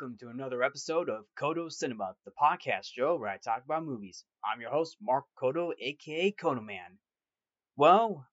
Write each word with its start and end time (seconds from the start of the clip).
welcome 0.00 0.16
to 0.16 0.30
another 0.30 0.62
episode 0.62 1.10
of 1.10 1.26
Codo 1.38 1.70
Cinema, 1.70 2.14
the 2.24 2.30
podcast 2.30 2.86
show 2.90 3.16
where 3.16 3.28
I 3.28 3.36
talk 3.36 3.62
about 3.66 3.84
movies. 3.84 4.24
I'm 4.42 4.62
your 4.62 4.70
host, 4.70 4.96
Mark 4.98 5.26
Codo, 5.38 5.72
aka 5.78 6.32
Codo 6.32 6.64
Man. 6.64 6.96
Well, 7.76 8.24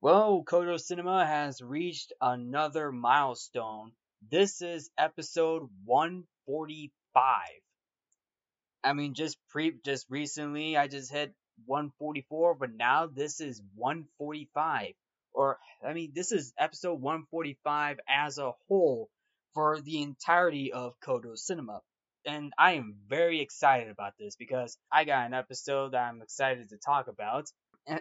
well, 0.00 0.42
Codo 0.48 0.80
Cinema 0.80 1.26
has 1.26 1.60
reached 1.60 2.14
another 2.22 2.90
milestone. 2.90 3.92
This 4.30 4.62
is 4.62 4.90
episode 4.96 5.68
145. 5.84 7.34
I 8.82 8.92
mean, 8.94 9.12
just 9.12 9.36
pre, 9.50 9.74
just 9.84 10.06
recently, 10.08 10.78
I 10.78 10.88
just 10.88 11.12
hit 11.12 11.34
144, 11.66 12.54
but 12.54 12.72
now 12.72 13.08
this 13.08 13.42
is 13.42 13.60
145. 13.74 14.94
Or, 15.34 15.58
I 15.86 15.92
mean, 15.92 16.12
this 16.14 16.32
is 16.32 16.54
episode 16.58 16.98
145 16.98 18.00
as 18.08 18.38
a 18.38 18.52
whole 18.68 19.10
for 19.54 19.80
the 19.80 20.02
entirety 20.02 20.72
of 20.72 20.94
Codo 21.00 21.36
Cinema. 21.36 21.80
And 22.24 22.52
I 22.58 22.72
am 22.72 22.96
very 23.08 23.40
excited 23.40 23.90
about 23.90 24.14
this 24.18 24.36
because 24.36 24.78
I 24.92 25.04
got 25.04 25.26
an 25.26 25.34
episode 25.34 25.92
that 25.92 26.08
I'm 26.08 26.22
excited 26.22 26.68
to 26.70 26.76
talk 26.76 27.08
about. 27.08 27.46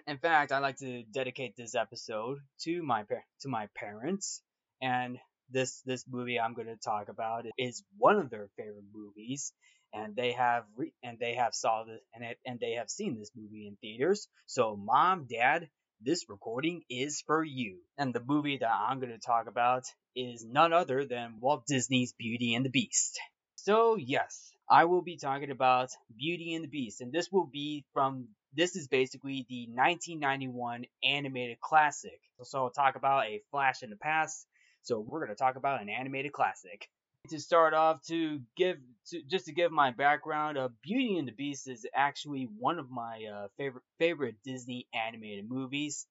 In 0.05 0.17
fact, 0.19 0.51
I'd 0.51 0.59
like 0.59 0.77
to 0.77 1.03
dedicate 1.03 1.55
this 1.55 1.73
episode 1.73 2.37
to 2.63 2.83
my 2.83 3.03
to 3.41 3.49
my 3.49 3.67
parents. 3.75 4.41
And 4.81 5.17
this 5.49 5.81
this 5.81 6.05
movie 6.07 6.39
I'm 6.39 6.53
going 6.53 6.67
to 6.67 6.75
talk 6.77 7.09
about 7.09 7.45
is 7.57 7.83
one 7.97 8.17
of 8.17 8.29
their 8.29 8.49
favorite 8.57 8.85
movies, 8.93 9.53
and 9.93 10.15
they 10.15 10.33
have 10.33 10.65
re- 10.75 10.93
and 11.03 11.17
they 11.19 11.33
have 11.35 11.55
saw 11.55 11.83
this 11.83 11.99
and 12.13 12.23
it, 12.23 12.37
and 12.45 12.59
they 12.59 12.73
have 12.73 12.89
seen 12.89 13.17
this 13.17 13.31
movie 13.35 13.67
in 13.67 13.75
theaters. 13.77 14.27
So, 14.45 14.75
mom, 14.75 15.25
dad, 15.29 15.67
this 16.03 16.25
recording 16.29 16.81
is 16.89 17.23
for 17.25 17.43
you. 17.43 17.77
And 17.97 18.13
the 18.13 18.23
movie 18.25 18.57
that 18.57 18.71
I'm 18.71 18.99
going 18.99 19.11
to 19.11 19.19
talk 19.19 19.47
about 19.47 19.83
is 20.15 20.43
none 20.43 20.73
other 20.73 21.05
than 21.05 21.39
Walt 21.39 21.65
Disney's 21.67 22.13
Beauty 22.13 22.55
and 22.55 22.65
the 22.65 22.69
Beast. 22.69 23.19
So, 23.55 23.95
yes, 23.95 24.51
I 24.69 24.85
will 24.85 25.03
be 25.03 25.17
talking 25.17 25.51
about 25.51 25.89
Beauty 26.17 26.55
and 26.55 26.63
the 26.63 26.69
Beast, 26.69 27.01
and 27.01 27.11
this 27.11 27.31
will 27.31 27.45
be 27.45 27.85
from 27.93 28.29
this 28.53 28.75
is 28.75 28.87
basically 28.87 29.45
the 29.47 29.67
1991 29.67 30.85
animated 31.03 31.59
classic. 31.59 32.19
So, 32.43 32.63
I'll 32.63 32.71
talk 32.71 32.95
about 32.95 33.27
a 33.27 33.41
flash 33.51 33.83
in 33.83 33.91
the 33.91 33.95
past. 33.95 34.47
So, 34.81 34.99
we're 34.99 35.23
going 35.23 35.35
to 35.35 35.41
talk 35.41 35.55
about 35.55 35.81
an 35.81 35.89
animated 35.89 36.33
classic. 36.33 36.87
To 37.29 37.39
start 37.39 37.73
off, 37.73 38.01
to 38.07 38.41
give 38.57 38.77
to, 39.09 39.21
just 39.23 39.45
to 39.45 39.53
give 39.53 39.71
my 39.71 39.91
background, 39.91 40.57
uh, 40.57 40.69
Beauty 40.83 41.17
and 41.17 41.27
the 41.27 41.31
Beast 41.31 41.67
is 41.67 41.85
actually 41.93 42.43
one 42.57 42.77
of 42.79 42.89
my 42.91 43.23
uh, 43.25 43.47
favorite 43.57 43.83
favorite 43.99 44.35
Disney 44.43 44.87
animated 44.93 45.47
movies. 45.49 46.07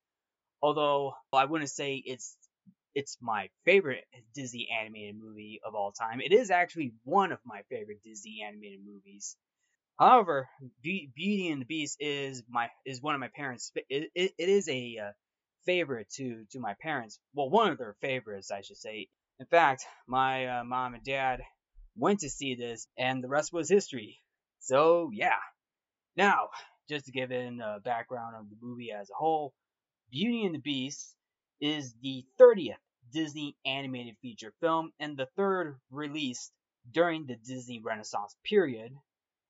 Although 0.63 1.15
I 1.33 1.47
wouldn't 1.47 1.71
say 1.71 1.97
it's 1.97 2.37
it's 2.95 3.19
my 3.21 3.51
favorite 3.65 4.05
Disney 4.35 4.69
animated 4.71 5.17
movie 5.19 5.61
of 5.65 5.75
all 5.75 5.93
time. 5.93 6.21
It 6.21 6.33
is 6.33 6.51
actually 6.51 6.95
one 7.05 7.33
of 7.33 7.41
my 7.45 7.63
favorite 7.71 8.03
Disney 8.03 8.43
animated 8.47 8.81
movies. 8.85 9.37
However, 9.99 10.49
Be- 10.83 11.13
Beauty 11.15 11.51
and 11.51 11.61
the 11.63 11.67
Beast 11.67 11.99
is 12.01 12.43
my 12.49 12.71
is 12.87 13.03
one 13.03 13.15
of 13.15 13.21
my 13.21 13.29
parents. 13.29 13.73
It, 13.89 14.11
it, 14.15 14.33
it 14.39 14.49
is 14.49 14.69
a 14.69 14.99
uh, 14.99 15.13
favorite 15.67 16.11
to 16.17 16.47
to 16.53 16.61
my 16.61 16.75
parents. 16.81 17.21
Well, 17.35 17.51
one 17.51 17.71
of 17.73 17.79
their 17.79 17.95
favorites, 18.01 18.51
I 18.51 18.63
should 18.63 18.79
say. 18.79 19.09
In 19.41 19.47
fact, 19.47 19.87
my 20.07 20.47
uh, 20.47 20.65
mom 20.65 20.93
and 20.93 21.03
dad 21.03 21.41
went 21.97 22.21
to 22.21 22.29
see 22.29 22.55
this, 22.57 22.87
and 22.99 23.25
the 23.25 23.29
rest 23.29 23.55
was 23.55 23.71
history. 23.71 24.21
So 24.59 25.09
yeah. 25.15 25.41
Now, 26.15 26.51
just 26.91 27.07
to 27.07 27.13
give 27.13 27.33
in 27.33 27.63
a 27.63 27.81
background 27.81 28.37
of 28.37 28.51
the 28.51 28.57
movie 28.61 28.93
as 28.93 29.09
a 29.09 29.15
whole, 29.15 29.55
Beauty 30.11 30.45
and 30.45 30.55
the 30.55 30.59
Beast 30.59 31.17
is 31.59 31.95
the 32.03 32.27
30th 32.39 32.75
Disney 33.15 33.57
animated 33.65 34.17
feature 34.21 34.53
film 34.61 34.93
and 35.01 35.17
the 35.17 35.29
third 35.37 35.81
released 35.91 36.53
during 36.91 37.25
the 37.25 37.37
Disney 37.37 37.81
Renaissance 37.81 38.37
period. 38.45 38.93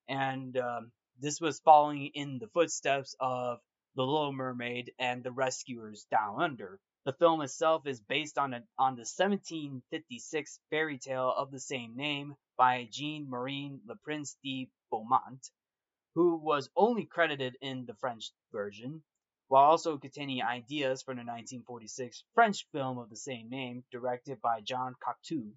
And 0.08 0.56
um, 0.56 0.92
this 1.18 1.40
was 1.40 1.58
following 1.58 2.12
in 2.14 2.38
the 2.38 2.48
footsteps 2.48 3.16
of 3.18 3.58
The 3.96 4.02
Little 4.02 4.32
Mermaid 4.32 4.92
and 5.00 5.24
The 5.24 5.32
Rescuers 5.32 6.06
Down 6.12 6.40
Under. 6.40 6.78
The 7.04 7.14
film 7.14 7.40
itself 7.40 7.86
is 7.86 8.02
based 8.02 8.36
on, 8.36 8.52
a, 8.52 8.58
on 8.76 8.94
the 8.94 9.08
1756 9.08 10.60
fairy 10.68 10.98
tale 10.98 11.32
of 11.34 11.50
the 11.50 11.58
same 11.58 11.96
name 11.96 12.36
by 12.58 12.88
Jean 12.90 13.28
Marie 13.30 13.80
Le 13.86 13.96
Prince 13.96 14.36
de 14.44 14.70
Beaumont, 14.90 15.50
who 16.14 16.36
was 16.36 16.68
only 16.76 17.06
credited 17.06 17.56
in 17.62 17.86
the 17.86 17.94
French 17.94 18.32
version 18.52 19.02
while 19.48 19.64
also 19.64 19.96
containing 19.96 20.42
ideas 20.42 21.02
from 21.02 21.16
the 21.16 21.22
1946 21.22 22.22
French 22.34 22.66
film 22.70 22.98
of 22.98 23.08
the 23.08 23.16
same 23.16 23.48
name, 23.48 23.82
directed 23.90 24.38
by 24.42 24.60
Jean 24.60 24.94
Cocteau. 25.02 25.54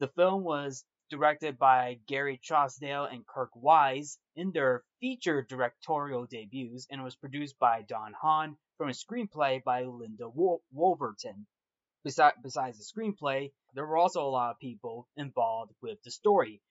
The 0.00 0.08
film 0.08 0.42
was 0.42 0.84
directed 1.10 1.58
by 1.58 2.00
Gary 2.06 2.38
Trousdale 2.38 3.04
and 3.04 3.24
Kirk 3.24 3.50
Wise 3.54 4.18
in 4.34 4.50
their 4.50 4.82
feature 4.98 5.42
directorial 5.42 6.26
debuts 6.26 6.88
and 6.90 7.04
was 7.04 7.14
produced 7.14 7.56
by 7.60 7.82
Don 7.82 8.14
Hahn 8.20 8.58
from 8.80 8.88
a 8.88 8.92
screenplay 8.92 9.62
by 9.62 9.82
Linda 9.82 10.24
Woolverton. 10.74 11.44
Besides, 12.02 12.36
besides 12.42 12.78
the 12.78 12.84
screenplay, 12.84 13.52
there 13.74 13.84
were 13.84 13.98
also 13.98 14.22
a 14.22 14.30
lot 14.30 14.52
of 14.52 14.58
people 14.58 15.06
involved 15.18 15.72
with 15.82 16.02
the 16.02 16.10
story. 16.10 16.62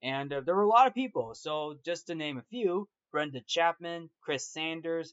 And 0.00 0.32
uh, 0.32 0.42
there 0.42 0.54
were 0.54 0.62
a 0.62 0.68
lot 0.68 0.86
of 0.86 0.94
people, 0.94 1.34
so 1.34 1.74
just 1.84 2.06
to 2.06 2.14
name 2.14 2.38
a 2.38 2.42
few, 2.50 2.88
Brenda 3.10 3.40
Chapman, 3.48 4.10
Chris 4.20 4.46
Sanders, 4.46 5.12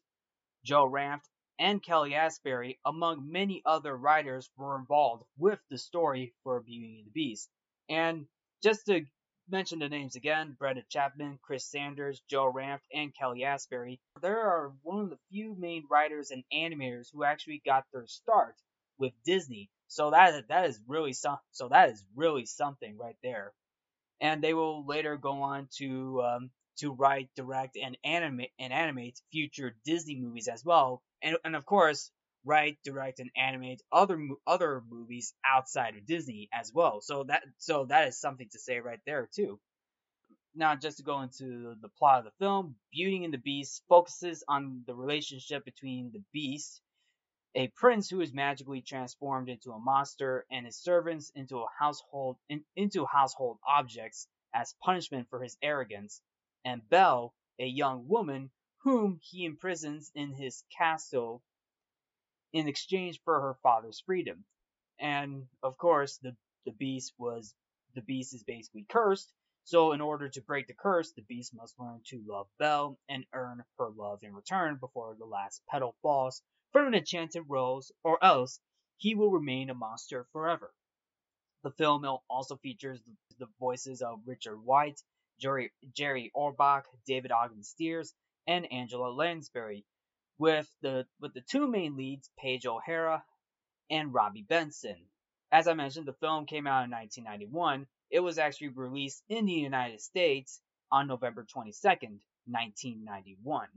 Joe 0.63 0.88
Ranft, 0.88 1.28
and 1.58 1.81
Kelly 1.81 2.13
Asbury, 2.13 2.80
among 2.86 3.31
many 3.31 3.63
other 3.66 3.97
writers, 3.97 4.47
were 4.56 4.78
involved 4.78 5.24
with 5.40 5.59
the 5.72 5.80
story 5.80 6.36
for 6.44 6.62
Beauty 6.62 6.97
and 7.00 7.08
the 7.08 7.12
Beast. 7.16 7.50
And 7.90 8.28
just 8.62 8.86
to 8.86 9.08
mention 9.50 9.80
the 9.80 9.90
names 9.90 10.16
again, 10.16 10.56
Brenda 10.58 10.84
Chapman, 10.90 11.40
Chris 11.42 11.66
Sanders, 11.66 12.22
Joe 12.30 12.52
Ranft, 12.52 12.88
and 12.94 13.16
Kelly 13.16 13.44
Asbury, 13.44 14.00
there 14.22 14.40
are 14.40 14.74
one 14.84 15.04
of 15.04 15.09
the 15.09 15.20
few 15.30 15.56
main 15.58 15.84
writers 15.90 16.31
and 16.31 16.44
animators 16.54 17.08
who 17.12 17.24
actually 17.24 17.62
got 17.66 17.86
their 17.92 18.08
start 18.08 18.56
with 18.98 19.14
Disney. 19.26 19.70
So 19.88 20.12
that 20.12 20.48
that 20.48 20.70
is 20.70 20.80
really 20.88 21.14
so 21.14 21.38
that 21.70 21.90
is 21.90 22.04
really 22.16 22.46
something 22.46 22.98
right 22.98 23.18
there. 23.22 23.54
And 24.22 24.42
they 24.42 24.54
will 24.54 24.86
later 24.86 25.18
go 25.18 25.42
on 25.42 25.68
to 25.78 26.22
um, 26.24 26.50
to 26.78 26.92
write, 26.92 27.30
direct, 27.36 27.78
and 27.78 27.98
animate 28.04 28.52
and 28.58 28.74
animate 28.74 29.20
future 29.31 29.75
Disney 29.86 30.16
movies 30.16 30.48
as 30.48 30.66
well, 30.66 31.04
and 31.22 31.38
and 31.44 31.56
of 31.56 31.66
course 31.66 32.12
write, 32.46 32.78
direct, 32.84 33.20
and 33.20 33.31
animate 33.36 33.81
other 33.92 34.20
other 34.46 34.84
movies 34.90 35.34
outside 35.46 35.96
of 35.96 36.06
Disney 36.06 36.50
as 36.54 36.72
well. 36.74 37.02
So 37.02 37.24
that 37.26 37.44
so 37.58 37.86
that 37.86 38.08
is 38.08 38.20
something 38.20 38.50
to 38.52 38.59
say 38.59 38.80
right 38.80 39.00
there 39.06 39.30
too. 39.34 39.59
Now, 40.56 40.76
just 40.76 40.98
to 40.98 41.04
go 41.04 41.22
into 41.22 41.76
the 41.81 41.90
plot 41.90 42.19
of 42.19 42.25
the 42.25 42.45
film, 42.45 42.75
Beauty 42.92 43.24
and 43.24 43.34
the 43.34 43.40
Beast 43.40 43.84
focuses 43.90 44.44
on 44.48 44.84
the 44.86 44.94
relationship 44.94 45.66
between 45.66 46.12
the 46.12 46.24
Beast, 46.31 46.81
a 47.56 47.69
prince 47.69 48.07
who 48.10 48.22
is 48.22 48.34
magically 48.34 48.81
transformed 48.81 49.50
into 49.50 49.72
a 49.72 49.80
monster, 49.80 50.46
and 50.51 50.66
his 50.68 50.78
servants 50.78 51.31
into 51.34 51.57
a 51.57 51.68
household 51.80 52.38
in, 52.50 52.63
into 52.75 53.06
household 53.06 53.57
objects 53.68 54.28
as 54.54 54.75
punishment 54.84 55.28
for 55.30 55.42
his 55.42 55.57
arrogance, 55.63 56.22
and 56.63 56.88
Belle, 56.88 57.34
a 57.57 57.66
young 57.66 58.07
woman 58.07 58.51
whom 58.84 59.19
he 59.24 59.46
imprisons 59.46 60.12
in 60.13 60.34
his 60.34 60.63
castle 60.78 61.42
in 62.53 62.67
exchange 62.67 63.19
for 63.25 63.41
her 63.41 63.55
father's 63.61 64.00
freedom. 64.05 64.45
And 65.00 65.47
of 65.61 65.77
course, 65.77 66.17
the 66.17 66.35
the 66.65 66.71
beast 66.71 67.13
was 67.17 67.53
the 67.95 68.01
beast 68.01 68.33
is 68.33 68.44
basically 68.44 68.85
cursed. 68.88 69.33
So 69.65 69.91
in 69.91 70.01
order 70.01 70.29
to 70.29 70.41
break 70.41 70.67
the 70.67 70.73
curse, 70.73 71.11
the 71.11 71.23
beast 71.23 71.53
must 71.53 71.79
learn 71.79 72.01
to 72.05 72.23
love 72.25 72.47
Belle 72.57 72.97
and 73.09 73.25
earn 73.33 73.63
her 73.77 73.89
love 73.89 74.23
in 74.23 74.33
return 74.33 74.77
before 74.77 75.15
the 75.17 75.25
last 75.25 75.61
petal 75.69 75.95
falls 76.01 76.41
from 76.71 76.88
an 76.88 76.95
enchanted 76.95 77.44
rose, 77.47 77.91
or 78.03 78.23
else 78.23 78.59
he 78.97 79.15
will 79.15 79.31
remain 79.31 79.69
a 79.69 79.73
monster 79.73 80.25
forever. 80.31 80.73
The 81.63 81.71
film 81.71 82.05
also 82.29 82.57
features 82.57 83.01
the 83.39 83.47
voices 83.59 84.01
of 84.01 84.21
Richard 84.25 84.57
White, 84.57 85.01
Jerry, 85.39 85.71
Jerry 85.94 86.31
Orbach, 86.35 86.83
David 87.05 87.31
Ogden 87.31 87.63
Stiers, 87.63 88.13
and 88.47 88.71
Angela 88.71 89.09
Lansbury, 89.09 89.85
with 90.44 90.69
the 90.81 91.07
with 91.22 91.34
the 91.34 91.40
two 91.40 91.69
main 91.69 91.95
leads, 91.95 92.30
Paige 92.38 92.66
O'Hara 92.66 93.24
and 93.90 94.13
Robby 94.13 94.42
Benson. 94.42 94.98
As 95.54 95.69
I 95.69 95.74
mentioned, 95.74 96.06
the 96.06 96.19
film 96.19 96.48
came 96.48 96.68
out 96.68 96.84
in 96.84 96.92
1991. 96.92 97.88
It 98.12 98.19
was 98.19 98.38
actually 98.38 98.68
released 98.68 99.24
in 99.30 99.45
the 99.45 99.54
United 99.54 100.01
States 100.01 100.60
on 100.92 101.07
November 101.07 101.45
22nd, 101.45 102.19
1991. 102.45 103.68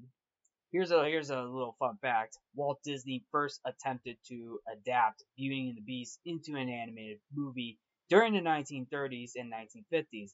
Here's 0.73 0.91
a 0.91 1.05
here's 1.05 1.31
a 1.31 1.41
little 1.41 1.77
fun 1.79 1.99
fact. 2.03 2.37
Walt 2.57 2.81
Disney 2.83 3.23
first 3.31 3.61
attempted 3.65 4.17
to 4.27 4.59
adapt 4.69 5.23
Beauty 5.37 5.69
and 5.69 5.77
the 5.77 5.83
Beast 5.83 6.19
into 6.25 6.57
an 6.57 6.69
animated 6.69 7.21
movie 7.33 7.79
during 8.11 8.33
the 8.33 8.41
1930s 8.41 9.37
and 9.37 9.53
1950s, 9.53 10.33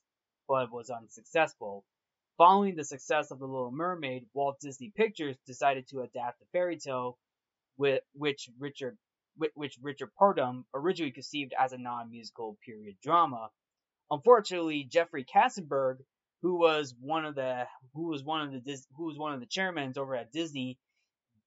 but 0.49 0.73
was 0.73 0.89
unsuccessful. 0.89 1.85
Following 2.39 2.75
the 2.75 2.85
success 2.85 3.31
of 3.31 3.39
The 3.39 3.47
Little 3.47 3.71
Mermaid, 3.71 4.27
Walt 4.33 4.59
Disney 4.61 4.91
Pictures 4.97 5.37
decided 5.47 5.87
to 5.89 6.01
adapt 6.01 6.41
the 6.41 6.47
fairy 6.53 6.79
tale, 6.79 7.19
which 7.77 8.49
Richard 8.59 8.97
which 9.55 9.79
Richard 9.81 10.11
Purdum 10.19 10.65
originally 10.75 11.13
conceived 11.13 11.55
as 11.59 11.73
a 11.73 11.79
non-musical 11.79 12.59
period 12.65 12.97
drama. 13.03 13.51
Unfortunately, 14.11 14.85
Jeffrey 14.85 15.25
Katzenberg, 15.25 15.99
who 16.43 16.59
was 16.59 16.95
one 17.01 17.25
of 17.25 17.35
the 17.35 17.67
who 17.95 18.09
was 18.09 18.25
one 18.25 18.43
of 18.43 18.65
the 18.65 18.79
who 18.97 19.05
was 19.05 19.19
one 19.19 19.35
of 19.35 19.41
the 19.41 19.47
chairmen 19.47 19.93
over 19.97 20.17
at 20.17 20.33
Disney, 20.33 20.79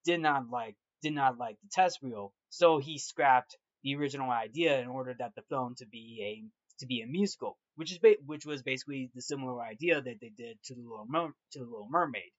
did 0.04 0.20
not 0.20 0.50
like 0.50 0.76
did 1.02 1.14
not 1.14 1.38
like 1.38 1.58
the 1.62 1.70
test 1.72 2.00
reel, 2.02 2.34
so 2.50 2.78
he 2.78 2.98
scrapped 2.98 3.58
the 3.84 3.96
original 3.96 4.30
idea 4.30 4.80
in 4.80 4.88
order 4.88 5.16
that 5.18 5.34
the 5.36 5.44
film 5.44 5.76
to 5.76 5.86
be 5.86 6.20
a 6.22 6.65
to 6.80 6.86
be 6.88 7.02
a 7.02 7.08
musical, 7.08 7.58
which 7.76 7.92
is 7.92 8.00
ba- 8.00 8.18
which 8.26 8.46
was 8.46 8.64
basically 8.64 9.12
the 9.16 9.22
similar 9.22 9.62
idea 9.62 10.02
that 10.02 10.20
they 10.22 10.30
did 10.30 10.62
to 10.64 10.76
the 10.76 10.82
Little 10.82 11.06
Mer- 11.08 11.36
to 11.52 11.60
the 11.60 11.66
Little 11.66 11.90
Mermaid. 11.90 12.32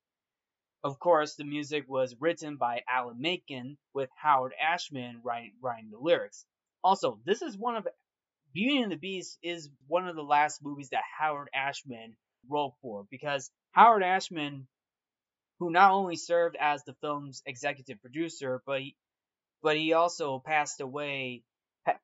Of 0.84 0.98
course, 0.98 1.34
the 1.34 1.44
music 1.44 1.84
was 1.88 2.16
written 2.20 2.56
by 2.56 2.82
Alan 2.88 3.20
Menken 3.20 3.78
with 3.94 4.10
Howard 4.16 4.52
Ashman 4.60 5.20
writing, 5.24 5.54
writing 5.60 5.90
the 5.90 5.98
lyrics. 5.98 6.46
Also, 6.84 7.20
this 7.24 7.42
is 7.42 7.58
one 7.58 7.76
of 7.76 7.88
Beauty 8.54 8.82
and 8.82 8.92
the 8.92 8.96
Beast 8.96 9.38
is 9.42 9.70
one 9.86 10.08
of 10.08 10.16
the 10.16 10.22
last 10.22 10.62
movies 10.62 10.90
that 10.90 11.02
Howard 11.18 11.50
Ashman 11.54 12.16
wrote 12.48 12.74
for 12.82 13.06
because 13.10 13.50
Howard 13.72 14.02
Ashman, 14.02 14.66
who 15.58 15.70
not 15.70 15.92
only 15.92 16.16
served 16.16 16.56
as 16.60 16.84
the 16.84 16.94
film's 16.94 17.42
executive 17.46 18.00
producer, 18.00 18.62
but 18.66 18.80
he, 18.80 18.96
but 19.62 19.76
he 19.76 19.92
also 19.92 20.38
passed 20.38 20.80
away 20.80 21.44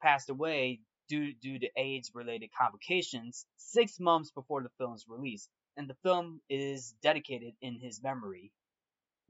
passed 0.03 0.31
away 0.31 0.81
due 1.13 1.35
due 1.35 1.61
to 1.61 1.71
AIDS 1.77 2.13
related 2.15 2.51
complications 2.59 3.47
six 3.59 4.01
months 4.01 4.33
before 4.33 4.63
the 4.65 4.71
film's 4.79 5.07
release, 5.09 5.49
and 5.77 5.89
the 5.91 5.97
film 6.05 6.41
is 6.51 6.95
dedicated 7.03 7.55
in 7.63 7.81
his 7.81 8.03
memory 8.03 8.47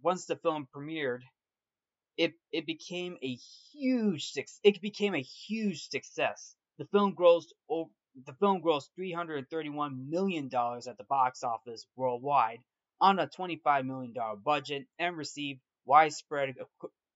once 0.03 0.27
the 0.27 0.37
film 0.37 0.69
premiered, 0.75 1.23
it 2.19 2.35
it 2.53 2.67
became 2.67 3.19
a 3.23 3.37
huge 3.73 4.33
it 4.65 4.83
became 4.83 5.15
a 5.17 5.23
huge 5.23 5.89
success. 5.89 6.57
The 6.79 6.87
film 6.87 7.17
grossed 7.17 7.53
the 8.27 8.35
film 8.35 8.63
grossed 8.63 8.91
331 8.97 10.11
million 10.11 10.49
dollars 10.49 10.89
at 10.89 10.99
the 10.99 11.05
box 11.05 11.45
office 11.45 11.87
worldwide 11.97 12.61
on 13.01 13.19
a 13.21 13.29
25 13.29 13.87
million 13.87 14.15
dollar 14.15 14.37
budget 14.37 14.87
and 14.99 15.17
received 15.17 15.61
widespread 15.87 16.57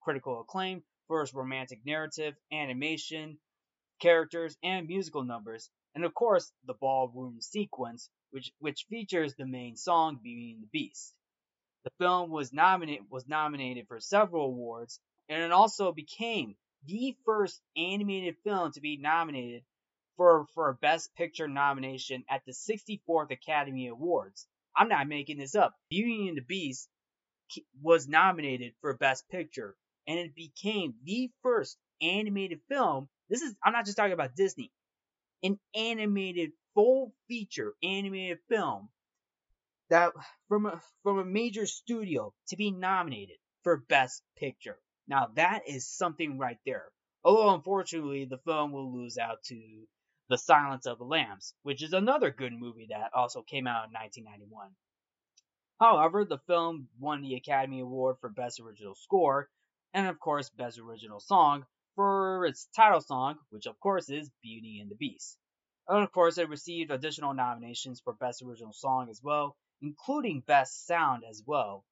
critical 0.02 0.40
acclaim 0.42 0.82
for 1.08 1.22
its 1.22 1.34
romantic 1.34 1.80
narrative, 1.86 2.34
animation, 2.52 3.38
characters, 4.00 4.56
and 4.62 4.86
musical 4.86 5.24
numbers, 5.24 5.70
and 5.94 6.04
of 6.04 6.14
course 6.14 6.52
the 6.66 6.74
ballroom 6.74 7.40
sequence, 7.40 8.10
which 8.30 8.52
which 8.58 8.86
features 8.88 9.34
the 9.34 9.46
main 9.46 9.76
song 9.76 10.18
Beauty 10.22 10.52
and 10.52 10.62
the 10.62 10.68
Beast. 10.72 11.14
The 11.84 11.90
film 11.98 12.30
was 12.30 12.52
nominated 12.52 13.06
was 13.10 13.28
nominated 13.28 13.86
for 13.88 14.00
several 14.00 14.46
awards, 14.46 15.00
and 15.28 15.42
it 15.42 15.52
also 15.52 15.92
became 15.92 16.56
the 16.84 17.16
first 17.24 17.60
animated 17.76 18.36
film 18.44 18.72
to 18.72 18.80
be 18.80 18.96
nominated 18.96 19.64
for 20.16 20.46
for 20.54 20.68
a 20.70 20.74
Best 20.74 21.14
Picture 21.14 21.48
nomination 21.48 22.24
at 22.28 22.42
the 22.44 22.52
64th 22.52 23.30
Academy 23.30 23.88
Awards. 23.88 24.46
I'm 24.76 24.88
not 24.88 25.08
making 25.08 25.38
this 25.38 25.54
up. 25.54 25.74
Beauty 25.88 26.28
and 26.28 26.36
the 26.36 26.42
Beast 26.42 26.88
was 27.80 28.08
nominated 28.08 28.74
for 28.80 28.94
Best 28.96 29.28
Picture, 29.28 29.76
and 30.06 30.18
it 30.18 30.34
became 30.34 30.94
the 31.04 31.30
first 31.42 31.78
animated 32.00 32.60
film. 32.68 33.08
This 33.28 33.42
is 33.42 33.54
I'm 33.62 33.72
not 33.72 33.84
just 33.84 33.96
talking 33.96 34.12
about 34.12 34.36
Disney. 34.36 34.72
An 35.42 35.58
animated 35.74 36.52
full 36.74 37.12
feature 37.28 37.74
animated 37.82 38.38
film 38.48 38.88
that 39.90 40.12
from 40.48 40.66
a 40.66 40.80
from 41.02 41.18
a 41.18 41.24
major 41.24 41.66
studio 41.66 42.32
to 42.48 42.56
be 42.56 42.70
nominated 42.70 43.36
for 43.62 43.78
Best 43.88 44.22
Picture. 44.36 44.78
Now 45.08 45.30
that 45.34 45.62
is 45.68 45.88
something 45.88 46.38
right 46.38 46.58
there. 46.64 46.86
Although 47.24 47.54
unfortunately 47.54 48.24
the 48.24 48.38
film 48.38 48.72
will 48.72 48.92
lose 48.92 49.18
out 49.18 49.42
to 49.44 49.86
The 50.28 50.38
Silence 50.38 50.86
of 50.86 50.98
the 50.98 51.04
Lambs, 51.04 51.54
which 51.62 51.82
is 51.82 51.92
another 51.92 52.30
good 52.30 52.52
movie 52.52 52.88
that 52.90 53.10
also 53.12 53.42
came 53.42 53.66
out 53.66 53.88
in 53.88 53.92
1991. 53.92 54.70
However, 55.78 56.24
the 56.24 56.38
film 56.46 56.88
won 56.98 57.22
the 57.22 57.34
Academy 57.34 57.80
Award 57.80 58.16
for 58.20 58.30
Best 58.30 58.60
Original 58.60 58.94
Score 58.94 59.48
and 59.92 60.06
of 60.06 60.18
course 60.20 60.50
Best 60.50 60.78
Original 60.78 61.20
Song 61.20 61.66
for 61.96 62.46
its 62.46 62.68
title 62.76 63.00
song, 63.00 63.38
which 63.50 63.66
of 63.66 63.80
course 63.80 64.08
is 64.10 64.30
Beauty 64.42 64.78
and 64.80 64.90
the 64.90 64.96
Beast. 64.96 65.38
And 65.88 66.04
of 66.04 66.12
course, 66.12 66.38
it 66.38 66.48
received 66.48 66.90
additional 66.92 67.34
nominations 67.34 68.00
for 68.00 68.12
Best 68.12 68.42
Original 68.42 68.72
Song 68.72 69.08
as 69.10 69.20
well, 69.22 69.56
including 69.82 70.42
Best 70.42 70.86
Sound 70.86 71.24
as 71.28 71.42
well. 71.46 71.84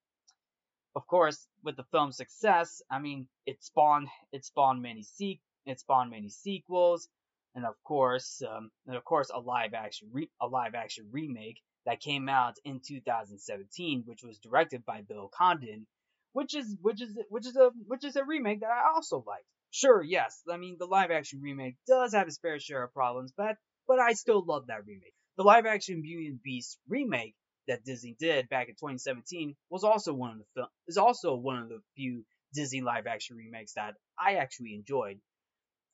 Of 0.95 1.07
course, 1.09 1.49
with 1.65 1.77
the 1.77 1.85
film's 1.85 2.17
success, 2.17 2.83
I 2.91 3.01
mean, 3.01 3.29
it 3.47 3.63
spawned 3.65 4.09
it 4.33 4.45
spawned 4.45 4.83
many 4.83 5.03
se- 5.03 5.41
it 5.67 5.81
spawned 5.81 6.11
many 6.11 6.29
sequels, 6.29 7.09
and 7.55 7.65
of 7.65 7.75
course, 7.83 8.43
um, 8.43 8.71
and 8.87 8.97
of 8.97 9.05
course, 9.05 9.31
a 9.31 9.41
live 9.41 9.75
action 9.75 10.09
re- 10.13 10.31
a 10.41 10.47
live 10.47 10.75
action 10.75 11.09
remake 11.11 11.61
that 11.87 12.01
came 12.01 12.29
out 12.29 12.57
in 12.65 12.81
2017, 12.81 14.03
which 14.07 14.23
was 14.23 14.39
directed 14.39 14.85
by 14.85 15.03
Bill 15.03 15.29
Condon, 15.29 15.87
which 16.33 16.55
is 16.55 16.77
which 16.81 17.01
is 17.01 17.19
which 17.29 17.47
is 17.47 17.57
a 17.57 17.71
which 17.87 18.05
is 18.05 18.17
a 18.17 18.25
remake 18.25 18.61
that 18.61 18.71
I 18.71 18.93
also 18.95 19.25
liked. 19.27 19.47
Sure, 19.75 20.01
yes, 20.03 20.43
I 20.49 20.57
mean 20.57 20.77
the 20.79 20.87
live 20.87 21.11
action 21.11 21.41
remake 21.43 21.77
does 21.87 22.15
have 22.15 22.29
its 22.29 22.39
fair 22.39 22.59
share 22.61 22.85
of 22.85 22.95
problems, 22.95 23.33
but 23.37 23.59
but 23.87 23.99
I 23.99 24.13
still 24.15 24.43
love 24.43 24.69
that 24.69 24.87
remake. 24.87 25.15
The 25.37 25.43
live 25.43 25.67
action 25.67 26.01
Beauty 26.01 26.29
and 26.29 26.37
the 26.39 26.43
Beast 26.43 26.79
remake 26.89 27.35
that 27.67 27.85
Disney 27.85 28.15
did 28.19 28.49
back 28.49 28.69
in 28.71 28.77
2017 28.77 29.55
was 29.69 29.85
also 29.85 30.15
one 30.15 30.31
of 30.31 30.39
the 30.39 30.47
film 30.55 30.69
is 30.87 30.97
also 30.97 31.35
one 31.35 31.59
of 31.59 31.69
the 31.69 31.83
few 31.95 32.25
Disney 32.55 32.83
live 32.83 33.07
action 33.09 33.37
remakes 33.37 33.75
that 33.75 33.97
I 34.17 34.37
actually 34.37 34.75
enjoyed 34.75 35.21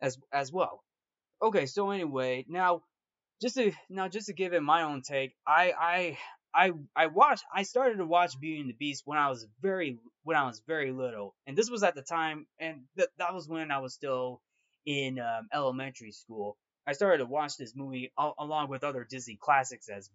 as 0.00 0.18
as 0.32 0.52
well. 0.52 0.84
Okay, 1.42 1.66
so 1.66 1.90
anyway, 1.90 2.44
now 2.49 2.82
just 3.42 3.56
to 3.56 3.72
now 3.90 4.08
just 4.08 4.26
to 4.28 4.34
give 4.34 4.52
it 4.54 4.62
my 4.62 4.82
own 4.82 5.02
take, 5.02 5.34
I 5.46 5.72
I 5.78 6.18
I 6.54 6.72
I 6.96 7.06
watched 7.08 7.44
I 7.54 7.64
started 7.64 7.99
to 7.99 8.06
watch 8.06 8.40
Beauty 8.40 8.60
and 8.60 8.70
the 8.70 8.75
Beast 8.75 9.02
when 9.06 9.18
I 9.18 9.28
was 9.30 9.46
very 9.62 9.99
when 10.30 10.38
I 10.38 10.46
was 10.46 10.62
very 10.64 10.92
little, 10.92 11.34
and 11.44 11.56
this 11.56 11.68
was 11.68 11.82
at 11.82 11.96
the 11.96 12.02
time, 12.02 12.46
and 12.60 12.82
that 12.94 13.08
that 13.18 13.34
was 13.34 13.49
when 13.49 13.72
I 13.72 13.80
was 13.80 13.94
still 13.94 14.40
in 14.87 15.18
um, 15.18 15.49
elementary 15.52 16.12
school. 16.12 16.56
I 16.87 16.92
started 16.92 17.18
to 17.18 17.26
watch 17.26 17.56
this 17.56 17.75
movie 17.75 18.12
al- 18.16 18.37
along 18.38 18.68
with 18.68 18.84
other 18.84 19.04
Disney 19.10 19.37
classics 19.40 19.88
as 19.88 20.08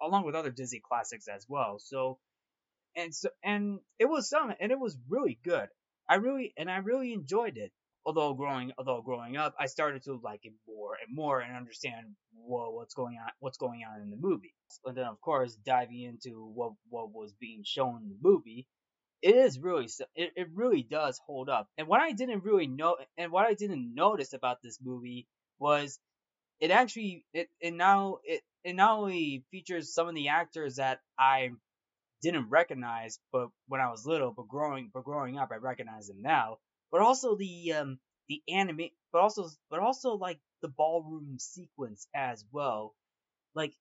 along 0.00 0.24
with 0.24 0.34
other 0.34 0.48
Disney 0.50 0.80
classics 0.82 1.28
as 1.28 1.44
well. 1.46 1.78
So, 1.78 2.18
and 2.96 3.14
so, 3.14 3.28
and 3.44 3.80
it 3.98 4.06
was 4.06 4.30
some, 4.30 4.50
and 4.58 4.72
it 4.72 4.80
was 4.80 4.96
really 5.10 5.38
good. 5.44 5.68
I 6.08 6.14
really, 6.14 6.54
and 6.56 6.70
I 6.70 6.78
really 6.78 7.12
enjoyed 7.12 7.58
it. 7.58 7.70
Although 8.06 8.32
growing, 8.32 8.72
although 8.78 9.02
growing 9.02 9.36
up, 9.36 9.54
I 9.60 9.66
started 9.66 10.04
to 10.04 10.18
like 10.24 10.40
it 10.44 10.54
more 10.66 10.92
and 11.06 11.14
more 11.14 11.40
and 11.40 11.54
understand 11.54 12.06
what, 12.32 12.72
what's 12.72 12.94
going 12.94 13.18
on, 13.22 13.30
what's 13.40 13.58
going 13.58 13.82
on 13.84 14.00
in 14.00 14.08
the 14.08 14.16
movie. 14.16 14.54
And 14.86 14.96
then, 14.96 15.04
of 15.04 15.20
course, 15.20 15.54
diving 15.66 16.00
into 16.00 16.50
what 16.54 16.72
what 16.88 17.12
was 17.12 17.34
being 17.38 17.62
shown 17.62 18.00
in 18.04 18.08
the 18.08 18.18
movie, 18.22 18.66
it 19.22 19.36
is 19.36 19.58
really, 19.58 19.88
it, 20.14 20.32
it 20.36 20.48
really 20.54 20.82
does 20.82 21.20
hold 21.26 21.48
up. 21.48 21.68
And 21.78 21.88
what 21.88 22.00
I 22.00 22.12
didn't 22.12 22.44
really 22.44 22.66
know, 22.66 22.96
and 23.18 23.32
what 23.32 23.46
I 23.46 23.54
didn't 23.54 23.94
notice 23.94 24.32
about 24.32 24.62
this 24.62 24.78
movie 24.82 25.26
was 25.58 25.98
it 26.60 26.70
actually 26.70 27.24
it, 27.32 27.48
it 27.60 27.74
now 27.74 28.18
it 28.24 28.42
it 28.64 28.74
not 28.74 28.98
only 28.98 29.44
features 29.50 29.94
some 29.94 30.08
of 30.08 30.14
the 30.14 30.28
actors 30.28 30.76
that 30.76 31.00
I 31.18 31.50
didn't 32.22 32.50
recognize, 32.50 33.18
but 33.32 33.48
when 33.68 33.80
I 33.80 33.90
was 33.90 34.06
little, 34.06 34.32
but 34.32 34.48
growing, 34.48 34.90
but 34.92 35.04
growing 35.04 35.38
up, 35.38 35.50
I 35.52 35.56
recognize 35.56 36.08
them 36.08 36.22
now. 36.22 36.58
But 36.92 37.02
also 37.02 37.36
the 37.36 37.72
um 37.74 37.98
the 38.28 38.42
anime, 38.48 38.90
but 39.12 39.20
also 39.20 39.48
but 39.70 39.80
also 39.80 40.14
like 40.14 40.40
the 40.62 40.68
ballroom 40.68 41.38
sequence 41.38 42.06
as 42.14 42.44
well. 42.52 42.94
Like 43.54 43.74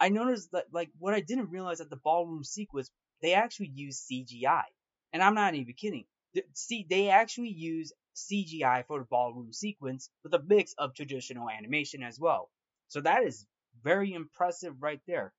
I 0.00 0.08
noticed 0.10 0.52
that 0.52 0.66
like 0.72 0.90
what 0.98 1.14
I 1.14 1.20
didn't 1.20 1.50
realize 1.50 1.78
that 1.78 1.90
the 1.90 1.96
ballroom 1.96 2.44
sequence 2.44 2.90
they 3.24 3.34
actually 3.34 3.72
use 3.74 4.00
CGI, 4.00 4.64
and 5.14 5.22
I'm 5.22 5.34
not 5.34 5.54
even 5.56 5.74
kidding. 5.74 6.04
See, 6.54 6.86
they 6.90 7.08
actually 7.10 7.50
use 7.50 7.92
CGI 8.14 8.86
for 8.86 9.00
the 9.00 9.06
ballroom 9.06 9.52
sequence 9.52 10.10
with 10.22 10.34
a 10.34 10.42
mix 10.42 10.74
of 10.74 10.94
traditional 10.94 11.48
animation 11.50 12.04
as 12.04 12.20
well. 12.20 12.50
So 12.88 13.00
that 13.00 13.24
is 13.24 13.46
very 13.82 14.12
impressive 14.12 14.74
right 14.82 15.00
there. 15.08 15.32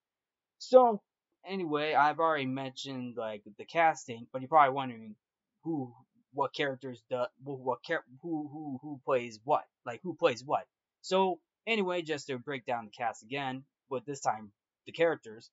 So 0.59 1.03
anyway, 1.45 1.93
I've 1.93 2.19
already 2.19 2.47
mentioned 2.47 3.17
like 3.17 3.43
the 3.57 3.65
casting, 3.65 4.27
but 4.33 4.41
you're 4.41 4.49
probably 4.49 4.73
wondering 4.75 5.15
who, 5.63 5.93
what 6.33 6.53
characters, 6.53 7.03
the 7.09 7.29
what 7.43 7.83
char- 7.83 8.05
who 8.21 8.49
who 8.51 8.79
who 8.81 9.01
plays 9.05 9.39
what, 9.43 9.65
like 9.85 10.01
who 10.03 10.15
plays 10.15 10.43
what. 10.43 10.65
So 11.01 11.39
anyway, 11.67 12.01
just 12.01 12.27
to 12.27 12.39
break 12.39 12.65
down 12.65 12.85
the 12.85 12.91
cast 12.91 13.23
again, 13.23 13.63
but 13.89 14.05
this 14.05 14.21
time 14.21 14.51
the 14.87 14.91
characters. 14.91 15.51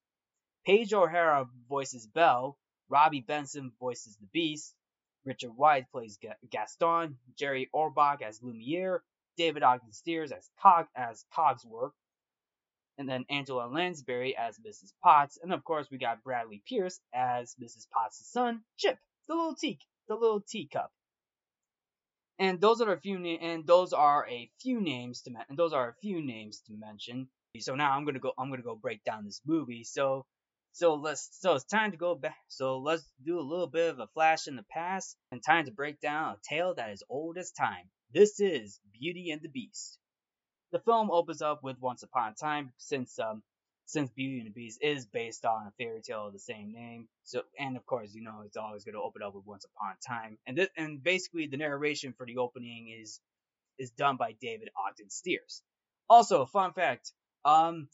Paige 0.65 0.93
O'Hara 0.93 1.45
voices 1.67 2.07
Belle, 2.07 2.57
Robby 2.89 3.21
Benson 3.21 3.71
voices 3.79 4.15
the 4.17 4.27
Beast, 4.27 4.73
Richard 5.25 5.51
White 5.51 5.89
plays 5.91 6.17
Gaston, 6.49 7.17
Jerry 7.37 7.69
Orbach 7.73 8.21
as 8.21 8.41
Lumiere, 8.41 9.03
David 9.35 9.63
Ogden 9.63 9.91
Stiers 9.91 10.31
as 10.31 10.49
Cog 10.61 10.87
as 10.95 11.25
Cogsworth, 11.35 11.91
and 12.97 13.09
then 13.09 13.25
Angela 13.29 13.67
Lansbury 13.67 14.37
as 14.37 14.57
Mrs. 14.59 14.93
Potts, 15.01 15.37
and 15.41 15.51
of 15.53 15.63
course 15.63 15.87
we 15.91 15.97
got 15.97 16.23
Bradley 16.23 16.61
Pierce 16.65 17.01
as 17.13 17.55
Mrs. 17.55 17.89
Potts' 17.89 18.25
son, 18.31 18.63
Chip, 18.77 18.97
the 19.27 19.35
little 19.35 19.55
tea, 19.55 19.79
the 20.07 20.15
little 20.15 20.41
teacup. 20.41 20.91
And 22.39 22.61
those 22.61 22.81
are 22.81 22.91
a 22.93 22.99
few 22.99 23.19
na- 23.19 23.39
and 23.41 23.65
those 23.65 23.93
are 23.93 24.27
a 24.27 24.49
few 24.61 24.79
names 24.81 25.21
to 25.23 25.31
men- 25.31 25.45
and 25.49 25.57
those 25.57 25.73
are 25.73 25.89
a 25.89 25.95
few 26.01 26.21
names 26.21 26.61
to 26.61 26.73
mention. 26.73 27.29
So 27.59 27.75
now 27.75 27.91
I'm 27.91 28.05
gonna 28.05 28.19
go. 28.19 28.33
I'm 28.37 28.49
gonna 28.49 28.63
go 28.63 28.75
break 28.75 29.03
down 29.03 29.25
this 29.25 29.41
movie. 29.45 29.83
So 29.83 30.25
so 30.73 30.95
let's 30.95 31.29
so 31.39 31.53
it's 31.53 31.65
time 31.65 31.91
to 31.91 31.97
go 31.97 32.15
back. 32.15 32.37
So 32.47 32.79
let's 32.79 33.07
do 33.23 33.39
a 33.39 33.41
little 33.41 33.67
bit 33.67 33.91
of 33.91 33.99
a 33.99 34.07
flash 34.07 34.47
in 34.47 34.55
the 34.55 34.65
past 34.71 35.15
and 35.31 35.41
time 35.41 35.65
to 35.65 35.71
break 35.71 36.01
down 36.01 36.33
a 36.33 36.37
tale 36.43 36.73
that 36.75 36.89
is 36.89 37.03
old 37.09 37.37
as 37.37 37.51
time. 37.51 37.89
This 38.11 38.39
is 38.39 38.79
Beauty 38.91 39.29
and 39.29 39.41
the 39.41 39.49
Beast. 39.49 39.99
The 40.71 40.79
film 40.79 41.11
opens 41.11 41.43
up 41.43 41.63
with 41.63 41.79
Once 41.79 42.01
Upon 42.01 42.31
a 42.31 42.35
Time 42.35 42.73
since 42.77 43.19
um 43.19 43.43
since 43.85 44.09
Beauty 44.09 44.39
and 44.39 44.47
the 44.47 44.51
Beast 44.51 44.79
is 44.81 45.05
based 45.05 45.45
on 45.45 45.67
a 45.67 45.71
fairy 45.77 46.01
tale 46.01 46.25
of 46.25 46.33
the 46.33 46.39
same 46.39 46.71
name. 46.73 47.07
So 47.23 47.43
and 47.59 47.77
of 47.77 47.85
course 47.85 48.15
you 48.15 48.23
know 48.23 48.41
it's 48.43 48.57
always 48.57 48.83
going 48.83 48.95
to 48.95 49.01
open 49.01 49.21
up 49.21 49.35
with 49.35 49.45
Once 49.45 49.65
Upon 49.65 49.93
a 49.93 50.07
Time. 50.07 50.39
And 50.47 50.57
this 50.57 50.69
and 50.75 51.03
basically 51.03 51.45
the 51.45 51.57
narration 51.57 52.13
for 52.17 52.25
the 52.25 52.37
opening 52.37 52.89
is 52.99 53.19
is 53.77 53.91
done 53.91 54.17
by 54.17 54.33
David 54.41 54.69
Ogden 54.75 55.11
Stiers. 55.11 55.61
Also, 56.09 56.45
fun 56.47 56.73
fact, 56.73 57.11
um, 57.45 57.87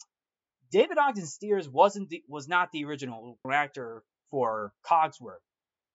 David 0.71 0.97
Ogden 0.97 1.25
Stiers 1.25 1.67
wasn't 1.67 2.09
the, 2.09 2.23
was 2.27 2.47
not 2.47 2.71
the 2.71 2.85
original 2.85 3.37
actor 3.51 4.03
for 4.29 4.71
Cogsworth. 4.85 5.41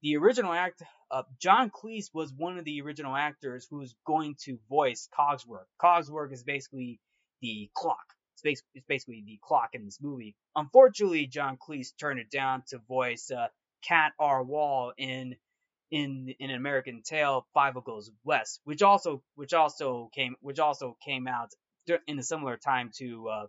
The 0.03 0.17
original 0.17 0.53
act, 0.53 0.83
uh, 1.11 1.23
John 1.41 1.71
Cleese 1.71 2.13
was 2.13 2.33
one 2.33 2.59
of 2.59 2.65
the 2.65 2.83
original 2.83 3.15
actors 3.15 3.67
who 3.71 3.79
was 3.79 3.95
going 4.07 4.37
to 4.45 4.59
voice 4.69 5.09
Cogsworth. 5.17 5.67
Cogsworth 5.81 6.33
is 6.33 6.43
basically 6.43 7.01
the 7.41 7.71
clock. 7.75 8.05
It's 8.35 8.43
basically, 8.43 8.71
it's 8.75 8.87
basically 8.87 9.23
the 9.25 9.39
clock 9.43 9.71
in 9.75 9.85
this 9.85 9.99
movie. 10.03 10.35
Unfortunately, 10.57 11.27
John 11.27 11.57
Cleese 11.57 11.97
turned 11.99 12.19
it 12.19 12.31
down 12.31 12.65
to 12.69 12.79
voice 12.89 13.31
uh, 13.31 13.47
Cat 13.83 14.13
R. 14.19 14.43
Waul 14.43 14.93
in 14.99 15.37
in 15.91 16.35
in 16.41 16.51
an 16.51 16.57
American 16.57 17.03
Tail, 17.03 17.47
Fievel 17.55 17.85
Goes 17.85 18.11
West, 18.25 18.61
which 18.65 18.83
also 18.83 19.23
which 19.37 19.55
also 19.55 20.11
came 20.13 20.35
which 20.41 20.59
also 20.59 20.97
came 21.05 21.29
out 21.29 21.51
in 22.09 22.19
a 22.19 22.23
similar 22.23 22.57
time 22.57 22.91
to 22.97 23.29
uh, 23.29 23.47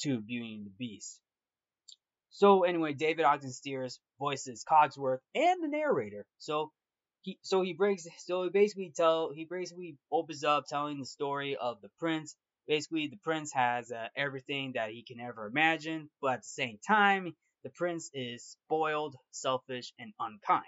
to 0.00 0.20
Beauty 0.20 0.54
and 0.54 0.66
the 0.66 0.72
Beast. 0.78 1.20
So 2.30 2.64
anyway, 2.64 2.94
David 2.94 3.24
Ogden 3.24 3.52
Stiers 3.52 4.00
voices 4.18 4.64
Cogsworth 4.68 5.20
and 5.34 5.62
the 5.62 5.68
narrator. 5.68 6.26
So 6.38 6.72
he 7.22 7.38
so 7.42 7.62
he 7.62 7.72
breaks 7.72 8.06
so 8.18 8.42
he 8.42 8.50
basically 8.50 8.92
tell 8.94 9.30
he 9.32 9.44
basically 9.44 9.96
opens 10.10 10.44
up 10.44 10.66
telling 10.66 10.98
the 10.98 11.06
story 11.06 11.56
of 11.56 11.80
the 11.80 11.90
prince. 11.98 12.36
Basically, 12.66 13.08
the 13.08 13.18
prince 13.18 13.52
has 13.52 13.92
uh, 13.92 14.08
everything 14.16 14.72
that 14.74 14.90
he 14.90 15.02
can 15.02 15.20
ever 15.20 15.46
imagine, 15.46 16.08
but 16.20 16.32
at 16.32 16.42
the 16.42 16.48
same 16.48 16.78
time, 16.86 17.34
the 17.62 17.70
prince 17.70 18.10
is 18.14 18.56
spoiled, 18.66 19.16
selfish, 19.30 19.92
and 19.98 20.12
unkind. 20.18 20.64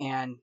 And 0.00 0.36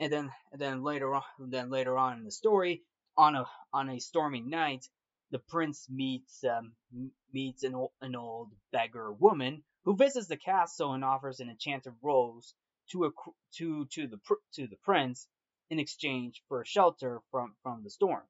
and 0.00 0.12
then 0.12 0.30
and 0.52 0.60
then 0.60 0.82
later 0.82 1.14
on 1.14 1.22
then 1.38 1.70
later 1.70 1.96
on 1.98 2.18
in 2.18 2.24
the 2.24 2.30
story, 2.30 2.82
on 3.16 3.36
a 3.36 3.44
on 3.72 3.88
a 3.88 4.00
stormy 4.00 4.40
night, 4.40 4.88
the 5.32 5.38
prince 5.38 5.88
meets 5.90 6.44
um, 6.44 6.72
meets 7.32 7.64
an, 7.64 7.74
an 8.02 8.14
old 8.14 8.50
beggar 8.70 9.12
woman 9.12 9.64
who 9.84 9.96
visits 9.96 10.28
the 10.28 10.36
castle 10.36 10.92
and 10.92 11.04
offers 11.04 11.40
an 11.40 11.48
enchanted 11.48 11.94
rose 12.02 12.54
to 12.90 13.06
a 13.06 13.10
to 13.56 13.86
to 13.86 14.06
the 14.06 14.18
to 14.54 14.66
the 14.66 14.76
prince 14.84 15.26
in 15.70 15.78
exchange 15.78 16.42
for 16.48 16.64
shelter 16.64 17.20
from 17.30 17.54
from 17.62 17.82
the 17.82 17.90
storm. 17.90 18.22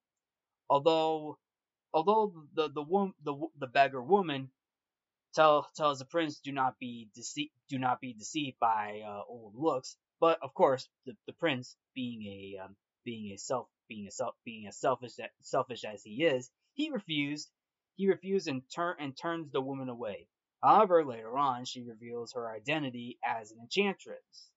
Although 0.70 1.38
although 1.92 2.32
the 2.54 2.68
the 2.68 2.84
the, 2.84 3.12
the, 3.24 3.46
the 3.58 3.66
beggar 3.66 4.02
woman 4.02 4.50
tell, 5.34 5.66
tells 5.76 5.98
the 5.98 6.04
prince 6.04 6.38
do 6.38 6.52
not 6.52 6.78
be 6.78 7.08
deceived 7.14 7.52
do 7.68 7.78
not 7.78 8.00
be 8.00 8.12
deceived 8.12 8.58
by 8.60 9.02
uh, 9.04 9.22
old 9.28 9.54
looks, 9.56 9.96
but 10.20 10.38
of 10.42 10.54
course 10.54 10.88
the, 11.06 11.16
the 11.26 11.32
prince 11.32 11.76
being 11.94 12.22
a 12.26 12.64
um, 12.64 12.76
being 13.04 13.32
a 13.32 13.38
self 13.38 13.66
being 13.88 14.06
a 14.06 14.10
self 14.12 14.34
being 14.44 14.66
as 14.68 14.78
selfish 14.78 15.12
selfish 15.40 15.84
as 15.84 16.02
he 16.04 16.24
is, 16.24 16.50
he 16.74 16.90
refused. 16.90 17.50
He 17.96 18.08
refused 18.08 18.48
and 18.48 18.62
turn 18.74 18.96
and 18.98 19.16
turns 19.16 19.50
the 19.50 19.60
woman 19.60 19.88
away. 19.88 20.28
However, 20.62 21.04
later 21.04 21.36
on, 21.36 21.64
she 21.64 21.82
reveals 21.82 22.32
her 22.32 22.50
identity 22.50 23.18
as 23.24 23.50
an 23.52 23.58
enchantress. 23.60 24.50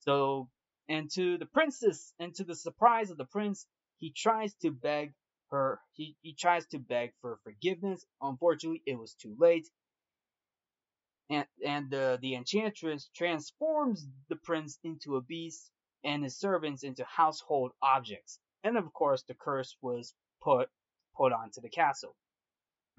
So, 0.00 0.50
and 0.88 1.10
to 1.12 1.38
the 1.38 1.46
princess, 1.46 2.12
and 2.18 2.34
to 2.36 2.44
the 2.44 2.54
surprise 2.54 3.10
of 3.10 3.18
the 3.18 3.26
prince, 3.26 3.66
he 3.98 4.10
tries 4.10 4.54
to 4.56 4.70
beg 4.70 5.14
her. 5.50 5.80
He, 5.92 6.16
he 6.22 6.34
tries 6.34 6.66
to 6.68 6.78
beg 6.78 7.12
for 7.20 7.38
forgiveness. 7.44 8.04
Unfortunately, 8.20 8.82
it 8.86 8.98
was 8.98 9.14
too 9.14 9.36
late. 9.38 9.68
And 11.30 11.46
and 11.64 11.94
uh, 11.94 12.18
the 12.20 12.34
enchantress 12.34 13.08
transforms 13.16 14.06
the 14.28 14.36
prince 14.36 14.78
into 14.84 15.16
a 15.16 15.22
beast 15.22 15.70
and 16.04 16.22
his 16.22 16.38
servants 16.38 16.82
into 16.82 17.04
household 17.04 17.72
objects. 17.82 18.38
And 18.62 18.76
of 18.76 18.92
course, 18.92 19.22
the 19.22 19.34
curse 19.34 19.76
was 19.80 20.14
put 20.42 20.68
put 21.16 21.32
onto 21.32 21.60
the 21.60 21.68
castle. 21.68 22.14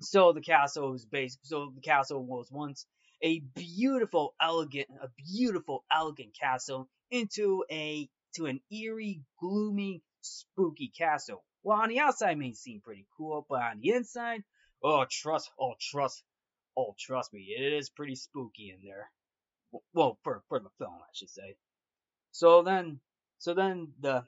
So 0.01 0.33
the 0.33 0.41
castle 0.41 0.91
was 0.91 1.05
based. 1.05 1.39
So 1.43 1.71
the 1.73 1.81
castle 1.81 2.23
was 2.25 2.51
once 2.51 2.85
a 3.23 3.39
beautiful, 3.55 4.35
elegant, 4.41 4.87
a 5.01 5.07
beautiful, 5.17 5.85
elegant 5.91 6.35
castle 6.39 6.89
into 7.11 7.63
a 7.71 8.09
to 8.35 8.45
an 8.47 8.59
eerie, 8.69 9.23
gloomy, 9.39 10.01
spooky 10.21 10.91
castle. 10.97 11.43
Well, 11.63 11.81
on 11.81 11.89
the 11.89 11.99
outside 11.99 12.31
it 12.31 12.37
may 12.37 12.53
seem 12.53 12.81
pretty 12.81 13.07
cool, 13.17 13.45
but 13.49 13.61
on 13.61 13.79
the 13.79 13.91
inside, 13.91 14.43
oh 14.83 15.05
trust, 15.09 15.49
oh 15.59 15.73
trust, 15.79 16.23
oh 16.77 16.93
trust 16.99 17.33
me, 17.33 17.55
it 17.57 17.73
is 17.73 17.89
pretty 17.89 18.15
spooky 18.15 18.71
in 18.71 18.85
there. 18.85 19.09
Well, 19.93 20.19
for 20.23 20.43
for 20.47 20.59
the 20.59 20.69
film, 20.77 20.93
I 20.93 21.11
should 21.13 21.29
say. 21.29 21.55
So 22.31 22.63
then, 22.63 22.99
so 23.39 23.53
then 23.53 23.93
the, 24.01 24.25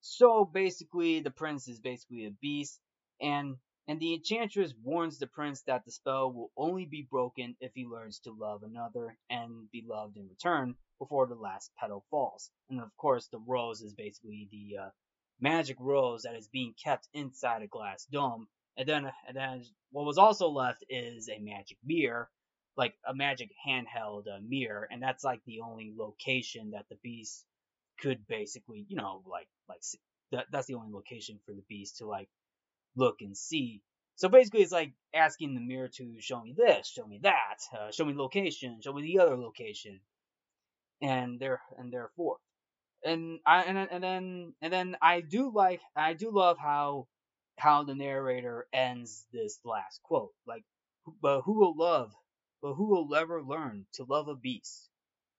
so 0.00 0.44
basically 0.44 1.20
the 1.20 1.30
prince 1.30 1.68
is 1.68 1.78
basically 1.78 2.26
a 2.26 2.30
beast, 2.30 2.80
and 3.20 3.56
and 3.88 4.00
the 4.00 4.14
enchantress 4.14 4.74
warns 4.82 5.18
the 5.18 5.28
prince 5.28 5.62
that 5.62 5.84
the 5.84 5.92
spell 5.92 6.32
will 6.32 6.50
only 6.56 6.86
be 6.86 7.06
broken 7.08 7.56
if 7.60 7.72
he 7.74 7.86
learns 7.86 8.18
to 8.20 8.32
love 8.32 8.64
another 8.64 9.16
and 9.30 9.70
be 9.70 9.84
loved 9.86 10.16
in 10.16 10.28
return 10.28 10.74
before 10.98 11.26
the 11.26 11.36
last 11.36 11.70
petal 11.78 12.04
falls. 12.10 12.50
And 12.68 12.80
of 12.80 12.96
course, 12.96 13.28
the 13.28 13.38
rose 13.38 13.82
is 13.82 13.94
basically 13.94 14.48
the 14.50 14.78
uh, 14.78 14.90
magic 15.40 15.76
rose 15.78 16.22
that 16.22 16.34
is 16.34 16.48
being 16.48 16.74
kept 16.82 17.08
inside 17.12 17.62
a 17.62 17.68
glass 17.68 18.06
dome. 18.06 18.48
And 18.76 18.88
then, 18.88 19.10
and 19.28 19.36
then 19.36 19.64
what 19.92 20.04
was 20.04 20.18
also 20.18 20.48
left 20.48 20.84
is 20.88 21.28
a 21.28 21.38
magic 21.38 21.78
mirror, 21.84 22.28
like 22.76 22.94
a 23.06 23.14
magic 23.14 23.50
handheld 23.66 24.26
uh, 24.26 24.40
mirror, 24.46 24.88
and 24.90 25.00
that's 25.00 25.24
like 25.24 25.42
the 25.46 25.60
only 25.60 25.94
location 25.96 26.72
that 26.72 26.86
the 26.90 26.98
beast 27.04 27.46
could 28.00 28.26
basically, 28.26 28.84
you 28.88 28.96
know, 28.96 29.22
like 29.26 29.48
like 29.68 29.80
that, 30.32 30.46
that's 30.50 30.66
the 30.66 30.74
only 30.74 30.92
location 30.92 31.38
for 31.46 31.52
the 31.52 31.64
beast 31.68 31.98
to 31.98 32.06
like 32.06 32.28
look 32.96 33.16
and 33.20 33.36
see. 33.36 33.82
So 34.16 34.28
basically, 34.28 34.62
it's 34.62 34.72
like 34.72 34.92
asking 35.14 35.54
the 35.54 35.60
mirror 35.60 35.88
to 35.96 36.20
show 36.20 36.42
me 36.42 36.54
this, 36.56 36.88
show 36.88 37.06
me 37.06 37.20
that, 37.22 37.58
uh, 37.78 37.90
show 37.92 38.04
me 38.04 38.14
location, 38.14 38.80
show 38.82 38.92
me 38.92 39.02
the 39.02 39.20
other 39.20 39.36
location, 39.36 40.00
and 41.02 41.38
there 41.40 41.60
and 41.78 41.92
therefore, 41.92 42.38
and 43.04 43.40
I 43.46 43.62
and, 43.64 43.78
and 43.78 44.04
then 44.04 44.54
and 44.62 44.72
then 44.72 44.96
I 45.02 45.20
do 45.20 45.50
like 45.54 45.80
I 45.96 46.14
do 46.14 46.30
love 46.32 46.58
how 46.58 47.08
how 47.58 47.84
the 47.84 47.94
narrator 47.94 48.66
ends 48.72 49.26
this 49.32 49.60
last 49.64 50.02
quote, 50.02 50.32
like, 50.46 50.64
but 51.22 51.42
who 51.42 51.54
will 51.60 51.76
love, 51.76 52.12
but 52.62 52.74
who 52.74 52.86
will 52.86 53.14
ever 53.14 53.42
learn 53.42 53.86
to 53.94 54.04
love 54.04 54.28
a 54.28 54.34
beast? 54.36 54.88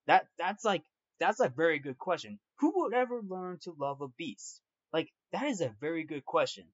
That 0.08 0.28
that's 0.38 0.66
like 0.66 0.84
that's 1.20 1.40
a 1.40 1.50
very 1.50 1.80
good 1.80 1.98
question. 1.98 2.40
Who 2.60 2.72
will 2.76 2.94
ever 2.96 3.22
learn 3.28 3.60
to 3.64 3.76
love 3.78 4.02
a 4.02 4.08
beast? 4.10 4.62
Like 4.94 5.12
that 5.34 5.46
is 5.48 5.62
a 5.62 5.76
very 5.82 6.04
good 6.06 6.26
question. 6.26 6.66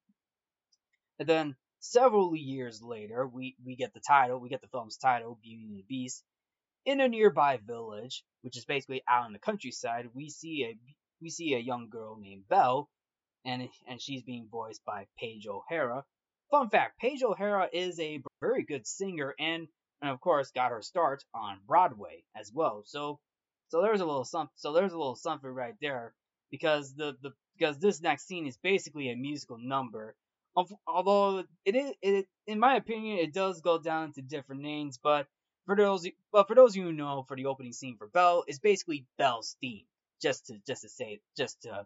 And 1.20 1.28
then 1.28 1.56
several 1.80 2.36
years 2.36 2.82
later, 2.82 3.28
we, 3.28 3.56
we 3.64 3.76
get 3.76 3.94
the 3.94 4.00
title, 4.00 4.40
we 4.40 4.50
get 4.50 4.62
the 4.62 4.68
film's 4.68 4.98
title, 4.98 5.40
Beauty 5.42 5.68
and 5.68 5.78
the 5.78 5.86
Beast. 5.88 6.24
In 6.86 7.00
a 7.00 7.08
nearby 7.08 7.58
village, 7.66 8.24
which 8.42 8.58
is 8.58 8.66
basically 8.66 9.04
out 9.08 9.28
in 9.28 9.34
the 9.34 9.40
countryside, 9.40 10.10
we 10.14 10.30
see 10.30 10.66
a 10.66 10.78
we 11.22 11.30
see 11.30 11.54
a 11.54 11.60
young 11.60 11.88
girl 11.88 12.18
named 12.18 12.50
Belle, 12.50 12.90
and 13.46 13.70
and 13.88 14.02
she's 14.02 14.24
being 14.24 14.50
voiced 14.52 14.84
by 14.84 15.08
Paige 15.18 15.48
O'Hara. 15.48 16.04
Fun 16.52 16.70
fact: 16.70 17.00
Paige 17.00 17.24
O'Hara 17.24 17.70
is 17.72 17.98
a 18.02 18.22
very 18.42 18.64
good 18.64 18.86
singer, 18.86 19.34
and 19.40 19.70
and 20.02 20.12
of 20.12 20.20
course 20.20 20.52
got 20.52 20.72
her 20.72 20.82
start 20.82 21.24
on 21.34 21.62
Broadway 21.66 22.26
as 22.36 22.52
well. 22.54 22.84
So 22.86 23.22
so 23.70 23.82
there's 23.82 24.02
a 24.02 24.06
little 24.06 24.26
something. 24.26 24.52
So 24.56 24.74
there's 24.74 24.92
a 24.92 24.98
little 24.98 25.16
something 25.16 25.50
right 25.50 25.76
there 25.80 26.14
because 26.52 26.94
the 26.94 27.16
the 27.22 27.32
because 27.58 27.80
this 27.80 28.02
next 28.02 28.28
scene 28.28 28.46
is 28.46 28.58
basically 28.58 29.10
a 29.10 29.16
musical 29.16 29.58
number 29.58 30.16
although 30.88 31.44
it 31.66 31.76
is, 31.76 31.94
it, 32.02 32.28
in 32.48 32.60
my 32.60 32.76
opinion, 32.76 33.18
it 33.20 33.34
does 33.34 33.62
go 33.62 33.80
down 33.80 34.14
to 34.14 34.22
different 34.22 34.62
names. 34.62 35.00
But 35.02 35.28
for 35.66 35.76
those, 35.76 36.08
but 36.32 36.48
for 36.48 36.56
those 36.56 36.72
of 36.72 36.76
you 36.78 36.84
who 36.86 36.94
know, 36.94 37.24
for 37.28 37.38
the 37.38 37.46
opening 37.46 37.74
scene 37.74 37.98
for 37.98 38.08
Belle, 38.08 38.44
it's 38.48 38.60
basically 38.60 39.06
Belle's 39.18 39.56
theme. 39.62 39.86
Just 40.22 40.48
to, 40.48 40.58
just 40.66 40.84
to 40.84 40.90
say, 40.90 41.20
just 41.36 41.64
to, 41.64 41.86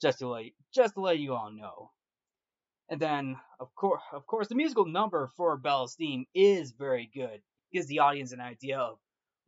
just 0.00 0.20
to 0.20 0.28
let, 0.28 0.44
just 0.72 0.94
to 0.94 1.00
let 1.00 1.18
you 1.18 1.34
all 1.34 1.50
know. 1.50 1.90
And 2.88 3.00
then, 3.00 3.36
of 3.58 3.74
course, 3.74 4.02
of 4.12 4.24
course, 4.26 4.46
the 4.46 4.54
musical 4.54 4.86
number 4.86 5.32
for 5.36 5.56
Belle's 5.56 5.96
theme 5.96 6.26
is 6.34 6.70
very 6.72 7.10
good. 7.12 7.40
Gives 7.72 7.88
the 7.88 7.98
audience 7.98 8.30
an 8.30 8.40
idea 8.40 8.78
of 8.78 8.98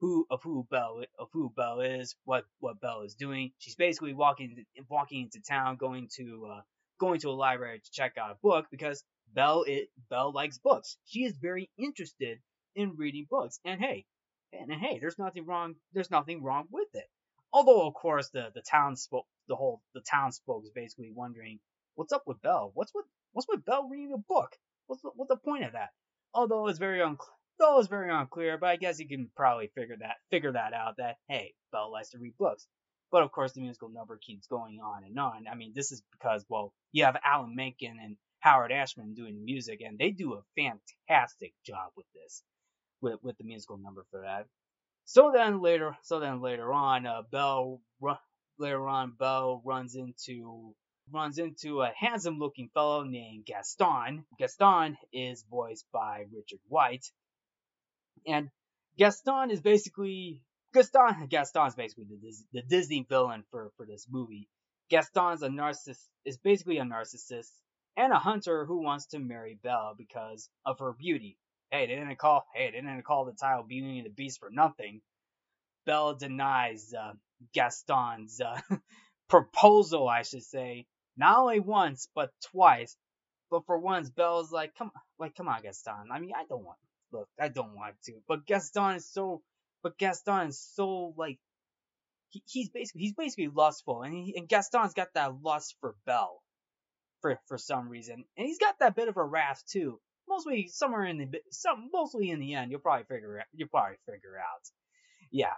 who 0.00 0.26
of 0.30 0.42
who 0.42 0.66
Belle 0.70 1.04
of 1.18 1.28
who 1.32 1.52
Belle 1.56 1.80
is, 1.80 2.16
what 2.24 2.44
what 2.58 2.80
Belle 2.80 3.02
is 3.02 3.14
doing. 3.14 3.52
She's 3.58 3.76
basically 3.76 4.14
walking 4.14 4.64
walking 4.88 5.22
into 5.22 5.40
town, 5.40 5.76
going 5.76 6.08
to 6.16 6.48
uh, 6.54 6.60
going 6.98 7.20
to 7.20 7.30
a 7.30 7.32
library 7.32 7.80
to 7.80 7.90
check 7.90 8.16
out 8.18 8.30
a 8.30 8.38
book 8.42 8.66
because 8.70 9.04
Belle 9.34 9.64
it 9.66 9.88
Belle 10.10 10.32
likes 10.32 10.58
books. 10.58 10.96
She 11.04 11.24
is 11.24 11.36
very 11.36 11.70
interested 11.78 12.38
in 12.74 12.96
reading 12.96 13.26
books. 13.28 13.60
And 13.64 13.80
hey, 13.80 14.06
and, 14.52 14.72
hey, 14.72 14.98
there's 14.98 15.18
nothing 15.18 15.46
wrong. 15.46 15.74
There's 15.92 16.10
nothing 16.10 16.42
wrong 16.42 16.66
with 16.70 16.88
it. 16.94 17.08
Although 17.52 17.86
of 17.86 17.94
course 17.94 18.30
the 18.30 18.50
the 18.54 18.62
townsfolk, 18.62 19.26
the 19.48 19.56
whole 19.56 19.82
the 19.94 20.02
townsfolk 20.02 20.64
is 20.64 20.70
basically 20.70 21.10
wondering 21.14 21.60
what's 21.94 22.12
up 22.12 22.22
with 22.26 22.40
Belle. 22.42 22.70
What's 22.74 22.94
with 22.94 23.06
what's 23.32 23.48
with 23.48 23.64
Belle 23.64 23.88
reading 23.88 24.12
a 24.14 24.18
book? 24.18 24.56
What's 24.86 25.02
the, 25.02 25.10
what's 25.14 25.28
the 25.28 25.36
point 25.36 25.64
of 25.64 25.72
that? 25.72 25.90
Although 26.32 26.68
it's 26.68 26.78
very 26.78 27.00
unclear. 27.00 27.34
Though 27.58 27.80
it's 27.80 27.88
very 27.88 28.12
unclear, 28.12 28.56
but 28.56 28.68
I 28.68 28.76
guess 28.76 29.00
you 29.00 29.08
can 29.08 29.30
probably 29.34 29.70
figure 29.74 29.96
that 30.00 30.16
figure 30.30 30.52
that 30.52 30.72
out. 30.72 30.96
That 30.98 31.16
hey, 31.28 31.54
Belle 31.72 31.90
likes 31.90 32.10
to 32.10 32.18
read 32.18 32.36
books. 32.38 32.66
But 33.10 33.22
of 33.22 33.32
course, 33.32 33.52
the 33.52 33.62
musical 33.62 33.88
number 33.88 34.18
keeps 34.18 34.46
going 34.46 34.80
on 34.80 35.04
and 35.04 35.18
on. 35.18 35.46
I 35.50 35.54
mean, 35.54 35.72
this 35.74 35.92
is 35.92 36.02
because, 36.12 36.44
well, 36.48 36.72
you 36.92 37.04
have 37.04 37.16
Alan 37.24 37.54
Menken 37.54 37.98
and 38.02 38.16
Howard 38.40 38.70
Ashman 38.70 39.14
doing 39.14 39.44
music, 39.44 39.80
and 39.80 39.98
they 39.98 40.10
do 40.10 40.34
a 40.34 40.44
fantastic 41.08 41.54
job 41.64 41.90
with 41.96 42.06
this, 42.14 42.42
with 43.00 43.18
with 43.22 43.36
the 43.38 43.44
musical 43.44 43.78
number 43.78 44.04
for 44.10 44.20
that. 44.20 44.46
So 45.04 45.32
then 45.34 45.62
later, 45.62 45.96
so 46.02 46.20
then 46.20 46.42
later 46.42 46.72
on, 46.72 47.06
uh, 47.06 47.22
Belle, 47.32 47.80
later 48.58 48.86
on, 48.86 49.14
Belle 49.18 49.62
runs 49.64 49.94
into 49.96 50.74
runs 51.10 51.38
into 51.38 51.80
a 51.80 51.92
handsome-looking 51.96 52.68
fellow 52.74 53.02
named 53.02 53.46
Gaston. 53.46 54.26
Gaston 54.38 54.98
is 55.10 55.42
voiced 55.50 55.86
by 55.90 56.26
Richard 56.30 56.60
White, 56.68 57.06
and 58.26 58.50
Gaston 58.98 59.50
is 59.50 59.62
basically 59.62 60.42
Gaston 60.74 61.26
Gaston's 61.28 61.74
basically 61.74 62.04
the, 62.04 62.32
the 62.52 62.62
Disney 62.62 63.06
villain 63.08 63.44
for 63.50 63.70
for 63.76 63.86
this 63.86 64.06
movie. 64.10 64.48
Gaston's 64.90 65.42
a 65.42 65.48
narcissist 65.48 66.06
is 66.24 66.38
basically 66.38 66.78
a 66.78 66.84
narcissist 66.84 67.50
and 67.96 68.12
a 68.12 68.18
hunter 68.18 68.64
who 68.64 68.82
wants 68.82 69.06
to 69.06 69.18
marry 69.18 69.58
Belle 69.62 69.94
because 69.96 70.48
of 70.64 70.78
her 70.78 70.92
beauty. 70.92 71.38
Hey, 71.70 71.86
they 71.86 71.94
didn't 71.94 72.18
call 72.18 72.46
hey 72.54 72.70
they 72.70 72.80
didn't 72.80 73.04
call 73.04 73.24
the 73.24 73.32
title 73.32 73.64
Beauty 73.64 73.98
and 73.98 74.06
the 74.06 74.10
Beast 74.10 74.40
for 74.40 74.50
nothing. 74.50 75.00
Belle 75.86 76.14
denies 76.14 76.92
uh, 76.92 77.12
Gaston's 77.54 78.40
uh, 78.40 78.60
proposal, 79.28 80.08
I 80.08 80.22
should 80.22 80.44
say, 80.44 80.86
not 81.16 81.38
only 81.38 81.60
once 81.60 82.08
but 82.14 82.30
twice. 82.50 82.96
But 83.50 83.64
for 83.64 83.78
once, 83.78 84.10
Belle's 84.10 84.52
like, 84.52 84.74
come, 84.74 84.90
like, 85.18 85.34
come 85.34 85.48
on, 85.48 85.62
Gaston. 85.62 86.10
I 86.12 86.18
mean, 86.20 86.32
I 86.36 86.44
don't 86.46 86.64
want, 86.64 86.76
look, 87.12 87.28
I 87.40 87.48
don't 87.48 87.74
want 87.74 87.94
to. 88.04 88.12
But 88.28 88.44
Gaston 88.44 88.96
is 88.96 89.10
so 89.10 89.42
but 89.82 89.98
Gaston 89.98 90.48
is 90.48 90.60
so 90.74 91.14
like 91.16 91.38
he, 92.30 92.42
he's 92.46 92.68
basically 92.68 93.02
he's 93.02 93.14
basically 93.14 93.48
lustful, 93.48 94.02
and 94.02 94.14
he, 94.14 94.34
and 94.36 94.48
Gaston's 94.48 94.94
got 94.94 95.08
that 95.14 95.42
lust 95.42 95.76
for 95.80 95.94
Belle 96.06 96.42
for 97.20 97.38
for 97.46 97.58
some 97.58 97.88
reason, 97.88 98.24
and 98.36 98.46
he's 98.46 98.58
got 98.58 98.78
that 98.80 98.96
bit 98.96 99.08
of 99.08 99.16
a 99.16 99.24
wrath 99.24 99.62
too. 99.70 100.00
Mostly 100.28 100.68
somewhere 100.68 101.04
in 101.04 101.18
the 101.18 101.40
some 101.50 101.88
mostly 101.92 102.30
in 102.30 102.40
the 102.40 102.54
end, 102.54 102.70
you'll 102.70 102.80
probably 102.80 103.04
figure 103.04 103.42
you'll 103.52 103.68
probably 103.68 103.96
figure 104.06 104.38
out. 104.38 104.68
Yeah. 105.30 105.54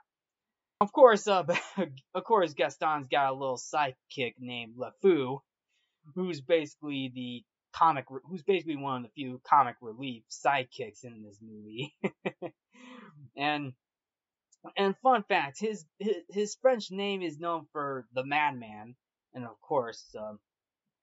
Of 0.80 0.92
course, 0.92 1.28
uh, 1.28 1.44
of 2.14 2.24
course, 2.24 2.54
Gaston's 2.54 3.09
got 3.09 3.30
a 3.30 3.35
little 3.35 3.59
sidekick 3.59 4.35
named 4.38 4.76
LeFou, 4.78 5.40
who's 6.14 6.40
basically 6.40 7.12
the 7.14 7.44
comic, 7.72 8.06
who's 8.24 8.42
basically 8.42 8.76
one 8.76 8.96
of 8.96 9.02
the 9.02 9.11
few 9.11 9.40
comic 9.44 9.76
relief 9.83 10.22
sidekicks 10.30 11.04
in 11.04 11.22
this 11.22 11.38
movie. 11.42 11.94
and 13.37 13.74
and 14.77 14.94
fun 15.03 15.25
fact, 15.29 15.59
his, 15.61 15.85
his 15.99 16.16
his 16.29 16.57
French 16.61 16.90
name 16.90 17.23
is 17.23 17.38
known 17.38 17.66
for 17.73 18.07
the 18.12 18.25
Madman, 18.25 18.94
and 19.35 19.44
of 19.44 19.61
course, 19.61 20.14
um, 20.18 20.38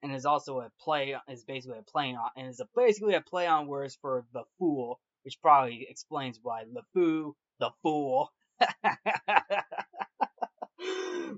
and 0.04 0.14
is 0.14 0.26
also 0.26 0.60
a 0.60 0.72
play 0.82 1.16
is 1.28 1.44
basically 1.44 1.80
a 1.80 1.84
play 1.84 2.14
on 2.14 2.30
and 2.36 2.48
is 2.48 2.60
a, 2.60 2.68
basically 2.76 3.16
a 3.16 3.22
play 3.22 3.48
on 3.48 3.68
words 3.68 3.98
for 4.02 4.26
the 4.34 4.44
fool, 4.60 5.00
which 5.24 5.42
probably 5.42 5.88
explains 5.90 6.40
why 6.42 6.64
Le 6.72 6.82
Fou, 6.94 7.36
the 7.60 7.72
fool. 7.82 8.32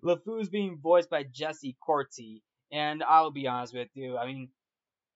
LeFou's 0.03 0.49
being 0.49 0.77
voiced 0.81 1.09
by 1.09 1.23
Jesse 1.23 1.75
Corti, 1.85 2.41
and 2.71 3.03
I'll 3.03 3.31
be 3.31 3.47
honest 3.47 3.73
with 3.73 3.89
you, 3.93 4.17
I 4.17 4.25
mean, 4.25 4.49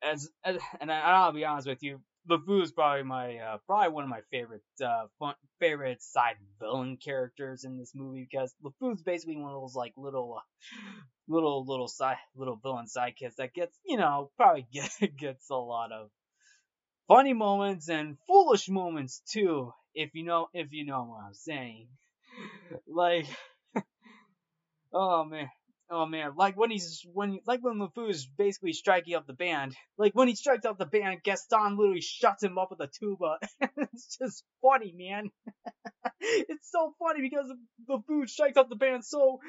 as, 0.04 0.30
as 0.44 0.58
and 0.82 0.92
I'll 0.92 1.32
be 1.32 1.46
honest 1.46 1.68
with 1.68 1.82
you, 1.82 2.02
LeFou 2.30 2.62
is 2.62 2.72
probably 2.72 3.04
my 3.04 3.38
uh, 3.38 3.58
probably 3.66 3.90
one 3.94 4.04
of 4.04 4.10
my 4.10 4.22
favorite 4.32 4.64
uh, 4.84 5.06
fun, 5.20 5.36
favorite 5.60 6.02
side 6.02 6.36
villain 6.60 6.98
characters 6.98 7.64
in 7.66 7.78
this 7.78 7.92
movie 7.94 8.28
because 8.30 8.54
LeFou 8.64 8.94
is 8.94 9.02
basically 9.02 9.38
one 9.38 9.52
of 9.52 9.62
those 9.62 9.76
like 9.76 9.94
little 9.98 10.38
uh, 10.38 10.92
little 11.28 11.66
little 11.66 11.88
side 11.88 12.18
little 12.36 12.60
villain 12.62 12.86
sidekicks 12.86 13.36
that 13.38 13.54
gets 13.54 13.78
you 13.86 13.98
know 13.98 14.32
probably 14.38 14.66
get, 14.74 14.92
gets 15.18 15.50
a 15.50 15.56
lot 15.56 15.92
of 15.92 16.10
funny 17.08 17.34
moments 17.34 17.90
and 17.90 18.18
foolish 18.28 18.70
moments 18.70 19.22
too 19.30 19.74
if 19.94 20.16
you 20.16 20.24
know 20.24 20.48
if 20.54 20.72
you 20.72 20.86
know 20.86 21.04
what 21.04 21.26
I'm 21.26 21.34
saying. 21.34 21.88
Like 22.88 23.28
oh 24.94 25.24
man 25.24 25.50
Oh 25.96 26.08
man, 26.08 26.32
like 26.36 26.58
when 26.58 26.72
he's 26.72 27.06
when 27.14 27.40
like 27.46 27.60
when 27.62 27.76
LeFou 27.78 28.10
is 28.10 28.26
basically 28.26 28.74
striking 28.74 29.14
up 29.14 29.28
the 29.28 29.34
band. 29.34 29.76
Like 29.96 30.14
when 30.16 30.28
he 30.28 30.34
strikes 30.34 30.66
up 30.66 30.80
the 30.80 30.88
band, 30.88 31.22
Gaston 31.22 31.78
literally 31.78 32.02
shuts 32.02 32.42
him 32.42 32.58
up 32.58 32.72
with 32.72 32.80
a 32.80 32.88
tuba. 32.88 33.38
it's 33.78 34.18
just 34.18 34.44
funny, 34.60 34.92
man. 34.98 35.30
it's 36.20 36.72
so 36.72 36.96
funny 36.98 37.22
because 37.22 37.46
LeFou 37.88 38.28
strikes 38.28 38.58
up 38.58 38.70
the 38.70 38.76
band 38.76 39.06
so 39.06 39.40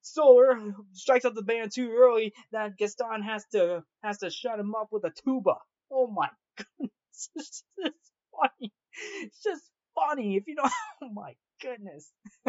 so 0.00 0.40
early, 0.40 0.72
strikes 0.92 1.24
up 1.24 1.36
the 1.36 1.42
band 1.42 1.70
too 1.72 1.92
early 1.96 2.34
that 2.50 2.76
Gaston 2.76 3.22
has 3.22 3.44
to 3.52 3.84
has 4.02 4.18
to 4.18 4.30
shut 4.30 4.58
him 4.58 4.74
up 4.74 4.88
with 4.90 5.04
a 5.04 5.12
tuba. 5.24 5.54
Oh 5.88 6.08
my 6.08 6.30
goodness, 6.56 7.30
it's 7.36 7.62
just 7.80 8.12
funny. 8.32 8.72
It's 9.22 9.40
just 9.40 9.62
funny 9.94 10.34
if 10.34 10.48
you 10.48 10.56
don't. 10.56 10.72
Oh 11.00 11.10
my 11.12 11.36
goodness. 11.62 12.10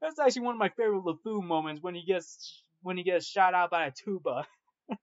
That's 0.00 0.18
actually 0.18 0.42
one 0.42 0.54
of 0.54 0.58
my 0.58 0.70
favorite 0.70 1.04
LeFou 1.04 1.42
moments 1.42 1.82
when 1.82 1.94
he 1.94 2.04
gets 2.04 2.62
when 2.82 2.96
he 2.96 3.02
gets 3.02 3.26
shot 3.26 3.54
out 3.54 3.70
by 3.70 3.86
a 3.86 3.92
tuba. 3.92 4.46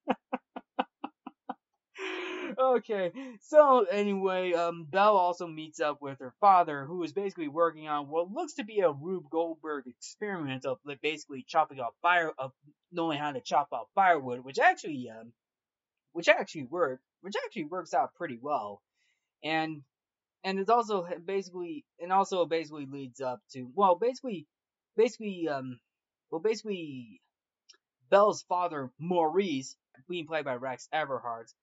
okay, 2.60 3.12
so 3.42 3.86
anyway, 3.90 4.54
um, 4.54 4.86
Belle 4.90 5.16
also 5.16 5.48
meets 5.48 5.80
up 5.80 6.02
with 6.02 6.20
her 6.20 6.34
father, 6.40 6.86
who 6.86 7.04
is 7.04 7.14
basically 7.14 7.48
working 7.48 7.88
on 7.88 8.10
what 8.10 8.32
looks 8.32 8.54
to 8.56 8.64
be 8.64 8.80
a 8.80 8.92
Rube 8.92 9.30
Goldberg 9.30 9.86
experiment 9.88 10.66
of 10.66 10.78
like, 10.86 11.02
basically 11.02 11.46
chopping 11.48 11.80
off 11.80 11.94
fire, 12.02 12.32
of 12.38 12.52
knowing 12.92 13.18
how 13.18 13.32
to 13.32 13.42
chop 13.42 13.70
off 13.72 13.88
firewood, 13.96 14.44
which 14.44 14.60
actually, 14.60 15.10
um, 15.10 15.32
which 16.12 16.28
actually 16.28 16.66
work, 16.66 17.02
which 17.22 17.36
actually 17.46 17.66
works 17.66 17.94
out 17.94 18.14
pretty 18.16 18.38
well. 18.42 18.82
And 19.44 19.82
and 20.44 20.60
it's 20.60 20.70
also 20.70 21.08
basically 21.26 21.86
and 22.00 22.12
also 22.12 22.46
basically 22.46 22.86
leads 22.86 23.22
up 23.22 23.40
to 23.52 23.70
well 23.76 23.96
basically 23.96 24.48
basically 24.96 25.48
um 25.48 25.80
well 26.30 26.42
basically 26.42 27.22
Belle's 28.10 28.44
father 28.44 28.92
Maurice 29.00 29.76
being 30.10 30.28
played 30.28 30.46
by 30.46 30.56
Rex 30.56 30.88
Everhart 30.94 31.54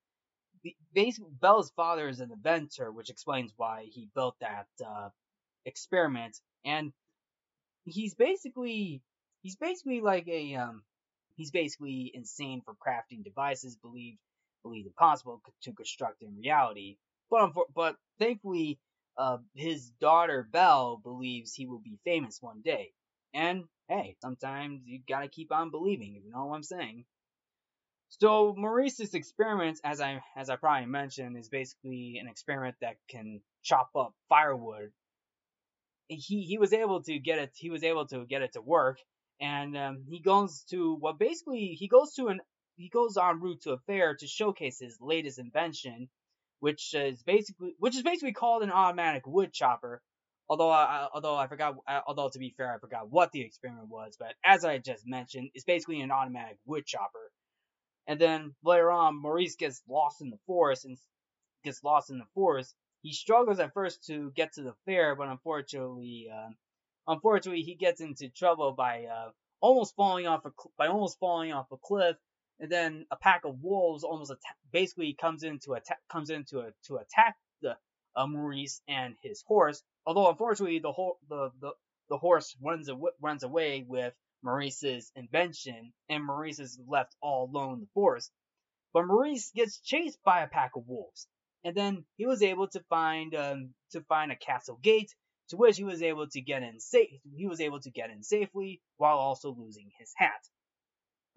basically 0.92 1.30
Belle's 1.40 1.70
father 1.76 2.08
is 2.08 2.20
an 2.20 2.32
inventor 2.32 2.90
which 2.92 3.10
explains 3.10 3.52
why 3.56 3.86
he 3.90 4.08
built 4.14 4.36
that 4.40 4.66
uh, 4.84 5.08
experiment 5.64 6.38
and 6.64 6.92
he's 7.84 8.14
basically 8.14 9.02
he's 9.42 9.56
basically 9.56 10.00
like 10.00 10.28
a 10.28 10.54
um 10.56 10.82
he's 11.36 11.50
basically 11.50 12.10
insane 12.14 12.62
for 12.64 12.74
crafting 12.74 13.24
devices 13.24 13.76
believed 13.76 14.18
believed 14.62 14.86
impossible 14.86 15.40
to 15.62 15.72
construct 15.72 16.22
in 16.22 16.36
reality 16.36 16.96
but 17.30 17.52
but 17.74 17.96
thankfully, 18.18 18.78
uh, 19.16 19.38
his 19.54 19.90
daughter 20.00 20.46
Belle 20.50 20.98
believes 21.02 21.54
he 21.54 21.66
will 21.66 21.80
be 21.80 21.98
famous 22.04 22.38
one 22.40 22.62
day. 22.62 22.92
And 23.34 23.64
hey, 23.88 24.16
sometimes 24.20 24.82
you 24.84 25.00
gotta 25.08 25.28
keep 25.28 25.52
on 25.52 25.70
believing, 25.70 26.16
if 26.16 26.24
you 26.24 26.32
know 26.32 26.46
what 26.46 26.56
I'm 26.56 26.62
saying. 26.62 27.04
So 28.10 28.54
Maurice's 28.56 29.14
experiment, 29.14 29.80
as 29.84 30.00
I 30.00 30.22
as 30.36 30.50
I 30.50 30.56
probably 30.56 30.86
mentioned, 30.86 31.36
is 31.36 31.48
basically 31.48 32.18
an 32.20 32.28
experiment 32.28 32.76
that 32.80 32.96
can 33.08 33.40
chop 33.62 33.90
up 33.96 34.14
firewood. 34.28 34.92
He 36.08 36.42
he 36.42 36.58
was 36.58 36.72
able 36.72 37.02
to 37.04 37.18
get 37.20 37.38
it. 37.38 37.52
He 37.54 37.70
was 37.70 37.84
able 37.84 38.06
to 38.08 38.26
get 38.26 38.42
it 38.42 38.54
to 38.54 38.60
work, 38.60 38.98
and 39.40 39.76
um, 39.76 40.04
he 40.08 40.18
goes 40.20 40.64
to 40.70 40.94
what 40.94 41.02
well, 41.02 41.12
basically 41.14 41.76
he 41.78 41.86
goes 41.86 42.14
to 42.14 42.28
an 42.28 42.40
he 42.76 42.88
goes 42.88 43.16
en 43.16 43.40
route 43.40 43.62
to 43.62 43.72
a 43.72 43.78
fair 43.86 44.16
to 44.16 44.26
showcase 44.26 44.80
his 44.80 44.98
latest 45.00 45.38
invention, 45.38 46.08
which 46.60 46.94
is 46.94 47.22
basically 47.22 47.74
which 47.78 47.96
is 47.96 48.02
basically 48.02 48.32
called 48.32 48.62
an 48.62 48.70
automatic 48.70 49.26
wood 49.26 49.52
chopper. 49.52 50.00
Although 50.48 50.70
I, 50.70 51.06
although 51.14 51.36
I 51.36 51.46
forgot, 51.46 51.76
although 52.06 52.28
to 52.28 52.38
be 52.38 52.54
fair, 52.56 52.74
I 52.74 52.78
forgot 52.78 53.10
what 53.10 53.30
the 53.30 53.40
experiment 53.40 53.88
was. 53.88 54.16
But 54.18 54.34
as 54.44 54.64
I 54.64 54.78
just 54.78 55.06
mentioned, 55.06 55.50
it's 55.54 55.64
basically 55.64 56.00
an 56.00 56.10
automatic 56.10 56.58
wood 56.66 56.86
chopper. 56.86 57.30
And 58.08 58.20
then 58.20 58.54
later 58.64 58.90
on, 58.90 59.20
Maurice 59.22 59.54
gets 59.54 59.80
lost 59.88 60.20
in 60.20 60.30
the 60.30 60.38
forest 60.46 60.84
and 60.84 60.98
gets 61.62 61.84
lost 61.84 62.10
in 62.10 62.18
the 62.18 62.24
forest. 62.34 62.74
He 63.02 63.12
struggles 63.12 63.60
at 63.60 63.72
first 63.72 64.04
to 64.06 64.32
get 64.32 64.54
to 64.54 64.62
the 64.62 64.74
fair, 64.86 65.14
but 65.14 65.28
unfortunately, 65.28 66.28
uh, 66.34 66.50
unfortunately, 67.06 67.62
he 67.62 67.76
gets 67.76 68.00
into 68.00 68.28
trouble 68.28 68.72
by 68.72 69.04
uh, 69.04 69.30
almost 69.60 69.94
falling 69.94 70.26
off 70.26 70.44
a 70.44 70.50
by 70.76 70.88
almost 70.88 71.18
falling 71.20 71.52
off 71.52 71.70
a 71.70 71.76
cliff 71.76 72.16
and 72.60 72.70
then 72.70 73.06
a 73.10 73.16
pack 73.16 73.44
of 73.44 73.62
wolves 73.62 74.04
almost 74.04 74.32
basically 74.70 75.14
comes 75.14 75.42
into 75.42 75.72
attack 75.72 75.98
comes 76.10 76.30
into 76.30 76.60
a, 76.60 76.70
to 76.86 76.96
attack 76.96 77.36
the 77.62 77.76
uh, 78.14 78.26
Maurice 78.26 78.82
and 78.86 79.16
his 79.22 79.42
horse. 79.46 79.82
Although 80.06 80.28
unfortunately 80.28 80.78
the 80.78 80.92
whole 80.92 81.18
the, 81.28 81.50
the 81.60 81.72
the 82.10 82.18
horse 82.18 82.54
runs 82.62 82.88
away, 82.88 83.12
runs 83.20 83.42
away 83.44 83.84
with 83.86 84.12
Maurice's 84.42 85.10
invention, 85.16 85.92
and 86.08 86.24
Maurice 86.24 86.58
is 86.58 86.78
left 86.86 87.14
all 87.22 87.48
alone 87.50 87.74
in 87.74 87.80
the 87.80 87.88
forest. 87.94 88.30
But 88.92 89.06
Maurice 89.06 89.52
gets 89.54 89.80
chased 89.80 90.18
by 90.24 90.42
a 90.42 90.48
pack 90.48 90.72
of 90.76 90.88
wolves, 90.88 91.28
and 91.64 91.74
then 91.74 92.04
he 92.16 92.26
was 92.26 92.42
able 92.42 92.68
to 92.68 92.80
find 92.90 93.34
um, 93.34 93.74
to 93.92 94.02
find 94.02 94.32
a 94.32 94.36
castle 94.36 94.78
gate, 94.82 95.14
to 95.48 95.56
which 95.56 95.76
he 95.76 95.84
was 95.84 96.02
able 96.02 96.28
to 96.28 96.40
get 96.40 96.62
in 96.62 96.80
safe. 96.80 97.20
He 97.36 97.46
was 97.46 97.60
able 97.60 97.80
to 97.80 97.90
get 97.90 98.10
in 98.10 98.22
safely 98.22 98.82
while 98.96 99.16
also 99.16 99.54
losing 99.56 99.90
his 99.98 100.12
hat. 100.16 100.46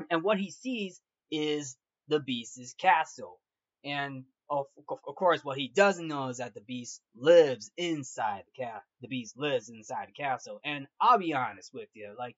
And 0.10 0.24
what 0.24 0.40
he 0.40 0.50
sees 0.50 1.00
is 1.34 1.78
the 2.08 2.20
beast's 2.20 2.74
castle, 2.76 3.40
and 3.84 4.26
of, 4.50 4.68
of 4.78 5.16
course, 5.16 5.44
what 5.44 5.58
he 5.58 5.68
doesn't 5.68 6.08
know 6.08 6.28
is 6.30 6.38
that 6.38 6.54
the 6.54 6.62
beast 6.62 7.02
lives 7.16 7.72
inside 7.78 8.44
the 8.46 8.64
cat. 8.64 8.84
The 9.02 9.08
beast 9.08 9.38
lives 9.38 9.70
inside 9.70 10.10
the 10.10 10.24
castle, 10.24 10.60
and 10.64 10.88
I'll 11.02 11.18
be 11.18 11.34
honest 11.34 11.74
with 11.74 11.90
you, 11.94 12.14
like, 12.18 12.36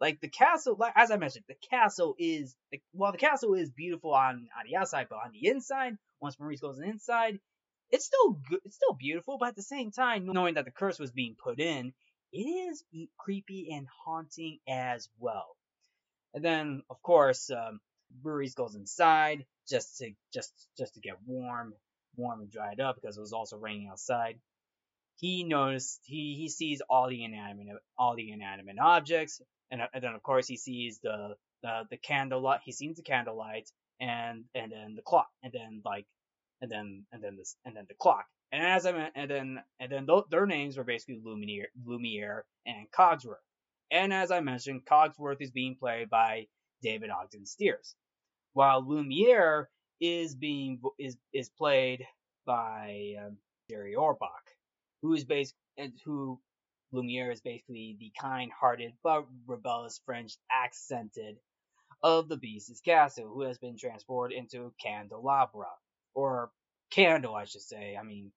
like 0.00 0.20
the 0.20 0.28
castle, 0.28 0.76
like 0.78 0.92
as 0.96 1.10
I 1.10 1.16
mentioned, 1.16 1.44
the 1.48 1.56
castle 1.70 2.14
is 2.18 2.54
well, 2.92 3.12
the 3.12 3.18
castle 3.18 3.54
is 3.54 3.70
beautiful 3.70 4.12
on 4.14 4.48
on 4.58 4.66
the 4.70 4.76
outside, 4.76 5.08
but 5.10 5.16
on 5.24 5.32
the 5.32 5.48
inside, 5.48 5.96
once 6.20 6.38
Maurice 6.38 6.60
goes 6.60 6.78
inside, 6.80 7.40
it's 7.90 8.04
still 8.04 8.32
good, 8.48 8.60
it's 8.64 8.76
still 8.76 8.94
beautiful, 8.94 9.38
but 9.38 9.48
at 9.48 9.56
the 9.56 9.62
same 9.62 9.90
time, 9.92 10.26
knowing 10.26 10.54
that 10.54 10.64
the 10.66 10.70
curse 10.70 10.98
was 10.98 11.12
being 11.12 11.36
put 11.42 11.60
in, 11.60 11.92
it 12.32 12.38
is 12.38 12.84
creepy 13.18 13.70
and 13.72 13.86
haunting 14.04 14.58
as 14.68 15.08
well. 15.18 15.56
And 16.34 16.44
then, 16.44 16.82
of 16.90 17.00
course, 17.02 17.50
um, 17.50 17.80
Maurice 18.22 18.54
goes 18.54 18.74
inside 18.74 19.44
just 19.68 19.98
to 19.98 20.12
just 20.32 20.52
just 20.78 20.94
to 20.94 21.00
get 21.00 21.16
warm, 21.26 21.74
warm 22.16 22.40
and 22.40 22.50
dried 22.50 22.80
up 22.80 22.96
because 22.96 23.16
it 23.16 23.20
was 23.20 23.32
also 23.32 23.56
raining 23.56 23.88
outside. 23.88 24.38
He 25.16 25.44
noticed 25.44 26.00
he 26.04 26.34
he 26.34 26.48
sees 26.48 26.82
all 26.88 27.08
the 27.08 27.24
inanimate 27.24 27.76
all 27.98 28.14
the 28.14 28.30
inanimate 28.30 28.78
objects, 28.78 29.40
and, 29.70 29.82
and 29.92 30.02
then 30.02 30.14
of 30.14 30.22
course 30.22 30.46
he 30.46 30.56
sees 30.56 30.98
the 31.00 31.36
the 31.62 31.82
the 31.90 31.96
candlelight. 31.96 32.60
He 32.64 32.72
sees 32.72 32.96
the 32.96 33.02
candlelight 33.02 33.70
and 34.00 34.44
and 34.54 34.70
then 34.72 34.94
the 34.96 35.02
clock, 35.02 35.28
and 35.42 35.52
then 35.52 35.82
like 35.84 36.06
and 36.60 36.70
then 36.70 37.06
and 37.12 37.22
then 37.22 37.36
this 37.36 37.56
and 37.64 37.76
then 37.76 37.86
the 37.88 37.94
clock. 37.94 38.26
And 38.52 38.62
as 38.62 38.86
I 38.86 39.10
and 39.14 39.30
then 39.30 39.62
and 39.80 39.90
then 39.90 40.06
th- 40.06 40.24
their 40.30 40.46
names 40.46 40.76
were 40.76 40.84
basically 40.84 41.20
Lumiere, 41.24 41.68
Lumiere 41.84 42.44
and 42.66 42.90
Cogsworth. 42.90 43.42
And 43.90 44.12
as 44.12 44.30
I 44.30 44.40
mentioned, 44.40 44.84
Cogsworth 44.84 45.40
is 45.40 45.50
being 45.50 45.76
played 45.76 46.10
by 46.10 46.46
David 46.82 47.10
Ogden 47.10 47.46
Stiers 47.46 47.94
while 48.54 48.86
Lumiere 48.86 49.68
is 50.00 50.34
being 50.34 50.80
is 50.98 51.16
is 51.32 51.50
played 51.50 52.04
by 52.46 53.14
um, 53.24 53.36
Jerry 53.70 53.94
Orbach, 53.94 54.46
who 55.02 55.14
is 55.14 55.24
based 55.24 55.54
who 56.04 56.40
Lumiere 56.92 57.32
is 57.32 57.40
basically 57.40 57.96
the 57.98 58.12
kind-hearted 58.20 58.92
but 59.02 59.26
rebellious 59.46 60.00
French 60.06 60.38
accented 60.50 61.36
of 62.02 62.28
the 62.28 62.36
Beast's 62.36 62.80
castle, 62.80 63.28
who 63.28 63.42
has 63.42 63.58
been 63.58 63.76
transported 63.76 64.38
into 64.38 64.72
Candelabra 64.82 65.70
or 66.14 66.50
Candle, 66.90 67.34
I 67.34 67.44
should 67.44 67.62
say. 67.62 67.96
I 67.98 68.04
mean, 68.04 68.30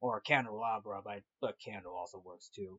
or 0.00 0.20
Candelabra, 0.20 1.00
but 1.04 1.22
but 1.40 1.56
Candle 1.64 1.94
also 1.96 2.22
works 2.24 2.50
too. 2.54 2.78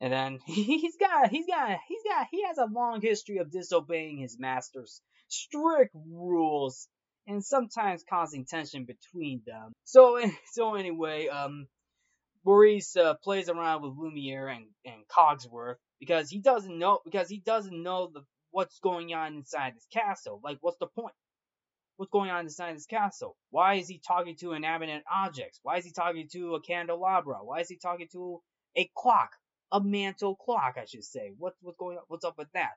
And 0.00 0.12
then 0.12 0.38
he's 0.46 0.96
got 0.96 1.30
he's 1.30 1.46
got 1.46 1.78
he's 1.88 2.02
got 2.08 2.26
he 2.30 2.44
has 2.44 2.58
a 2.58 2.66
long 2.66 3.00
history 3.00 3.38
of 3.38 3.50
disobeying 3.50 4.18
his 4.18 4.38
master's 4.38 5.00
strict 5.28 5.94
rules 5.94 6.88
and 7.26 7.44
sometimes 7.44 8.04
causing 8.08 8.44
tension 8.44 8.84
between 8.84 9.42
them. 9.46 9.72
So 9.84 10.20
so 10.52 10.74
anyway, 10.74 11.28
um 11.28 11.66
Maurice 12.44 12.96
uh, 12.96 13.14
plays 13.14 13.48
around 13.48 13.82
with 13.82 13.94
Lumiere 13.96 14.48
and, 14.48 14.66
and 14.84 15.06
Cogsworth 15.08 15.76
because 15.98 16.28
he 16.28 16.40
doesn't 16.40 16.78
know 16.78 17.00
because 17.04 17.28
he 17.28 17.38
doesn't 17.38 17.82
know 17.82 18.10
the 18.12 18.22
what's 18.50 18.78
going 18.80 19.14
on 19.14 19.34
inside 19.34 19.74
this 19.74 19.86
castle. 19.92 20.40
Like 20.44 20.58
what's 20.60 20.78
the 20.78 20.86
point? 20.86 21.14
What's 21.96 22.10
going 22.10 22.30
on 22.30 22.44
inside 22.44 22.74
this 22.76 22.86
castle? 22.86 23.36
Why 23.50 23.74
is 23.74 23.88
he 23.88 24.00
talking 24.06 24.36
to 24.40 24.52
inanimate 24.52 25.04
objects? 25.12 25.60
Why 25.62 25.78
is 25.78 25.84
he 25.84 25.92
talking 25.92 26.28
to 26.32 26.56
a 26.56 26.60
candelabra? 26.60 27.38
Why 27.42 27.60
is 27.60 27.68
he 27.68 27.76
talking 27.76 28.08
to 28.12 28.42
a 28.76 28.90
clock? 28.96 29.30
A 29.74 29.80
mantle 29.82 30.36
clock, 30.36 30.76
I 30.80 30.84
should 30.86 31.04
say. 31.04 31.32
What's 31.36 31.58
what's 31.60 31.76
going 31.76 31.98
on? 31.98 32.04
What's 32.06 32.24
up 32.24 32.38
with 32.38 32.48
that? 32.54 32.74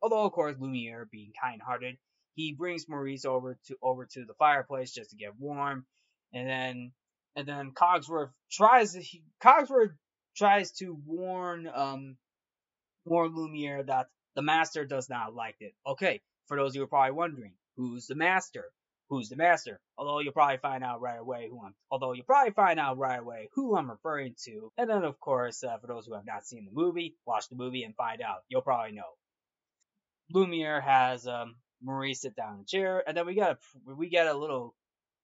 Although, 0.00 0.24
of 0.24 0.32
course, 0.32 0.54
Lumiere, 0.58 1.08
being 1.10 1.32
kind-hearted, 1.42 1.96
he 2.34 2.52
brings 2.52 2.88
Maurice 2.88 3.24
over 3.24 3.58
to 3.66 3.76
over 3.82 4.06
to 4.12 4.24
the 4.24 4.34
fireplace 4.34 4.92
just 4.92 5.10
to 5.10 5.16
get 5.16 5.38
warm, 5.38 5.84
and 6.32 6.48
then 6.48 6.92
and 7.34 7.48
then 7.48 7.72
Cogsworth 7.72 8.30
tries 8.50 8.94
he, 8.94 9.24
Cogsworth 9.42 9.94
tries 10.36 10.70
to 10.74 10.96
warn 11.04 11.68
um 11.74 12.16
warn 13.04 13.34
Lumiere 13.34 13.82
that 13.82 14.06
the 14.36 14.42
master 14.42 14.84
does 14.84 15.08
not 15.08 15.34
like 15.34 15.56
it. 15.60 15.74
Okay, 15.84 16.20
for 16.46 16.56
those 16.56 16.72
of 16.72 16.74
you 16.76 16.80
who 16.82 16.84
are 16.84 16.88
probably 16.88 17.12
wondering, 17.12 17.54
who's 17.76 18.06
the 18.06 18.14
master? 18.14 18.66
Who's 19.08 19.28
the 19.28 19.36
master. 19.36 19.80
Although 19.96 20.20
you'll 20.20 20.32
probably 20.32 20.58
find 20.58 20.82
out 20.82 21.00
right 21.00 21.18
away 21.18 21.48
who 21.50 21.60
I'm. 21.64 21.74
Although 21.90 22.12
you'll 22.12 22.24
probably 22.24 22.52
find 22.52 22.78
out 22.78 22.98
right 22.98 23.20
away 23.20 23.48
who 23.54 23.76
I'm 23.76 23.90
referring 23.90 24.34
to. 24.44 24.72
And 24.76 24.90
then 24.90 25.04
of 25.04 25.18
course, 25.20 25.62
uh, 25.62 25.78
for 25.78 25.86
those 25.86 26.06
who 26.06 26.14
have 26.14 26.26
not 26.26 26.46
seen 26.46 26.64
the 26.64 26.72
movie, 26.72 27.16
watch 27.26 27.48
the 27.48 27.56
movie 27.56 27.84
and 27.84 27.94
find 27.94 28.20
out. 28.22 28.42
You'll 28.48 28.62
probably 28.62 28.92
know. 28.92 29.16
Lumiere 30.32 30.80
has 30.80 31.26
um, 31.26 31.56
Maurice 31.82 32.22
sit 32.22 32.34
down 32.34 32.54
in 32.54 32.60
a 32.60 32.64
chair, 32.64 33.02
and 33.06 33.16
then 33.16 33.26
we 33.26 33.34
get 33.34 33.52
a 33.52 33.94
we 33.94 34.08
get 34.08 34.26
a 34.26 34.34
little, 34.34 34.74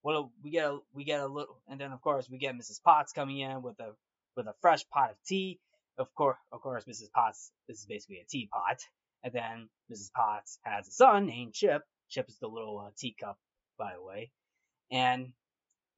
well 0.01 0.31
we 0.41 0.51
get 0.51 0.65
a 0.65 0.79
we 0.93 1.03
get 1.03 1.19
a 1.19 1.27
little, 1.27 1.61
and 1.67 1.79
then 1.79 1.91
of 1.91 2.01
course 2.01 2.29
we 2.29 2.37
get 2.37 2.55
Mrs. 2.55 2.81
Potts 2.81 3.11
coming 3.11 3.39
in 3.39 3.61
with 3.61 3.79
a 3.79 3.91
with 4.37 4.47
a 4.47 4.55
fresh 4.61 4.87
pot 4.89 5.11
of 5.11 5.17
tea. 5.25 5.59
Of 5.97 6.13
course, 6.15 6.37
of 6.51 6.61
course, 6.61 6.85
Mrs. 6.85 7.11
Potts. 7.11 7.51
This 7.67 7.79
is 7.79 7.85
basically 7.85 8.19
a 8.19 8.25
teapot. 8.25 8.79
And 9.23 9.31
then 9.31 9.69
Mrs. 9.91 10.11
Potts 10.11 10.59
has 10.63 10.87
a 10.87 10.91
son 10.91 11.27
named 11.27 11.53
Chip. 11.53 11.83
Chip 12.09 12.27
is 12.27 12.39
the 12.39 12.47
little 12.47 12.79
uh, 12.79 12.91
teacup 12.97 13.37
by 13.77 13.93
the 13.95 14.03
way. 14.03 14.31
And 14.91 15.33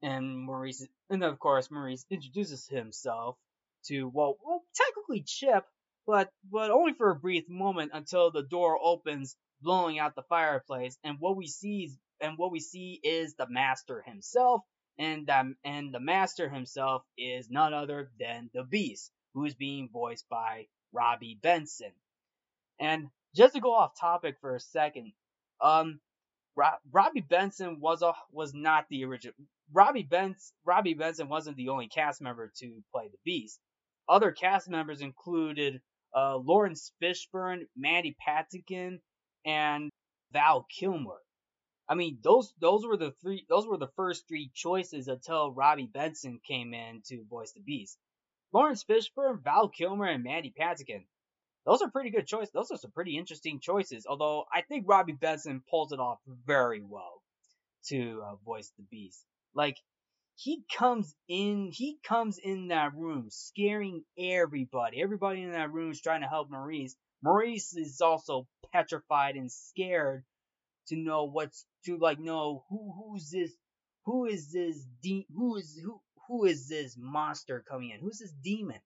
and 0.02 0.40
Maurice 0.40 0.88
and 1.10 1.24
of 1.24 1.40
course 1.40 1.72
Maurice 1.72 2.06
introduces 2.10 2.68
himself 2.68 3.38
to 3.86 4.08
well, 4.08 4.38
well 4.44 4.64
technically 4.76 5.24
Chip, 5.26 5.66
but 6.06 6.30
but 6.52 6.72
only 6.72 6.94
for 6.94 7.12
a 7.12 7.16
brief 7.16 7.50
moment 7.50 7.92
until 7.94 8.32
the 8.32 8.44
door 8.44 8.80
opens, 8.82 9.36
blowing 9.62 10.00
out 10.00 10.16
the 10.16 10.24
fireplace, 10.24 10.98
and 11.04 11.18
what 11.20 11.36
we 11.38 11.48
see 11.48 11.86
is, 11.86 11.98
and 12.22 12.38
what 12.38 12.52
we 12.52 12.60
see 12.60 13.00
is 13.04 13.36
the 13.36 13.50
master 13.50 14.02
himself, 14.06 14.62
and 14.98 15.30
um, 15.30 15.56
and 15.64 15.94
the 15.94 16.00
master 16.00 16.50
himself 16.50 17.04
is 17.18 17.50
none 17.50 17.74
other 17.74 18.12
than 18.20 18.50
the 18.54 18.64
Beast, 18.64 19.12
who 19.34 19.46
is 19.46 19.56
being 19.56 19.90
voiced 19.92 20.28
by 20.30 20.68
Robby 20.92 21.38
Benson. 21.42 21.92
And 22.80 23.10
just 23.36 23.54
to 23.54 23.62
go 23.62 23.74
off 23.74 24.00
topic 24.00 24.38
for 24.42 24.56
a 24.56 24.60
second, 24.60 25.14
um, 25.62 26.00
Rob, 26.56 26.80
Robby 26.92 27.22
Benson 27.22 27.80
was 27.80 28.02
a 28.02 28.14
was 28.32 28.54
not 28.54 28.86
the 28.90 29.04
original. 29.06 29.36
Robby 29.74 30.04
Benson 30.04 30.56
Robby 30.64 30.94
Benson 30.94 31.28
wasn't 31.30 31.58
the 31.58 31.70
only 31.70 31.88
cast 31.88 32.22
member 32.22 32.52
to 32.58 32.84
play 32.92 33.08
the 33.08 33.18
Beast. 33.26 33.60
Other 34.08 34.32
cast 34.32 34.70
members 34.70 35.02
included 35.02 35.82
uh, 36.16 36.38
Laurence 36.38 36.92
Fishburne, 37.02 37.68
Mandy 37.76 38.16
Patinkin, 38.26 39.00
and 39.46 39.92
Val 40.32 40.66
Kilmer. 40.70 41.20
I 41.90 41.96
mean, 41.96 42.20
those 42.24 42.54
those 42.60 42.86
were 42.86 42.98
the 42.98 43.12
three 43.22 43.46
those 43.50 43.68
were 43.68 43.78
the 43.78 43.92
first 43.96 44.28
three 44.28 44.50
choices 44.54 45.08
until 45.08 45.52
Robby 45.52 45.88
Benson 45.88 46.40
came 46.48 46.74
in 46.74 47.02
to 47.08 47.26
voice 47.26 47.52
the 47.52 47.62
Beast. 47.62 47.98
Laurence 48.54 48.84
Fishburne, 48.84 49.44
Val 49.44 49.68
Kilmer, 49.70 50.06
and 50.06 50.24
Mandy 50.24 50.54
Patinkin 50.58 51.06
those 51.66 51.82
are 51.82 51.90
pretty 51.90 52.12
good 52.12 52.28
choices. 52.28 52.52
Those 52.54 52.72
are 52.72 52.78
some 52.78 52.92
pretty 52.92 53.18
interesting 53.18 53.60
choices. 53.60 54.06
Although 54.08 54.46
I 54.54 54.62
think 54.62 54.86
Robby 54.88 55.14
Benson 55.14 55.64
pulls 55.70 55.92
it 55.92 56.00
off 56.00 56.20
very 56.46 56.82
well 56.82 57.22
to 57.88 58.22
uh, 58.26 58.36
voice 58.46 58.72
the 58.78 58.84
Beast. 58.84 59.24
Like 59.54 59.78
he 60.36 60.64
comes 60.76 61.16
in, 61.28 61.72
he 61.72 61.98
comes 62.04 62.38
in 62.38 62.68
that 62.70 62.94
room 62.96 63.28
scaring 63.30 64.04
everybody. 64.18 65.02
Everybody 65.02 65.44
in 65.44 65.52
that 65.52 65.72
room 65.72 65.92
is 65.92 66.02
trying 66.02 66.22
to 66.22 66.28
help 66.28 66.50
Maurice. 66.50 66.96
Maurice 67.24 67.76
is 67.76 68.02
also 68.02 68.48
petrified 68.72 69.36
and 69.36 69.52
scared 69.52 70.24
to 70.88 70.96
know 70.96 71.26
what's 71.26 71.66
to 71.86 71.98
like 71.98 72.20
know 72.20 72.64
who 72.70 72.94
who's 72.98 73.30
this 73.30 73.52
who 74.06 74.26
is 74.26 74.52
this 74.52 74.86
de- 75.02 75.28
who 75.36 75.56
is 75.56 75.80
who 75.84 76.00
who 76.28 76.46
is 76.46 76.68
this 76.68 76.96
monster 76.98 77.64
coming 77.68 77.92
in? 77.92 78.00
Who's 78.00 78.20
this 78.20 78.34
demon? 78.44 78.80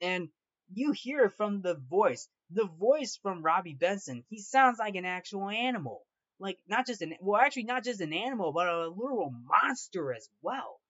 And 0.00 0.28
you 0.72 0.92
hear 0.92 1.28
from 1.30 1.62
the 1.62 1.74
voice. 1.74 2.28
The 2.50 2.66
voice 2.66 3.18
from 3.22 3.42
Robby 3.42 3.74
Benson, 3.74 4.24
he 4.28 4.38
sounds 4.38 4.78
like 4.78 4.94
an 4.94 5.04
actual 5.04 5.48
animal. 5.48 6.02
Like 6.38 6.58
not 6.68 6.86
just 6.86 7.02
an 7.02 7.14
well, 7.20 7.40
actually 7.40 7.64
not 7.64 7.84
just 7.84 8.00
an 8.00 8.12
animal, 8.12 8.52
but 8.52 8.66
a 8.66 8.88
literal 8.88 9.32
monster 9.46 10.12
as 10.12 10.28
well. 10.42 10.80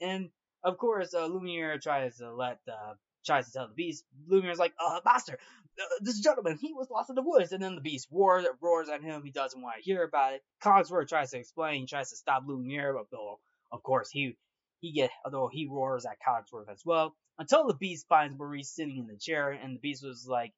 And 0.00 0.30
of 0.62 0.78
course, 0.78 1.12
uh, 1.14 1.26
Lumiere 1.26 1.78
tries 1.78 2.16
to 2.18 2.32
let 2.32 2.60
uh, 2.68 2.94
tries 3.26 3.46
to 3.46 3.52
tell 3.52 3.68
the 3.68 3.74
beast. 3.74 4.04
Lumiere's 4.28 4.58
like, 4.58 4.72
uh, 4.84 5.00
master, 5.04 5.38
uh, 5.80 5.84
this 6.00 6.20
gentleman, 6.20 6.58
he 6.60 6.72
was 6.72 6.88
lost 6.90 7.10
in 7.10 7.16
the 7.16 7.22
woods. 7.22 7.52
And 7.52 7.62
then 7.62 7.74
the 7.74 7.80
beast 7.80 8.08
roars, 8.10 8.46
roars 8.62 8.88
at 8.88 9.02
him. 9.02 9.22
He 9.24 9.32
doesn't 9.32 9.60
want 9.60 9.76
to 9.76 9.82
hear 9.82 10.04
about 10.04 10.34
it. 10.34 10.42
Cogsworth 10.62 11.08
tries 11.08 11.30
to 11.32 11.38
explain, 11.38 11.80
he 11.80 11.86
tries 11.86 12.10
to 12.10 12.16
stop 12.16 12.44
Lumiere, 12.46 12.94
but 12.94 13.10
though, 13.10 13.40
of 13.72 13.82
course, 13.82 14.10
he 14.10 14.36
he 14.80 14.92
get 14.92 15.10
although 15.24 15.48
he 15.48 15.66
roars 15.66 16.06
at 16.06 16.18
Cogsworth 16.26 16.70
as 16.70 16.82
well. 16.84 17.14
Until 17.38 17.66
the 17.66 17.74
beast 17.74 18.06
finds 18.08 18.38
Maurice 18.38 18.70
sitting 18.70 18.98
in 18.98 19.06
the 19.06 19.16
chair, 19.16 19.50
and 19.50 19.76
the 19.76 19.80
beast 19.80 20.02
was 20.04 20.26
like, 20.26 20.52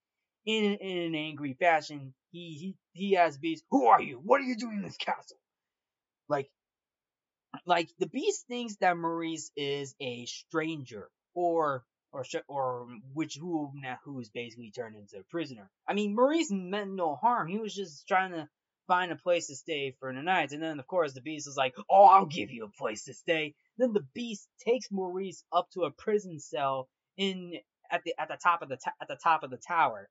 in, 0.47 0.75
in 0.77 0.99
an 0.99 1.15
angry 1.15 1.55
fashion, 1.55 2.15
he 2.31 2.55
he 2.55 2.77
he 2.93 3.17
asks 3.17 3.39
Beast, 3.39 3.65
"Who 3.71 3.87
are 3.87 4.01
you? 4.01 4.17
What 4.19 4.41
are 4.41 4.45
you 4.45 4.57
doing 4.57 4.79
in 4.79 4.83
this 4.83 4.97
castle?" 4.97 5.39
Like 6.29 6.51
like 7.67 7.91
the 7.99 8.07
beast 8.07 8.47
thinks 8.47 8.77
that 8.77 8.97
Maurice 8.97 9.51
is 9.57 9.95
a 10.01 10.27
stranger 10.27 11.11
or 11.35 11.85
or 12.13 12.25
or 12.49 12.89
which 13.15 13.37
who 13.37 13.71
now 13.75 13.99
who 14.05 14.21
is 14.21 14.31
basically 14.31 14.71
turned 14.71 14.97
into 14.97 15.19
a 15.19 15.25
prisoner. 15.25 15.71
I 15.87 15.95
mean, 15.95 16.15
Maurice 16.15 16.51
meant 16.51 16.93
no 16.93 17.17
harm. 17.17 17.49
He 17.49 17.59
was 17.59 17.75
just 17.75 18.07
trying 18.09 18.33
to 18.33 18.49
find 18.89 19.13
a 19.13 19.17
place 19.17 19.47
to 19.49 19.57
stay 19.57 19.95
for 20.01 20.13
the 20.13 20.23
night. 20.23 20.53
And 20.53 20.63
then 20.63 20.81
of 20.81 20.87
course 20.89 21.13
the 21.13 21.21
beast 21.21 21.47
is 21.47 21.57
like, 21.57 21.77
"Oh, 21.91 22.05
I'll 22.07 22.27
give 22.27 22.51
you 22.51 22.65
a 22.65 22.71
place 22.71 23.05
to 23.05 23.15
stay." 23.15 23.55
Then 23.79 23.93
the 23.93 24.07
beast 24.15 24.49
takes 24.67 24.91
Maurice 24.91 25.45
up 25.53 25.71
to 25.73 25.85
a 25.85 25.93
prison 25.93 26.41
cell 26.41 26.89
in 27.17 27.55
at 27.91 28.03
the 28.05 28.15
at 28.19 28.29
the 28.29 28.39
top 28.43 28.63
of 28.63 28.69
the 28.69 28.79
ta- 28.79 28.97
at 29.01 29.09
the 29.09 29.17
top 29.17 29.45
of 29.45 29.51
the 29.51 29.59
tower. 29.59 30.09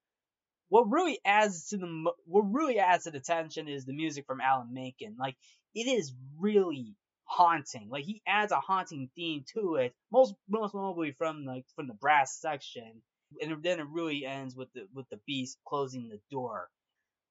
What 0.69 0.89
really 0.89 1.19
adds 1.25 1.69
to 1.69 1.77
the 1.77 2.11
what 2.25 2.41
really 2.41 2.79
adds 2.79 3.05
to 3.05 3.11
the 3.11 3.19
tension 3.19 3.67
is 3.67 3.85
the 3.85 3.93
music 3.93 4.25
from 4.25 4.41
Alan 4.41 4.73
Menken. 4.73 5.15
Like 5.19 5.37
it 5.75 5.87
is 5.87 6.13
really 6.39 6.95
haunting. 7.25 7.89
Like 7.89 8.05
he 8.05 8.21
adds 8.27 8.51
a 8.51 8.59
haunting 8.59 9.09
theme 9.15 9.45
to 9.53 9.75
it, 9.75 9.93
most 10.11 10.35
most 10.49 10.73
notably 10.75 11.11
from 11.11 11.45
like 11.45 11.65
from 11.75 11.87
the 11.87 11.93
brass 11.93 12.39
section, 12.39 13.01
and 13.41 13.63
then 13.63 13.79
it 13.79 13.87
really 13.89 14.25
ends 14.25 14.55
with 14.55 14.71
the 14.73 14.87
with 14.93 15.07
the 15.09 15.19
beast 15.27 15.57
closing 15.67 16.09
the 16.09 16.19
door, 16.31 16.69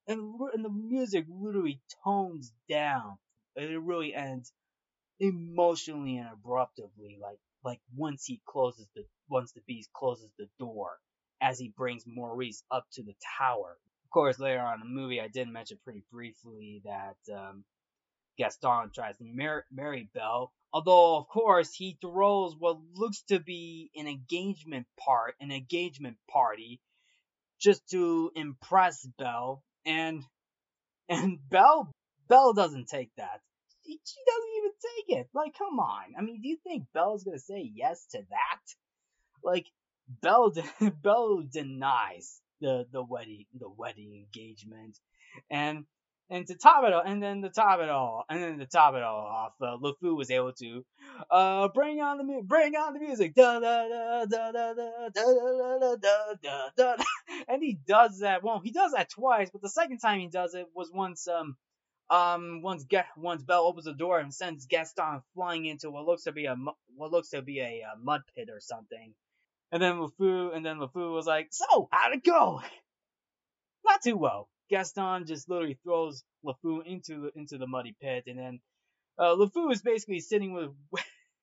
and 0.06 0.40
and 0.54 0.64
the 0.64 0.70
music 0.70 1.26
literally 1.28 1.80
tones 2.04 2.52
down, 2.68 3.18
and 3.56 3.66
it 3.66 3.78
really 3.78 4.14
ends 4.14 4.52
emotionally 5.20 6.16
and 6.18 6.28
abruptly, 6.32 7.18
like 7.20 7.38
like 7.64 7.80
once 7.96 8.24
he 8.24 8.40
closes 8.46 8.86
the 8.94 9.04
once 9.28 9.52
the 9.52 9.62
beast 9.66 9.90
closes 9.92 10.30
the 10.38 10.48
door, 10.58 10.98
as 11.40 11.58
he 11.58 11.68
brings 11.76 12.04
Maurice 12.06 12.62
up 12.70 12.86
to 12.92 13.02
the 13.02 13.14
tower. 13.38 13.76
Of 14.04 14.10
course, 14.10 14.38
later 14.38 14.60
on 14.60 14.74
in 14.74 14.80
the 14.80 14.86
movie, 15.00 15.20
I 15.20 15.28
did 15.28 15.48
mention 15.48 15.78
pretty 15.84 16.04
briefly 16.12 16.82
that 16.84 17.16
um, 17.34 17.64
Gaston 18.38 18.90
tries 18.94 19.16
to 19.18 19.24
mar- 19.24 19.66
marry 19.70 20.08
Belle. 20.14 20.52
Although, 20.72 21.16
of 21.16 21.28
course, 21.28 21.74
he 21.74 21.96
throws 22.00 22.54
what 22.56 22.78
looks 22.94 23.22
to 23.28 23.40
be 23.40 23.90
an 23.96 24.06
engagement 24.06 24.86
part, 24.98 25.34
an 25.40 25.50
engagement 25.50 26.18
party, 26.30 26.80
just 27.58 27.88
to 27.90 28.30
impress 28.34 29.04
Belle, 29.18 29.62
and 29.86 30.22
and 31.08 31.38
Belle 31.48 31.90
Belle 32.28 32.52
doesn't 32.52 32.88
take 32.88 33.10
that. 33.16 33.40
She, 33.86 33.92
doesn't 34.26 34.50
even 34.58 34.70
take 34.82 35.18
it. 35.20 35.28
Like, 35.32 35.56
come 35.56 35.78
on. 35.78 36.14
I 36.18 36.22
mean, 36.22 36.40
do 36.42 36.48
you 36.48 36.58
think 36.64 36.84
Belle's 36.92 37.22
gonna 37.22 37.38
say 37.38 37.70
yes 37.72 38.04
to 38.10 38.18
that? 38.18 38.60
Like, 39.44 39.66
Belle 40.20 40.50
de- 40.50 40.90
Belle 41.02 41.44
denies 41.50 42.40
the 42.60 42.86
the 42.90 43.02
wedding 43.02 43.46
the 43.54 43.70
wedding 43.70 44.26
engagement, 44.26 44.98
and 45.50 45.84
and 46.28 46.46
to 46.46 46.56
top 46.56 46.84
it 46.84 46.92
all, 46.92 47.02
and 47.04 47.22
then 47.22 47.42
to 47.42 47.48
top 47.50 47.80
it 47.80 47.88
all, 47.88 48.24
and 48.28 48.42
then 48.42 48.58
to 48.58 48.66
top 48.66 48.94
it 48.94 49.02
all 49.02 49.20
off, 49.26 49.52
uh, 49.60 49.76
LeFou 49.78 50.16
was 50.16 50.30
able 50.30 50.52
to, 50.54 50.84
uh, 51.30 51.68
bring 51.68 52.00
on 52.00 52.18
the 52.18 52.24
mu- 52.24 52.42
bring 52.42 52.74
on 52.74 52.94
the 52.94 53.00
music, 53.00 53.34
da 53.34 53.60
da 53.60 53.88
da 53.88 54.24
da 54.24 54.52
da 54.52 54.72
da 54.72 55.08
da 55.10 55.78
da 55.78 55.96
da 55.96 56.34
da 56.42 56.68
da, 56.96 57.04
and 57.48 57.62
he 57.62 57.78
does 57.86 58.18
that. 58.20 58.42
Well, 58.42 58.60
he 58.60 58.72
does 58.72 58.92
that 58.92 59.10
twice, 59.10 59.50
but 59.50 59.62
the 59.62 59.68
second 59.68 59.98
time 59.98 60.20
he 60.20 60.28
does 60.28 60.54
it 60.54 60.66
was 60.74 60.90
once 60.92 61.28
um 61.28 61.56
um 62.10 62.62
once 62.62 62.84
get 62.84 63.06
once 63.16 63.42
Belle 63.42 63.64
opens 63.64 63.84
the 63.84 63.92
door 63.94 64.18
and 64.18 64.32
sends 64.34 64.66
Gaston 64.66 65.22
flying 65.34 65.64
into 65.66 65.90
what 65.90 66.06
looks 66.06 66.24
to 66.24 66.32
be 66.32 66.46
a 66.46 66.56
what 66.96 67.12
looks 67.12 67.30
to 67.30 67.42
be 67.42 67.60
a, 67.60 67.82
a 67.82 67.98
mud 68.02 68.22
pit 68.36 68.48
or 68.50 68.60
something, 68.60 69.14
and 69.70 69.82
then 69.82 69.94
LeFou 69.94 70.56
and 70.56 70.66
then 70.66 70.78
LeFou 70.78 71.12
was 71.14 71.26
like, 71.26 71.48
so 71.50 71.88
how'd 71.92 72.14
it 72.14 72.24
go? 72.24 72.62
Not 73.86 74.02
too 74.02 74.16
well. 74.16 74.48
Gaston 74.70 75.26
just 75.26 75.48
literally 75.48 75.78
throws 75.82 76.24
LeFou 76.44 76.84
into 76.84 77.30
into 77.34 77.58
the 77.58 77.66
muddy 77.66 77.94
pit, 78.00 78.24
and 78.26 78.38
then 78.38 78.60
uh, 79.18 79.34
LeFou 79.36 79.72
is 79.72 79.82
basically 79.82 80.20
sitting 80.20 80.52
with 80.52 80.70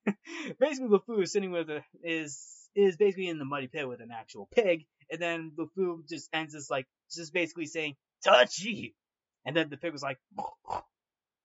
basically 0.59 0.89
LeFou 0.89 1.23
is 1.23 1.31
sitting 1.31 1.51
with 1.51 1.69
a, 1.69 1.83
is 2.03 2.69
is 2.75 2.97
basically 2.97 3.27
in 3.27 3.39
the 3.39 3.45
muddy 3.45 3.67
pit 3.67 3.87
with 3.87 4.01
an 4.01 4.11
actual 4.11 4.47
pig, 4.53 4.85
and 5.11 5.21
then 5.21 5.51
LeFou 5.57 6.07
just 6.07 6.29
ends 6.33 6.53
this 6.53 6.69
like 6.69 6.87
just 7.11 7.33
basically 7.33 7.65
saying 7.65 7.95
touchy, 8.23 8.95
and 9.45 9.55
then 9.55 9.69
the 9.69 9.77
pig 9.77 9.93
was 9.93 10.03
like, 10.03 10.19
oh, 10.39 10.81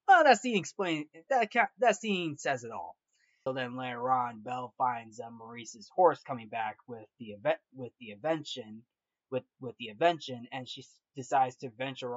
that 0.09 0.41
scene 0.41 0.57
explains 0.57 1.07
that 1.31 1.51
that 1.79 1.97
scene 1.97 2.37
says 2.39 2.65
it 2.65 2.71
all. 2.71 2.97
So 3.45 3.53
then 3.53 3.77
later 3.77 4.11
on, 4.11 4.43
Belle 4.43 4.75
finds 4.77 5.21
uh, 5.21 5.31
Maurice's 5.31 5.89
horse 5.95 6.21
coming 6.27 6.49
back 6.49 6.77
with 6.87 7.07
the 7.19 7.27
event 7.27 7.59
with 7.75 7.93
the 7.99 8.11
invention 8.11 8.83
with 9.31 9.45
with 9.61 9.77
the 9.79 9.89
invention, 9.89 10.47
and 10.53 10.69
she 10.69 10.85
decides 11.17 11.57
to 11.57 11.71
venture 11.71 12.17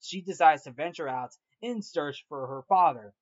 she 0.00 0.20
decides 0.22 0.62
to 0.64 0.72
venture 0.72 1.08
out 1.08 1.30
in 1.62 1.82
search 1.82 2.24
for 2.28 2.46
her 2.46 2.62
father, 2.68 3.14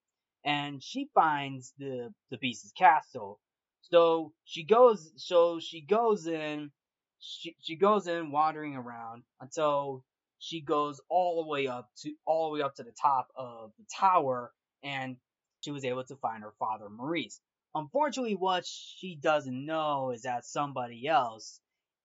and 0.44 0.82
she 0.82 1.10
finds 1.14 1.72
the 1.78 2.12
the 2.30 2.38
beast's 2.38 2.72
castle. 2.72 3.40
So 3.82 4.32
she 4.44 4.64
goes 4.64 5.12
so 5.16 5.60
she 5.60 5.80
goes 5.82 6.26
in 6.26 6.70
she 7.18 7.56
she 7.60 7.76
goes 7.76 8.06
in 8.06 8.32
wandering 8.32 8.76
around 8.76 9.24
until 9.40 10.04
she 10.38 10.60
goes 10.62 11.00
all 11.10 11.42
the 11.42 11.48
way 11.48 11.66
up 11.66 11.90
to 12.02 12.14
all 12.26 12.50
the 12.50 12.58
way 12.58 12.62
up 12.62 12.74
to 12.76 12.82
the 12.82 12.92
top 13.00 13.28
of 13.36 13.72
the 13.78 13.84
tower 13.94 14.52
and 14.82 15.16
she 15.60 15.70
was 15.70 15.84
able 15.84 16.04
to 16.04 16.16
find 16.16 16.42
her 16.42 16.54
father 16.58 16.88
Maurice. 16.88 17.40
Unfortunately, 17.74 18.34
what 18.34 18.66
she 18.66 19.16
doesn't 19.16 19.66
know 19.66 20.10
is 20.10 20.22
that 20.22 20.44
somebody 20.44 21.06
else 21.06 21.60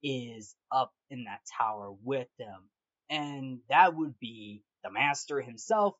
is 0.05 0.55
up 0.71 0.93
in 1.09 1.23
that 1.23 1.41
tower 1.57 1.91
with 2.03 2.27
them. 2.37 2.69
And 3.09 3.59
that 3.69 3.95
would 3.95 4.19
be 4.19 4.61
the 4.83 4.91
master 4.91 5.41
himself, 5.41 5.95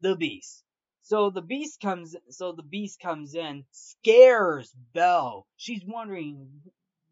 the 0.00 0.16
beast. 0.16 0.64
So 1.02 1.30
the 1.30 1.40
beast 1.40 1.80
comes 1.80 2.16
so 2.30 2.52
the 2.52 2.64
beast 2.64 3.00
comes 3.00 3.34
in, 3.34 3.64
scares 3.70 4.74
Belle. 4.92 5.46
She's 5.56 5.82
wondering 5.86 6.48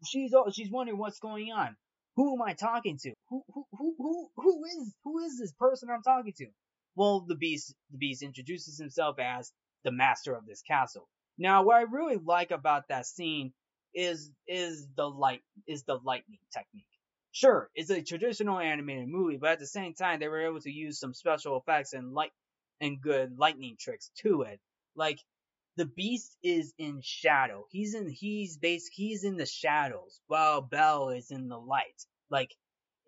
she's 0.05 0.35
she's 0.51 0.69
wondering 0.69 0.97
what's 0.99 1.19
going 1.19 1.51
on. 1.51 1.75
Who 2.17 2.35
am 2.35 2.41
I 2.41 2.53
talking 2.53 2.97
to? 3.03 3.13
Who 3.29 3.43
who 3.53 3.65
who 3.71 3.95
who 3.97 4.29
who 4.35 4.65
is 4.65 4.93
who 5.03 5.19
is 5.19 5.39
this 5.39 5.53
person 5.53 5.89
I'm 5.89 6.03
talking 6.03 6.33
to? 6.37 6.47
Well, 6.95 7.21
the 7.21 7.35
beast 7.35 7.73
the 7.91 7.97
beast 7.97 8.21
introduces 8.21 8.77
himself 8.77 9.17
as 9.17 9.51
the 9.83 9.91
master 9.91 10.35
of 10.35 10.45
this 10.45 10.61
castle. 10.61 11.07
Now, 11.37 11.63
what 11.63 11.77
I 11.77 11.81
really 11.81 12.17
like 12.17 12.51
about 12.51 12.89
that 12.89 13.05
scene 13.05 13.53
is 13.97 14.31
is 14.47 14.87
the 14.95 15.09
light 15.09 15.41
is 15.65 15.83
the 15.83 15.99
lightning 16.05 16.39
technique. 16.53 16.85
Sure, 17.31 17.69
it's 17.75 17.89
a 17.89 18.01
traditional 18.01 18.59
animated 18.59 19.09
movie, 19.09 19.37
but 19.37 19.51
at 19.51 19.59
the 19.59 19.67
same 19.67 19.93
time 19.95 20.19
they 20.19 20.27
were 20.27 20.45
able 20.45 20.61
to 20.61 20.71
use 20.71 20.99
some 20.99 21.13
special 21.13 21.57
effects 21.57 21.93
and 21.93 22.13
light 22.13 22.31
and 22.79 23.01
good 23.01 23.37
lightning 23.37 23.75
tricks 23.79 24.11
to 24.19 24.43
it. 24.43 24.59
Like 24.95 25.19
the 25.77 25.85
beast 25.85 26.37
is 26.43 26.73
in 26.77 27.01
shadow. 27.01 27.65
He's 27.71 27.95
in 27.95 28.07
he's 28.09 28.57
base 28.57 28.87
he's 28.93 29.23
in 29.23 29.35
the 29.35 29.47
shadows 29.47 30.21
while 30.27 30.61
Belle 30.61 31.09
is 31.09 31.31
in 31.31 31.49
the 31.49 31.59
light. 31.59 32.05
Like 32.29 32.55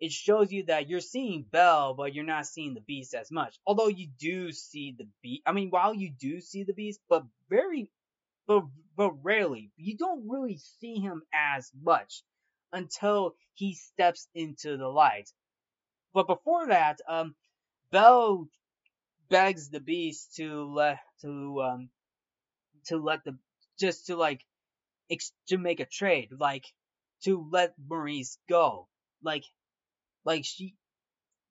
it 0.00 0.10
shows 0.10 0.50
you 0.50 0.64
that 0.66 0.88
you're 0.88 1.00
seeing 1.00 1.44
Belle, 1.48 1.94
but 1.94 2.14
you're 2.14 2.24
not 2.24 2.46
seeing 2.46 2.74
the 2.74 2.80
beast 2.80 3.14
as 3.14 3.30
much. 3.30 3.60
Although 3.64 3.88
you 3.88 4.08
do 4.18 4.50
see 4.50 4.94
the 4.98 5.06
beast. 5.22 5.42
I 5.46 5.52
mean, 5.52 5.70
while 5.70 5.94
you 5.94 6.10
do 6.10 6.40
see 6.40 6.64
the 6.64 6.72
beast, 6.72 7.00
but 7.08 7.24
very 7.48 7.90
but 8.50 8.64
but 8.96 9.12
rarely. 9.22 9.70
You 9.76 9.96
don't 9.96 10.28
really 10.28 10.58
see 10.80 10.96
him 10.96 11.22
as 11.32 11.70
much 11.80 12.24
until 12.72 13.36
he 13.54 13.74
steps 13.74 14.26
into 14.34 14.76
the 14.76 14.88
light. 14.88 15.30
But 16.12 16.26
before 16.26 16.66
that, 16.66 16.98
um, 17.08 17.36
Belle 17.92 18.48
begs 19.28 19.70
the 19.70 19.78
beast 19.78 20.34
to 20.38 20.64
let 20.64 20.98
to 21.22 21.62
um 21.62 21.90
to 22.86 22.96
let 22.96 23.22
the 23.22 23.38
just 23.78 24.06
to 24.06 24.16
like 24.16 24.44
ex- 25.08 25.32
to 25.46 25.56
make 25.56 25.78
a 25.78 25.86
trade, 25.86 26.30
like 26.36 26.64
to 27.22 27.48
let 27.52 27.74
Maurice 27.78 28.36
go, 28.48 28.88
like 29.22 29.44
like 30.24 30.44
she 30.44 30.74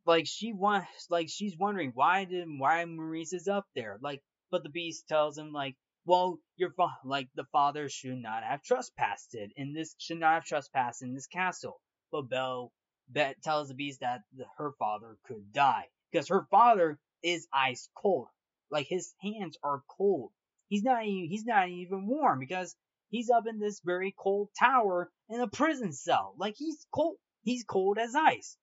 like 0.05 0.27
she 0.27 0.51
wants 0.51 1.07
like 1.09 1.29
she's 1.29 1.57
wondering 1.57 1.91
why 1.93 2.25
did 2.25 2.45
why 2.57 2.83
Maurice 2.83 3.31
is 3.31 3.47
up 3.47 3.67
there, 3.73 3.97
like 4.01 4.21
but 4.51 4.63
the 4.63 4.69
beast 4.69 5.07
tells 5.07 5.37
him 5.37 5.53
like 5.53 5.77
well, 6.09 6.39
your 6.57 6.71
fa- 6.71 6.97
like 7.05 7.29
the 7.35 7.45
father 7.51 7.87
should 7.87 8.17
not 8.17 8.43
have 8.43 8.63
trespassed 8.63 9.35
in 9.35 9.73
this 9.73 9.93
should 9.99 10.19
not 10.19 10.33
have 10.33 10.43
trespassed 10.43 11.03
in 11.03 11.13
this 11.13 11.27
castle. 11.27 11.79
But 12.11 12.29
Belle 12.29 12.73
Bet 13.07 13.43
tells 13.43 13.67
the 13.67 13.75
beast 13.75 13.99
that 13.99 14.21
the, 14.35 14.45
her 14.57 14.71
father 14.79 15.17
could 15.27 15.53
die 15.53 15.85
because 16.11 16.29
her 16.29 16.47
father 16.49 16.97
is 17.21 17.47
ice 17.53 17.89
cold. 17.95 18.25
Like 18.71 18.87
his 18.87 19.13
hands 19.21 19.59
are 19.61 19.83
cold. 19.87 20.31
He's 20.67 20.81
not 20.81 21.05
even, 21.05 21.29
he's 21.29 21.45
not 21.45 21.69
even 21.69 22.07
warm 22.07 22.39
because 22.39 22.75
he's 23.09 23.29
up 23.29 23.43
in 23.47 23.59
this 23.59 23.79
very 23.85 24.15
cold 24.17 24.49
tower 24.57 25.11
in 25.29 25.39
a 25.39 25.47
prison 25.47 25.93
cell. 25.93 26.33
Like 26.39 26.55
he's 26.57 26.87
cold 26.91 27.17
he's 27.43 27.63
cold 27.63 27.99
as 27.99 28.15
ice. 28.15 28.57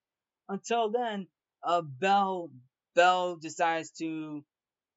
Until 0.48 0.90
then, 0.90 1.28
uh 1.62 1.82
Belle 1.82 2.50
Belle 2.96 3.36
decides 3.36 3.92
to 3.98 4.44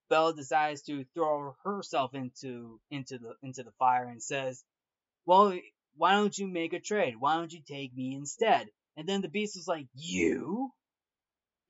Belle 0.10 0.34
decides 0.34 0.82
to 0.84 1.06
throw 1.14 1.56
herself 1.64 2.14
into 2.16 2.82
into 2.90 3.20
the 3.20 3.36
into 3.44 3.64
the 3.64 3.72
fire 3.74 4.06
and 4.06 4.22
says, 4.22 4.64
"Well, 5.26 5.58
why 5.96 6.14
don't 6.14 6.38
you 6.38 6.48
make 6.48 6.74
a 6.74 6.80
trade? 6.80 7.16
Why 7.18 7.36
don't 7.36 7.54
you 7.54 7.62
take 7.62 7.94
me 7.94 8.16
instead?" 8.16 8.70
And 8.98 9.08
then 9.08 9.22
the 9.22 9.30
beast 9.30 9.56
was 9.56 9.68
like, 9.68 9.88
"You?" 9.94 10.74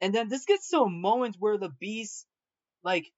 And 0.01 0.15
then 0.15 0.29
this 0.29 0.45
gets 0.45 0.69
to 0.69 0.81
a 0.81 0.89
moment 0.89 1.35
where 1.39 1.57
the 1.57 1.69
beast 1.69 2.25
like 2.83 3.11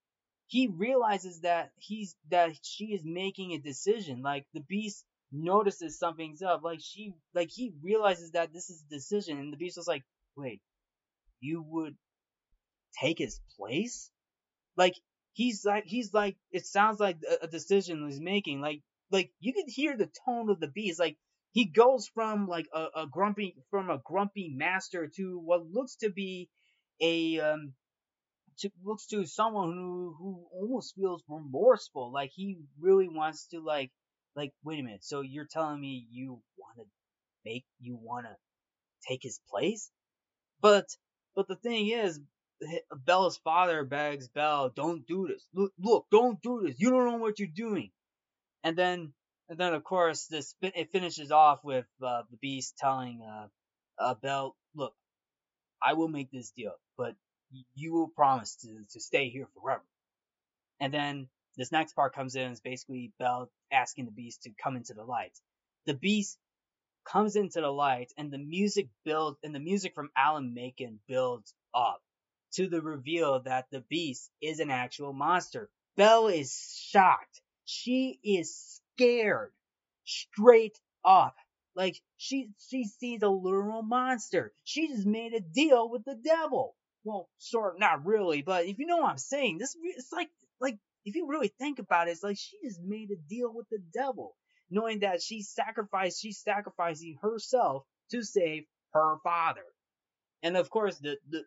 he 0.47 0.67
realizes 0.67 1.41
that 1.41 1.71
he's 1.77 2.15
that 2.29 2.57
she 2.63 2.93
is 2.93 3.03
making 3.05 3.51
a 3.53 3.59
decision. 3.59 4.21
Like 4.21 4.47
the 4.53 4.61
beast 4.61 5.05
notices 5.31 5.99
something's 5.99 6.41
up. 6.41 6.63
Like 6.63 6.79
she 6.81 7.13
like 7.33 7.49
he 7.51 7.73
realizes 7.81 8.31
that 8.31 8.51
this 8.53 8.69
is 8.69 8.83
a 8.83 8.89
decision 8.89 9.37
and 9.37 9.53
the 9.53 9.57
beast 9.57 9.77
was 9.77 9.87
like, 9.87 10.03
"Wait, 10.35 10.61
you 11.39 11.61
would 11.61 11.95
take 12.99 13.19
his 13.19 13.39
place?" 13.55 14.09
Like 14.75 14.95
he's 15.33 15.65
like 15.65 15.85
he's 15.85 16.13
like 16.13 16.37
it 16.51 16.65
sounds 16.65 16.99
like 16.99 17.17
a, 17.41 17.47
decision 17.47 18.05
he's 18.07 18.19
making. 18.21 18.61
Like 18.61 18.81
like 19.11 19.31
you 19.39 19.53
could 19.53 19.67
hear 19.67 19.97
the 19.97 20.09
tone 20.25 20.49
of 20.49 20.59
the 20.59 20.67
beast. 20.67 20.99
Like 20.99 21.17
he 21.51 21.65
goes 21.65 22.07
from 22.13 22.47
like 22.47 22.67
a, 22.73 22.87
a 22.95 23.07
grumpy 23.07 23.55
from 23.69 23.89
a 23.89 24.01
grumpy 24.05 24.51
master 24.55 25.09
to 25.17 25.39
what 25.39 25.65
looks 25.67 25.95
to 25.97 26.09
be 26.09 26.49
a 27.01 27.39
um 27.39 27.73
to, 28.59 28.69
looks 28.83 29.07
to 29.07 29.25
someone 29.25 29.71
who 29.73 30.15
who 30.17 30.47
almost 30.53 30.95
feels 30.95 31.23
remorseful, 31.27 32.11
like 32.11 32.31
he 32.33 32.57
really 32.79 33.07
wants 33.09 33.47
to 33.47 33.59
like 33.59 33.91
like 34.35 34.51
wait 34.63 34.79
a 34.79 34.83
minute. 34.83 35.03
So 35.03 35.21
you're 35.21 35.47
telling 35.49 35.79
me 35.79 36.07
you 36.11 36.41
want 36.57 36.77
to 36.77 36.85
make 37.45 37.65
you 37.79 37.97
want 38.01 38.25
to 38.27 38.35
take 39.07 39.23
his 39.23 39.39
place? 39.49 39.91
But 40.61 40.87
but 41.35 41.47
the 41.47 41.55
thing 41.55 41.87
is, 41.89 42.19
Belle's 43.05 43.37
father 43.37 43.83
begs 43.83 44.27
Belle, 44.27 44.69
"Don't 44.69 45.05
do 45.07 45.27
this. 45.27 45.47
Look, 45.53 45.73
look, 45.79 46.05
don't 46.11 46.41
do 46.41 46.61
this. 46.65 46.79
You 46.79 46.89
don't 46.89 47.05
know 47.05 47.17
what 47.17 47.39
you're 47.39 47.47
doing." 47.47 47.91
And 48.63 48.77
then 48.77 49.13
and 49.49 49.57
then 49.57 49.73
of 49.73 49.83
course 49.83 50.27
this 50.27 50.55
it 50.61 50.91
finishes 50.91 51.31
off 51.31 51.63
with 51.63 51.85
uh, 52.01 52.23
the 52.29 52.37
Beast 52.37 52.77
telling 52.77 53.21
uh, 53.21 53.47
uh, 53.97 54.49
"Look, 54.75 54.93
I 55.81 55.93
will 55.93 56.07
make 56.07 56.31
this 56.31 56.51
deal, 56.51 56.75
but 56.97 57.15
you 57.75 57.93
will 57.93 58.07
promise 58.07 58.55
to, 58.57 58.85
to 58.91 58.99
stay 58.99 59.29
here 59.29 59.47
forever. 59.59 59.83
And 60.79 60.93
then 60.93 61.27
this 61.57 61.71
next 61.71 61.93
part 61.93 62.13
comes 62.13 62.35
in, 62.35 62.51
is 62.51 62.61
basically 62.61 63.11
Belle 63.19 63.49
asking 63.71 64.05
the 64.05 64.11
beast 64.11 64.43
to 64.43 64.51
come 64.63 64.75
into 64.75 64.93
the 64.93 65.03
light. 65.03 65.37
The 65.85 65.93
beast 65.93 66.37
comes 67.05 67.35
into 67.35 67.61
the 67.61 67.71
light 67.71 68.13
and 68.17 68.31
the 68.31 68.37
music 68.37 68.87
builds, 69.03 69.37
and 69.43 69.53
the 69.53 69.59
music 69.59 69.93
from 69.95 70.11
Alan 70.15 70.53
Menken 70.53 70.99
builds 71.07 71.53
up 71.73 72.01
to 72.53 72.67
the 72.67 72.81
reveal 72.81 73.41
that 73.41 73.67
the 73.71 73.81
beast 73.81 74.29
is 74.41 74.59
an 74.59 74.71
actual 74.71 75.13
monster. 75.13 75.69
Belle 75.97 76.27
is 76.27 76.53
shocked. 76.89 77.41
She 77.65 78.19
is 78.23 78.81
scared. 78.95 79.51
Straight 80.05 80.79
up. 81.05 81.35
Like 81.75 82.01
she 82.17 82.49
she 82.69 82.85
sees 82.85 83.21
a 83.21 83.29
literal 83.29 83.81
monster. 83.81 84.53
She 84.63 84.87
just 84.87 85.05
made 85.05 85.33
a 85.33 85.39
deal 85.39 85.89
with 85.89 86.03
the 86.05 86.15
devil 86.15 86.75
well, 87.03 87.29
sort 87.37 87.75
of, 87.75 87.79
not 87.79 88.05
really, 88.05 88.41
but 88.41 88.65
if 88.65 88.77
you 88.79 88.85
know 88.85 88.97
what 88.97 89.11
I'm 89.11 89.17
saying, 89.17 89.57
this 89.57 89.75
it's 89.81 90.11
like 90.11 90.29
like 90.59 90.77
if 91.05 91.15
you 91.15 91.27
really 91.27 91.47
think 91.47 91.79
about 91.79 92.07
it, 92.07 92.11
it's 92.11 92.23
like 92.23 92.37
she 92.37 92.57
just 92.63 92.81
made 92.81 93.09
a 93.11 93.15
deal 93.15 93.51
with 93.53 93.67
the 93.69 93.79
devil, 93.93 94.35
knowing 94.69 94.99
that 94.99 95.21
she 95.21 95.41
sacrificed, 95.41 96.21
she's 96.21 96.39
sacrificing 96.39 97.17
herself 97.21 97.83
to 98.11 98.23
save 98.23 98.65
her 98.93 99.17
father, 99.23 99.65
and 100.43 100.55
of 100.57 100.69
course 100.69 100.97
the 100.99 101.17
the 101.29 101.43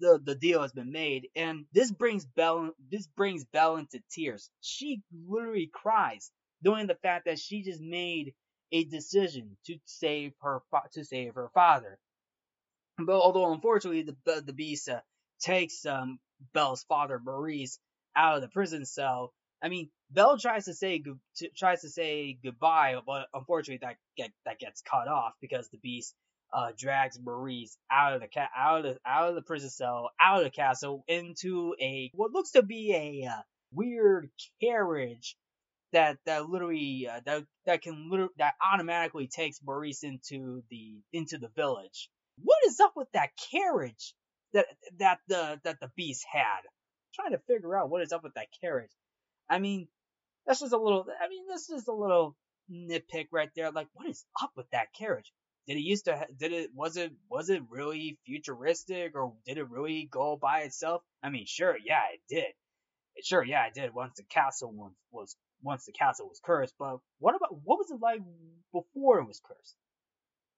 the, 0.00 0.20
the 0.22 0.34
deal 0.34 0.62
has 0.62 0.72
been 0.72 0.92
made, 0.92 1.28
and 1.36 1.66
this 1.72 1.90
brings 1.90 2.24
Belle 2.24 2.70
this 2.90 3.06
brings 3.06 3.44
Belle 3.44 3.76
into 3.76 4.00
tears. 4.10 4.50
She 4.60 5.02
literally 5.28 5.70
cries, 5.72 6.30
knowing 6.62 6.86
the 6.86 6.94
fact 6.96 7.26
that 7.26 7.38
she 7.38 7.62
just 7.62 7.80
made 7.80 8.34
a 8.72 8.84
decision 8.84 9.56
to 9.66 9.76
save 9.84 10.32
her 10.40 10.60
to 10.92 11.04
save 11.04 11.34
her 11.34 11.50
father. 11.54 11.98
But 12.98 13.20
although 13.20 13.52
unfortunately 13.52 14.02
the 14.02 14.42
the 14.42 14.52
beast 14.52 14.88
uh, 14.88 15.00
takes 15.40 15.86
um, 15.86 16.18
Belle's 16.52 16.84
father 16.84 17.18
Maurice 17.18 17.78
out 18.16 18.36
of 18.36 18.42
the 18.42 18.48
prison 18.48 18.84
cell, 18.84 19.32
I 19.62 19.68
mean 19.68 19.90
Belle 20.10 20.38
tries 20.38 20.66
to 20.66 20.74
say 20.74 21.02
tries 21.56 21.82
to 21.82 21.88
say 21.88 22.38
goodbye, 22.42 22.96
but 23.06 23.28
unfortunately 23.34 23.86
that 23.86 23.96
get 24.16 24.32
that 24.44 24.58
gets 24.58 24.82
cut 24.82 25.08
off 25.08 25.34
because 25.40 25.68
the 25.68 25.78
beast 25.78 26.14
uh, 26.52 26.72
drags 26.76 27.18
Maurice 27.20 27.76
out 27.90 28.14
of 28.14 28.20
the 28.20 28.28
ca- 28.28 28.48
out 28.56 28.84
of 28.84 28.94
the, 28.94 29.00
out 29.06 29.28
of 29.28 29.34
the 29.34 29.42
prison 29.42 29.70
cell, 29.70 30.10
out 30.20 30.38
of 30.38 30.44
the 30.44 30.50
castle, 30.50 31.04
into 31.08 31.74
a 31.80 32.10
what 32.14 32.32
looks 32.32 32.52
to 32.52 32.62
be 32.62 32.94
a 32.94 33.28
uh, 33.28 33.42
weird 33.72 34.30
carriage 34.60 35.36
that 35.92 36.18
that 36.26 36.48
literally 36.48 37.08
uh, 37.10 37.20
that 37.24 37.44
that 37.66 37.82
can 37.82 38.10
literally 38.10 38.32
that 38.38 38.54
automatically 38.72 39.26
takes 39.26 39.60
Maurice 39.62 40.02
into 40.04 40.62
the 40.70 41.00
into 41.12 41.38
the 41.38 41.48
village 41.48 42.10
what 42.42 42.58
is 42.66 42.80
up 42.80 42.92
with 42.96 43.10
that 43.12 43.30
carriage 43.50 44.14
that 44.52 44.66
that 44.98 45.18
the 45.28 45.60
that 45.64 45.80
the 45.80 45.90
beast 45.96 46.24
had? 46.30 46.60
I'm 46.60 47.12
trying 47.14 47.32
to 47.32 47.44
figure 47.46 47.76
out 47.76 47.90
what 47.90 48.02
is 48.02 48.12
up 48.12 48.22
with 48.22 48.34
that 48.34 48.48
carriage. 48.60 48.90
I 49.48 49.58
mean, 49.58 49.88
that's 50.46 50.60
just 50.60 50.72
a 50.72 50.78
little. 50.78 51.06
I 51.22 51.28
mean, 51.28 51.46
this 51.48 51.70
is 51.70 51.86
a 51.88 51.92
little 51.92 52.36
nitpick 52.70 53.28
right 53.32 53.50
there. 53.56 53.70
Like, 53.70 53.88
what 53.94 54.08
is 54.08 54.24
up 54.40 54.52
with 54.56 54.70
that 54.70 54.92
carriage? 54.96 55.32
Did 55.68 55.76
it 55.76 55.82
used 55.82 56.06
to? 56.06 56.26
Did 56.34 56.52
it? 56.52 56.70
Was 56.74 56.96
it? 56.96 57.12
Was 57.30 57.50
it 57.50 57.62
really 57.68 58.18
futuristic, 58.24 59.14
or 59.14 59.34
did 59.44 59.58
it 59.58 59.68
really 59.68 60.08
go 60.10 60.36
by 60.40 60.60
itself? 60.60 61.02
I 61.22 61.28
mean, 61.28 61.44
sure, 61.46 61.76
yeah, 61.84 62.00
it 62.14 62.20
did. 62.28 62.54
Sure, 63.22 63.44
yeah, 63.44 63.66
it 63.66 63.74
did. 63.74 63.94
Once 63.94 64.16
the 64.16 64.22
castle 64.22 64.72
was, 64.72 64.92
was 65.10 65.36
once 65.62 65.84
the 65.84 65.92
castle 65.92 66.26
was 66.26 66.40
cursed, 66.42 66.74
but 66.78 67.00
what 67.18 67.34
about 67.34 67.54
what 67.64 67.78
was 67.78 67.90
it 67.90 68.00
like 68.00 68.22
before 68.72 69.18
it 69.18 69.26
was 69.26 69.42
cursed? 69.46 69.76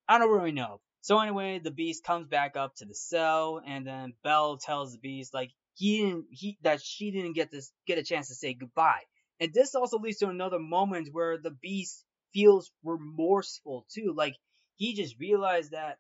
I 0.09 0.18
don't 0.18 0.31
really 0.31 0.53
know. 0.53 0.81
So 1.01 1.18
anyway, 1.18 1.59
the 1.59 1.73
beast 1.73 2.05
comes 2.05 2.29
back 2.29 2.57
up 2.57 2.77
to 2.77 2.85
the 2.85 2.94
cell, 2.94 3.61
and 3.66 3.85
then 3.85 4.12
Belle 4.23 4.59
tells 4.59 4.92
the 4.92 4.99
beast 4.99 5.35
like 5.35 5.51
he 5.75 6.03
didn't 6.03 6.27
he 6.31 6.57
that 6.62 6.83
she 6.83 7.11
didn't 7.11 7.33
get 7.33 7.51
this 7.51 7.73
get 7.85 7.99
a 7.99 8.05
chance 8.05 8.29
to 8.29 8.35
say 8.35 8.55
goodbye. 8.55 9.03
And 9.40 9.53
this 9.53 9.75
also 9.75 9.99
leads 9.99 10.18
to 10.18 10.29
another 10.29 10.61
moment 10.61 11.09
where 11.11 11.37
the 11.37 11.51
beast 11.51 12.05
feels 12.33 12.70
remorseful 12.85 13.87
too. 13.92 14.14
Like 14.16 14.37
he 14.81 14.95
just 14.95 15.21
realized 15.21 15.73
that 15.73 15.99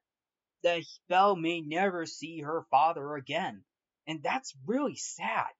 that 0.64 0.82
Belle 1.10 1.36
may 1.36 1.60
never 1.60 2.06
see 2.06 2.40
her 2.40 2.64
father 2.70 3.14
again. 3.14 3.62
And 4.06 4.22
that's 4.22 4.54
really 4.66 4.96
sad. 4.96 5.52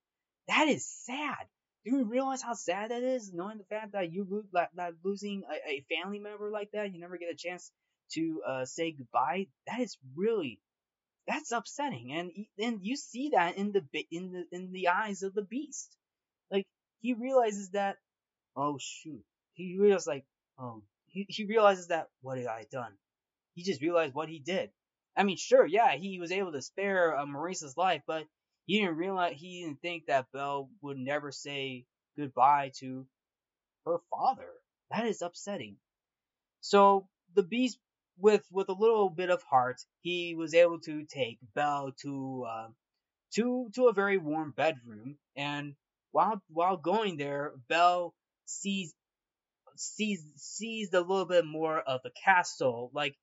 That 0.49 0.69
is 0.69 0.87
sad. 1.05 1.47
Do 1.85 1.99
you 1.99 2.05
realize 2.05 2.43
how 2.43 2.55
sad 2.55 2.91
that 2.91 3.03
is? 3.03 3.33
Knowing 3.33 3.59
the 3.59 3.65
fact 3.65 3.93
that 3.93 4.11
you 4.11 4.27
lose, 4.29 4.47
that, 4.55 4.71
that 4.77 4.95
losing 5.05 5.43
a, 5.51 5.71
a 5.71 5.85
family 5.95 6.19
member 6.19 6.51
like 6.51 6.71
that, 6.73 6.95
you 6.95 6.99
never 6.99 7.19
get 7.19 7.31
a 7.31 7.37
chance 7.37 7.71
to 8.15 8.41
uh, 8.47 8.65
say 8.65 8.93
goodbye, 8.93 9.49
that 9.67 9.81
is 9.81 9.99
really 10.17 10.59
that's 11.29 11.53
upsetting, 11.53 12.13
and 12.13 12.31
and 12.59 12.81
you 12.83 12.97
see 12.97 13.31
that 13.35 13.57
in 13.57 13.73
the 13.73 13.85
in 14.11 14.33
the 14.33 14.45
in 14.51 14.73
the 14.73 14.89
eyes 14.89 15.23
of 15.23 15.35
the 15.35 15.43
beast. 15.43 15.95
Like 16.51 16.67
he 17.01 17.13
realizes 17.15 17.71
that, 17.71 17.99
oh 18.57 18.79
shoot, 18.81 19.23
he 19.53 19.79
realizes 19.79 20.07
like, 20.09 20.25
oh, 20.59 20.83
he, 21.07 21.27
he 21.29 21.45
realizes 21.45 21.89
that 21.89 22.09
what 22.23 22.39
had 22.39 22.47
I 22.47 22.67
done? 22.73 22.93
He 23.55 23.63
just 23.63 23.83
realized 23.83 24.15
what 24.15 24.29
he 24.29 24.39
did. 24.39 24.71
I 25.17 25.25
mean, 25.25 25.37
sure, 25.37 25.67
yeah, 25.67 25.97
he 25.97 26.19
was 26.21 26.33
able 26.33 26.53
to 26.53 26.63
spare 26.63 27.17
uh, 27.19 27.27
Maurice's 27.27 27.77
life, 27.77 28.03
but 28.07 28.25
he 28.67 28.81
didn't 28.81 28.97
realize 28.97 29.35
he 29.37 29.63
didn't 29.65 29.81
think 29.83 30.07
that 30.07 30.31
Belle 30.33 30.71
would 30.83 30.99
never 30.99 31.33
say 31.33 31.85
goodbye 32.17 32.73
to 32.79 33.07
her 33.87 33.99
father. 34.11 34.51
That 34.91 35.07
is 35.07 35.23
upsetting. 35.23 35.77
So 36.61 37.09
the 37.35 37.43
beast 37.43 37.79
with 38.19 38.45
with 38.51 38.69
a 38.69 38.75
little 38.75 39.11
bit 39.11 39.31
of 39.31 39.43
heart, 39.43 39.81
he 40.03 40.35
was 40.35 40.55
able 40.55 40.81
to 40.81 41.05
take 41.05 41.39
Belle 41.55 41.93
to 42.03 42.47
uh, 42.49 42.69
to 43.35 43.71
to 43.75 43.89
a 43.89 43.93
very 43.93 44.19
warm 44.19 44.53
bedroom, 44.57 45.19
and 45.37 45.75
while 46.13 46.43
while 46.49 46.77
going 46.77 47.17
there, 47.17 47.55
Belle 47.69 48.15
sees 48.47 48.95
sees 49.77 50.25
sees 50.37 50.93
a 50.93 51.01
little 51.01 51.27
bit 51.27 51.47
more 51.47 51.81
of 51.81 52.01
the 52.03 52.13
castle. 52.25 52.91
Like 52.95 53.17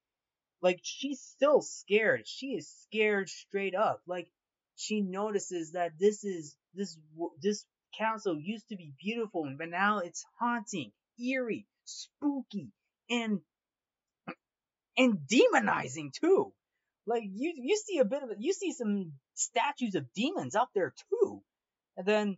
like 0.61 0.79
she's 0.83 1.21
still 1.21 1.61
scared. 1.61 2.27
She 2.27 2.47
is 2.47 2.69
scared 2.83 3.29
straight 3.29 3.75
up. 3.75 4.01
Like 4.07 4.27
she 4.75 5.01
notices 5.01 5.71
that 5.73 5.93
this 5.99 6.23
is 6.23 6.55
this 6.73 6.97
this 7.41 7.65
castle 7.97 8.37
used 8.39 8.69
to 8.69 8.75
be 8.75 8.93
beautiful, 8.99 9.51
but 9.57 9.69
now 9.69 9.99
it's 9.99 10.25
haunting, 10.39 10.91
eerie, 11.19 11.67
spooky, 11.85 12.71
and 13.09 13.39
and 14.97 15.19
demonizing 15.31 16.11
too. 16.13 16.53
Like 17.05 17.23
you 17.23 17.53
you 17.55 17.77
see 17.77 17.99
a 17.99 18.05
bit 18.05 18.23
of 18.23 18.31
it. 18.31 18.37
You 18.39 18.53
see 18.53 18.73
some 18.73 19.13
statues 19.35 19.95
of 19.95 20.11
demons 20.13 20.55
out 20.55 20.69
there 20.73 20.93
too, 21.09 21.41
and 21.95 22.05
then 22.05 22.37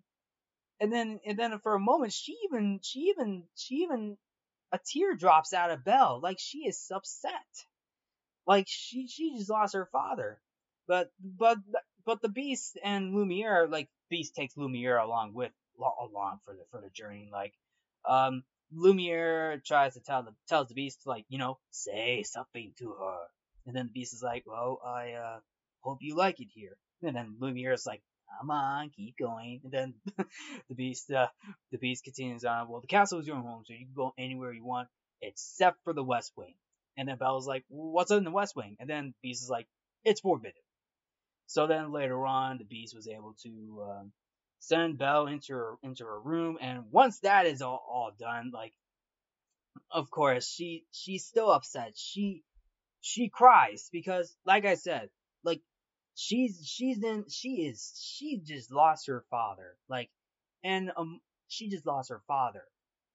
and 0.79 0.91
then 0.91 1.19
and 1.25 1.37
then 1.37 1.57
for 1.59 1.73
a 1.73 1.79
moment 1.79 2.13
she 2.13 2.37
even 2.45 2.79
she 2.83 2.99
even 3.15 3.45
she 3.55 3.75
even 3.75 4.17
a 4.71 4.79
tear 4.85 5.15
drops 5.15 5.53
out 5.53 5.71
of 5.71 5.83
Belle. 5.83 6.19
Like 6.21 6.37
she 6.39 6.59
is 6.59 6.91
upset. 6.93 7.31
Like 8.49 8.65
she 8.67 9.07
she 9.07 9.37
just 9.37 9.51
lost 9.51 9.75
her 9.75 9.87
father. 9.91 10.41
But 10.87 11.11
but 11.21 11.59
but 12.03 12.19
the 12.23 12.29
Beast 12.29 12.79
and 12.83 13.13
Lumiere, 13.13 13.67
like 13.67 13.89
Beast 14.09 14.33
takes 14.35 14.57
Lumiere 14.57 14.97
along 14.97 15.35
with 15.35 15.51
along 15.77 16.39
for 16.45 16.55
the 16.55 16.65
for 16.71 16.81
the 16.81 16.89
journey. 16.89 17.29
Like 17.31 17.53
um 18.09 18.43
Lumiere 18.73 19.61
tries 19.63 19.93
to 19.93 20.01
tell 20.01 20.23
the 20.23 20.33
tells 20.47 20.67
the 20.69 20.73
Beast 20.73 21.01
like 21.05 21.25
you 21.29 21.37
know 21.37 21.59
say 21.69 22.23
something 22.23 22.73
to 22.79 22.89
her, 22.99 23.19
and 23.67 23.75
then 23.75 23.85
the 23.85 23.93
Beast 23.93 24.15
is 24.15 24.23
like, 24.23 24.45
well 24.47 24.81
I 24.83 25.11
uh 25.11 25.39
hope 25.81 25.99
you 26.01 26.15
like 26.15 26.39
it 26.39 26.49
here. 26.51 26.75
And 27.03 27.15
then 27.15 27.37
Lumiere 27.39 27.73
is 27.73 27.85
like, 27.85 28.01
come 28.39 28.49
on, 28.49 28.89
keep 28.89 29.15
going. 29.17 29.61
And 29.63 29.71
then 29.71 29.93
the 30.69 30.75
beast, 30.75 31.11
uh, 31.11 31.27
the 31.71 31.77
beast 31.77 32.03
continues 32.03 32.43
on. 32.45 32.67
Well, 32.67 32.81
the 32.81 32.87
castle 32.87 33.19
is 33.19 33.27
your 33.27 33.37
home, 33.37 33.63
so 33.65 33.73
you 33.73 33.85
can 33.85 33.93
go 33.95 34.13
anywhere 34.17 34.51
you 34.51 34.65
want, 34.65 34.89
except 35.21 35.77
for 35.83 35.93
the 35.93 36.03
West 36.03 36.33
Wing. 36.35 36.55
And 36.99 37.07
then 37.07 37.17
Belle's 37.17 37.47
like, 37.47 37.63
what's 37.69 38.11
in 38.11 38.25
the 38.25 38.31
West 38.31 38.55
Wing? 38.55 38.75
And 38.79 38.89
then 38.89 39.13
Beast 39.23 39.41
is 39.41 39.49
like, 39.49 39.67
it's 40.03 40.21
forbidden. 40.21 40.61
So 41.47 41.65
then 41.65 41.93
later 41.93 42.25
on, 42.25 42.57
the 42.57 42.65
Beast 42.65 42.93
was 42.95 43.07
able 43.07 43.35
to 43.43 43.83
um, 43.89 44.11
send 44.59 44.97
Belle 44.97 45.27
into 45.27 45.53
her 45.53 45.75
into 45.81 46.03
her 46.03 46.19
room, 46.19 46.57
and 46.61 46.91
once 46.91 47.21
that 47.21 47.45
is 47.45 47.61
all, 47.61 47.83
all 47.89 48.11
done, 48.19 48.51
like, 48.53 48.73
of 49.89 50.11
course, 50.11 50.47
she 50.47 50.85
she's 50.91 51.25
still 51.25 51.49
upset. 51.51 51.93
She 51.95 52.43
she 53.01 53.29
cries 53.29 53.89
because, 53.91 54.35
like 54.45 54.65
I 54.65 54.75
said, 54.75 55.09
like 55.43 55.61
she's 56.15 56.61
she's 56.65 57.01
in 57.03 57.25
she 57.29 57.67
is 57.67 57.97
she 58.03 58.41
just 58.43 58.71
lost 58.71 59.07
her 59.07 59.23
father 59.29 59.77
like 59.87 60.09
and 60.63 60.91
um 60.97 61.21
she 61.47 61.69
just 61.69 61.85
lost 61.85 62.09
her 62.09 62.21
father 62.27 62.63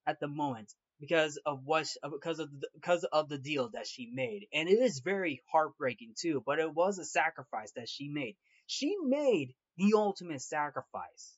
at 0.07 0.19
the 0.21 0.27
moment 0.27 0.73
because 1.01 1.39
of 1.47 1.61
what 1.65 1.89
because 2.11 2.39
of 2.39 2.51
the, 2.61 2.69
because 2.75 3.05
of 3.05 3.29
the 3.29 3.39
deal 3.39 3.71
that 3.71 3.87
she 3.87 4.11
made. 4.13 4.47
And 4.53 4.69
it 4.69 4.79
is 4.81 5.01
very 5.01 5.43
heartbreaking 5.53 6.15
too 6.19 6.43
but 6.47 6.59
it 6.59 6.75
was 6.75 6.99
a 6.99 7.05
sacrifice 7.05 7.73
that 7.77 7.89
she 7.89 8.09
made. 8.09 8.37
She 8.67 8.97
made 9.03 9.55
the 9.77 9.95
ultimate 9.97 10.43
sacrifice. 10.43 11.37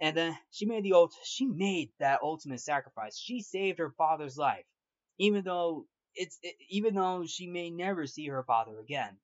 And 0.00 0.16
then 0.16 0.36
she 0.50 0.66
made 0.66 0.84
the 0.84 0.94
ult 0.94 1.14
she 1.24 1.46
made 1.46 1.90
that 2.00 2.20
ultimate 2.22 2.60
sacrifice. 2.60 3.18
She 3.18 3.42
saved 3.42 3.78
her 3.78 3.90
father's 3.96 4.36
life 4.38 4.64
even 5.18 5.44
though 5.44 5.86
it's 6.14 6.38
it, 6.42 6.56
even 6.70 6.94
though 6.94 7.24
she 7.26 7.46
may 7.46 7.70
never 7.70 8.06
see 8.06 8.28
her 8.28 8.42
father 8.44 8.78
again. 8.80 9.16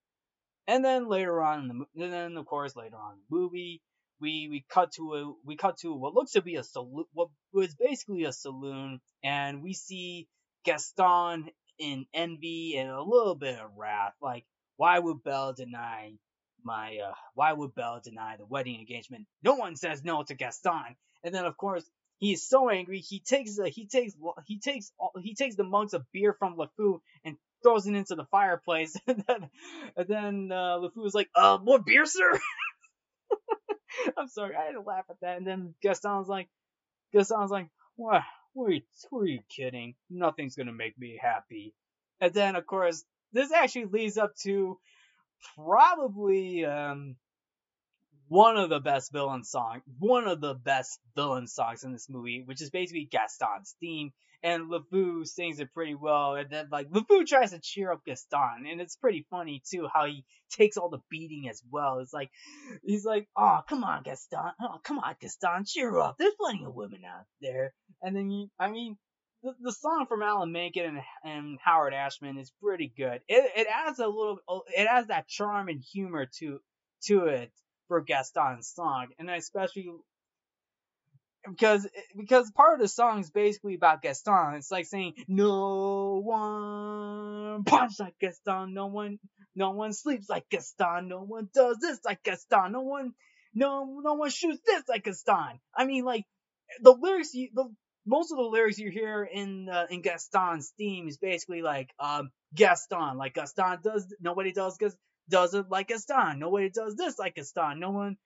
And 0.67 0.85
then 0.85 1.09
later 1.09 1.43
on, 1.43 1.61
in 1.61 1.69
the, 1.69 2.05
and 2.05 2.13
then 2.13 2.37
of 2.37 2.47
course 2.47 2.77
later 2.77 2.97
on 2.97 3.15
in 3.15 3.19
the 3.29 3.37
movie, 3.37 3.83
we 4.21 4.49
we 4.51 4.65
cut 4.69 4.93
to 4.93 5.15
a 5.15 5.33
we 5.45 5.57
cut 5.57 5.79
to 5.79 5.95
what 5.95 6.15
looks 6.15 6.33
to 6.33 6.43
be 6.43 6.57
a 6.57 6.63
saloon, 6.63 7.05
what 7.13 7.29
was 7.53 7.75
basically 7.75 8.25
a 8.25 8.33
saloon, 8.33 9.01
and 9.25 9.63
we 9.63 9.73
see 9.73 10.29
Gaston 10.65 11.51
in 11.79 12.07
envy 12.13 12.77
and 12.77 12.91
a 12.91 13.03
little 13.03 13.35
bit 13.35 13.59
of 13.59 13.71
wrath. 13.77 14.15
Like, 14.21 14.45
why 14.77 14.99
would 14.99 15.23
Belle 15.23 15.53
deny 15.53 16.13
my? 16.63 16.99
Uh, 17.05 17.15
why 17.35 17.53
would 17.53 17.75
Belle 17.75 18.01
deny 18.03 18.37
the 18.37 18.47
wedding 18.47 18.79
engagement? 18.79 19.27
No 19.43 19.55
one 19.55 19.77
says 19.77 20.05
no 20.05 20.23
to 20.23 20.35
Gaston. 20.35 20.97
And 21.25 21.35
then 21.35 21.45
of 21.45 21.57
course 21.57 21.85
he 22.19 22.33
is 22.33 22.47
so 22.47 22.71
angry 22.71 23.01
he 23.01 23.21
takes 23.21 23.59
uh, 23.59 23.65
he 23.65 23.87
takes 23.87 24.15
he 24.47 24.59
takes 24.59 24.93
he 25.23 25.35
takes 25.35 25.57
the 25.57 25.65
mugs 25.65 25.95
of 25.95 26.05
beer 26.13 26.35
from 26.39 26.57
LeFou 26.57 27.01
and 27.25 27.37
throws 27.63 27.87
it 27.87 27.95
into 27.95 28.15
the 28.15 28.25
fireplace, 28.31 28.97
and 29.07 29.25
then 29.27 29.51
and 29.97 30.09
then 30.09 30.51
uh, 30.53 30.79
LeFou 30.79 31.03
was 31.03 31.15
like, 31.15 31.29
"Uh, 31.35 31.59
more 31.63 31.79
beer, 31.79 32.07
sir." 32.07 32.39
I'm 34.17 34.29
sorry, 34.29 34.55
I 34.57 34.67
had 34.67 34.73
to 34.73 34.81
laugh 34.81 35.05
at 35.11 35.21
that. 35.21 35.39
And 35.39 35.47
then 35.47 35.75
Gaston's 35.83 36.29
like, 36.29 36.49
Gaston's 37.13 37.51
like, 37.51 37.69
"What? 37.97 38.23
Are 38.59 38.71
you? 38.71 38.83
You 39.25 39.41
kidding? 39.49 39.95
Nothing's 40.09 40.57
gonna 40.57 40.73
make 40.73 40.99
me 40.99 41.19
happy." 41.21 41.75
And 42.21 42.33
then, 42.35 42.57
of 42.57 42.67
course, 42.67 43.05
this 43.33 43.53
actually 43.53 43.87
leads 43.87 44.19
up 44.19 44.35
to 44.43 44.79
probably 45.57 46.65
um, 46.65 47.17
one 48.29 48.57
of 48.57 48.71
the 48.71 48.81
best 48.81 49.13
villain 49.13 49.45
songs, 49.45 49.83
one 49.99 50.27
of 50.27 50.41
the 50.41 50.55
best 50.55 51.01
villain 51.17 51.47
songs 51.47 51.85
in 51.85 51.93
this 51.93 52.09
movie, 52.09 52.43
which 52.45 52.63
is 52.63 52.71
basically 52.71 53.09
Gaston's 53.11 53.75
theme. 53.81 54.13
And 54.43 54.71
LeFou 54.71 55.27
sings 55.27 55.61
it 55.61 55.75
pretty 55.75 55.95
well. 55.95 56.35
And 56.35 56.49
then, 56.49 56.69
like, 56.73 56.89
LeFou 56.91 57.27
tries 57.27 57.51
to 57.51 57.61
cheer 57.61 57.93
up 57.93 58.05
Gaston. 58.05 58.67
And 58.71 58.81
it's 58.81 58.97
pretty 58.97 59.27
funny, 59.31 59.63
too, 59.71 59.89
how 59.93 60.07
he 60.07 60.25
takes 60.51 60.77
all 60.77 60.89
the 60.89 61.03
beating 61.11 61.49
as 61.51 61.63
well. 61.71 61.99
It's 61.99 62.13
like, 62.13 62.31
he's 62.83 63.05
like, 63.05 63.29
oh, 63.37 63.61
come 63.69 63.85
on, 63.85 64.03
Gaston. 64.03 64.53
Oh, 64.61 64.79
come 64.83 64.99
on, 64.99 65.15
Gaston. 65.21 65.65
Cheer 65.67 65.99
up. 65.99 66.17
There's 66.19 66.35
plenty 66.41 66.65
of 66.65 66.75
women 66.75 67.03
out 67.05 67.27
there. 67.41 67.75
And 68.01 68.17
then, 68.17 68.31
you, 68.31 68.49
I 68.59 68.71
mean, 68.71 68.97
the, 69.43 69.53
the 69.61 69.73
song 69.73 70.07
from 70.09 70.23
Alan 70.23 70.53
Menken 70.53 70.85
and, 70.85 71.01
and 71.25 71.59
Howard 71.63 71.95
Ashman 71.95 72.39
is 72.39 72.53
pretty 72.63 72.93
good. 72.97 73.21
It, 73.29 73.51
it 73.57 73.67
adds 73.71 73.99
a 73.99 74.07
little, 74.07 74.39
it 74.69 74.87
adds 74.91 75.09
that 75.09 75.29
charm 75.29 75.69
and 75.69 75.81
humor 75.81 76.29
to, 76.39 76.61
to 77.07 77.27
it 77.27 77.53
for 77.89 78.01
Gaston's 78.01 78.69
song, 78.69 79.09
and 79.19 79.29
especially 79.29 79.91
because 81.49 81.89
because 82.17 82.51
part 82.51 82.75
of 82.75 82.81
the 82.81 82.89
song 82.89 83.21
is 83.21 83.31
basically 83.31 83.75
about 83.75 84.03
Gaston. 84.03 84.55
It's 84.55 84.71
like 84.71 84.87
saying 84.87 85.15
no 85.29 86.21
one 86.25 87.65
punch 87.65 87.93
like 87.99 88.15
Gaston, 88.21 88.75
no 88.75 88.87
one 88.87 89.19
no 89.55 89.71
one 89.71 89.93
sleeps 89.93 90.29
like 90.29 90.49
Gaston, 90.51 91.09
no 91.09 91.23
one 91.23 91.49
does 91.55 91.79
this 91.81 92.01
like 92.05 92.23
Gaston, 92.23 92.73
no 92.73 92.83
one 92.83 93.13
no 93.55 94.01
no 94.03 94.15
one 94.15 94.31
shoots 94.31 94.61
this 94.65 94.85
like 94.89 95.05
Gaston. 95.05 95.61
I 95.75 95.87
mean 95.87 96.05
like 96.05 96.25
the 96.81 96.93
lyrics 96.93 97.35
you 97.35 97.49
the 97.55 97.69
most 98.07 98.33
of 98.33 98.39
the 98.39 98.45
lyrics 98.45 98.79
you 98.79 98.91
hear 98.91 99.23
in 99.25 99.69
uh, 99.69 99.87
in 99.91 100.03
Gaston's 100.03 100.73
theme 100.77 101.09
is 101.09 101.19
basically 101.19 101.63
like 101.63 101.91
um 101.99 102.31
Gaston 102.55 103.17
like 103.17 103.35
Gaston 103.35 103.79
does 103.83 104.15
nobody 104.21 104.53
does 104.53 104.79
does 105.31 105.55
it 105.55 105.67
like 105.71 105.89
Gaston. 105.89 106.39
Nobody 106.39 106.69
does 106.69 106.97
this 106.97 107.19
like 107.19 107.37
Gaston. 107.37 107.81
No 107.81 107.91
one, 107.91 108.17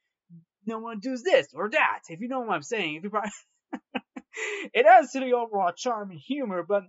no 0.67 0.79
one 0.79 1.01
does 1.01 1.23
this 1.23 1.49
or 1.55 1.71
that. 1.71 2.01
If 2.09 2.21
you 2.21 2.29
know 2.29 2.41
what 2.41 2.55
I'm 2.55 2.62
saying, 2.62 2.97
if 2.97 3.05
you 3.05 3.11
probably, 3.11 3.31
it 4.75 4.87
adds 4.87 5.12
to 5.12 5.21
the 5.21 5.33
overall 5.33 5.73
charm 5.73 6.11
and 6.11 6.21
humor, 6.21 6.65
but 6.67 6.85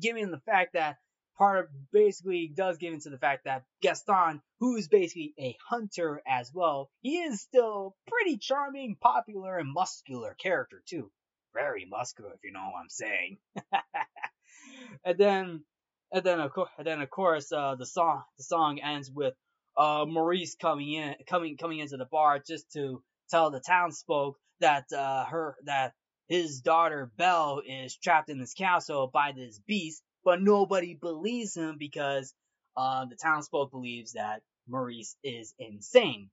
given 0.00 0.30
the 0.30 0.40
fact 0.40 0.74
that 0.74 0.96
part 1.38 1.60
of 1.60 1.66
basically 1.92 2.50
does 2.54 2.78
give 2.78 2.92
into 2.92 3.10
the 3.10 3.18
fact 3.18 3.44
that 3.44 3.64
Gaston, 3.80 4.42
who 4.58 4.76
is 4.76 4.88
basically 4.88 5.34
a 5.38 5.56
hunter 5.68 6.20
as 6.26 6.50
well, 6.52 6.90
he 7.00 7.18
is 7.18 7.40
still 7.40 7.96
pretty 8.08 8.38
charming, 8.38 8.96
popular, 9.00 9.56
and 9.56 9.72
muscular 9.72 10.34
character 10.34 10.82
too. 10.86 11.10
Very 11.54 11.86
muscular, 11.88 12.32
if 12.34 12.40
you 12.44 12.52
know 12.52 12.70
what 12.72 12.80
I'm 12.80 12.88
saying. 12.88 13.38
and 15.04 15.18
then 15.18 15.64
and 16.12 16.24
then 16.24 16.40
of 16.40 16.52
course, 16.52 16.70
and 16.78 16.86
then 16.86 17.00
of 17.00 17.10
course, 17.10 17.52
uh, 17.52 17.74
the 17.76 17.86
song 17.86 18.22
the 18.36 18.44
song 18.44 18.80
ends 18.80 19.10
with 19.10 19.34
uh, 19.78 20.04
Maurice 20.06 20.56
coming 20.56 20.92
in, 20.92 21.14
coming 21.28 21.56
coming 21.56 21.78
into 21.78 21.96
the 21.96 22.04
bar 22.04 22.40
just 22.44 22.72
to 22.72 23.02
tell 23.30 23.50
the 23.50 23.60
townsfolk 23.60 24.36
that 24.60 24.92
uh, 24.92 25.24
her 25.24 25.56
that 25.64 25.94
his 26.26 26.60
daughter 26.60 27.10
Belle 27.16 27.62
is 27.64 27.96
trapped 27.96 28.28
in 28.28 28.38
this 28.38 28.54
castle 28.54 29.06
by 29.06 29.32
this 29.32 29.60
beast, 29.66 30.02
but 30.24 30.42
nobody 30.42 30.94
believes 30.94 31.56
him 31.56 31.76
because 31.78 32.34
uh, 32.76 33.06
the 33.06 33.16
townsfolk 33.16 33.70
believes 33.70 34.12
that 34.12 34.42
Maurice 34.66 35.16
is 35.22 35.54
insane. 35.58 36.28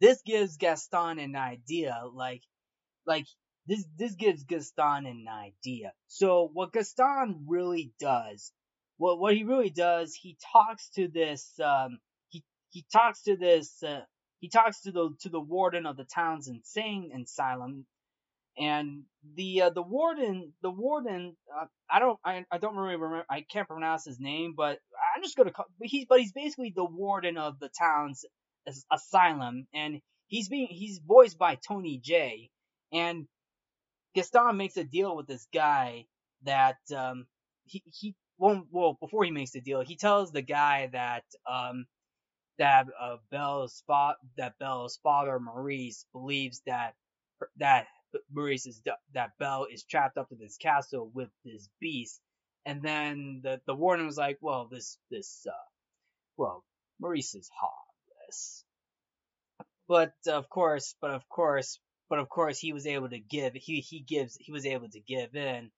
This 0.00 0.22
gives 0.22 0.56
Gaston 0.56 1.18
an 1.18 1.34
idea, 1.36 2.00
like 2.14 2.42
like 3.06 3.26
this 3.66 3.84
this 3.98 4.14
gives 4.14 4.44
Gaston 4.44 5.06
an 5.06 5.26
idea. 5.28 5.92
So 6.06 6.48
what 6.52 6.72
Gaston 6.72 7.44
really 7.48 7.92
does, 7.98 8.52
what 8.98 9.18
what 9.18 9.34
he 9.34 9.42
really 9.42 9.70
does, 9.70 10.14
he 10.14 10.38
talks 10.52 10.90
to 10.90 11.08
this 11.08 11.58
um 11.58 11.98
he 12.70 12.84
talks 12.92 13.22
to 13.22 13.36
this 13.36 13.82
uh, 13.82 14.02
he 14.40 14.48
talks 14.48 14.82
to 14.82 14.92
the 14.92 15.10
to 15.20 15.28
the 15.28 15.40
warden 15.40 15.86
of 15.86 15.96
the 15.96 16.04
town's 16.04 16.48
insane 16.48 17.10
asylum 17.22 17.86
and 18.58 19.02
the 19.36 19.62
uh, 19.62 19.70
the 19.70 19.82
warden 19.82 20.52
the 20.62 20.70
warden 20.70 21.36
uh, 21.56 21.66
I 21.90 21.98
don't 21.98 22.18
I, 22.24 22.44
I 22.50 22.58
don't 22.58 22.76
really 22.76 22.96
remember 22.96 23.24
I 23.30 23.42
can't 23.42 23.68
pronounce 23.68 24.04
his 24.04 24.18
name 24.18 24.54
but 24.56 24.78
I'm 25.16 25.22
just 25.22 25.36
gonna 25.36 25.52
call 25.52 25.66
but 25.78 25.88
he's 25.88 26.06
but 26.08 26.20
he's 26.20 26.32
basically 26.32 26.72
the 26.74 26.84
warden 26.84 27.38
of 27.38 27.58
the 27.58 27.70
town's 27.78 28.24
asylum 28.92 29.66
and 29.74 30.00
he's 30.26 30.48
being 30.48 30.68
he's 30.70 30.98
voiced 30.98 31.38
by 31.38 31.56
Tony 31.56 31.98
Jay 32.02 32.50
and 32.92 33.26
Gaston 34.14 34.56
makes 34.56 34.76
a 34.76 34.84
deal 34.84 35.16
with 35.16 35.26
this 35.26 35.46
guy 35.52 36.06
that 36.42 36.78
um, 36.96 37.26
he 37.64 37.82
he 37.86 38.14
well, 38.38 38.66
well 38.70 38.96
before 39.00 39.24
he 39.24 39.30
makes 39.30 39.52
the 39.52 39.60
deal, 39.60 39.82
he 39.82 39.96
tells 39.96 40.32
the 40.32 40.42
guy 40.42 40.88
that 40.92 41.24
um, 41.50 41.84
that 42.60 42.86
uh, 43.00 43.16
Belle's 43.32 43.82
fa- 43.88 44.16
that 44.38 44.54
father 45.02 45.40
Maurice 45.40 46.06
believes 46.12 46.62
that 46.66 46.94
that 47.58 47.86
Maurice 48.32 48.66
is 48.66 48.82
that 49.14 49.32
Belle 49.40 49.66
is 49.72 49.84
trapped 49.84 50.18
up 50.18 50.28
in 50.30 50.38
this 50.38 50.58
castle 50.58 51.10
with 51.14 51.30
this 51.44 51.70
beast, 51.80 52.20
and 52.66 52.82
then 52.82 53.40
the 53.42 53.62
the 53.66 53.74
warden 53.74 54.06
was 54.06 54.18
like, 54.18 54.38
well 54.42 54.68
this 54.70 54.98
this 55.10 55.46
uh, 55.48 55.66
well 56.36 56.64
Maurice 57.00 57.34
is 57.34 57.50
harmless, 57.58 58.64
but 59.88 60.12
of 60.28 60.50
course, 60.50 60.96
but 61.00 61.12
of 61.12 61.28
course, 61.30 61.80
but 62.10 62.18
of 62.18 62.28
course 62.28 62.58
he 62.58 62.74
was 62.74 62.86
able 62.86 63.08
to 63.08 63.20
give 63.20 63.54
he 63.54 63.80
he 63.80 64.00
gives 64.00 64.36
he 64.38 64.52
was 64.52 64.66
able 64.66 64.90
to 64.90 65.00
give 65.00 65.34
in 65.34 65.70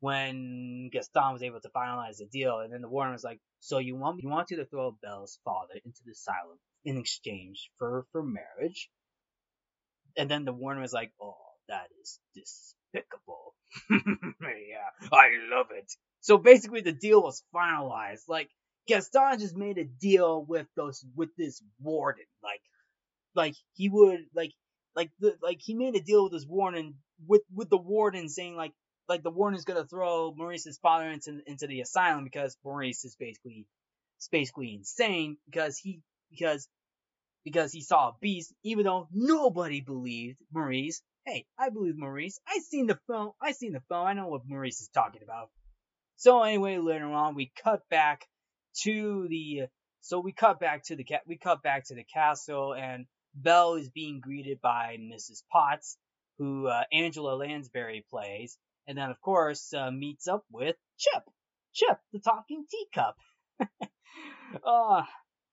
when 0.00 0.90
Gaston 0.92 1.34
was 1.34 1.42
able 1.42 1.60
to 1.60 1.70
finalize 1.70 2.18
the 2.18 2.26
deal, 2.26 2.60
and 2.60 2.72
then 2.72 2.82
the 2.82 2.88
warden 2.88 3.12
was 3.12 3.24
like, 3.24 3.40
"So 3.60 3.78
you 3.78 3.96
want 3.96 4.22
you 4.22 4.28
want 4.28 4.48
to 4.48 4.64
throw 4.66 4.92
Belle's 4.92 5.38
father 5.44 5.74
into 5.84 6.00
the 6.04 6.12
asylum 6.12 6.58
in 6.84 6.96
exchange 6.98 7.70
for 7.78 8.06
for 8.12 8.22
marriage?" 8.22 8.90
And 10.16 10.30
then 10.30 10.44
the 10.44 10.52
warden 10.52 10.82
was 10.82 10.92
like, 10.92 11.12
"Oh, 11.20 11.36
that 11.68 11.88
is 12.02 12.20
despicable." 12.34 13.54
yeah, 13.90 14.90
I 15.12 15.28
love 15.50 15.68
it. 15.72 15.92
So 16.20 16.38
basically, 16.38 16.80
the 16.80 16.92
deal 16.92 17.22
was 17.22 17.44
finalized. 17.54 18.28
Like 18.28 18.50
Gaston 18.88 19.38
just 19.38 19.56
made 19.56 19.78
a 19.78 19.84
deal 19.84 20.44
with 20.44 20.66
those 20.76 21.04
with 21.14 21.30
this 21.36 21.62
warden. 21.80 22.24
Like, 22.42 22.62
like 23.34 23.54
he 23.74 23.88
would 23.88 24.26
like 24.34 24.52
like 24.96 25.10
the 25.20 25.36
like 25.42 25.60
he 25.60 25.74
made 25.74 25.96
a 25.96 26.00
deal 26.00 26.24
with 26.24 26.32
this 26.32 26.46
warden 26.46 26.94
with 27.26 27.42
with 27.54 27.70
the 27.70 27.78
warden 27.78 28.28
saying 28.28 28.56
like 28.56 28.72
like 29.10 29.24
the 29.24 29.30
warden 29.30 29.58
is 29.58 29.64
gonna 29.64 29.84
throw 29.84 30.32
Maurice's 30.34 30.78
father 30.78 31.10
into 31.10 31.42
into 31.44 31.66
the 31.66 31.80
asylum 31.80 32.22
because 32.22 32.56
Maurice 32.64 33.04
is 33.04 33.16
basically 33.16 33.66
is 34.20 34.28
basically 34.28 34.72
insane 34.72 35.36
because 35.46 35.76
he 35.76 36.00
because 36.30 36.68
because 37.44 37.72
he 37.72 37.82
saw 37.82 38.10
a 38.10 38.12
beast 38.20 38.54
even 38.62 38.84
though 38.84 39.08
nobody 39.12 39.80
believed 39.80 40.38
Maurice. 40.52 41.02
Hey, 41.26 41.44
I 41.58 41.70
believe 41.70 41.98
Maurice. 41.98 42.38
I 42.48 42.60
seen 42.60 42.86
the 42.86 42.98
film. 43.08 43.32
I 43.42 43.52
seen 43.52 43.72
the 43.72 43.82
film. 43.88 44.06
I 44.06 44.14
know 44.14 44.28
what 44.28 44.42
Maurice 44.46 44.80
is 44.80 44.88
talking 44.88 45.22
about. 45.22 45.50
So 46.16 46.42
anyway, 46.44 46.78
later 46.78 47.06
on 47.06 47.34
we 47.34 47.52
cut 47.62 47.82
back 47.90 48.26
to 48.82 49.26
the 49.28 49.62
so 50.02 50.20
we 50.20 50.32
cut 50.32 50.60
back 50.60 50.84
to 50.84 50.94
the 50.94 51.04
cat 51.04 51.22
we 51.26 51.36
cut 51.36 51.64
back 51.64 51.86
to 51.86 51.96
the 51.96 52.04
castle 52.04 52.74
and 52.74 53.06
Belle 53.34 53.74
is 53.74 53.90
being 53.90 54.20
greeted 54.20 54.60
by 54.60 54.98
Mrs. 55.00 55.42
Potts, 55.50 55.98
who 56.38 56.68
uh, 56.68 56.84
Angela 56.92 57.34
Lansbury 57.34 58.04
plays, 58.08 58.56
and 58.86 58.96
then 58.98 59.10
of 59.10 59.20
course 59.20 59.72
uh, 59.74 59.90
meets 59.90 60.28
up 60.28 60.44
with 60.50 60.76
Chip. 60.98 61.22
Chip, 61.72 61.98
the 62.12 62.18
talking 62.18 62.64
teacup. 62.70 63.16
uh, 64.66 65.02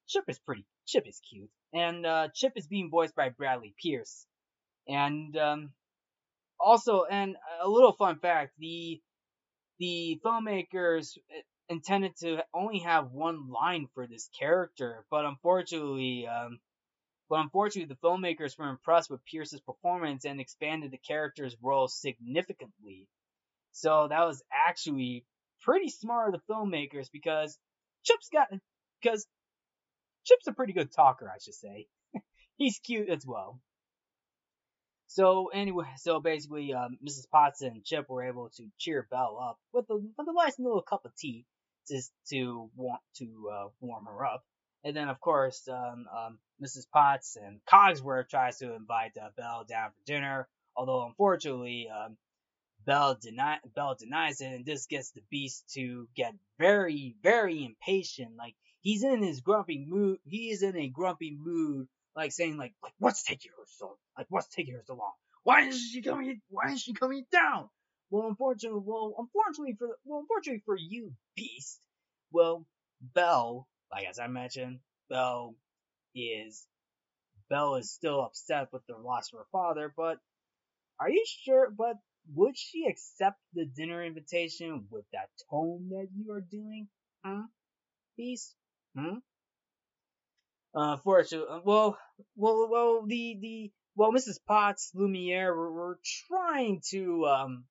Chip 0.08 0.24
is 0.28 0.40
pretty. 0.40 0.66
Chip 0.86 1.08
is 1.08 1.20
cute, 1.30 1.50
and 1.74 2.06
uh, 2.06 2.30
Chip 2.34 2.54
is 2.56 2.68
being 2.68 2.90
voiced 2.90 3.16
by 3.16 3.30
Bradley 3.30 3.76
Pierce. 3.82 4.26
And 4.88 5.36
um, 5.38 5.72
also, 6.60 7.04
and 7.04 7.36
a 7.62 7.68
little 7.68 7.94
fun 7.94 8.20
fact: 8.20 8.54
the 8.58 9.02
the 9.80 10.20
filmmakers 10.26 11.18
uh, 11.18 11.42
intended 11.70 12.16
to 12.18 12.44
only 12.54 12.80
have 12.80 13.12
one 13.12 13.50
line 13.50 13.88
for 13.94 14.08
this 14.08 14.30
character, 14.40 15.06
but 15.12 15.26
unfortunately, 15.26 16.26
um, 16.28 16.60
but 17.30 17.42
unfortunately, 17.42 17.94
the 17.94 18.08
filmmakers 18.08 18.58
were 18.58 18.70
impressed 18.70 19.10
with 19.10 19.26
Pierce's 19.26 19.60
performance 19.60 20.24
and 20.24 20.40
expanded 20.40 20.92
the 20.92 20.98
character's 20.98 21.58
role 21.62 21.88
significantly. 21.90 23.08
So 23.78 24.08
that 24.10 24.26
was 24.26 24.42
actually 24.52 25.24
pretty 25.62 25.90
smart 25.90 26.34
of 26.34 26.42
the 26.42 26.54
filmmakers 26.54 27.10
because 27.12 27.60
Chip's 28.04 28.30
got 28.34 28.48
because 29.02 29.28
Chip's 30.26 30.48
a 30.48 30.52
pretty 30.54 30.74
good 30.74 30.92
talker, 30.92 31.32
I 31.34 31.38
should 31.40 31.54
say. 31.54 31.88
He's 32.58 32.80
cute 32.80 33.10
as 33.10 33.24
well. 33.26 33.62
So 35.06 35.50
anyway, 35.54 35.86
so 35.98 36.20
basically, 36.20 36.74
um, 36.74 36.98
Mrs. 37.08 37.30
Potts 37.32 37.62
and 37.62 37.86
Chip 37.86 38.10
were 38.10 38.24
able 38.24 38.50
to 38.58 38.64
cheer 38.80 39.08
Belle 39.12 39.40
up 39.42 39.60
with 39.72 39.86
a 39.92 39.96
with 39.96 40.28
a 40.28 40.34
nice 40.34 40.58
little 40.58 40.82
cup 40.82 41.06
of 41.06 41.16
tea 41.16 41.46
just 41.88 42.12
to 42.30 42.72
want 42.76 43.02
to 43.18 43.50
uh, 43.54 43.68
warm 43.80 44.06
her 44.06 44.26
up. 44.26 44.44
And 44.84 44.96
then, 44.96 45.08
of 45.08 45.20
course, 45.22 45.68
um, 45.68 46.06
um, 46.16 46.40
Mrs. 46.64 46.90
Potts 46.92 47.36
and 47.36 47.60
Cogsworth 47.72 48.30
tries 48.30 48.58
to 48.58 48.74
invite 48.74 49.12
uh, 49.18 49.30
Belle 49.38 49.66
down 49.66 49.92
for 49.92 50.04
dinner, 50.06 50.48
although 50.76 51.06
unfortunately, 51.06 51.90
um, 51.90 52.18
Belle, 52.88 53.18
deny- 53.22 53.60
Belle 53.76 53.96
denies 54.00 54.42
it, 54.42 54.48
and 54.48 54.66
this 54.66 54.88
gets 54.88 55.12
the 55.12 55.22
Beast 55.30 55.70
to 55.76 56.08
get 56.16 56.34
very, 56.60 57.18
very 57.22 57.66
impatient. 57.66 58.38
Like 58.38 58.56
he's 58.82 59.04
in 59.04 59.22
his 59.22 59.42
grumpy 59.42 59.86
mood. 59.88 60.20
He 60.26 60.52
is 60.52 60.64
in 60.64 60.78
a 60.78 60.90
grumpy 60.90 61.38
mood, 61.40 61.90
like 62.16 62.32
saying, 62.32 62.58
like, 62.58 62.74
like 62.84 62.94
what's 63.00 63.24
taking 63.24 63.52
her 63.52 63.66
so, 63.68 63.98
like, 64.18 64.28
what's 64.30 64.48
taking 64.50 64.76
her 64.76 64.84
so 64.88 64.96
long? 64.96 65.14
Why 65.44 65.68
is 65.68 65.80
she 65.80 66.02
coming? 66.02 66.42
Why 66.50 66.72
is 66.72 66.82
she 66.82 66.94
coming 66.94 67.26
down? 67.32 67.70
Well, 68.10 68.28
unfortunately, 68.30 68.82
well, 68.86 69.16
unfortunately 69.20 69.76
for, 69.78 70.00
well, 70.06 70.22
unfortunately 70.22 70.64
for 70.66 70.78
you, 70.78 71.14
Beast. 71.36 71.82
Well, 72.32 72.66
Belle, 73.02 73.68
like 73.92 74.08
as 74.08 74.20
I 74.20 74.28
mentioned, 74.28 74.80
Belle 75.10 75.56
is 76.16 76.68
Belle 77.50 77.76
is 77.76 77.92
still 77.92 78.24
upset 78.24 78.72
with 78.74 78.86
the 78.88 78.98
loss 78.98 79.34
of 79.34 79.40
her 79.40 79.46
father, 79.52 79.94
but 79.96 80.20
are 81.00 81.10
you 81.10 81.26
sure? 81.28 81.70
But 81.70 81.98
would 82.34 82.58
she 82.58 82.86
accept 82.86 83.40
the 83.54 83.66
dinner 83.66 84.04
invitation 84.04 84.88
with 84.90 85.06
that 85.14 85.30
tone 85.50 85.90
that 85.90 86.08
you 86.16 86.32
are 86.32 86.42
doing? 86.42 86.88
Huh? 87.24 87.44
Beast? 88.16 88.56
Hmm? 88.96 89.18
Uh, 90.76 90.98
uh, 91.06 91.62
well, 91.64 91.98
well, 92.36 92.68
well, 92.70 93.06
the, 93.06 93.38
the, 93.42 93.72
well, 93.96 94.12
Mrs. 94.12 94.40
Potts, 94.46 94.92
Lumiere 94.94 95.56
were, 95.56 95.72
were 95.72 96.00
trying 96.28 96.82
to, 96.92 97.26
um, 97.26 97.66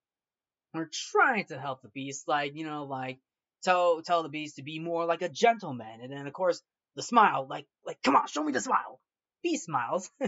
were 0.75 0.91
trying 0.93 1.45
to 1.47 1.59
help 1.59 1.83
the 1.83 1.89
beast, 1.89 2.27
like, 2.27 2.57
you 2.57 2.65
know, 2.65 2.85
like, 2.85 3.21
tell 3.67 4.01
tell 4.03 4.23
the 4.23 4.29
beast 4.29 4.57
to 4.57 4.63
be 4.63 4.79
more 4.79 5.05
like 5.05 5.23
a 5.23 5.29
gentleman, 5.29 6.01
and 6.03 6.13
then 6.13 6.27
of 6.27 6.33
course 6.33 6.63
the 6.95 7.03
smile, 7.03 7.47
like 7.49 7.67
like 7.85 8.01
come 8.03 8.17
on, 8.17 8.27
show 8.29 8.43
me 8.45 8.53
the 8.53 8.61
smile. 8.61 9.01
Beast 9.43 9.65
smiles, 9.65 10.11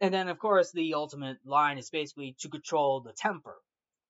and 0.00 0.12
then 0.12 0.28
of 0.28 0.38
course 0.38 0.72
the 0.72 0.94
ultimate 0.94 1.38
line 1.44 1.78
is 1.78 1.90
basically 1.90 2.36
to 2.40 2.48
control 2.48 3.00
the 3.00 3.12
temper. 3.12 3.56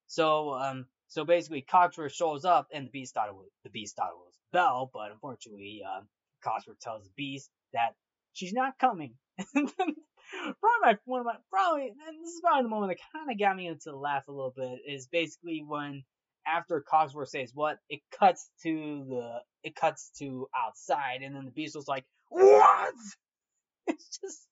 So 0.07 0.55
um 0.55 0.87
so 1.09 1.25
basically 1.25 1.67
Cogsworth 1.71 2.15
shows 2.15 2.47
up, 2.47 2.69
and 2.73 2.87
the 2.87 2.91
beast 2.91 3.15
thought 3.15 3.29
it 3.29 3.35
was 3.35 3.51
the 3.65 3.71
beast 3.71 3.97
thought 3.97 4.11
it 4.11 4.17
was 4.17 4.39
Belle, 4.53 4.91
but 4.93 5.11
unfortunately 5.13 5.83
uh, 5.87 6.01
Cogsworth 6.45 6.81
tells 6.81 7.05
the 7.05 7.11
beast 7.17 7.51
that 7.73 7.95
she's 8.33 8.53
not 8.53 8.79
coming. 8.79 9.15
probably 9.53 10.81
my 10.83 10.99
one 11.05 11.21
of 11.21 11.27
my 11.27 11.37
probably 11.51 11.89
and 11.89 12.25
this 12.25 12.35
is 12.35 12.41
probably 12.41 12.63
the 12.63 12.69
moment 12.69 12.93
that 12.93 13.19
kind 13.19 13.31
of 13.31 13.39
got 13.39 13.57
me 13.57 13.67
into 13.67 13.91
the 13.91 13.97
laugh 13.97 14.29
a 14.29 14.33
little 14.33 14.55
bit 14.55 14.81
is 14.87 15.07
basically 15.07 15.63
when 15.67 16.05
after 16.47 16.85
Cogsworth 16.91 17.29
says 17.29 17.53
what, 17.55 17.79
it 17.89 18.01
cuts 18.19 18.51
to 18.63 19.05
the 19.09 19.39
it 19.63 19.75
cuts 19.77 20.11
to 20.19 20.49
outside, 20.57 21.23
and 21.23 21.35
then 21.35 21.45
the 21.45 21.51
beast 21.51 21.77
was 21.77 21.89
like, 21.89 22.05
"What?" 22.29 22.95
It's 23.89 24.19
just, 24.21 24.47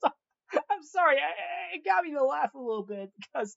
I'm 0.70 0.82
sorry, 0.82 1.16
it 1.74 1.84
got 1.84 2.04
me 2.04 2.12
to 2.12 2.24
laugh 2.24 2.54
a 2.54 2.58
little 2.58 2.82
bit 2.82 3.10
because 3.18 3.56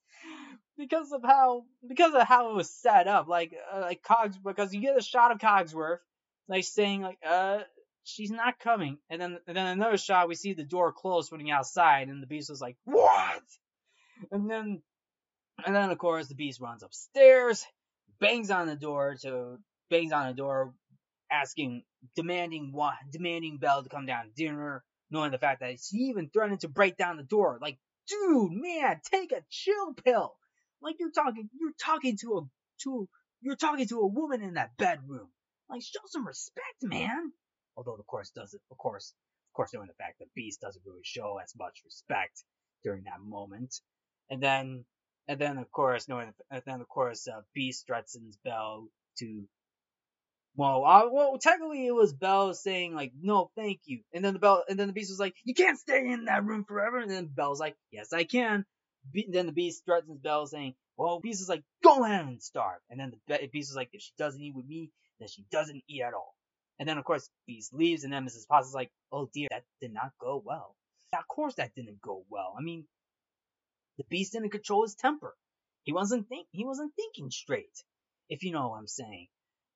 because 0.77 1.11
of 1.11 1.21
how 1.23 1.63
because 1.87 2.13
of 2.13 2.27
how 2.27 2.51
it 2.51 2.55
was 2.55 2.69
set 2.69 3.07
up, 3.07 3.27
like 3.27 3.53
uh, 3.73 3.81
like 3.81 4.03
Cogs 4.03 4.37
because 4.37 4.73
you 4.73 4.81
get 4.81 4.97
a 4.97 5.01
shot 5.01 5.31
of 5.31 5.39
Cogsworth 5.39 5.99
like 6.47 6.63
saying 6.63 7.01
like 7.01 7.19
uh 7.27 7.59
she's 8.03 8.31
not 8.31 8.59
coming, 8.59 8.97
and 9.09 9.21
then 9.21 9.37
and 9.47 9.57
then 9.57 9.67
another 9.67 9.97
shot 9.97 10.27
we 10.27 10.35
see 10.35 10.53
the 10.53 10.63
door 10.63 10.91
close 10.91 11.29
from 11.29 11.43
the 11.43 11.51
outside, 11.51 12.09
and 12.09 12.21
the 12.21 12.27
beast 12.27 12.49
was 12.49 12.61
like, 12.61 12.77
"What?" 12.85 13.43
And 14.31 14.49
then 14.49 14.81
and 15.65 15.75
then 15.75 15.89
of 15.89 15.97
course 15.97 16.27
the 16.27 16.35
beast 16.35 16.59
runs 16.61 16.83
upstairs 16.83 17.65
bangs 18.23 18.49
on 18.49 18.67
the 18.67 18.75
door 18.75 19.15
to 19.21 19.57
bangs 19.89 20.13
on 20.13 20.27
the 20.27 20.33
door, 20.33 20.73
asking, 21.29 21.83
demanding 22.15 22.71
what, 22.71 22.95
demanding 23.11 23.57
Belle 23.57 23.83
to 23.83 23.89
come 23.89 24.05
down 24.05 24.25
to 24.25 24.31
dinner, 24.31 24.83
knowing 25.13 25.31
the 25.31 25.37
fact 25.37 25.61
that 25.61 25.79
she 25.79 25.97
even 25.97 26.29
threatened 26.29 26.61
to 26.61 26.67
break 26.67 26.97
down 26.97 27.17
the 27.17 27.23
door. 27.23 27.59
Like, 27.61 27.77
dude, 28.07 28.51
man, 28.51 28.99
take 29.09 29.31
a 29.31 29.43
chill 29.49 29.93
pill. 29.93 30.33
Like 30.81 30.95
you're 30.99 31.11
talking, 31.11 31.49
you're 31.57 31.71
talking 31.79 32.17
to 32.17 32.37
a 32.37 32.41
to 32.83 33.07
you're 33.41 33.55
talking 33.55 33.87
to 33.87 33.99
a 33.99 34.07
woman 34.07 34.41
in 34.41 34.55
that 34.55 34.75
bedroom. 34.77 35.29
Like, 35.69 35.81
show 35.81 35.99
some 36.07 36.27
respect, 36.27 36.81
man. 36.81 37.31
Although, 37.77 37.95
of 37.95 38.05
course, 38.07 38.31
doesn't, 38.31 38.61
of 38.71 38.77
course, 38.77 39.13
of 39.51 39.53
course, 39.55 39.73
knowing 39.73 39.87
the 39.87 40.03
fact 40.03 40.19
that 40.19 40.33
Beast 40.35 40.61
doesn't 40.61 40.83
really 40.85 41.03
show 41.03 41.39
as 41.41 41.53
much 41.57 41.81
respect 41.85 42.43
during 42.83 43.03
that 43.03 43.21
moment. 43.21 43.75
And 44.29 44.41
then 44.41 44.85
and 45.27 45.39
then 45.39 45.57
of 45.57 45.71
course, 45.71 46.09
knowing, 46.09 46.33
and 46.51 46.61
then 46.65 46.81
of 46.81 46.89
course, 46.89 47.27
uh, 47.27 47.41
Beast 47.53 47.85
threatens 47.87 48.37
Belle 48.43 48.87
to. 49.19 49.47
Well, 50.55 50.85
uh, 50.85 51.09
well, 51.11 51.37
technically 51.39 51.87
it 51.87 51.95
was 51.95 52.13
Belle 52.13 52.53
saying 52.53 52.93
like, 52.95 53.13
"No, 53.15 53.51
thank 53.55 53.81
you," 53.85 54.03
and 54.13 54.23
then 54.23 54.33
the 54.33 54.39
Belle, 54.39 54.63
and 54.69 54.79
then 54.79 54.87
the 54.87 54.93
Beast 54.93 55.09
was 55.11 55.19
like, 55.19 55.35
"You 55.45 55.53
can't 55.55 55.79
stay 55.79 56.11
in 56.11 56.25
that 56.25 56.45
room 56.45 56.65
forever," 56.65 56.99
and 56.99 57.09
then 57.09 57.27
Belle's 57.27 57.59
like, 57.59 57.75
"Yes, 57.91 58.13
I 58.13 58.23
can." 58.25 58.65
Be- 59.11 59.27
then 59.29 59.47
the 59.47 59.51
Beast 59.53 59.85
threatens 59.85 60.19
Belle, 60.19 60.45
saying, 60.47 60.75
"Well, 60.97 61.19
Beast 61.21 61.41
is 61.41 61.49
like, 61.49 61.63
go 61.83 62.03
ahead 62.03 62.25
and 62.25 62.41
starve," 62.43 62.81
and 62.89 62.99
then 62.99 63.13
the 63.27 63.47
Beast 63.47 63.71
is 63.71 63.75
like, 63.75 63.89
"If 63.93 64.01
she 64.01 64.11
doesn't 64.17 64.41
eat 64.41 64.53
with 64.55 64.67
me, 64.67 64.91
then 65.19 65.27
she 65.29 65.43
doesn't 65.51 65.83
eat 65.87 66.01
at 66.03 66.13
all." 66.13 66.35
And 66.79 66.87
then 66.89 66.97
of 66.99 67.05
course 67.05 67.29
Beast 67.47 67.73
leaves, 67.73 68.03
and 68.03 68.13
then 68.13 68.25
Mrs. 68.25 68.47
Potts 68.47 68.67
is 68.67 68.73
like, 68.75 68.91
"Oh 69.11 69.29
dear, 69.33 69.47
that 69.51 69.65
did 69.81 69.93
not 69.93 70.11
go 70.19 70.37
well." 70.45 70.75
Of 71.13 71.27
course 71.27 71.55
that 71.55 71.73
didn't 71.75 72.01
go 72.01 72.25
well. 72.29 72.55
I 72.57 72.61
mean, 72.61 72.87
the 73.97 74.03
beast 74.05 74.33
didn't 74.33 74.51
control 74.51 74.83
his 74.83 74.95
temper. 74.95 75.35
He 75.83 75.93
wasn't 75.93 76.29
think 76.29 76.47
he 76.51 76.65
wasn't 76.65 76.95
thinking 76.95 77.31
straight, 77.31 77.83
if 78.29 78.43
you 78.43 78.51
know 78.51 78.69
what 78.69 78.77
I'm 78.79 78.87
saying. 78.87 79.27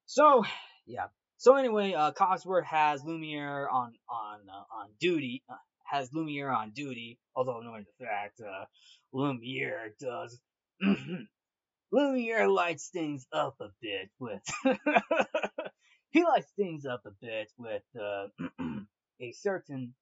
So 0.07 0.43
yeah. 0.87 1.07
So 1.37 1.55
anyway, 1.55 1.93
uh, 1.93 2.11
Cogsworth 2.13 2.65
has 2.65 3.03
Lumiere 3.03 3.67
on 3.69 3.93
on 4.09 4.39
uh, 4.49 4.75
on 4.75 4.89
duty. 4.99 5.43
Uh, 5.49 5.55
has 5.85 6.09
Lumiere 6.13 6.49
on 6.49 6.71
duty, 6.71 7.19
although 7.35 7.61
knowing 7.61 7.85
the 7.99 8.05
fact 8.05 8.41
uh, 8.41 8.65
Lumiere 9.13 9.93
does 9.99 10.39
Lumiere 11.91 12.47
lights 12.49 12.89
things 12.89 13.27
up 13.31 13.55
a 13.61 13.69
bit 13.81 14.09
with. 14.19 14.41
he 16.09 16.23
lights 16.23 16.51
things 16.57 16.85
up 16.85 17.01
a 17.05 17.11
bit 17.21 17.51
with 17.57 17.83
uh, 17.99 18.27
a 19.21 19.31
certain 19.33 19.93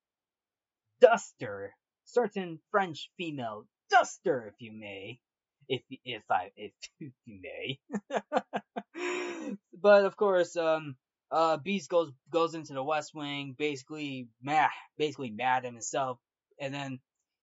duster, 1.02 1.74
certain 2.06 2.60
French 2.72 3.10
female 3.18 3.66
duster, 3.90 4.48
if 4.54 4.56
you 4.60 4.72
may, 4.72 5.20
if 5.68 5.82
if 6.06 6.24
I 6.32 6.52
if 6.56 6.74
you 7.00 7.12
may. 7.28 7.80
but 9.82 10.06
of 10.06 10.16
course, 10.16 10.56
um, 10.56 10.96
uh, 11.32 11.58
Beast 11.58 11.90
goes 11.90 12.12
goes 12.30 12.56
into 12.56 12.74
the 12.74 12.84
West 12.84 13.14
Wing, 13.14 13.56
basically 13.58 14.28
mad, 14.42 14.70
basically 14.98 15.32
mad 15.32 15.66
at 15.66 15.74
himself, 15.74 16.20
and 16.60 16.74
then 16.74 17.00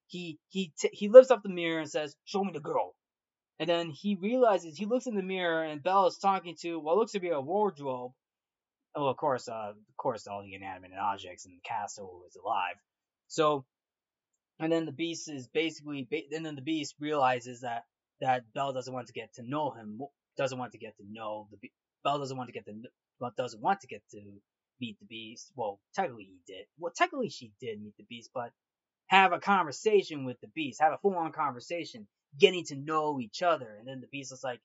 he 0.07 0.39
he 0.49 0.73
t- 0.79 0.91
he 0.93 1.09
lifts 1.09 1.31
up 1.31 1.43
the 1.43 1.49
mirror 1.49 1.81
and 1.81 1.91
says, 1.91 2.17
"Show 2.25 2.45
me 2.45 2.53
the 2.53 2.61
girl." 2.61 2.95
And 3.59 3.69
then 3.69 3.91
he 3.91 4.17
realizes 4.17 4.77
he 4.77 4.87
looks 4.87 5.07
in 5.07 5.15
the 5.15 5.23
mirror 5.23 5.63
and 5.63 5.83
Belle 5.83 6.07
is 6.07 6.19
talking 6.19 6.57
to 6.63 6.81
what 6.81 6.97
looks 6.97 7.13
to 7.13 7.21
be 7.21 7.29
a 7.29 7.41
wardrobe. 7.41 8.13
Oh, 8.95 9.07
of 9.07 9.17
course, 9.17 9.49
uh, 9.49 9.71
of 9.71 9.97
course, 9.97 10.27
all 10.27 10.43
the 10.43 10.55
inanimate 10.55 10.91
objects 11.01 11.47
in 11.47 11.53
the 11.53 11.61
castle 11.61 12.25
is 12.29 12.37
alive. 12.37 12.75
So, 13.29 13.65
and 14.59 14.73
then 14.73 14.85
the 14.85 14.93
beast 14.93 15.31
is 15.31 15.47
basically, 15.47 16.09
and 16.35 16.45
then 16.45 16.57
the 16.57 16.61
beast 16.63 16.97
realizes 16.99 17.61
that 17.61 17.85
that 18.21 18.53
Belle 18.53 18.73
doesn't 18.73 18.93
want 18.93 19.07
to 19.07 19.13
get 19.13 19.33
to 19.35 19.43
know 19.43 19.71
him, 19.71 20.01
doesn't 20.37 20.59
want 20.59 20.73
to 20.73 20.79
get 20.79 20.97
to 20.97 21.05
know 21.11 21.49
the 21.51 21.71
Belle 22.05 22.19
doesn't 22.19 22.37
want 22.37 22.49
to 22.49 22.53
get 22.53 22.65
to, 22.67 22.73
but 23.21 23.37
doesn't 23.37 23.63
want 23.63 23.81
to 23.81 23.87
get 23.87 24.03
to 24.11 24.21
meet 24.81 24.99
the 24.99 25.07
beast. 25.07 25.53
Well, 25.57 25.79
technically 25.95 26.25
he 26.25 26.41
did. 26.47 26.67
Well, 26.79 26.93
technically 26.95 27.31
she 27.31 27.53
did 27.61 27.81
meet 27.81 27.97
the 27.97 28.05
beast, 28.05 28.31
but 28.35 28.51
have 29.07 29.33
a 29.33 29.39
conversation 29.39 30.25
with 30.25 30.41
the 30.41 30.49
beast, 30.49 30.81
have 30.81 30.93
a 30.93 30.99
full 30.99 31.15
on 31.15 31.33
conversation, 31.33 32.09
getting 32.39 32.65
to 32.65 32.77
know 32.77 33.21
each 33.21 33.43
other. 33.43 33.77
And 33.79 33.87
then 33.87 34.01
the 34.01 34.09
beast 34.09 34.33
is 34.33 34.43
like, 34.43 34.61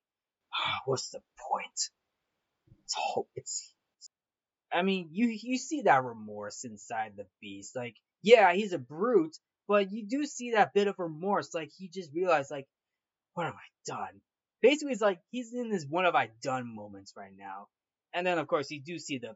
oh, 0.53 0.77
what's 0.85 1.09
the 1.09 1.19
point? 1.51 1.89
It's 2.83 2.95
hope. 2.97 3.29
It's. 3.35 3.73
I 4.71 4.81
mean, 4.81 5.09
you 5.11 5.27
you 5.27 5.57
see 5.57 5.83
that 5.83 6.03
remorse 6.03 6.63
inside 6.63 7.13
the 7.15 7.25
beast. 7.41 7.75
Like, 7.75 7.95
yeah, 8.21 8.53
he's 8.53 8.73
a 8.73 8.77
brute, 8.79 9.37
but 9.67 9.91
you 9.91 10.05
do 10.05 10.25
see 10.25 10.51
that 10.51 10.73
bit 10.73 10.87
of 10.87 10.95
remorse. 10.97 11.53
Like 11.53 11.71
he 11.77 11.89
just 11.89 12.13
realized, 12.13 12.51
like, 12.51 12.67
what 13.33 13.45
have 13.45 13.55
I 13.55 13.69
done? 13.85 14.21
Basically, 14.61 14.93
it's 14.93 15.01
like 15.01 15.19
he's 15.29 15.53
in 15.53 15.69
this 15.69 15.85
what 15.87 16.05
have 16.05 16.15
I 16.15 16.29
done 16.41 16.75
moments 16.75 17.13
right 17.15 17.33
now. 17.37 17.67
And 18.13 18.25
then, 18.25 18.39
of 18.39 18.47
course, 18.47 18.71
you 18.71 18.81
do 18.81 18.97
see 18.97 19.19
the 19.19 19.29
uh, 19.29 19.33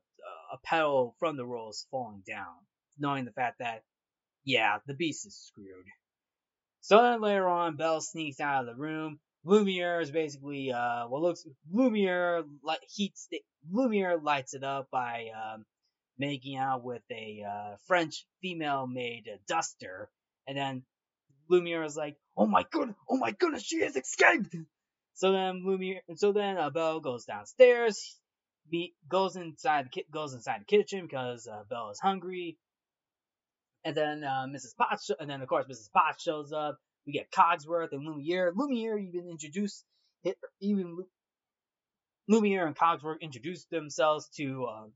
a 0.54 0.58
petal 0.64 1.16
from 1.20 1.38
the 1.38 1.46
rose 1.46 1.86
falling 1.92 2.24
down, 2.28 2.56
knowing 2.98 3.26
the 3.26 3.32
fact 3.32 3.60
that, 3.60 3.84
yeah, 4.44 4.80
the 4.88 4.94
beast 4.94 5.26
is 5.26 5.36
screwed. 5.36 5.86
So 6.82 7.02
then 7.02 7.22
later 7.22 7.48
on, 7.48 7.78
Belle 7.78 8.02
sneaks 8.02 8.40
out 8.40 8.62
of 8.62 8.66
the 8.68 8.82
room. 8.82 9.20
Lumiere 9.44 10.02
is 10.02 10.12
basically, 10.12 10.72
uh, 10.72 11.08
what 11.08 11.22
looks, 11.22 11.46
Lumiere 11.72 12.44
light, 12.64 12.80
heats, 12.88 13.28
the, 13.32 13.42
Lumiere 13.72 14.18
lights 14.18 14.54
it 14.54 14.64
up 14.64 14.90
by, 14.92 15.30
um, 15.36 15.66
making 16.18 16.58
out 16.58 16.84
with 16.84 17.02
a, 17.12 17.44
uh, 17.48 17.76
French 17.88 18.26
female 18.42 18.88
maid 18.88 19.30
duster. 19.48 20.10
And 20.48 20.58
then 20.58 20.84
Lumiere 21.50 21.84
is 21.84 21.96
like, 21.96 22.18
oh 22.38 22.46
my 22.46 22.66
goodness, 22.72 22.98
oh 23.10 23.18
my 23.18 23.32
goodness, 23.32 23.64
she 23.64 23.82
has 23.82 23.96
escaped! 23.96 24.56
So 25.22 25.32
then 25.32 25.62
Lumiere, 25.64 26.02
so 26.16 26.32
then 26.32 26.58
uh, 26.58 26.72
Belle 26.72 27.00
goes 27.00 27.26
downstairs, 27.26 28.18
be, 28.72 28.96
goes 29.08 29.36
inside 29.36 29.88
the 29.94 30.06
goes 30.12 30.34
inside 30.34 30.62
the 30.62 30.66
kitchen 30.66 31.06
because 31.06 31.48
uh, 31.48 31.62
Belle 31.70 31.92
is 31.92 32.00
hungry. 32.00 32.58
And 33.84 33.96
then 33.96 34.24
uh, 34.24 34.48
Mrs. 34.50 34.76
Potts, 34.76 35.12
and 35.20 35.30
then 35.30 35.44
of 35.44 35.48
course 35.48 35.68
Mrs. 35.68 35.92
Potts 35.92 36.24
shows 36.24 36.52
up. 36.52 36.80
We 37.06 37.14
get 37.14 37.30
Cogsworth 37.30 37.92
and 37.92 38.04
Lumiere. 38.04 38.52
Lumiere 38.56 38.98
even 38.98 39.30
introduced, 39.30 39.86
even 40.60 40.98
Lumiere 42.28 42.66
and 42.66 42.76
Cogsworth 42.76 43.22
introduced 43.22 43.70
themselves 43.70 44.28
to 44.38 44.66
uh, 44.66 44.88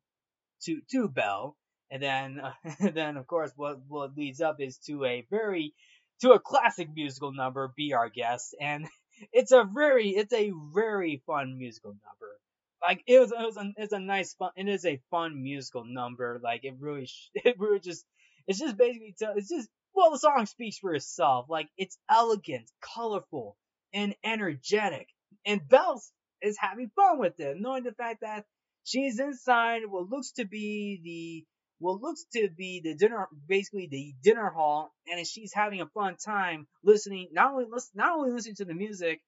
to 0.63 0.82
to 0.89 1.07
Belle. 1.07 1.55
And 1.91 2.01
then, 2.01 2.39
uh, 2.39 2.53
then 2.93 3.17
of 3.17 3.28
course, 3.28 3.51
what 3.55 3.78
what 3.88 4.17
leads 4.17 4.41
up 4.41 4.55
is 4.59 4.80
to 4.88 5.05
a 5.05 5.23
very 5.30 5.76
to 6.21 6.32
a 6.32 6.39
classic 6.39 6.88
musical 6.95 7.32
number, 7.32 7.71
"Be 7.78 7.93
Our 7.93 8.09
Guest," 8.09 8.55
and 8.59 8.88
it's 9.32 9.51
a 9.51 9.63
very 9.63 10.09
it's 10.09 10.34
a 10.34 10.51
very 10.74 11.22
fun 11.26 11.57
musical 11.57 11.91
number. 11.91 12.39
Like 12.82 13.03
it 13.07 13.20
was 13.20 13.32
it 13.32 13.39
was 13.39 13.57
a, 13.57 13.74
it's 13.78 13.93
a 13.93 13.99
nice 13.99 14.34
fun 14.34 14.51
it 14.55 14.68
is 14.68 14.86
a 14.86 15.01
fun 15.11 15.41
musical 15.41 15.84
number. 15.86 16.39
Like 16.43 16.63
it 16.63 16.76
really 16.80 17.09
it 17.36 17.55
really 17.59 17.80
just 17.80 18.05
it's 18.47 18.59
just 18.59 18.78
basically 18.78 19.16
it's 19.20 19.49
just 19.49 19.70
well 19.93 20.11
the 20.11 20.20
song 20.20 20.45
speaks 20.45 20.78
for 20.78 20.93
itself. 20.93 21.47
Like 21.49 21.70
it's 21.78 21.97
elegant, 22.09 22.70
colorful, 22.82 23.57
and 23.93 24.16
energetic. 24.24 25.07
And 25.45 25.68
Belle 25.68 26.01
is 26.41 26.57
having 26.57 26.91
fun 26.95 27.20
with 27.20 27.39
it, 27.39 27.57
knowing 27.59 27.84
the 27.84 27.93
fact 27.93 28.22
that 28.22 28.45
she's 28.84 29.20
inside 29.20 29.82
what 29.88 30.09
looks 30.09 30.32
to 30.34 30.45
be 30.45 31.01
the 31.03 31.45
what 31.80 32.01
looks 32.01 32.26
to 32.34 32.49
be 32.49 32.82
the 32.84 32.95
dinner, 32.95 33.28
basically 33.47 33.88
the 33.88 34.13
dinner 34.23 34.49
hall, 34.49 34.93
and 35.11 35.26
she's 35.28 35.53
having 35.53 35.82
a 35.82 35.88
fun 35.88 36.15
time 36.23 36.67
listening, 36.84 37.30
not 37.32 37.51
only 37.51 37.65
listen, 37.69 37.91
not 37.95 38.17
only 38.17 38.32
listening 38.32 38.55
to 38.55 38.65
the 38.65 38.73
music, 38.73 39.21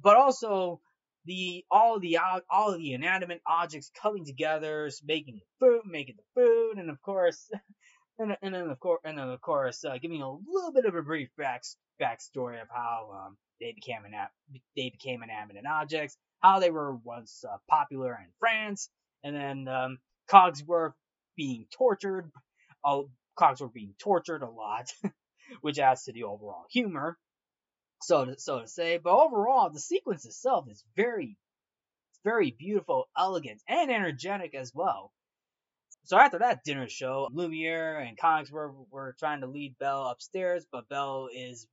but 0.00 0.16
also 0.16 0.80
the 1.24 1.64
all 1.70 1.98
the 2.00 2.18
all 2.50 2.76
the 2.76 2.92
inanimate 2.92 3.40
objects 3.46 3.90
coming 4.00 4.24
together, 4.24 4.90
making 5.04 5.36
the 5.36 5.66
food, 5.66 5.82
making 5.86 6.16
the 6.16 6.40
food, 6.40 6.78
and 6.78 6.90
of 6.90 7.00
course, 7.02 7.50
and, 8.18 8.36
and 8.42 8.54
then 8.54 8.70
of 8.70 8.80
course, 8.80 9.00
and 9.04 9.18
then 9.18 9.28
of 9.28 9.40
course, 9.40 9.84
uh, 9.84 9.98
giving 10.00 10.22
a 10.22 10.30
little 10.30 10.72
bit 10.72 10.84
of 10.84 10.94
a 10.94 11.02
brief 11.02 11.28
back 11.36 11.62
backstory 12.00 12.60
of 12.60 12.68
how 12.68 13.26
um, 13.26 13.36
they 13.60 13.72
became 13.72 14.04
an 14.04 14.12
they 14.76 14.90
became 14.90 15.22
inanimate 15.22 15.64
objects, 15.66 16.16
how 16.40 16.60
they 16.60 16.70
were 16.70 16.94
once 16.94 17.44
uh, 17.48 17.56
popular 17.68 18.18
in 18.22 18.30
France, 18.38 18.88
and 19.24 19.34
then 19.34 19.68
um, 19.68 19.98
Cogsworth 20.30 20.94
being 21.36 21.66
tortured, 21.72 22.30
uh, 22.84 23.02
were 23.60 23.68
being 23.68 23.94
tortured 23.98 24.42
a 24.42 24.50
lot, 24.50 24.92
which 25.60 25.78
adds 25.78 26.04
to 26.04 26.12
the 26.12 26.24
overall 26.24 26.64
humor, 26.70 27.18
so 28.02 28.24
to, 28.24 28.38
so 28.38 28.60
to 28.60 28.68
say. 28.68 28.98
But 28.98 29.14
overall, 29.14 29.70
the 29.70 29.80
sequence 29.80 30.24
itself 30.26 30.66
is 30.68 30.84
very, 30.96 31.36
very 32.24 32.50
beautiful, 32.50 33.08
elegant, 33.16 33.62
and 33.68 33.90
energetic 33.90 34.54
as 34.54 34.72
well. 34.74 35.12
So 36.04 36.18
after 36.18 36.40
that 36.40 36.64
dinner 36.64 36.88
show, 36.88 37.28
Lumiere 37.32 38.00
and 38.00 38.18
Cogsworth 38.18 38.74
were 38.90 39.14
trying 39.18 39.40
to 39.42 39.46
lead 39.46 39.78
Belle 39.78 40.08
upstairs, 40.08 40.66
but 40.70 40.88
Belle 40.88 41.28
is 41.32 41.66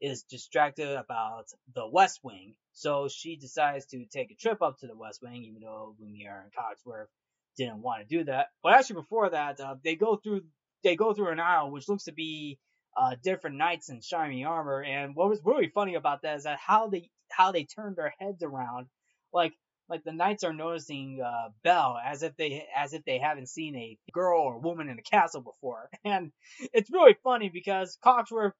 is 0.00 0.24
distracted 0.24 0.88
about 0.96 1.46
the 1.74 1.86
West 1.86 2.20
Wing. 2.22 2.54
So 2.72 3.08
she 3.08 3.36
decides 3.36 3.86
to 3.86 4.04
take 4.06 4.30
a 4.30 4.34
trip 4.34 4.60
up 4.60 4.78
to 4.78 4.86
the 4.86 4.96
West 4.96 5.22
Wing, 5.22 5.44
even 5.44 5.62
though 5.62 5.94
Lumiere 5.98 6.42
and 6.42 6.52
Cogsworth 6.52 7.08
didn't 7.56 7.82
want 7.82 8.02
to 8.08 8.18
do 8.18 8.24
that. 8.24 8.48
But 8.62 8.74
actually, 8.74 8.96
before 9.02 9.30
that, 9.30 9.60
uh, 9.60 9.76
they 9.84 9.96
go 9.96 10.16
through 10.16 10.42
they 10.82 10.96
go 10.96 11.14
through 11.14 11.30
an 11.30 11.40
aisle 11.40 11.70
which 11.70 11.88
looks 11.88 12.04
to 12.04 12.12
be 12.12 12.58
uh, 12.96 13.16
different 13.22 13.56
knights 13.56 13.88
in 13.88 14.00
shiny 14.00 14.44
armor. 14.44 14.82
And 14.82 15.16
what 15.16 15.28
was 15.28 15.40
really 15.44 15.68
funny 15.68 15.94
about 15.94 16.22
that 16.22 16.36
is 16.36 16.44
that 16.44 16.58
how 16.58 16.88
they 16.88 17.10
how 17.30 17.52
they 17.52 17.64
turned 17.64 17.96
their 17.96 18.14
heads 18.18 18.42
around, 18.42 18.86
like 19.32 19.52
like 19.88 20.04
the 20.04 20.12
knights 20.12 20.44
are 20.44 20.52
noticing 20.52 21.20
uh, 21.24 21.50
Belle 21.62 21.98
as 22.04 22.22
if 22.22 22.36
they 22.36 22.66
as 22.76 22.92
if 22.94 23.04
they 23.04 23.18
haven't 23.18 23.48
seen 23.48 23.76
a 23.76 23.98
girl 24.12 24.42
or 24.42 24.58
woman 24.58 24.88
in 24.88 24.98
a 24.98 25.02
castle 25.02 25.42
before. 25.42 25.90
And 26.04 26.32
it's 26.72 26.90
really 26.90 27.16
funny 27.24 27.50
because 27.50 27.98
Cogsworth 28.04 28.52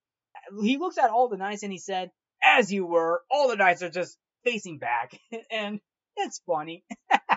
he 0.62 0.76
looks 0.78 0.98
at 0.98 1.10
all 1.10 1.28
the 1.28 1.36
knights 1.36 1.62
and 1.62 1.72
he 1.72 1.78
said, 1.78 2.10
"As 2.42 2.72
you 2.72 2.86
were, 2.86 3.22
all 3.30 3.48
the 3.48 3.56
knights 3.56 3.82
are 3.82 3.90
just 3.90 4.18
facing 4.44 4.78
back," 4.78 5.18
and 5.50 5.80
it's 6.16 6.40
funny. 6.46 6.84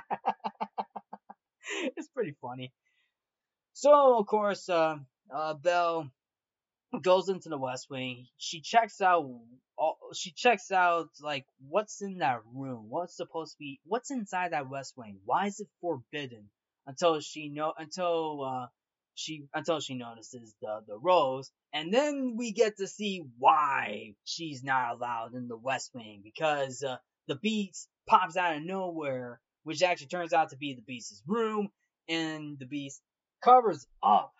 it's 1.95 2.09
pretty 2.09 2.35
funny. 2.41 2.71
So 3.73 4.17
of 4.17 4.25
course, 4.27 4.69
uh, 4.69 4.97
uh, 5.33 5.53
Belle 5.55 6.09
goes 7.01 7.29
into 7.29 7.49
the 7.49 7.57
West 7.57 7.87
Wing. 7.89 8.27
She 8.37 8.61
checks 8.61 9.01
out. 9.01 9.29
All, 9.77 9.97
she 10.15 10.31
checks 10.31 10.71
out 10.71 11.09
like 11.21 11.45
what's 11.69 12.01
in 12.01 12.19
that 12.19 12.41
room. 12.53 12.85
What's 12.89 13.15
supposed 13.15 13.53
to 13.53 13.57
be? 13.59 13.79
What's 13.85 14.09
inside 14.09 14.53
that 14.53 14.69
West 14.69 14.93
Wing? 14.97 15.19
Why 15.25 15.47
is 15.47 15.59
it 15.59 15.67
forbidden? 15.81 16.49
Until 16.87 17.19
she 17.19 17.49
know. 17.49 17.73
Until 17.77 18.43
uh, 18.43 18.67
she 19.13 19.45
until 19.53 19.79
she 19.79 19.95
notices 19.95 20.55
the 20.61 20.81
the 20.87 20.97
rose, 20.97 21.51
and 21.73 21.93
then 21.93 22.35
we 22.37 22.51
get 22.51 22.77
to 22.77 22.87
see 22.87 23.23
why 23.37 24.13
she's 24.23 24.63
not 24.63 24.93
allowed 24.93 25.33
in 25.33 25.47
the 25.47 25.57
West 25.57 25.91
Wing 25.93 26.21
because 26.23 26.83
uh, 26.83 26.97
the 27.27 27.35
beast 27.35 27.89
pops 28.07 28.37
out 28.37 28.55
of 28.55 28.63
nowhere, 28.63 29.39
which 29.67 29.83
actually 29.83 30.07
turns 30.07 30.31
out 30.31 30.49
to 30.49 30.55
be 30.55 30.73
the 30.73 30.81
beast's 30.81 31.21
room, 31.27 31.67
and 32.07 32.57
the 32.57 32.65
beast 32.65 33.01
covers 33.43 33.85
up 34.01 34.33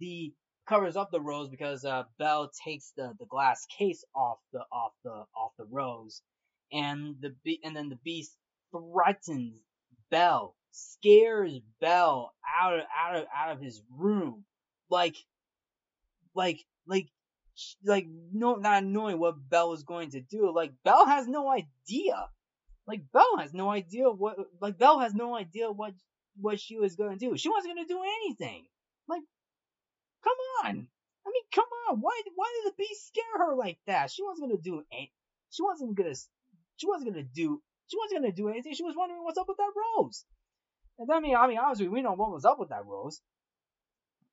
the 0.00 0.32
covers 0.66 0.96
up 0.96 1.12
the 1.12 1.20
rose 1.20 1.48
because 1.48 1.84
uh, 1.84 2.02
Belle 2.18 2.50
takes 2.64 2.92
the, 2.96 3.14
the 3.20 3.26
glass 3.26 3.66
case 3.66 4.04
off 4.16 4.38
the 4.52 4.62
off 4.72 4.90
the 5.04 5.10
off 5.36 5.52
the 5.56 5.66
rose, 5.70 6.22
and 6.72 7.14
the 7.20 7.36
be- 7.44 7.60
and 7.62 7.76
then 7.76 7.88
the 7.88 8.00
beast 8.02 8.36
threatens 8.72 9.60
Belle, 10.10 10.56
scares 10.72 11.60
Belle 11.80 12.32
out 12.60 12.74
of 12.74 12.84
out 13.00 13.14
of 13.14 13.26
out 13.32 13.52
of 13.52 13.60
his 13.60 13.80
room, 13.96 14.44
like 14.90 15.14
like 16.34 16.58
like 16.88 17.06
like 17.84 18.08
no, 18.32 18.56
not 18.56 18.82
knowing 18.82 19.20
what 19.20 19.36
Belle 19.48 19.70
was 19.70 19.84
going 19.84 20.10
to 20.10 20.20
do. 20.20 20.52
Like 20.52 20.72
Belle 20.84 21.06
has 21.06 21.28
no 21.28 21.48
idea. 21.48 22.28
Like 22.86 23.02
Belle 23.12 23.38
has 23.38 23.54
no 23.54 23.70
idea 23.70 24.10
what. 24.10 24.36
Like 24.60 24.78
Belle 24.78 25.00
has 25.00 25.14
no 25.14 25.34
idea 25.36 25.70
what 25.70 25.94
what 26.36 26.60
she 26.60 26.78
was 26.78 26.96
to 26.96 27.16
do. 27.16 27.36
She 27.36 27.48
wasn't 27.48 27.78
to 27.78 27.86
do 27.86 28.00
anything. 28.02 28.66
Like, 29.08 29.22
come 30.22 30.36
on. 30.64 30.88
I 31.26 31.30
mean, 31.30 31.44
come 31.52 31.64
on. 31.88 32.00
Why 32.00 32.20
why 32.34 32.52
did 32.54 32.72
the 32.72 32.76
beast 32.76 33.08
scare 33.08 33.46
her 33.46 33.56
like 33.56 33.78
that? 33.86 34.10
She 34.10 34.22
wasn't 34.22 34.50
to 34.52 34.58
do 34.58 34.82
anything. 34.92 35.10
She 35.50 35.62
wasn't 35.62 35.96
to. 35.96 36.14
She 36.76 36.86
wasn't 36.86 37.14
to 37.14 37.22
do. 37.22 37.62
She 37.86 37.96
wasn't 37.96 38.24
to 38.24 38.32
do 38.32 38.48
anything. 38.48 38.74
She 38.74 38.82
was 38.82 38.96
wondering 38.96 39.22
what's 39.22 39.38
up 39.38 39.48
with 39.48 39.58
that 39.58 39.72
rose. 39.96 40.24
And 40.98 41.08
then, 41.08 41.16
I 41.16 41.20
mean, 41.20 41.36
I 41.36 41.46
mean, 41.46 41.58
obviously, 41.58 41.88
we 41.88 42.02
know 42.02 42.12
what 42.12 42.30
was 42.30 42.44
up 42.44 42.58
with 42.58 42.70
that 42.70 42.86
rose. 42.86 43.20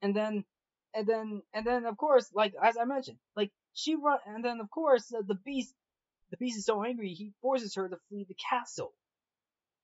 And 0.01 0.15
then, 0.15 0.45
and 0.93 1.07
then, 1.07 1.41
and 1.53 1.65
then, 1.65 1.85
of 1.85 1.97
course, 1.97 2.31
like 2.33 2.53
as 2.61 2.77
I 2.77 2.85
mentioned, 2.85 3.17
like 3.35 3.51
she 3.73 3.95
run, 3.95 4.19
and 4.25 4.43
then 4.43 4.59
of 4.59 4.69
course 4.69 5.13
uh, 5.13 5.21
the 5.25 5.35
beast, 5.35 5.73
the 6.31 6.37
beast 6.37 6.57
is 6.57 6.65
so 6.65 6.83
angry 6.83 7.09
he 7.13 7.33
forces 7.41 7.75
her 7.75 7.87
to 7.87 7.97
flee 8.09 8.25
the 8.27 8.35
castle. 8.49 8.93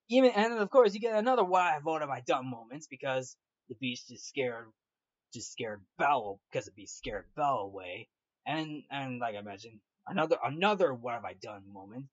Even 0.09 0.31
and 0.31 0.53
of 0.53 0.69
course 0.69 0.93
you 0.93 1.01
get 1.01 1.17
another 1.17 1.43
why 1.43 1.77
what 1.83 2.01
have 2.01 2.09
I 2.09 2.21
done 2.21 2.49
moments 2.49 2.87
because 2.87 3.35
the 3.69 3.75
beast 3.75 4.07
just 4.07 4.25
scared, 4.25 4.67
just 5.33 5.51
scared 5.51 5.81
Belle 5.97 6.39
because 6.49 6.65
the 6.65 6.71
beast 6.71 6.97
scared 6.97 7.25
Belle 7.35 7.59
away, 7.59 8.07
and 8.45 8.83
and 8.89 9.19
like 9.19 9.35
I 9.35 9.41
mentioned, 9.41 9.79
another 10.07 10.37
another 10.43 10.93
what 10.93 11.15
have 11.15 11.25
I 11.25 11.33
done 11.33 11.63
moment, 11.71 12.05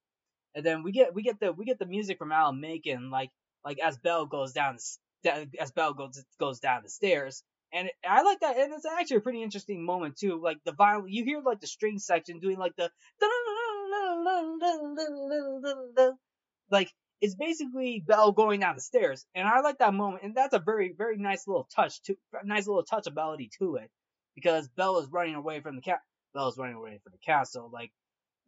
and 0.56 0.66
then 0.66 0.82
we 0.82 0.90
get 0.90 1.14
we 1.14 1.22
get 1.22 1.38
the 1.38 1.52
we 1.52 1.64
get 1.64 1.78
the 1.78 1.86
music 1.86 2.18
from 2.18 2.32
Alan 2.32 2.60
Menken 2.60 3.10
like 3.10 3.30
like 3.64 3.78
as 3.78 3.96
Belle 3.96 4.26
goes 4.26 4.52
down 4.52 4.76
as 5.24 5.70
Belle 5.70 5.94
goes 5.94 6.24
goes 6.40 6.58
down 6.58 6.82
the 6.82 6.88
stairs 6.88 7.44
and 7.74 7.90
I 8.08 8.22
like 8.22 8.40
that, 8.40 8.56
and 8.56 8.72
it's 8.72 8.86
actually 8.86 9.16
a 9.16 9.20
pretty 9.20 9.42
interesting 9.42 9.84
moment 9.84 10.16
too. 10.16 10.40
Like 10.40 10.58
the 10.64 10.72
violin, 10.72 11.12
you 11.12 11.24
hear 11.24 11.40
like 11.44 11.60
the 11.60 11.66
string 11.66 11.98
section 11.98 12.38
doing 12.38 12.56
like 12.56 12.76
the 12.76 12.88
like 16.70 16.90
it's 17.20 17.34
basically 17.34 18.02
Belle 18.06 18.32
going 18.32 18.60
down 18.60 18.74
the 18.74 18.80
stairs, 18.80 19.26
and 19.34 19.46
I 19.46 19.60
like 19.60 19.78
that 19.78 19.94
moment, 19.94 20.24
and 20.24 20.34
that's 20.34 20.54
a 20.54 20.58
very 20.58 20.94
very 20.96 21.16
nice 21.16 21.46
little 21.46 21.68
touch 21.74 22.02
to 22.04 22.16
nice 22.44 22.66
little 22.66 22.84
touch 22.84 23.06
ability 23.06 23.50
to 23.58 23.76
it 23.76 23.90
because 24.34 24.68
Belle 24.68 24.98
is 24.98 25.08
running 25.10 25.34
away 25.34 25.60
from 25.60 25.76
the 25.76 25.82
cat. 25.82 26.00
Belle 26.34 26.48
is 26.48 26.58
running 26.58 26.76
away 26.76 26.98
from 27.02 27.12
the 27.12 27.18
castle, 27.18 27.70
like 27.72 27.92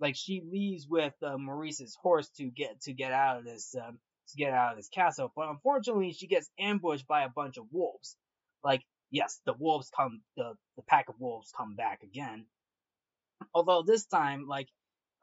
like 0.00 0.16
she 0.16 0.42
leaves 0.50 0.86
with 0.88 1.14
uh, 1.22 1.38
Maurice's 1.38 1.96
horse 2.00 2.28
to 2.36 2.44
get 2.44 2.80
to 2.82 2.92
get 2.92 3.12
out 3.12 3.38
of 3.38 3.44
this 3.44 3.74
um, 3.74 3.98
to 4.28 4.36
get 4.36 4.52
out 4.52 4.72
of 4.72 4.76
this 4.76 4.88
castle, 4.88 5.32
but 5.36 5.48
unfortunately 5.48 6.12
she 6.12 6.26
gets 6.26 6.50
ambushed 6.58 7.06
by 7.06 7.22
a 7.22 7.28
bunch 7.28 7.56
of 7.56 7.64
wolves. 7.70 8.16
Like 8.64 8.82
yes, 9.10 9.40
the 9.46 9.54
wolves 9.58 9.90
come, 9.94 10.20
the, 10.36 10.54
the 10.76 10.82
pack 10.82 11.08
of 11.08 11.16
wolves 11.18 11.52
come 11.56 11.74
back 11.74 12.02
again. 12.02 12.46
Although 13.54 13.82
this 13.82 14.06
time, 14.06 14.46
like, 14.48 14.68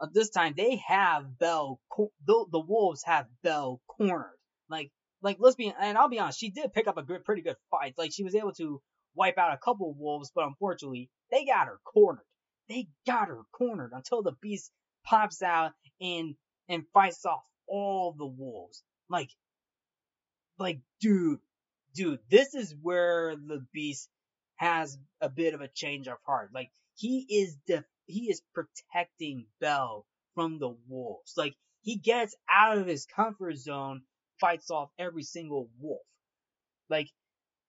uh, 0.04 0.08
this 0.14 0.30
time 0.30 0.54
they 0.56 0.82
have 0.88 1.40
Belle, 1.40 1.80
the, 2.26 2.46
the 2.52 2.60
wolves 2.60 3.04
have 3.06 3.28
Belle 3.42 3.82
cornered. 3.88 4.38
Like, 4.70 4.92
like, 5.22 5.38
let's 5.40 5.56
be, 5.56 5.74
and 5.80 5.98
I'll 5.98 6.10
be 6.10 6.20
honest, 6.20 6.40
she 6.40 6.50
did 6.50 6.74
pick 6.74 6.88
up 6.88 6.98
a 6.98 7.04
good, 7.04 7.24
pretty 7.24 7.42
good 7.42 7.56
fight. 7.72 7.94
Like, 7.98 8.12
she 8.14 8.24
was 8.24 8.36
able 8.36 8.52
to 8.54 8.82
wipe 9.16 9.38
out 9.38 9.54
a 9.54 9.60
couple 9.64 9.90
of 9.90 9.98
wolves, 9.98 10.32
but 10.36 10.46
unfortunately, 10.46 11.10
they 11.32 11.46
got 11.46 11.68
her 11.68 11.80
cornered. 11.86 12.26
They 12.68 12.88
got 13.08 13.30
her 13.30 13.42
cornered 13.54 13.92
until 13.94 14.22
the 14.22 14.34
beast 14.42 14.72
pops 15.06 15.42
out 15.42 15.72
and, 16.02 16.36
and 16.68 16.84
fights 16.94 17.26
off 17.26 17.44
all 17.68 18.14
the 18.18 18.26
wolves. 18.28 18.84
Like, 19.10 19.30
like, 20.60 20.80
dude, 21.00 21.40
dude, 21.94 22.20
this 22.30 22.54
is 22.54 22.76
where 22.82 23.36
the 23.36 23.66
beast 23.74 24.10
has 24.56 24.98
a 25.22 25.30
bit 25.30 25.54
of 25.54 25.62
a 25.62 25.68
change 25.68 26.08
of 26.08 26.18
heart. 26.26 26.52
Like 26.54 26.72
he 26.96 27.26
is 27.30 27.58
the 27.68 27.84
he 28.06 28.30
is 28.30 28.42
protecting 28.54 29.46
Belle 29.60 30.06
from 30.36 30.60
the 30.60 30.76
wolves. 30.88 31.34
Like 31.38 31.56
he 31.82 31.98
gets 31.98 32.36
out 32.50 32.78
of 32.78 32.88
his 32.88 33.06
comfort 33.06 33.58
zone, 33.58 34.02
fights 34.40 34.72
off 34.72 34.90
every 34.98 35.24
single 35.24 35.70
wolf. 35.80 36.02
Like 36.90 37.10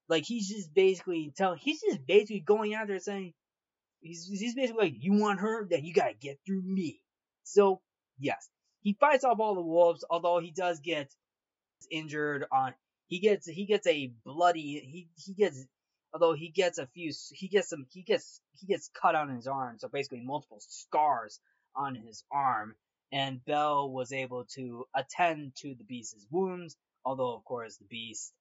like 0.09 0.25
he's 0.25 0.49
just 0.49 0.75
basically 0.75 1.33
telling 1.37 1.59
he's 1.59 1.81
just 1.81 2.07
basically 2.07 2.41
going 2.41 2.75
out 2.75 2.89
there 2.89 2.99
saying 2.99 3.33
he's 4.01 4.27
he's 4.27 4.55
basically 4.55 4.85
like 4.85 4.95
you 4.97 5.15
want 5.15 5.41
her 5.41 5.67
then 5.69 5.85
you 5.85 5.95
gotta 5.95 6.15
get 6.15 6.39
through 6.47 6.63
me. 6.63 7.01
So 7.45 7.81
yes, 8.19 8.49
he 8.83 8.97
fights 8.99 9.25
off 9.25 9.41
all 9.41 9.55
the 9.55 9.63
wolves, 9.63 10.05
although 10.09 10.41
he 10.41 10.51
does 10.51 10.81
get 10.81 11.13
injured 11.91 12.47
on 12.53 12.75
he 13.09 13.19
gets 13.19 13.47
he 13.47 13.67
gets 13.67 13.87
a 13.87 14.13
bloody 14.25 14.61
he 14.63 15.09
he 15.17 15.35
gets 15.35 15.67
although 16.15 16.35
he 16.35 16.49
gets 16.49 16.79
a 16.79 16.87
few 16.87 17.13
he 17.33 17.49
gets 17.49 17.69
some 17.71 17.87
he 17.91 18.03
gets 18.03 18.41
he 18.59 18.67
gets 18.67 18.91
cut 19.01 19.15
on 19.15 19.29
his 19.29 19.47
arm 19.47 19.77
so 19.79 19.89
basically 19.89 20.23
multiple 20.23 20.61
scars 20.61 21.41
on 21.77 21.95
his 21.95 22.25
arm. 22.33 22.75
And 23.13 23.45
Belle 23.45 23.91
was 23.91 24.13
able 24.13 24.45
to 24.55 24.87
attend 24.97 25.53
to 25.57 25.75
the 25.77 25.85
beast's 25.85 26.27
wounds 26.31 26.77
although 27.05 27.35
of 27.35 27.45
course 27.45 27.77
the 27.77 27.85
beast 27.85 28.33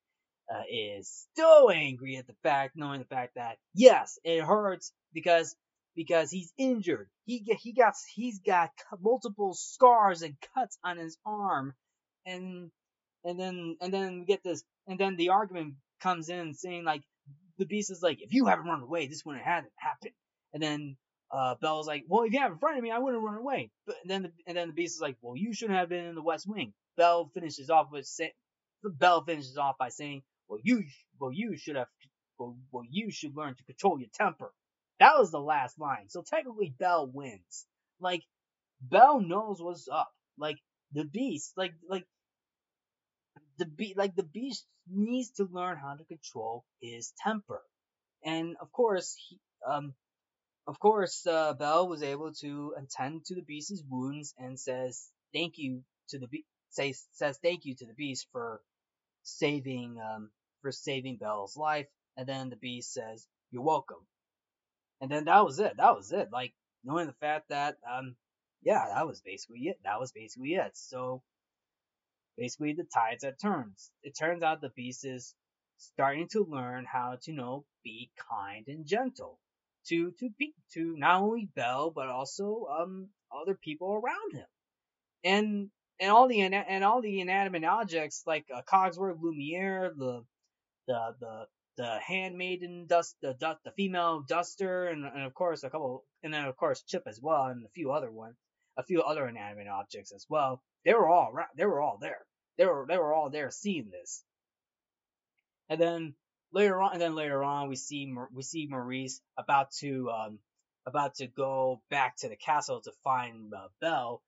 uh, 0.53 0.63
is 0.71 1.27
so 1.35 1.69
angry 1.69 2.17
at 2.17 2.27
the 2.27 2.35
fact 2.43 2.75
knowing 2.75 2.99
the 2.99 3.05
fact 3.05 3.35
that 3.35 3.57
yes 3.73 4.19
it 4.23 4.43
hurts 4.43 4.93
because 5.13 5.55
because 5.95 6.31
he's 6.31 6.51
injured. 6.57 7.09
He 7.25 7.45
he 7.59 7.73
got 7.73 7.93
he's 8.13 8.39
got 8.39 8.71
multiple 9.01 9.53
scars 9.53 10.21
and 10.21 10.35
cuts 10.55 10.77
on 10.83 10.97
his 10.97 11.17
arm. 11.25 11.73
And 12.25 12.71
and 13.23 13.39
then 13.39 13.77
and 13.81 13.93
then 13.93 14.19
we 14.19 14.25
get 14.25 14.43
this, 14.43 14.63
and 14.87 14.99
then 14.99 15.15
the 15.15 15.29
argument 15.29 15.75
comes 16.01 16.29
in 16.29 16.53
saying 16.53 16.83
like 16.83 17.03
the 17.57 17.65
beast 17.65 17.91
is 17.91 18.01
like, 18.01 18.21
if 18.21 18.33
you 18.33 18.45
haven't 18.45 18.65
run 18.65 18.81
away, 18.81 19.07
this 19.07 19.23
wouldn't 19.25 19.43
have 19.43 19.63
happened. 19.75 20.13
And 20.53 20.61
then 20.61 20.97
uh, 21.31 21.55
Belle's 21.61 21.87
like, 21.87 22.05
well, 22.07 22.23
if 22.23 22.33
you 22.33 22.39
haven't 22.39 22.59
of 22.63 22.83
me, 22.83 22.91
I 22.91 22.99
wouldn't 22.99 23.23
run 23.23 23.37
away. 23.37 23.71
But 23.87 23.95
and 24.01 24.09
then 24.09 24.23
the, 24.23 24.31
and 24.47 24.57
then 24.57 24.67
the 24.67 24.73
beast 24.73 24.95
is 24.95 25.01
like, 25.01 25.17
well, 25.21 25.35
you 25.35 25.53
shouldn't 25.53 25.77
have 25.77 25.89
been 25.89 26.05
in 26.05 26.15
the 26.15 26.21
West 26.21 26.47
Wing. 26.47 26.73
Belle 26.95 27.31
finishes 27.33 27.69
off 27.69 27.87
with 27.91 28.05
say, 28.05 28.33
Belle 28.83 29.23
finishes 29.23 29.57
off 29.57 29.77
by 29.79 29.89
saying, 29.89 30.21
well, 30.47 30.59
you 30.61 30.83
well 31.19 31.31
you 31.33 31.57
should 31.57 31.75
have 31.75 31.87
well, 32.37 32.57
well 32.71 32.83
you 32.89 33.11
should 33.11 33.35
learn 33.35 33.55
to 33.55 33.63
control 33.63 33.99
your 33.99 34.09
temper. 34.13 34.51
That 34.99 35.17
was 35.17 35.31
the 35.31 35.39
last 35.39 35.79
line. 35.79 36.09
So 36.09 36.21
technically, 36.21 36.73
Belle 36.77 37.09
wins. 37.11 37.65
Like 37.99 38.23
Belle 38.81 39.21
knows 39.21 39.57
what's 39.59 39.87
up. 39.87 40.11
Like 40.37 40.57
the 40.91 41.05
beast, 41.05 41.53
like 41.57 41.73
like 41.89 42.05
the 43.57 43.65
be 43.65 43.93
like 43.95 44.15
the 44.15 44.23
beast 44.23 44.65
needs 44.89 45.31
to 45.31 45.45
learn 45.51 45.77
how 45.77 45.95
to 45.95 46.03
control 46.05 46.65
his 46.81 47.13
temper, 47.23 47.61
and 48.23 48.55
of 48.61 48.71
course, 48.71 49.15
he, 49.29 49.39
um, 49.67 49.93
of 50.67 50.79
course, 50.79 51.27
uh, 51.27 51.53
Belle 51.53 51.87
was 51.87 52.03
able 52.03 52.33
to 52.35 52.75
attend 52.77 53.25
to 53.25 53.35
the 53.35 53.41
beast's 53.43 53.83
wounds 53.89 54.33
and 54.37 54.59
says 54.59 55.09
thank 55.33 55.57
you 55.57 55.83
to 56.09 56.19
the 56.19 56.27
beast. 56.27 56.47
Says 56.69 57.05
says 57.11 57.39
thank 57.43 57.65
you 57.65 57.75
to 57.75 57.85
the 57.85 57.93
beast 57.93 58.27
for 58.31 58.61
saving 59.23 59.97
um 59.99 60.31
for 60.61 60.71
saving 60.71 61.17
Belle's 61.17 61.57
life, 61.57 61.87
and 62.17 62.27
then 62.27 62.49
the 62.49 62.55
beast 62.55 62.93
says 62.93 63.27
you're 63.51 63.63
welcome, 63.63 64.05
and 65.01 65.11
then 65.11 65.25
that 65.25 65.45
was 65.45 65.59
it. 65.59 65.77
That 65.77 65.95
was 65.95 66.11
it. 66.11 66.29
Like 66.31 66.53
knowing 66.83 67.07
the 67.07 67.13
fact 67.13 67.49
that 67.49 67.77
um 67.89 68.15
yeah, 68.63 68.85
that 68.95 69.07
was 69.07 69.21
basically 69.21 69.61
it. 69.67 69.79
That 69.83 69.99
was 69.99 70.11
basically 70.11 70.53
it. 70.55 70.71
So 70.75 71.21
basically 72.37 72.73
the 72.73 72.85
tides 72.93 73.23
have 73.23 73.37
turned. 73.41 73.73
It 74.03 74.17
turns 74.17 74.43
out 74.43 74.61
the 74.61 74.69
beast 74.69 75.05
is 75.05 75.33
starting 75.77 76.27
to 76.29 76.45
learn 76.49 76.85
how 76.85 77.17
to 77.21 77.31
you 77.31 77.37
know 77.37 77.65
be 77.83 78.11
kind 78.29 78.67
and 78.67 78.85
gentle 78.85 79.39
to 79.87 80.11
to 80.19 80.29
be 80.37 80.53
to 80.73 80.95
not 80.97 81.21
only 81.21 81.49
Belle 81.55 81.91
but 81.91 82.07
also 82.07 82.67
um 82.79 83.09
other 83.31 83.55
people 83.55 83.93
around 83.93 84.33
him, 84.33 84.47
and 85.23 85.69
and 85.99 86.11
all 86.11 86.27
the 86.27 86.41
and 86.41 86.83
all 86.83 87.01
the 87.01 87.19
inanimate 87.21 87.63
objects 87.65 88.23
like 88.25 88.45
uh, 88.53 88.61
Cogsworth, 88.63 89.21
Lumiere, 89.21 89.91
the 89.97 90.23
the 90.87 91.15
the 91.19 91.47
the 91.77 91.99
handmaiden 92.05 92.85
dust 92.87 93.15
the 93.21 93.35
the 93.63 93.71
female 93.71 94.21
duster 94.27 94.87
and, 94.87 95.05
and 95.05 95.23
of 95.23 95.33
course 95.33 95.63
a 95.63 95.69
couple 95.69 96.05
and 96.21 96.33
then 96.33 96.45
of 96.45 96.55
course 96.55 96.83
Chip 96.83 97.03
as 97.07 97.19
well 97.21 97.45
and 97.45 97.65
a 97.65 97.69
few 97.69 97.91
other 97.91 98.11
ones 98.11 98.35
a 98.77 98.83
few 98.83 99.01
other 99.01 99.27
inanimate 99.27 99.67
objects 99.67 100.11
as 100.13 100.25
well. 100.29 100.61
They 100.85 100.93
were 100.93 101.07
all 101.07 101.33
they 101.55 101.65
were 101.65 101.81
all 101.81 101.97
there. 101.99 102.25
They 102.57 102.65
were 102.65 102.85
they 102.87 102.97
were 102.97 103.13
all 103.13 103.29
there 103.29 103.51
seeing 103.51 103.89
this. 103.89 104.23
And 105.69 105.79
then 105.79 106.15
later 106.51 106.81
on, 106.81 106.93
and 106.93 107.01
then 107.01 107.15
later 107.15 107.43
on, 107.43 107.69
we 107.69 107.75
see 107.75 108.13
we 108.31 108.43
see 108.43 108.67
Maurice 108.69 109.21
about 109.37 109.71
to 109.79 110.09
um 110.09 110.39
about 110.85 111.15
to 111.15 111.27
go 111.27 111.81
back 111.89 112.17
to 112.17 112.29
the 112.29 112.35
castle 112.35 112.81
to 112.81 112.91
find 113.03 113.53
uh, 113.53 113.67
Belle, 113.79 114.21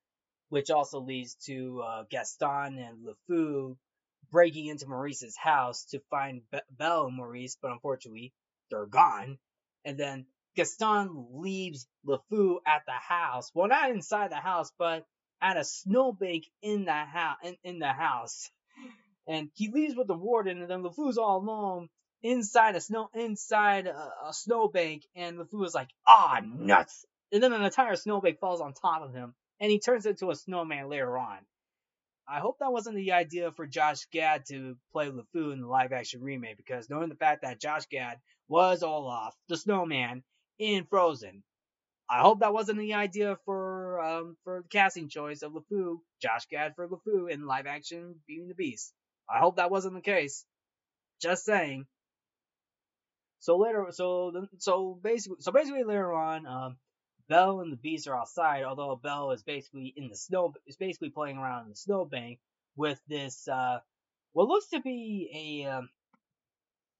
which 0.48 0.70
also 0.70 1.00
leads 1.00 1.34
to 1.46 1.82
uh, 1.82 2.04
Gaston 2.10 2.78
and 2.78 3.06
LeFou 3.06 3.76
breaking 4.30 4.66
into 4.66 4.86
Maurice's 4.86 5.36
house 5.36 5.84
to 5.90 6.00
find 6.10 6.42
Be- 6.50 6.58
Belle 6.70 7.06
and 7.06 7.16
Maurice, 7.16 7.58
but 7.60 7.70
unfortunately 7.70 8.32
they're 8.70 8.86
gone. 8.86 9.38
And 9.84 9.98
then 9.98 10.26
Gaston 10.56 11.26
leaves 11.34 11.86
LeFou 12.06 12.56
at 12.66 12.82
the 12.86 12.92
house. 12.92 13.50
Well, 13.54 13.68
not 13.68 13.90
inside 13.90 14.30
the 14.30 14.36
house, 14.36 14.72
but 14.78 15.04
at 15.40 15.56
a 15.56 15.64
snowbank 15.64 16.44
in 16.62 16.84
the 16.84 16.92
house. 16.92 17.36
In, 17.42 17.56
in 17.64 17.78
the 17.78 17.92
house, 17.92 18.50
and 19.26 19.50
he 19.54 19.70
leaves 19.70 19.96
with 19.96 20.06
the 20.06 20.14
warden, 20.14 20.60
and 20.60 20.70
then 20.70 20.82
LeFou's 20.82 21.18
all 21.18 21.38
alone 21.38 21.88
inside 22.22 22.76
a 22.76 22.80
snow 22.80 23.08
inside 23.14 23.86
a, 23.86 24.10
a 24.28 24.32
snowbank, 24.32 25.04
and 25.14 25.38
LeFou 25.38 25.64
is 25.66 25.74
like, 25.74 25.88
ah, 26.06 26.40
nuts! 26.44 27.04
And 27.32 27.42
then 27.42 27.52
an 27.52 27.62
entire 27.62 27.96
snowbank 27.96 28.38
falls 28.38 28.60
on 28.60 28.72
top 28.72 29.02
of 29.02 29.14
him, 29.14 29.34
and 29.60 29.70
he 29.70 29.80
turns 29.80 30.06
into 30.06 30.30
a 30.30 30.36
snowman 30.36 30.88
later 30.88 31.18
on. 31.18 31.38
I 32.28 32.40
hope 32.40 32.58
that 32.58 32.72
wasn't 32.72 32.96
the 32.96 33.12
idea 33.12 33.52
for 33.52 33.66
Josh 33.66 34.06
Gad 34.12 34.46
to 34.46 34.76
play 34.92 35.08
LeFou 35.08 35.52
in 35.52 35.60
the 35.60 35.68
live 35.68 35.92
action 35.92 36.22
remake, 36.22 36.56
because 36.56 36.90
knowing 36.90 37.08
the 37.08 37.14
fact 37.14 37.42
that 37.42 37.60
Josh 37.60 37.86
Gad 37.86 38.18
was 38.48 38.82
Olaf, 38.82 39.34
the 39.48 39.56
snowman, 39.56 40.22
in 40.58 40.84
Frozen, 40.84 41.42
I 42.08 42.20
hope 42.20 42.40
that 42.40 42.54
wasn't 42.54 42.78
the 42.78 42.94
idea 42.94 43.36
for 43.44 44.00
um, 44.00 44.36
for 44.44 44.62
the 44.62 44.68
casting 44.68 45.08
choice 45.08 45.42
of 45.42 45.52
LeFou, 45.52 45.98
Josh 46.22 46.46
Gad 46.46 46.74
for 46.76 46.86
LeFou 46.86 47.30
in 47.30 47.46
live 47.46 47.66
action 47.66 48.14
Beauty 48.26 48.42
and 48.42 48.50
the 48.50 48.54
Beast. 48.54 48.92
I 49.28 49.38
hope 49.40 49.56
that 49.56 49.70
wasn't 49.70 49.94
the 49.94 50.00
case. 50.00 50.44
Just 51.20 51.44
saying. 51.44 51.86
So 53.40 53.58
later, 53.58 53.86
so 53.90 54.46
so 54.58 54.98
basically, 55.02 55.38
so 55.40 55.50
basically 55.50 55.84
later 55.84 56.12
on, 56.12 56.46
um, 56.46 56.76
Belle 57.28 57.60
and 57.60 57.72
the 57.72 57.76
Beast 57.76 58.06
are 58.06 58.16
outside. 58.16 58.64
Although 58.64 59.00
Belle 59.02 59.32
is 59.32 59.42
basically 59.42 59.92
in 59.96 60.08
the 60.08 60.16
snow, 60.16 60.54
is 60.66 60.76
basically 60.76 61.10
playing 61.10 61.38
around 61.38 61.64
in 61.64 61.70
the 61.70 61.76
snowbank 61.76 62.38
with 62.76 63.00
this 63.08 63.48
uh, 63.48 63.80
what 64.32 64.48
looks 64.48 64.68
to 64.68 64.80
be 64.80 65.64
a 65.64 65.70
um, 65.70 65.88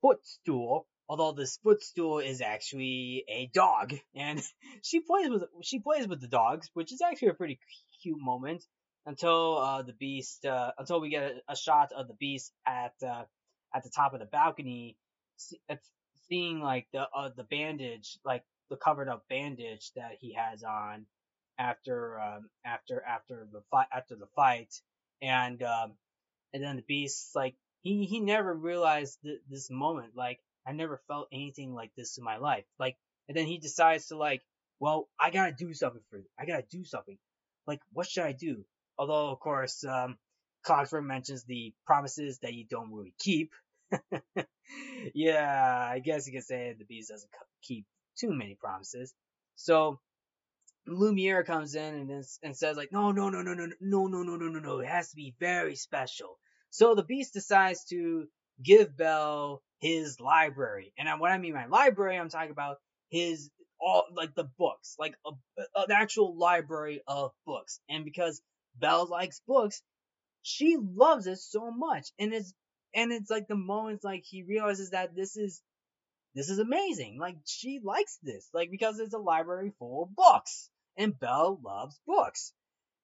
footstool. 0.02 0.86
Although 1.08 1.32
this 1.32 1.58
footstool 1.62 2.18
is 2.18 2.40
actually 2.40 3.24
a 3.28 3.46
dog, 3.54 3.94
and 4.14 4.42
she 4.82 5.00
plays 5.00 5.30
with 5.30 5.44
she 5.62 5.78
plays 5.78 6.08
with 6.08 6.20
the 6.20 6.28
dogs, 6.28 6.68
which 6.74 6.92
is 6.92 7.00
actually 7.00 7.28
a 7.28 7.34
pretty 7.34 7.60
cute 8.02 8.20
moment 8.20 8.64
until 9.06 9.58
uh, 9.58 9.82
the 9.82 9.92
beast 9.92 10.44
uh, 10.44 10.72
until 10.78 11.00
we 11.00 11.10
get 11.10 11.22
a, 11.22 11.52
a, 11.52 11.56
shot 11.56 11.92
of 11.92 12.08
the 12.08 12.14
beast 12.14 12.52
at 12.66 12.94
uh, 13.06 13.24
at 13.72 13.84
the 13.84 13.90
top 13.90 14.14
of 14.14 14.20
the 14.20 14.26
balcony, 14.26 14.96
seeing 16.28 16.60
like 16.60 16.88
the 16.92 17.06
uh, 17.14 17.30
the 17.36 17.44
bandage, 17.44 18.18
like 18.24 18.44
the 18.68 18.76
covered 18.76 19.08
up 19.08 19.24
bandage 19.28 19.92
that 19.94 20.16
he 20.20 20.34
has 20.34 20.64
on 20.64 21.06
after 21.58 22.20
um, 22.20 22.50
after 22.64 23.02
after 23.02 23.46
the 23.52 23.62
fight 23.70 23.86
after 23.94 24.16
the 24.16 24.26
fight, 24.34 24.74
and 25.22 25.62
um, 25.62 25.92
and 26.52 26.62
then 26.62 26.76
the 26.76 26.82
beast 26.82 27.34
like 27.34 27.54
he 27.82 28.06
he 28.06 28.20
never 28.20 28.52
realized 28.52 29.18
th- 29.22 29.40
this 29.48 29.70
moment 29.70 30.16
like 30.16 30.40
I 30.66 30.72
never 30.72 31.00
felt 31.08 31.28
anything 31.32 31.74
like 31.74 31.92
this 31.96 32.18
in 32.18 32.24
my 32.24 32.38
life 32.38 32.64
like 32.78 32.96
and 33.28 33.36
then 33.36 33.46
he 33.46 33.58
decides 33.58 34.06
to 34.08 34.16
like 34.16 34.42
well 34.80 35.08
I 35.18 35.30
gotta 35.30 35.52
do 35.52 35.72
something 35.74 36.02
for 36.10 36.18
you 36.18 36.26
I 36.38 36.46
gotta 36.46 36.64
do 36.70 36.84
something 36.84 37.18
like 37.66 37.80
what 37.92 38.08
should 38.08 38.24
I 38.24 38.32
do 38.32 38.64
although 38.98 39.30
of 39.30 39.40
course 39.40 39.84
um, 39.84 40.18
mentions 41.02 41.44
the 41.44 41.72
promises 41.86 42.40
that 42.40 42.54
you 42.54 42.64
don't 42.68 42.92
really 42.92 43.14
keep 43.18 43.52
yeah, 45.14 45.88
I 45.90 46.00
guess 46.00 46.26
you 46.26 46.32
could 46.32 46.44
say 46.44 46.74
the 46.78 46.84
Beast 46.84 47.10
doesn't 47.10 47.30
keep 47.62 47.86
too 48.18 48.32
many 48.32 48.54
promises. 48.54 49.14
So 49.56 50.00
Lumiere 50.86 51.44
comes 51.44 51.74
in 51.74 51.94
and, 51.94 52.24
and 52.42 52.56
says 52.56 52.76
like, 52.76 52.92
no, 52.92 53.12
no, 53.12 53.30
no, 53.30 53.42
no, 53.42 53.54
no, 53.54 53.66
no, 53.80 54.06
no, 54.06 54.22
no, 54.22 54.36
no, 54.36 54.48
no, 54.48 54.58
no. 54.58 54.78
It 54.80 54.88
has 54.88 55.10
to 55.10 55.16
be 55.16 55.34
very 55.38 55.76
special. 55.76 56.38
So 56.70 56.94
the 56.94 57.04
Beast 57.04 57.32
decides 57.32 57.84
to 57.86 58.26
give 58.62 58.96
Belle 58.96 59.62
his 59.80 60.20
library, 60.20 60.92
and 60.98 61.20
what 61.20 61.32
I 61.32 61.38
mean 61.38 61.54
by 61.54 61.66
library, 61.66 62.18
I'm 62.18 62.28
talking 62.28 62.50
about 62.50 62.78
his 63.10 63.50
all 63.80 64.04
like 64.14 64.34
the 64.34 64.48
books, 64.58 64.96
like 64.98 65.14
a, 65.26 65.30
an 65.76 65.92
actual 65.92 66.36
library 66.36 67.02
of 67.06 67.32
books. 67.46 67.80
And 67.88 68.04
because 68.04 68.40
Belle 68.74 69.06
likes 69.06 69.40
books, 69.46 69.82
she 70.42 70.76
loves 70.76 71.26
it 71.26 71.38
so 71.38 71.70
much, 71.70 72.08
and 72.18 72.32
it's 72.32 72.54
and 72.94 73.12
it's 73.12 73.30
like 73.30 73.48
the 73.48 73.56
moments 73.56 74.04
like 74.04 74.24
he 74.24 74.42
realizes 74.42 74.90
that 74.90 75.14
this 75.14 75.36
is 75.36 75.60
this 76.34 76.48
is 76.50 76.58
amazing. 76.58 77.18
Like 77.18 77.36
she 77.46 77.80
likes 77.82 78.18
this, 78.22 78.48
like 78.52 78.70
because 78.70 78.98
it's 78.98 79.14
a 79.14 79.18
library 79.18 79.72
full 79.78 80.04
of 80.04 80.14
books, 80.14 80.70
and 80.96 81.18
Belle 81.18 81.58
loves 81.64 81.98
books. 82.06 82.52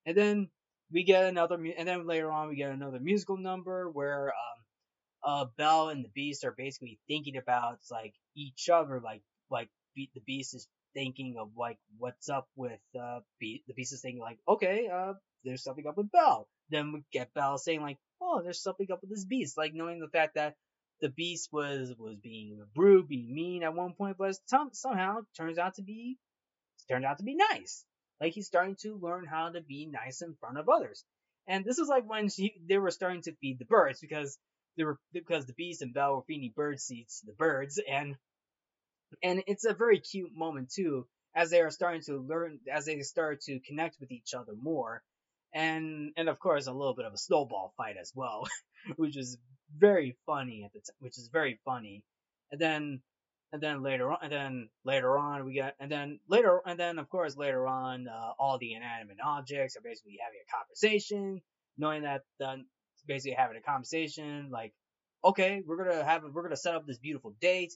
And 0.04 0.16
then 0.16 0.48
we 0.90 1.04
get 1.04 1.24
another, 1.24 1.54
and 1.54 1.88
then 1.88 2.06
later 2.06 2.30
on 2.30 2.48
we 2.48 2.56
get 2.56 2.70
another 2.70 3.00
musical 3.00 3.36
number 3.36 3.88
where 3.90 4.28
um, 4.28 4.61
uh, 5.24 5.46
Belle 5.56 5.88
and 5.90 6.04
the 6.04 6.10
Beast 6.10 6.44
are 6.44 6.54
basically 6.56 6.98
thinking 7.08 7.36
about 7.36 7.78
like 7.90 8.14
each 8.36 8.68
other, 8.68 9.00
like 9.02 9.22
like 9.50 9.68
the 9.96 10.08
Beast 10.26 10.54
is 10.54 10.68
thinking 10.94 11.36
of 11.38 11.50
like 11.56 11.78
what's 11.98 12.28
up 12.28 12.48
with 12.56 12.80
uh 13.00 13.20
Be- 13.40 13.62
the 13.66 13.74
Beast 13.74 13.92
is 13.92 14.00
thinking 14.02 14.20
like 14.20 14.38
okay 14.46 14.88
uh 14.92 15.14
there's 15.44 15.62
something 15.64 15.86
up 15.86 15.96
with 15.96 16.12
Belle. 16.12 16.48
Then 16.70 16.92
we 16.92 17.02
get 17.12 17.34
Belle 17.34 17.58
saying 17.58 17.82
like 17.82 17.98
oh, 18.22 18.40
there's 18.42 18.62
something 18.62 18.86
up 18.92 19.00
with 19.00 19.10
this 19.10 19.24
beast. 19.24 19.56
Like 19.58 19.74
knowing 19.74 20.00
the 20.00 20.08
fact 20.08 20.34
that 20.36 20.54
the 21.00 21.08
beast 21.08 21.48
was 21.52 21.92
was 21.98 22.16
being 22.22 22.62
rude, 22.76 23.08
being 23.08 23.34
mean 23.34 23.62
at 23.62 23.74
one 23.74 23.94
point, 23.94 24.16
but 24.18 24.36
somehow 24.74 25.20
turns 25.36 25.58
out 25.58 25.74
to 25.74 25.82
be 25.82 26.18
turned 26.88 27.04
out 27.04 27.18
to 27.18 27.24
be 27.24 27.34
nice. 27.34 27.84
Like 28.20 28.32
he's 28.32 28.46
starting 28.46 28.76
to 28.82 28.98
learn 29.02 29.26
how 29.26 29.50
to 29.50 29.60
be 29.60 29.86
nice 29.86 30.22
in 30.22 30.36
front 30.38 30.58
of 30.58 30.68
others. 30.68 31.04
And 31.48 31.64
this 31.64 31.78
is 31.78 31.88
like 31.88 32.08
when 32.08 32.28
she, 32.28 32.54
they 32.68 32.78
were 32.78 32.92
starting 32.92 33.22
to 33.22 33.34
feed 33.40 33.58
the 33.58 33.64
birds 33.64 34.00
because 34.00 34.38
they 34.76 34.84
were 34.84 34.98
because 35.12 35.46
the 35.46 35.54
beast 35.54 35.82
and 35.82 35.94
Belle 35.94 36.16
were 36.16 36.22
feeding 36.22 36.52
bird 36.54 36.80
seeds 36.80 37.20
to 37.20 37.26
the 37.26 37.32
birds, 37.32 37.80
and 37.88 38.16
and 39.22 39.42
it's 39.46 39.64
a 39.64 39.74
very 39.74 40.00
cute 40.00 40.32
moment 40.34 40.70
too 40.70 41.06
as 41.34 41.50
they 41.50 41.60
are 41.60 41.70
starting 41.70 42.02
to 42.02 42.18
learn 42.18 42.58
as 42.70 42.84
they 42.84 43.00
start 43.00 43.40
to 43.42 43.60
connect 43.60 43.96
with 44.00 44.10
each 44.10 44.34
other 44.34 44.52
more 44.60 45.02
and 45.52 46.12
and 46.16 46.28
of 46.28 46.38
course 46.38 46.66
a 46.66 46.72
little 46.72 46.94
bit 46.94 47.04
of 47.04 47.12
a 47.12 47.18
snowball 47.18 47.74
fight 47.76 47.96
as 48.00 48.12
well, 48.14 48.46
which 48.96 49.16
is 49.16 49.38
very 49.76 50.16
funny 50.26 50.64
at 50.64 50.72
the 50.72 50.80
time, 50.80 50.96
which 51.00 51.18
is 51.18 51.28
very 51.32 51.58
funny. 51.64 52.04
And 52.50 52.60
then 52.60 53.00
and 53.52 53.62
then 53.62 53.82
later 53.82 54.10
on, 54.10 54.18
and 54.22 54.32
then 54.32 54.68
later 54.84 55.18
on 55.18 55.44
we 55.44 55.52
get, 55.52 55.74
and 55.78 55.90
then 55.90 56.20
later, 56.26 56.62
and 56.64 56.80
then 56.80 56.98
of 56.98 57.08
course 57.10 57.36
later 57.36 57.66
on, 57.66 58.08
uh, 58.08 58.32
all 58.38 58.58
the 58.58 58.72
inanimate 58.72 59.18
objects 59.22 59.76
are 59.76 59.82
basically 59.82 60.18
having 60.24 60.40
a 60.40 60.56
conversation, 60.56 61.42
knowing 61.76 62.02
that 62.02 62.22
uh, 62.42 62.56
basically 63.06 63.36
having 63.36 63.56
a 63.56 63.60
conversation 63.60 64.50
like, 64.50 64.72
okay, 65.24 65.62
we're 65.66 65.76
gonna 65.76 66.04
have, 66.04 66.22
we're 66.32 66.42
gonna 66.42 66.56
set 66.56 66.74
up 66.74 66.86
this 66.86 66.98
beautiful 66.98 67.34
date, 67.40 67.72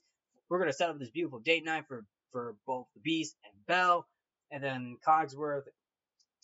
we're 0.49 0.59
gonna 0.59 0.72
set 0.72 0.91
up 0.91 0.99
this 0.99 1.11
beautiful 1.11 1.39
date 1.41 1.64
night 1.64 1.85
for 1.89 2.05
for 2.33 2.57
both 2.66 2.87
the 2.95 3.01
Beast 3.01 3.35
and 3.45 3.66
Belle, 3.66 4.07
and 4.51 4.62
then 4.62 4.97
Cogsworth 5.07 5.64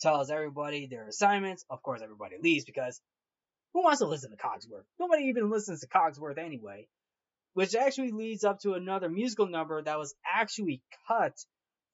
tells 0.01 0.31
everybody 0.31 0.87
their 0.87 1.07
assignments. 1.07 1.65
Of 1.69 1.83
course, 1.83 2.01
everybody 2.01 2.35
leaves 2.41 2.65
because 2.65 2.99
who 3.73 3.83
wants 3.83 3.99
to 3.99 4.07
listen 4.07 4.31
to 4.31 4.37
Cogsworth? 4.37 4.85
Nobody 4.99 5.25
even 5.25 5.49
listens 5.49 5.81
to 5.81 5.87
Cogsworth 5.87 6.37
anyway. 6.37 6.87
Which 7.53 7.75
actually 7.75 8.11
leads 8.11 8.43
up 8.43 8.59
to 8.61 8.73
another 8.73 9.09
musical 9.09 9.47
number 9.47 9.79
that 9.81 9.99
was 9.99 10.15
actually 10.25 10.81
cut 11.07 11.35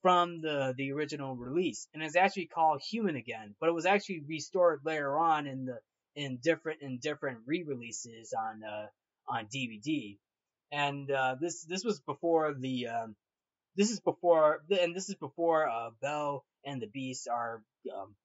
from 0.01 0.39
the 0.39 0.73
the 0.77 0.93
original 0.93 1.35
release, 1.35 1.87
and 1.93 2.01
it's 2.01 2.15
actually 2.15 2.45
called 2.45 2.81
Human 2.81 3.17
Again, 3.17 3.55
but 3.59 3.67
it 3.67 3.73
was 3.73 3.85
actually 3.85 4.21
restored 4.21 4.79
later 4.85 5.17
on 5.17 5.47
in 5.47 5.65
the 5.65 5.79
in 6.19 6.37
different 6.43 6.81
in 6.81 6.99
different 6.99 7.39
re-releases 7.45 8.33
on 8.33 8.61
uh, 8.63 8.87
on 9.27 9.47
DVD. 9.47 10.17
And 10.71 11.09
uh, 11.09 11.35
this 11.39 11.63
this 11.63 11.83
was 11.83 12.01
before 12.01 12.53
the 12.53 12.87
um, 12.87 13.15
this 13.75 13.89
is 13.89 14.01
before 14.01 14.61
and 14.69 14.93
this 14.93 15.07
is 15.07 15.15
before 15.15 15.67
uh, 15.69 15.91
Belle 16.01 16.43
and 16.65 16.81
the 16.81 16.87
Beast 16.87 17.29
are 17.29 17.63
um, 17.95 18.15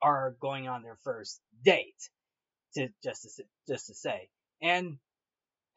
are 0.00 0.34
going 0.40 0.66
on 0.66 0.82
their 0.82 0.98
first 1.04 1.40
date. 1.62 2.10
To 2.76 2.88
just 3.04 3.22
to 3.22 3.44
just 3.68 3.86
to 3.86 3.94
say, 3.94 4.28
and 4.60 4.96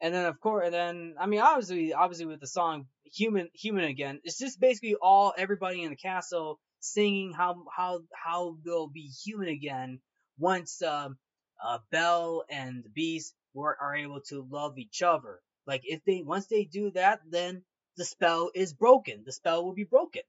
and 0.00 0.14
then 0.14 0.24
of 0.26 0.40
course, 0.40 0.64
and 0.64 0.74
then 0.74 1.14
I 1.20 1.26
mean, 1.26 1.40
obviously, 1.40 1.92
obviously 1.92 2.26
with 2.26 2.40
the 2.40 2.48
song 2.48 2.86
"Human 3.04 3.50
Human 3.52 3.84
Again," 3.84 4.18
it's 4.24 4.38
just 4.38 4.58
basically 4.58 4.96
all 5.00 5.32
everybody 5.36 5.84
in 5.84 5.90
the 5.90 5.96
castle 5.96 6.58
singing 6.80 7.32
how 7.32 7.64
how 7.76 8.00
how 8.12 8.56
they'll 8.64 8.88
be 8.88 9.12
human 9.24 9.48
again 9.48 10.00
once 10.38 10.82
um, 10.82 11.18
uh, 11.62 11.78
Belle 11.90 12.44
and 12.48 12.84
the 12.84 12.90
Beast 12.90 13.34
were, 13.54 13.76
are 13.80 13.96
able 13.96 14.20
to 14.28 14.46
love 14.50 14.78
each 14.78 15.02
other. 15.02 15.40
Like 15.66 15.82
if 15.84 16.02
they 16.04 16.22
once 16.22 16.46
they 16.46 16.64
do 16.64 16.90
that, 16.92 17.20
then 17.28 17.62
the 17.96 18.04
spell 18.04 18.50
is 18.54 18.72
broken. 18.72 19.22
The 19.24 19.32
spell 19.32 19.64
will 19.64 19.74
be 19.74 19.84
broken. 19.84 20.22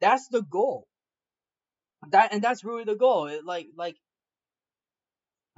That's 0.00 0.28
the 0.28 0.42
goal. 0.42 0.86
That 2.10 2.32
and 2.32 2.42
that's 2.42 2.64
really 2.64 2.84
the 2.84 2.96
goal. 2.96 3.26
It, 3.26 3.44
like 3.44 3.68
like 3.76 3.96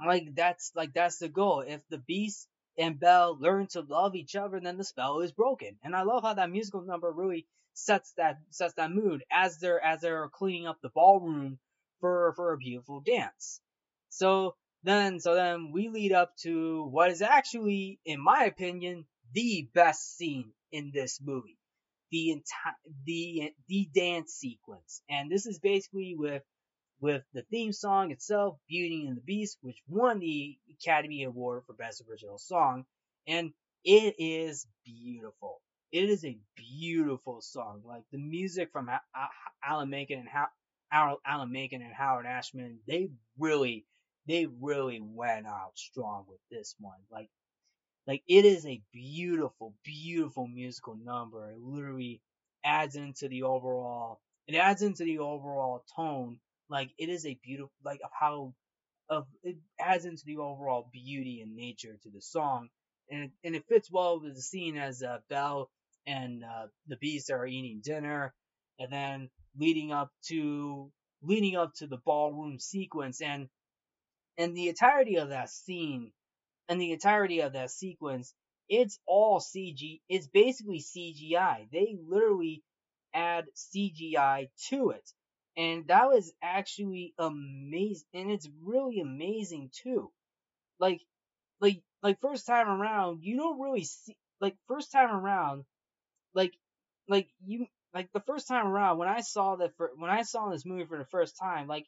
like 0.05 0.35
that's 0.35 0.71
like 0.75 0.93
that's 0.93 1.17
the 1.17 1.29
goal. 1.29 1.61
If 1.61 1.81
the 1.89 1.97
beast 1.97 2.47
and 2.77 2.99
Belle 2.99 3.37
learn 3.37 3.67
to 3.67 3.81
love 3.81 4.15
each 4.15 4.35
other, 4.35 4.59
then 4.59 4.77
the 4.77 4.83
spell 4.83 5.19
is 5.19 5.33
broken. 5.33 5.77
And 5.83 5.95
I 5.95 6.03
love 6.03 6.23
how 6.23 6.33
that 6.35 6.49
musical 6.49 6.81
number 6.81 7.11
really 7.11 7.45
sets 7.73 8.13
that 8.13 8.39
sets 8.51 8.75
that 8.75 8.91
mood 8.91 9.23
as 9.31 9.59
they're 9.59 9.83
as 9.83 10.01
they're 10.01 10.29
cleaning 10.29 10.67
up 10.67 10.77
the 10.81 10.89
ballroom 10.89 11.59
for 11.99 12.33
for 12.35 12.53
a 12.53 12.57
beautiful 12.57 13.01
dance. 13.01 13.59
So 14.09 14.55
then 14.83 15.19
so 15.19 15.35
then 15.35 15.71
we 15.73 15.89
lead 15.89 16.13
up 16.13 16.35
to 16.43 16.85
what 16.91 17.11
is 17.11 17.21
actually, 17.21 17.99
in 18.05 18.19
my 18.21 18.45
opinion, 18.45 19.05
the 19.33 19.69
best 19.73 20.17
scene 20.17 20.51
in 20.71 20.91
this 20.93 21.19
movie 21.21 21.57
the 22.11 22.31
entire 22.31 22.75
the 23.05 23.53
the 23.67 23.89
dance 23.93 24.33
sequence, 24.33 25.01
and 25.09 25.31
this 25.31 25.45
is 25.45 25.59
basically 25.59 26.15
with 26.17 26.43
with 27.01 27.23
the 27.33 27.43
theme 27.43 27.71
song 27.71 28.11
itself, 28.11 28.57
Beauty 28.67 29.05
and 29.07 29.17
the 29.17 29.21
Beast, 29.21 29.57
which 29.61 29.81
won 29.87 30.19
the 30.19 30.57
Academy 30.71 31.23
Award 31.23 31.63
for 31.65 31.73
Best 31.73 32.03
Original 32.09 32.37
Song, 32.37 32.85
and 33.27 33.53
It 33.83 34.15
is 34.19 34.67
beautiful. 34.83 35.61
It 35.91 36.09
is 36.09 36.25
a 36.25 36.37
beautiful 36.55 37.41
song. 37.41 37.81
Like 37.85 38.03
the 38.11 38.17
music 38.17 38.71
from 38.71 38.89
Alan 39.63 39.89
Menken 39.89 40.19
and 40.19 40.27
How 40.27 41.19
Alan 41.25 41.51
Menken 41.51 41.81
and 41.81 41.93
Howard 41.93 42.25
Ashman, 42.25 42.79
they 42.87 43.11
really, 43.37 43.85
they 44.29 44.47
really 44.61 45.01
went 45.01 45.47
out 45.47 45.73
strong 45.75 46.25
with 46.29 46.39
this 46.51 46.75
one. 46.79 46.99
Like, 47.11 47.29
like 48.07 48.23
it 48.27 48.45
is 48.45 48.65
a 48.65 48.81
beautiful, 48.93 49.75
beautiful 49.83 50.47
musical 50.47 50.97
number. 51.03 51.51
It 51.51 51.59
literally 51.61 52.21
adds 52.63 52.95
into 52.95 53.29
the 53.29 53.43
overall, 53.43 54.21
it 54.47 54.55
adds 54.55 54.83
into 54.83 55.05
the 55.05 55.19
overall 55.19 55.85
tone. 55.95 56.39
Like 56.69 56.91
it 56.99 57.09
is 57.09 57.25
a 57.25 57.39
beautiful, 57.43 57.73
like 57.85 58.01
of 58.03 58.11
how, 58.19 58.55
of 59.09 59.27
it 59.43 59.57
adds 59.79 60.05
into 60.05 60.23
the 60.25 60.37
overall 60.37 60.89
beauty 60.93 61.41
and 61.41 61.55
nature 61.55 61.97
to 62.03 62.09
the 62.11 62.21
song 62.21 62.69
and 63.11 63.23
it, 63.25 63.31
and 63.43 63.55
it 63.55 63.65
fits 63.69 63.91
well 63.91 64.21
with 64.21 64.35
the 64.35 64.41
scene 64.41 64.77
as 64.77 65.03
uh, 65.03 65.19
Belle 65.29 65.69
and 66.07 66.43
uh, 66.43 66.67
the 66.87 66.97
Beast 66.97 67.31
are 67.31 67.45
eating 67.47 67.81
dinner, 67.83 68.33
and 68.79 68.91
then 68.91 69.29
leading 69.57 69.91
up 69.91 70.11
to 70.27 70.91
leading 71.21 71.55
up 71.55 71.73
to 71.75 71.87
the 71.87 71.97
ballroom 72.05 72.59
sequence, 72.59 73.21
and 73.21 73.49
and 74.39 74.57
the 74.57 74.69
entirety 74.69 75.17
of 75.17 75.29
that 75.29 75.51
scene, 75.51 76.13
and 76.69 76.81
the 76.81 76.91
entirety 76.93 77.41
of 77.41 77.53
that 77.53 77.71
sequence, 77.71 78.33
it's 78.69 78.99
all 79.07 79.39
CG. 79.39 80.01
It's 80.09 80.27
basically 80.27 80.79
CGI. 80.81 81.67
They 81.71 81.97
literally 82.07 82.63
add 83.13 83.45
CGI 83.55 84.49
to 84.69 84.91
it. 84.91 85.09
And 85.57 85.87
that 85.87 86.07
was 86.09 86.33
actually 86.41 87.13
amazing. 87.19 88.05
And 88.13 88.31
it's 88.31 88.49
really 88.63 88.99
amazing 89.01 89.71
too. 89.73 90.11
Like, 90.79 91.01
like 91.61 91.81
like 92.03 92.19
first 92.21 92.47
time 92.47 92.69
around, 92.69 93.23
you 93.23 93.37
don't 93.37 93.59
really 93.61 93.83
see 93.85 94.15
like 94.41 94.55
first 94.67 94.91
time 94.91 95.11
around, 95.11 95.65
like 96.33 96.53
like 97.07 97.29
you 97.45 97.67
like 97.93 98.11
the 98.13 98.21
first 98.21 98.47
time 98.47 98.67
around 98.67 98.97
when 98.97 99.09
I 99.09 99.21
saw 99.21 99.55
that 99.57 99.75
for 99.77 99.91
when 99.97 100.11
I 100.11 100.23
saw 100.23 100.49
this 100.49 100.65
movie 100.65 100.85
for 100.85 100.97
the 100.97 101.05
first 101.05 101.37
time, 101.41 101.67
like 101.67 101.85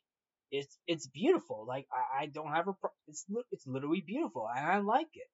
it's 0.52 0.78
it's 0.88 1.08
beautiful. 1.08 1.66
Like 1.68 1.88
I, 1.91 2.24
I 2.24 2.26
don't 2.28 2.54
have 2.54 2.68
a 2.68 2.74
pro- 2.74 2.91
it's 3.08 3.26
it's 3.52 3.68
literally 3.68 4.04
beautiful 4.06 4.47
and 4.54 4.66
I 4.66 4.80
like 4.80 5.10
it. 5.14 5.28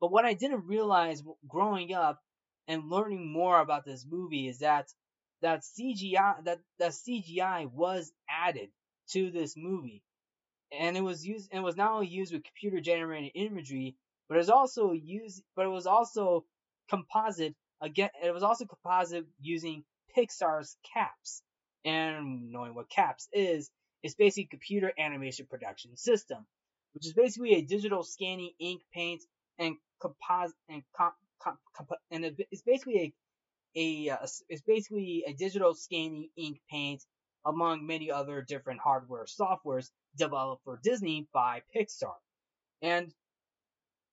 But 0.00 0.10
what 0.12 0.24
I 0.24 0.34
didn't 0.34 0.66
realize 0.66 1.22
growing 1.48 1.94
up 1.94 2.20
and 2.68 2.90
learning 2.90 3.32
more 3.32 3.60
about 3.60 3.84
this 3.84 4.06
movie 4.08 4.48
is 4.48 4.58
that 4.58 4.88
that 5.42 5.62
CGI 5.62 6.44
that 6.44 6.58
that 6.78 6.92
CGI 6.92 7.70
was 7.70 8.12
added 8.28 8.70
to 9.10 9.30
this 9.30 9.54
movie, 9.56 10.02
and 10.72 10.96
it 10.96 11.02
was 11.02 11.24
used 11.26 11.50
and 11.52 11.62
was 11.62 11.76
not 11.76 11.92
only 11.92 12.08
used 12.08 12.32
with 12.32 12.44
computer 12.44 12.80
generated 12.80 13.32
imagery, 13.34 13.96
but 14.28 14.36
it 14.36 14.38
was 14.38 14.50
also 14.50 14.92
used, 14.92 15.42
but 15.54 15.66
it 15.66 15.70
was 15.70 15.86
also 15.86 16.44
composite 16.88 17.54
again. 17.80 18.10
It 18.22 18.32
was 18.32 18.42
also 18.42 18.64
composite 18.66 19.26
using 19.40 19.84
Pixar's 20.16 20.76
CAPS. 20.92 21.42
And 21.84 22.50
knowing 22.50 22.74
what 22.74 22.88
CAPS 22.88 23.28
is, 23.32 23.70
it's 24.04 24.14
basically 24.14 24.44
computer 24.44 24.92
animation 24.98 25.46
production 25.46 25.96
system, 25.96 26.46
which 26.92 27.06
is 27.06 27.14
basically 27.14 27.54
a 27.54 27.62
digital 27.62 28.02
scanning 28.02 28.52
ink 28.60 28.82
paint 28.92 29.22
and 29.58 29.76
composite 30.00 30.54
and 30.68 30.82
comp, 30.94 31.14
comp, 31.40 31.90
and 32.10 32.36
it's 32.50 32.62
basically 32.62 32.98
a 33.00 33.12
a 33.76 34.10
uh, 34.10 34.26
it's 34.48 34.62
basically 34.62 35.24
a 35.26 35.32
digital 35.32 35.74
scanning 35.74 36.28
ink 36.36 36.60
paint 36.70 37.02
among 37.46 37.86
many 37.86 38.10
other 38.10 38.42
different 38.42 38.80
hardware 38.80 39.24
softwares 39.24 39.90
developed 40.16 40.62
for 40.64 40.78
Disney 40.82 41.26
by 41.32 41.62
Pixar. 41.74 42.14
And 42.82 43.10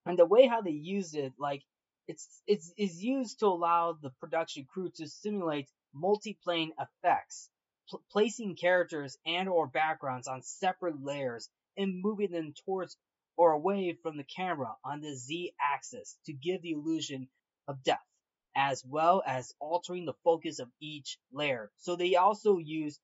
and 0.06 0.18
the 0.18 0.26
way 0.26 0.48
how 0.48 0.62
they 0.62 0.72
use 0.72 1.14
it, 1.14 1.34
like 1.38 1.64
it's 2.08 2.42
it's 2.48 2.74
is 2.78 3.04
used 3.04 3.40
to 3.40 3.48
allow 3.48 3.92
the 4.02 4.12
production 4.22 4.66
crew 4.72 4.90
to 4.96 5.08
simulate 5.08 5.68
multiplane 5.94 6.70
effects, 6.80 7.50
pl- 7.90 8.04
placing 8.12 8.56
characters 8.56 9.18
and 9.26 9.50
or 9.50 9.68
backgrounds 9.68 10.28
on 10.28 10.42
separate 10.42 11.02
layers 11.04 11.50
and 11.78 12.02
moving 12.02 12.32
them 12.32 12.54
towards 12.66 12.98
or 13.38 13.52
away 13.52 13.98
from 14.04 14.18
the 14.18 14.24
camera 14.24 14.76
on 14.84 15.02
the 15.02 15.16
z-axis 15.16 16.18
to 16.26 16.34
give 16.34 16.62
the 16.62 16.72
illusion 16.72 17.28
of 17.68 17.84
depth, 17.84 18.06
as 18.56 18.84
well 18.86 19.24
as 19.26 19.54
altering 19.60 20.06
the 20.06 20.14
focus 20.24 20.60
of 20.60 20.70
each 20.80 21.18
layer. 21.32 21.72
So 21.78 21.96
they 21.96 22.16
also 22.16 22.58
use 22.58 23.00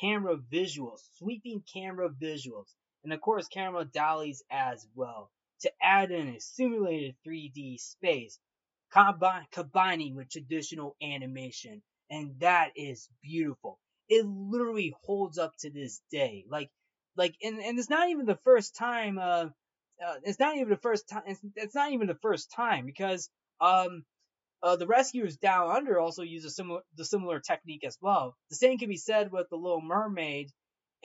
camera 0.00 0.36
visuals, 0.36 1.00
sweeping 1.18 1.62
camera 1.72 2.08
visuals 2.10 2.74
and 3.06 3.12
of 3.12 3.20
course 3.20 3.46
camera 3.46 3.84
dollies 3.84 4.42
as 4.50 4.84
well, 4.96 5.30
to 5.60 5.70
add 5.80 6.10
in 6.10 6.26
a 6.26 6.40
simulated 6.40 7.14
3D 7.24 7.78
space, 7.78 8.40
combine, 8.92 9.46
combining 9.52 10.16
with 10.16 10.28
traditional 10.28 10.96
animation, 11.00 11.82
and 12.10 12.38
that 12.40 12.70
is 12.76 13.08
beautiful. 13.22 13.78
It 14.08 14.26
literally 14.26 14.94
holds 15.04 15.38
up 15.38 15.52
to 15.60 15.70
this 15.70 16.00
day. 16.10 16.44
Like, 16.48 16.70
like, 17.16 17.34
and, 17.42 17.58
and 17.60 17.78
it's 17.78 17.90
not 17.90 18.08
even 18.10 18.26
the 18.26 18.38
first 18.44 18.76
time, 18.76 19.18
uh, 19.18 19.46
uh 20.04 20.14
it's 20.22 20.38
not 20.38 20.56
even 20.56 20.68
the 20.68 20.76
first 20.76 21.08
time, 21.08 21.22
it's, 21.26 21.40
it's 21.56 21.74
not 21.74 21.92
even 21.92 22.06
the 22.06 22.18
first 22.22 22.52
time, 22.52 22.86
because, 22.86 23.28
um, 23.60 24.04
uh, 24.62 24.76
the 24.76 24.86
rescuers 24.86 25.36
down 25.36 25.70
under 25.70 25.98
also 25.98 26.22
use 26.22 26.44
a 26.44 26.50
similar 26.50 26.80
the 26.96 27.04
similar 27.04 27.40
technique 27.40 27.84
as 27.84 27.98
well. 28.00 28.36
The 28.50 28.56
same 28.56 28.78
can 28.78 28.88
be 28.88 28.96
said 28.96 29.30
with 29.30 29.48
the 29.50 29.56
Little 29.56 29.82
Mermaid 29.82 30.50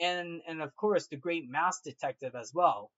and 0.00 0.40
and 0.46 0.62
of 0.62 0.74
course 0.74 1.06
the 1.08 1.16
Great 1.16 1.48
Mouse 1.48 1.80
Detective 1.82 2.34
as 2.34 2.52
well. 2.54 2.90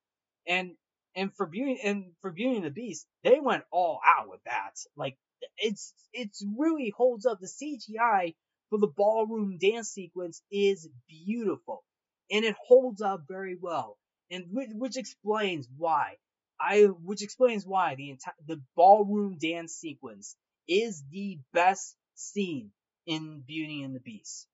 And 0.47 0.73
and 1.17 1.35
for 1.37 1.47
Beauty 1.47 1.81
and 1.83 2.13
for 2.21 2.31
Beauty 2.31 2.57
and 2.57 2.65
the 2.65 2.71
Beast, 2.71 3.07
they 3.23 3.41
went 3.41 3.65
all 3.71 4.01
out 4.05 4.29
with 4.29 4.41
that. 4.45 4.75
Like 4.97 5.17
it's 5.59 5.95
it's 6.13 6.45
really 6.57 6.91
holds 6.97 7.27
up. 7.27 7.41
The 7.41 7.47
CGI 7.47 8.35
for 8.71 8.79
the 8.79 8.89
ballroom 8.89 9.59
dance 9.59 9.91
sequence 9.91 10.43
is 10.51 10.89
beautiful, 11.09 11.85
and 12.31 12.45
it 12.45 12.57
holds 12.67 13.03
up 13.03 13.25
very 13.29 13.57
well, 13.61 13.99
and 14.31 14.47
which, 14.51 14.71
which 14.73 14.97
explains 14.97 15.69
why 15.77 16.17
I 16.61 16.85
which 16.85 17.23
explains 17.23 17.67
why 17.67 17.95
the 17.95 18.11
entire 18.11 18.35
the 18.47 18.63
ballroom 18.77 19.39
dance 19.39 19.75
sequence 19.75 20.37
is 20.69 21.03
the 21.11 21.39
best 21.53 21.97
scene 22.15 22.71
in 23.07 23.43
Beauty 23.47 23.83
and 23.83 23.95
the 23.95 24.01
Beast. 24.01 24.47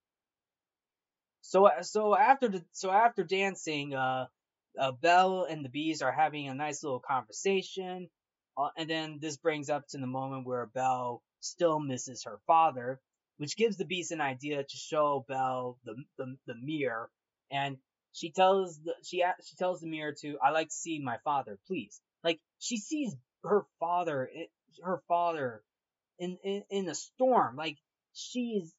So 1.42 1.70
so 1.82 2.16
after 2.16 2.48
the 2.48 2.64
so 2.72 2.90
after 2.90 3.24
dancing, 3.24 3.94
uh, 3.94 4.26
uh, 4.78 4.92
Belle 4.92 5.46
and 5.48 5.64
the 5.64 5.68
bees 5.68 6.02
are 6.02 6.12
having 6.12 6.48
a 6.48 6.54
nice 6.54 6.82
little 6.82 7.00
conversation, 7.00 8.08
uh, 8.56 8.68
and 8.76 8.88
then 8.88 9.18
this 9.20 9.36
brings 9.36 9.70
up 9.70 9.86
to 9.88 9.98
the 9.98 10.06
moment 10.06 10.46
where 10.46 10.66
Belle 10.66 11.22
still 11.40 11.80
misses 11.80 12.24
her 12.24 12.38
father, 12.46 13.00
which 13.38 13.56
gives 13.56 13.76
the 13.76 13.84
bees 13.84 14.10
an 14.10 14.20
idea 14.20 14.62
to 14.62 14.76
show 14.76 15.24
Belle 15.28 15.78
the 15.84 15.96
the, 16.18 16.36
the 16.46 16.54
mirror, 16.54 17.10
and 17.50 17.78
she 18.12 18.30
tells 18.30 18.80
the 18.82 18.94
she 19.02 19.24
she 19.44 19.56
tells 19.56 19.80
the 19.80 19.88
mirror 19.88 20.14
to 20.20 20.38
I 20.42 20.50
like 20.50 20.68
to 20.68 20.74
see 20.74 21.00
my 21.00 21.18
father, 21.24 21.58
please. 21.66 22.00
Like 22.22 22.40
she 22.58 22.76
sees 22.76 23.14
her 23.44 23.66
father 23.78 24.30
her 24.82 25.02
father 25.08 25.62
in 26.18 26.38
in, 26.44 26.64
in 26.70 26.88
a 26.88 26.94
storm, 26.94 27.56
like 27.56 27.78
she's 28.12 28.74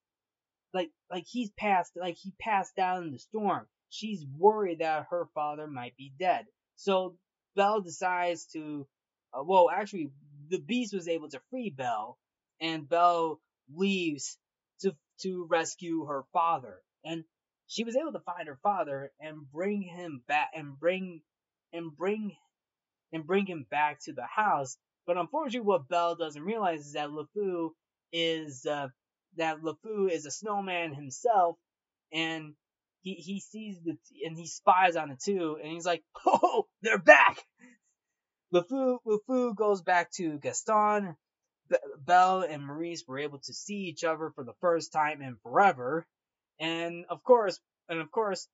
like 0.73 0.91
like 1.09 1.25
he's 1.27 1.51
passed 1.51 1.93
like 1.95 2.17
he 2.17 2.33
passed 2.39 2.77
out 2.79 3.03
in 3.03 3.11
the 3.11 3.19
storm. 3.19 3.67
She's 3.91 4.25
worried 4.37 4.79
that 4.79 5.07
her 5.11 5.27
father 5.35 5.67
might 5.67 5.95
be 5.97 6.13
dead. 6.17 6.45
So 6.77 7.17
Belle 7.55 7.81
decides 7.81 8.45
to 8.53 8.87
uh, 9.33 9.43
well 9.43 9.69
actually 9.69 10.11
the 10.49 10.59
beast 10.59 10.93
was 10.93 11.07
able 11.07 11.29
to 11.29 11.41
free 11.51 11.69
Belle 11.69 12.17
and 12.59 12.89
Belle 12.89 13.39
leaves 13.73 14.37
to 14.81 14.95
to 15.21 15.45
rescue 15.49 16.05
her 16.05 16.23
father. 16.33 16.81
And 17.03 17.25
she 17.67 17.83
was 17.83 17.95
able 17.95 18.13
to 18.13 18.19
find 18.19 18.47
her 18.47 18.59
father 18.63 19.11
and 19.19 19.49
bring 19.51 19.81
him 19.83 20.23
back 20.27 20.51
and 20.55 20.79
bring 20.79 21.21
and 21.73 21.95
bring 21.95 22.35
and 23.13 23.25
bring 23.25 23.45
him 23.45 23.65
back 23.69 23.99
to 24.03 24.13
the 24.13 24.25
house. 24.25 24.77
But 25.05 25.17
unfortunately, 25.17 25.67
what 25.67 25.89
Belle 25.89 26.15
doesn't 26.15 26.41
realize 26.43 26.85
is 26.85 26.93
that 26.93 27.09
LeFou 27.09 27.71
is 28.13 28.65
uh, 28.65 28.87
that 29.37 29.61
LeFou 29.61 30.09
is 30.09 30.25
a 30.25 30.31
snowman 30.31 30.93
himself, 30.93 31.57
and 32.13 32.53
he 33.01 33.15
he 33.15 33.39
sees 33.39 33.79
the 33.83 33.97
and 34.25 34.37
he 34.37 34.47
spies 34.47 34.95
on 34.95 35.11
it 35.11 35.19
too, 35.19 35.57
and 35.61 35.71
he's 35.71 35.85
like, 35.85 36.03
"Oh, 36.25 36.67
they're 36.81 36.97
back!" 36.97 37.43
LeFou 38.53 38.99
LeFou 39.05 39.55
goes 39.55 39.81
back 39.81 40.11
to 40.13 40.37
Gaston. 40.39 41.15
Be- 41.69 41.77
Belle 41.99 42.41
and 42.41 42.65
Maurice 42.65 43.03
were 43.07 43.19
able 43.19 43.39
to 43.39 43.53
see 43.53 43.85
each 43.85 44.03
other 44.03 44.31
for 44.35 44.43
the 44.43 44.55
first 44.61 44.91
time 44.91 45.21
in 45.21 45.37
forever, 45.43 46.05
and 46.59 47.05
of 47.09 47.23
course, 47.23 47.59
and 47.89 47.99
of 47.99 48.11
course, 48.11 48.47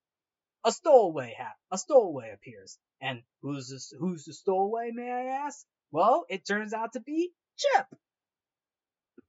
a 0.65 0.71
stowaway 0.71 1.33
hat, 1.37 1.55
a 1.71 1.77
stowaway 1.77 2.31
appears. 2.33 2.77
And 3.01 3.21
who's 3.41 3.69
this, 3.69 3.93
who's 3.97 4.25
the 4.25 4.33
stowaway, 4.33 4.91
may 4.93 5.11
I 5.11 5.45
ask? 5.45 5.65
Well, 5.91 6.25
it 6.29 6.45
turns 6.45 6.73
out 6.73 6.93
to 6.93 6.99
be 6.99 7.31
Chip 7.57 7.87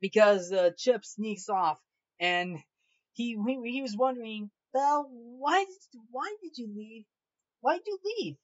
because 0.00 0.52
uh, 0.52 0.70
Chip 0.76 1.04
sneaks 1.04 1.48
off 1.48 1.78
and 2.20 2.58
he, 3.12 3.36
he 3.46 3.72
he 3.72 3.82
was 3.82 3.96
wondering, 3.96 4.50
Belle, 4.72 5.08
why 5.10 5.64
did 5.64 6.00
why 6.10 6.34
did 6.42 6.58
you 6.58 6.68
leave? 6.74 7.04
Why 7.60 7.76
did 7.76 7.86
you 7.86 7.98
leave? 8.04 8.36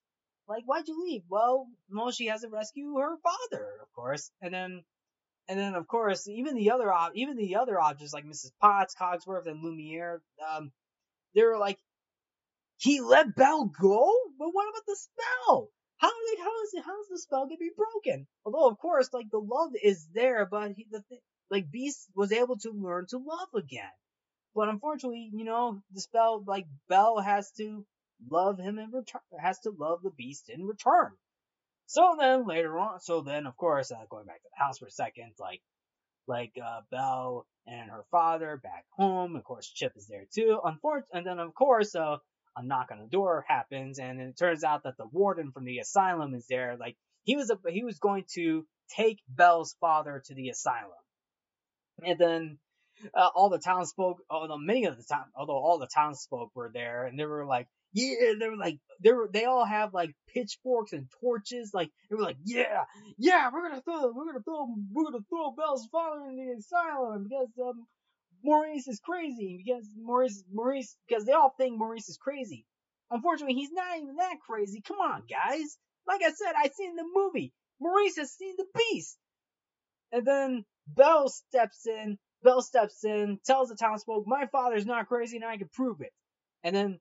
Like, 0.46 0.64
why'd 0.64 0.88
you 0.88 1.02
leave? 1.02 1.22
Well, 1.28 1.68
well, 1.90 2.10
she 2.10 2.26
has 2.26 2.42
to 2.42 2.48
rescue 2.48 2.96
her 2.98 3.16
father, 3.18 3.66
of 3.80 3.92
course. 3.94 4.30
And 4.42 4.52
then, 4.52 4.84
and 5.48 5.58
then, 5.58 5.74
of 5.74 5.86
course, 5.86 6.28
even 6.28 6.54
the 6.54 6.70
other, 6.70 6.92
op- 6.92 7.14
even 7.14 7.36
the 7.36 7.56
other 7.56 7.80
objects 7.80 8.12
like 8.12 8.26
Mrs. 8.26 8.50
Potts, 8.60 8.94
Cogsworth, 8.94 9.46
and 9.46 9.62
Lumiere, 9.62 10.22
um, 10.46 10.70
they 11.34 11.42
were 11.42 11.58
like, 11.58 11.78
he 12.76 13.00
let 13.00 13.34
Belle 13.34 13.66
go? 13.66 14.12
But 14.38 14.50
what 14.50 14.68
about 14.68 14.86
the 14.86 14.96
spell? 14.96 15.70
How 15.96 16.08
like 16.08 16.44
how 16.44 16.62
is 16.64 16.84
how 16.84 17.00
is 17.00 17.08
the 17.08 17.18
spell 17.18 17.46
gonna 17.46 17.56
be 17.56 17.70
broken? 17.74 18.26
Although 18.44 18.68
of 18.68 18.78
course 18.78 19.08
like 19.12 19.30
the 19.30 19.38
love 19.38 19.70
is 19.82 20.08
there, 20.12 20.44
but 20.44 20.72
he, 20.72 20.86
the 20.90 21.02
like 21.50 21.70
Beast 21.70 22.10
was 22.14 22.32
able 22.32 22.58
to 22.58 22.70
learn 22.72 23.06
to 23.10 23.18
love 23.18 23.48
again. 23.54 23.92
But 24.54 24.68
unfortunately, 24.68 25.30
you 25.32 25.44
know, 25.44 25.82
the 25.92 26.00
spell 26.00 26.42
like 26.46 26.66
Belle 26.88 27.18
has 27.18 27.50
to 27.52 27.84
love 28.30 28.58
him 28.58 28.78
in 28.78 28.90
return, 28.92 29.22
has 29.38 29.58
to 29.60 29.70
love 29.70 30.02
the 30.02 30.10
Beast 30.10 30.48
in 30.48 30.64
return. 30.66 31.12
So 31.86 32.16
then 32.18 32.46
later 32.46 32.78
on, 32.78 33.00
so 33.00 33.20
then 33.20 33.46
of 33.46 33.56
course, 33.56 33.90
uh, 33.90 34.04
going 34.08 34.26
back 34.26 34.42
to 34.42 34.48
the 34.50 34.64
house 34.64 34.78
for 34.78 34.86
a 34.86 34.90
second, 34.90 35.32
like 35.38 35.60
like 36.26 36.52
uh, 36.62 36.80
Belle 36.90 37.46
and 37.66 37.90
her 37.90 38.04
father 38.10 38.58
back 38.62 38.84
home. 38.96 39.36
Of 39.36 39.44
course, 39.44 39.68
Chip 39.68 39.92
is 39.96 40.06
there 40.06 40.26
too. 40.32 40.60
Unfortunately, 40.64 41.18
and 41.18 41.26
then 41.26 41.38
of 41.38 41.54
course, 41.54 41.94
uh, 41.94 42.16
a 42.56 42.62
knock 42.62 42.90
on 42.92 43.00
the 43.00 43.08
door 43.08 43.44
happens, 43.48 43.98
and 43.98 44.20
it 44.20 44.38
turns 44.38 44.64
out 44.64 44.84
that 44.84 44.96
the 44.96 45.06
warden 45.06 45.50
from 45.52 45.64
the 45.64 45.78
asylum 45.78 46.34
is 46.34 46.46
there. 46.46 46.76
Like 46.78 46.96
he 47.24 47.36
was 47.36 47.50
a, 47.50 47.58
he 47.70 47.84
was 47.84 47.98
going 47.98 48.24
to 48.34 48.64
take 48.96 49.18
Belle's 49.28 49.76
father 49.80 50.22
to 50.26 50.34
the 50.34 50.50
asylum, 50.50 50.92
and 52.02 52.18
then 52.18 52.58
uh, 53.14 53.28
all 53.34 53.48
the 53.48 53.58
townsfolk, 53.58 54.18
although 54.30 54.58
many 54.58 54.84
of 54.84 54.96
the 54.96 55.04
town, 55.04 55.24
although 55.36 55.56
all 55.56 55.78
the 55.78 55.86
townsfolk 55.86 56.50
were 56.54 56.70
there, 56.72 57.06
and 57.06 57.18
they 57.18 57.26
were 57.26 57.44
like, 57.44 57.68
yeah, 57.92 58.32
they 58.38 58.48
were 58.48 58.56
like, 58.56 58.78
they 59.02 59.12
were, 59.12 59.28
they 59.32 59.44
all 59.44 59.64
have 59.64 59.94
like 59.94 60.14
pitchforks 60.34 60.92
and 60.92 61.08
torches, 61.20 61.72
like 61.72 61.90
they 62.10 62.16
were 62.16 62.22
like, 62.22 62.38
yeah, 62.44 62.84
yeah, 63.18 63.50
we're 63.52 63.68
gonna 63.68 63.82
throw, 63.82 64.12
we're 64.12 64.26
gonna 64.26 64.42
throw, 64.42 64.66
we're 64.92 65.04
gonna 65.04 65.24
throw 65.28 65.52
Belle's 65.52 65.86
father 65.92 66.26
in 66.28 66.36
the 66.36 66.54
asylum 66.58 67.24
because 67.24 67.48
um 67.62 67.86
Maurice 68.44 68.88
is 68.88 69.00
crazy 69.00 69.62
because 69.64 69.88
Maurice, 69.96 70.44
Maurice, 70.52 70.96
because 71.08 71.24
they 71.24 71.32
all 71.32 71.54
think 71.56 71.78
Maurice 71.78 72.08
is 72.08 72.18
crazy. 72.18 72.66
Unfortunately, 73.10 73.54
he's 73.54 73.72
not 73.72 73.96
even 73.98 74.16
that 74.16 74.36
crazy. 74.46 74.82
Come 74.86 74.98
on, 74.98 75.22
guys. 75.30 75.78
Like 76.06 76.20
I 76.22 76.30
said, 76.30 76.52
I 76.56 76.68
seen 76.68 76.96
the 76.96 77.04
movie. 77.14 77.52
Maurice 77.80 78.16
has 78.16 78.32
seen 78.32 78.54
the 78.58 78.66
beast. 78.76 79.16
And 80.12 80.26
then 80.26 80.64
Belle 80.86 81.28
steps 81.28 81.86
in. 81.86 82.18
Belle 82.44 82.62
steps 82.62 83.04
in, 83.04 83.40
tells 83.46 83.70
the 83.70 83.76
townsfolk, 83.76 84.26
"My 84.28 84.46
father's 84.48 84.86
not 84.86 85.08
crazy, 85.08 85.38
and 85.38 85.46
I 85.46 85.58
can 85.58 85.70
prove 85.70 86.02
it." 86.02 86.12
And 86.64 86.76
then 86.76 87.00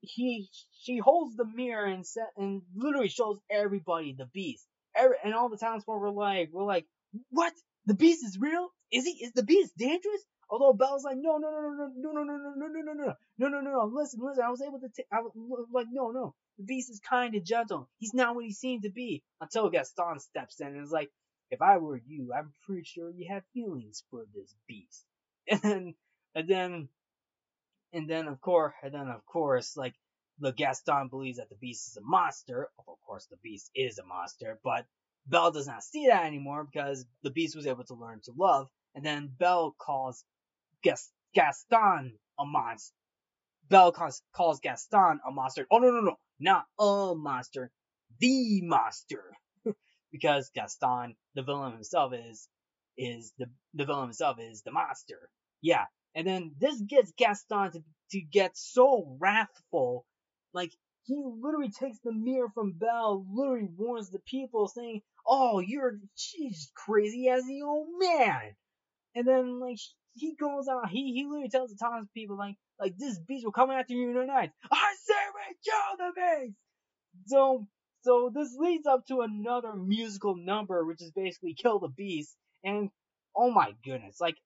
he, 0.00 0.48
she 0.72 0.98
holds 0.98 1.36
the 1.36 1.46
mirror 1.46 1.86
and 1.86 2.06
set, 2.06 2.30
and 2.36 2.62
literally 2.76 3.08
shows 3.10 3.38
everybody 3.50 4.14
the 4.14 4.26
beast. 4.26 4.66
Every, 4.96 5.16
and 5.24 5.34
all 5.34 5.50
the 5.50 5.58
townsfolk 5.58 6.00
were 6.00 6.10
like, 6.12 6.50
"We're 6.52 6.64
like, 6.64 6.86
what? 7.30 7.54
The 7.86 7.94
beast 7.94 8.24
is 8.24 8.38
real? 8.38 8.70
Is 8.92 9.04
he? 9.06 9.12
Is 9.24 9.32
the 9.34 9.44
beast 9.44 9.72
dangerous? 9.78 10.22
Although 10.50 10.74
Belle's 10.74 11.04
like, 11.04 11.16
no, 11.18 11.38
no, 11.38 11.50
no, 11.50 11.60
no, 11.60 11.92
no, 11.96 12.12
no, 12.12 12.24
no, 12.24 12.24
no, 12.24 12.36
no, 12.36 12.68
no, 12.68 12.68
no, 12.68 12.82
no, 12.82 12.92
no, 12.92 13.16
no, 13.38 13.48
no, 13.48 13.60
no, 13.60 13.70
no, 13.72 13.92
listen, 13.92 14.20
listen, 14.22 14.44
I 14.44 14.50
was 14.50 14.62
able 14.62 14.80
to, 14.80 14.88
t- 14.94 15.04
I 15.12 15.20
was 15.22 15.32
like, 15.72 15.86
no, 15.90 16.10
no, 16.10 16.34
the 16.58 16.64
beast 16.64 16.90
is 16.90 17.00
kind 17.00 17.34
and 17.34 17.44
gentle. 17.46 17.88
He's 17.98 18.14
not 18.14 18.34
what 18.34 18.44
he 18.44 18.52
seemed 18.52 18.82
to 18.84 18.90
be. 18.90 19.22
Until 19.40 19.70
Gaston 19.70 20.20
steps 20.20 20.60
in 20.60 20.68
and 20.68 20.84
is 20.84 20.92
like, 20.92 21.10
if 21.52 21.60
I 21.62 21.76
were 21.76 22.00
you, 22.06 22.32
I'm 22.34 22.52
pretty 22.64 22.84
sure 22.84 23.10
you 23.10 23.28
have 23.28 23.42
feelings 23.54 24.02
for 24.10 24.24
this 24.34 24.54
beast. 24.66 25.04
And 25.50 25.60
then, 25.62 25.94
and 26.34 26.48
then, 26.48 26.88
and 27.92 28.08
then 28.08 28.26
of 28.26 28.40
course, 28.40 28.72
and 28.82 28.94
then 28.94 29.08
of 29.08 29.26
course, 29.26 29.76
like, 29.76 29.94
the 30.38 30.52
Gaston 30.52 31.08
believes 31.08 31.38
that 31.38 31.50
the 31.50 31.56
beast 31.56 31.88
is 31.88 31.96
a 31.98 32.00
monster. 32.00 32.68
Of 32.78 32.96
course, 33.06 33.26
the 33.26 33.36
beast 33.42 33.70
is 33.74 33.98
a 33.98 34.04
monster, 34.04 34.58
but 34.64 34.86
Belle 35.26 35.52
does 35.52 35.66
not 35.66 35.84
see 35.84 36.06
that 36.06 36.24
anymore 36.24 36.64
because 36.64 37.04
the 37.22 37.30
beast 37.30 37.54
was 37.54 37.66
able 37.66 37.84
to 37.84 37.94
learn 37.94 38.20
to 38.24 38.32
love. 38.36 38.68
And 38.94 39.04
then 39.04 39.30
Belle 39.38 39.74
calls 39.78 40.24
Gaston 40.82 42.18
a 42.38 42.44
monster. 42.46 42.94
Belle 43.68 43.92
calls, 43.92 44.22
calls 44.32 44.60
Gaston 44.60 45.20
a 45.26 45.30
monster. 45.30 45.66
Oh 45.70 45.78
no 45.78 45.90
no 45.90 46.00
no, 46.00 46.16
not 46.40 46.64
a 46.78 47.14
monster, 47.14 47.70
the 48.18 48.62
monster, 48.62 49.32
because 50.12 50.50
Gaston, 50.54 51.16
the 51.34 51.42
villain 51.42 51.72
himself, 51.72 52.12
is 52.14 52.48
is 52.98 53.32
the 53.38 53.46
the 53.74 53.84
villain 53.86 54.04
himself 54.08 54.38
is 54.40 54.62
the 54.62 54.72
monster. 54.72 55.30
Yeah, 55.62 55.86
and 56.14 56.26
then 56.26 56.54
this 56.58 56.80
gets 56.82 57.12
Gaston 57.16 57.72
to 57.72 57.82
to 58.12 58.20
get 58.20 58.56
so 58.56 59.16
wrathful, 59.20 60.04
like 60.52 60.72
he 61.04 61.16
literally 61.16 61.70
takes 61.70 61.98
the 62.04 62.12
mirror 62.12 62.48
from 62.54 62.72
Belle, 62.72 63.26
literally 63.32 63.68
warns 63.76 64.10
the 64.10 64.20
people, 64.20 64.68
saying, 64.68 65.02
"Oh, 65.26 65.60
you're 65.60 65.98
she's 66.14 66.70
crazy 66.76 67.28
as 67.28 67.44
the 67.46 67.62
old 67.62 67.88
man," 67.98 68.54
and 69.14 69.26
then 69.26 69.60
like 69.60 69.78
he 70.14 70.34
goes 70.34 70.68
out, 70.68 70.88
he, 70.90 71.14
he 71.14 71.24
literally 71.24 71.48
tells 71.48 71.70
the 71.70 71.76
townspeople, 71.76 72.36
like, 72.36 72.56
like, 72.78 72.96
this 72.98 73.18
beast 73.18 73.44
will 73.44 73.52
come 73.52 73.70
after 73.70 73.94
you 73.94 74.12
tonight. 74.12 74.50
I 74.72 74.94
say 75.02 75.14
we 75.34 75.56
kill 75.64 75.96
the 75.98 76.12
beast! 76.46 76.56
So, 77.26 77.66
so 78.02 78.30
this 78.34 78.54
leads 78.58 78.86
up 78.86 79.06
to 79.06 79.20
another 79.20 79.74
musical 79.74 80.36
number, 80.36 80.84
which 80.84 81.02
is 81.02 81.10
basically 81.12 81.54
Kill 81.54 81.78
the 81.78 81.88
Beast. 81.88 82.36
And, 82.64 82.90
oh 83.36 83.50
my 83.50 83.72
goodness, 83.84 84.20
like, 84.20 84.36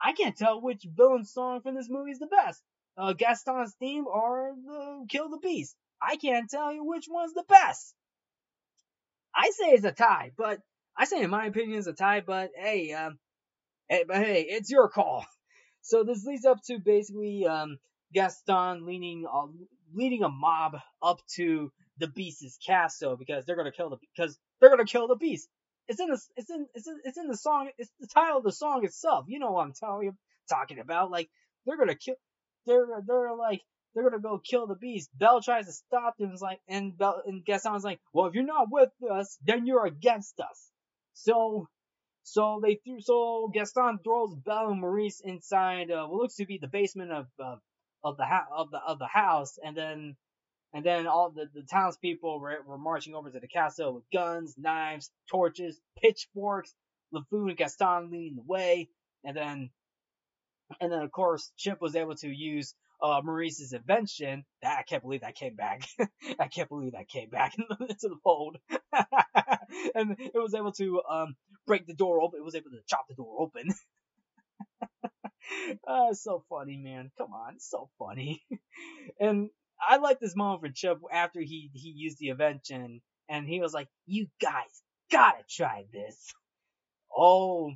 I 0.00 0.12
can't 0.12 0.36
tell 0.36 0.60
which 0.60 0.84
villain 0.84 1.24
song 1.24 1.60
from 1.62 1.74
this 1.74 1.88
movie 1.88 2.10
is 2.10 2.18
the 2.18 2.26
best. 2.26 2.62
Uh, 2.96 3.12
Gaston's 3.12 3.74
theme 3.78 4.06
or 4.06 4.54
the 4.64 5.06
Kill 5.08 5.30
the 5.30 5.38
Beast. 5.38 5.76
I 6.00 6.16
can't 6.16 6.50
tell 6.50 6.72
you 6.72 6.84
which 6.84 7.06
one's 7.08 7.34
the 7.34 7.44
best. 7.48 7.94
I 9.34 9.50
say 9.50 9.70
it's 9.70 9.84
a 9.84 9.92
tie, 9.92 10.32
but 10.36 10.60
I 10.96 11.04
say 11.06 11.22
in 11.22 11.30
my 11.30 11.46
opinion 11.46 11.78
it's 11.78 11.86
a 11.86 11.92
tie, 11.92 12.20
but 12.20 12.50
hey, 12.56 12.92
um, 12.92 13.18
Hey, 13.92 14.04
but 14.08 14.16
hey, 14.16 14.46
it's 14.48 14.70
your 14.70 14.88
call. 14.88 15.26
So 15.84 16.04
this 16.04 16.24
leads 16.24 16.44
up 16.44 16.58
to 16.68 16.78
basically 16.78 17.44
um, 17.44 17.76
Gaston 18.14 18.86
leading 18.86 19.26
uh, 19.26 19.48
leading 19.92 20.22
a 20.22 20.28
mob 20.28 20.76
up 21.02 21.18
to 21.34 21.72
the 21.98 22.08
Beast's 22.08 22.58
castle 22.64 23.16
because 23.16 23.44
they're 23.44 23.56
gonna 23.56 23.72
kill 23.72 23.90
the 23.90 23.98
because 24.16 24.38
they're 24.60 24.70
gonna 24.70 24.84
kill 24.84 25.08
the 25.08 25.16
Beast. 25.16 25.48
It's 25.88 26.00
in 26.00 26.08
the 26.08 26.20
it's 26.36 26.50
in 26.50 26.66
it's 26.74 26.86
in, 26.88 27.00
it's 27.04 27.18
in 27.18 27.28
the 27.28 27.36
song. 27.36 27.70
It's 27.78 27.90
the 28.00 28.06
title 28.06 28.38
of 28.38 28.44
the 28.44 28.52
song 28.52 28.84
itself. 28.84 29.26
You 29.28 29.38
know 29.38 29.52
what 29.52 29.66
I'm 29.66 29.72
telling 29.74 30.04
you, 30.06 30.16
talking 30.48 30.78
about. 30.78 31.10
Like 31.10 31.30
they're 31.66 31.76
gonna 31.76 31.96
kill. 31.96 32.16
They're 32.66 32.86
they're 33.06 33.34
like 33.34 33.62
they're 33.94 34.04
gonna 34.04 34.22
go 34.22 34.38
kill 34.38 34.66
the 34.66 34.76
beast. 34.76 35.10
Belle 35.16 35.42
tries 35.42 35.66
to 35.66 35.72
stop 35.72 36.16
them. 36.18 36.32
Is 36.32 36.40
like 36.42 36.60
and 36.68 36.96
Belle 36.96 37.22
and 37.26 37.44
Gaston's 37.44 37.84
like, 37.84 38.00
well, 38.12 38.26
if 38.26 38.34
you're 38.34 38.44
not 38.44 38.68
with 38.70 38.90
us, 39.10 39.38
then 39.44 39.66
you're 39.66 39.86
against 39.86 40.40
us. 40.40 40.70
So 41.14 41.68
so 42.24 42.60
they 42.62 42.76
threw. 42.76 43.00
So 43.00 43.50
Gaston 43.52 44.00
throws 44.04 44.34
Belle 44.36 44.70
and 44.70 44.80
Maurice 44.80 45.20
inside 45.20 45.90
uh, 45.90 46.06
what 46.06 46.22
looks 46.22 46.36
to 46.36 46.46
be 46.46 46.58
the 46.58 46.68
basement 46.68 47.12
of 47.12 47.26
uh, 47.42 47.56
of 48.04 48.16
the 48.16 48.24
ha- 48.26 48.48
of 48.54 48.70
the 48.70 48.78
of 48.78 48.98
the 49.00 49.06
house, 49.08 49.58
and 49.64 49.76
then 49.76 50.16
and 50.74 50.84
then 50.84 51.06
all 51.06 51.30
the, 51.30 51.46
the 51.54 51.62
townspeople 51.62 52.40
were, 52.40 52.58
were 52.66 52.78
marching 52.78 53.14
over 53.14 53.30
to 53.30 53.40
the 53.40 53.48
castle 53.48 53.94
with 53.94 54.04
guns, 54.12 54.54
knives, 54.58 55.10
torches, 55.30 55.80
pitchforks. 56.00 56.74
LeFou 57.14 57.48
and 57.48 57.56
Gaston 57.56 58.10
leading 58.10 58.36
the 58.36 58.42
way, 58.42 58.88
and 59.24 59.36
then 59.36 59.70
and 60.80 60.90
then 60.90 61.02
of 61.02 61.12
course 61.12 61.52
Chip 61.56 61.80
was 61.80 61.96
able 61.96 62.14
to 62.16 62.28
use 62.28 62.74
uh, 63.02 63.20
Maurice's 63.22 63.72
invention. 63.72 64.44
That 64.62 64.78
I 64.78 64.82
can't 64.82 65.02
believe 65.02 65.20
that 65.20 65.34
came 65.34 65.54
back. 65.54 65.82
I 66.38 66.48
can't 66.48 66.68
believe 66.68 66.92
that 66.92 67.08
came 67.08 67.30
back 67.30 67.54
into 67.80 68.08
the 68.08 68.16
fold. 68.24 68.56
and 69.94 70.16
it 70.18 70.34
was 70.34 70.54
able 70.54 70.72
to 70.72 71.02
um, 71.10 71.36
break 71.66 71.86
the 71.86 71.94
door 71.94 72.22
open. 72.22 72.40
It 72.40 72.44
was 72.44 72.54
able 72.54 72.70
to 72.70 72.80
chop 72.88 73.06
the 73.08 73.14
door 73.14 73.36
open. 73.40 73.68
uh, 75.86 76.14
so 76.14 76.44
funny, 76.48 76.76
man. 76.76 77.10
Come 77.18 77.32
on, 77.32 77.58
so 77.58 77.90
funny. 77.98 78.42
and 79.20 79.50
I 79.86 79.96
like 79.96 80.20
this 80.20 80.36
moment 80.36 80.62
for 80.62 80.68
Chip 80.68 80.98
after 81.12 81.40
he 81.40 81.70
he 81.74 81.90
used 81.90 82.18
the 82.18 82.30
invention, 82.30 83.00
and 83.28 83.46
he 83.46 83.60
was 83.60 83.74
like, 83.74 83.88
"You 84.06 84.28
guys 84.40 84.82
gotta 85.10 85.44
try 85.48 85.86
this." 85.92 86.32
Oh, 87.16 87.72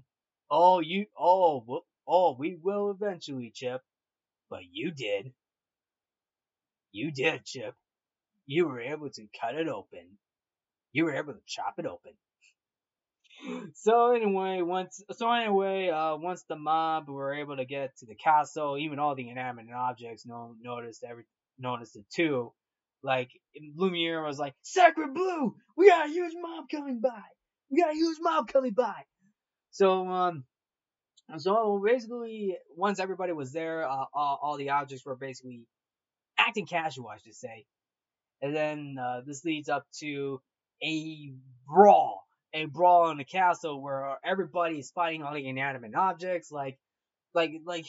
oh, 0.50 0.80
you, 0.80 1.06
oh, 1.18 1.84
oh, 2.06 2.36
we 2.38 2.56
will 2.62 2.90
eventually, 2.90 3.50
Chip. 3.54 3.82
But 4.48 4.62
you 4.72 4.90
did. 4.90 5.32
You 6.92 7.10
did, 7.10 7.44
Chip. 7.44 7.74
You 8.46 8.66
were 8.68 8.80
able 8.80 9.10
to 9.10 9.28
cut 9.40 9.56
it 9.56 9.68
open. 9.68 10.18
You 10.92 11.04
were 11.04 11.14
able 11.14 11.34
to 11.34 11.40
chop 11.46 11.74
it 11.78 11.86
open. 11.86 12.12
So 13.74 14.12
anyway, 14.12 14.62
once 14.62 15.02
so 15.12 15.30
anyway, 15.30 15.90
uh, 15.90 16.16
once 16.16 16.42
the 16.44 16.56
mob 16.56 17.08
were 17.08 17.34
able 17.34 17.56
to 17.56 17.66
get 17.66 17.96
to 17.98 18.06
the 18.06 18.14
castle, 18.14 18.78
even 18.78 18.98
all 18.98 19.14
the 19.14 19.28
inanimate 19.28 19.74
objects 19.74 20.26
no, 20.26 20.54
noticed 20.62 21.04
every 21.04 21.24
noticed 21.58 21.96
it 21.96 22.04
too. 22.14 22.52
Like 23.02 23.30
Lumiere 23.76 24.24
was 24.24 24.38
like, 24.38 24.54
"Sacrebleu, 24.64 25.52
we 25.76 25.88
got 25.88 26.06
a 26.08 26.10
huge 26.12 26.34
mob 26.40 26.66
coming 26.70 27.00
by. 27.00 27.22
We 27.70 27.80
got 27.82 27.92
a 27.92 27.96
huge 27.96 28.18
mob 28.20 28.48
coming 28.48 28.72
by." 28.72 29.02
So 29.70 30.08
um, 30.08 30.44
so 31.38 31.82
basically, 31.84 32.56
once 32.76 33.00
everybody 33.00 33.32
was 33.32 33.52
there, 33.52 33.88
uh, 33.88 34.04
all, 34.14 34.38
all 34.42 34.56
the 34.56 34.70
objects 34.70 35.04
were 35.06 35.16
basically 35.16 35.66
acting 36.38 36.66
casual, 36.66 37.08
I 37.08 37.18
should 37.18 37.34
say. 37.34 37.66
and 38.42 38.54
then 38.54 38.96
uh, 39.00 39.20
this 39.26 39.44
leads 39.44 39.68
up 39.68 39.86
to 40.00 40.40
a 40.82 41.32
brawl, 41.66 42.24
a 42.54 42.66
brawl 42.66 43.10
in 43.10 43.18
the 43.18 43.24
castle 43.24 43.82
where 43.82 44.18
everybody 44.24 44.78
is 44.78 44.90
fighting 44.90 45.22
all 45.22 45.34
the 45.34 45.46
inanimate 45.46 45.94
objects, 45.94 46.50
like, 46.52 46.78
like, 47.34 47.52
like, 47.64 47.86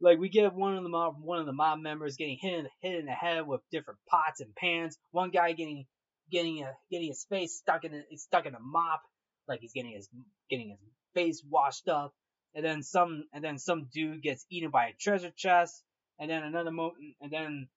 like 0.00 0.18
we 0.18 0.28
get 0.28 0.54
one 0.54 0.76
of 0.76 0.82
the 0.82 0.88
mob, 0.88 1.16
one 1.20 1.38
of 1.38 1.46
the 1.46 1.52
mob 1.52 1.80
members 1.80 2.16
getting 2.16 2.38
hit 2.40 2.52
in, 2.54 2.66
hit 2.80 2.98
in 3.00 3.06
the 3.06 3.12
head 3.12 3.46
with 3.46 3.60
different 3.70 3.98
pots 4.08 4.40
and 4.40 4.54
pans. 4.54 4.96
One 5.10 5.30
guy 5.30 5.52
getting 5.52 5.86
getting 6.30 6.62
a 6.62 6.72
getting 6.90 7.08
his 7.08 7.24
face 7.28 7.56
stuck 7.56 7.84
in 7.84 7.94
a, 7.94 8.16
stuck 8.16 8.46
in 8.46 8.54
a 8.54 8.60
mop, 8.60 9.02
like 9.48 9.60
he's 9.60 9.72
getting 9.72 9.92
his 9.92 10.08
getting 10.50 10.70
his 10.70 10.78
face 11.14 11.42
washed 11.48 11.88
up. 11.88 12.14
And 12.54 12.64
then 12.64 12.82
some 12.82 13.24
and 13.32 13.42
then 13.42 13.58
some 13.58 13.88
dude 13.92 14.22
gets 14.22 14.46
eaten 14.50 14.70
by 14.70 14.86
a 14.86 14.92
treasure 14.98 15.32
chest. 15.36 15.82
And 16.20 16.30
then 16.30 16.42
another 16.42 16.72
moment, 16.72 16.96
and 17.20 17.32
then 17.32 17.68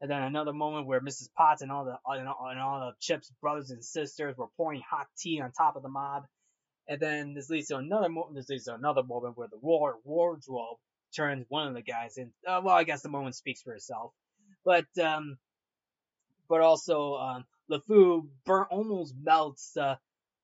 and 0.00 0.10
then 0.10 0.22
another 0.22 0.52
moment 0.52 0.86
where 0.86 1.00
Mrs. 1.00 1.28
Potts 1.34 1.62
and 1.62 1.72
all 1.72 1.84
the 1.84 1.96
and 2.06 2.28
all, 2.28 2.48
and 2.50 2.60
all 2.60 2.80
the 2.80 2.92
Chip's 3.00 3.32
brothers 3.40 3.70
and 3.70 3.84
sisters 3.84 4.36
were 4.36 4.48
pouring 4.56 4.82
hot 4.88 5.06
tea 5.18 5.40
on 5.40 5.52
top 5.52 5.76
of 5.76 5.82
the 5.82 5.88
mob. 5.88 6.24
And 6.88 7.00
then 7.00 7.34
this 7.34 7.50
leads 7.50 7.68
to 7.68 7.76
another 7.76 8.08
moment. 8.08 8.36
This 8.36 8.48
leads 8.48 8.64
to 8.64 8.74
another 8.74 9.02
moment 9.02 9.36
where 9.36 9.48
the 9.48 9.58
war 9.58 9.96
wardrobe 10.04 10.78
turns 11.14 11.46
one 11.48 11.68
of 11.68 11.74
the 11.74 11.82
guys 11.82 12.16
in. 12.16 12.32
Uh, 12.46 12.60
well, 12.64 12.74
I 12.74 12.84
guess 12.84 13.02
the 13.02 13.08
moment 13.08 13.34
speaks 13.34 13.62
for 13.62 13.74
itself. 13.74 14.12
But 14.64 14.86
um, 15.02 15.38
but 16.48 16.60
also 16.60 17.14
um, 17.14 17.44
LeFou 17.70 18.26
almost 18.70 19.14
melts 19.20 19.76
uh, 19.76 19.96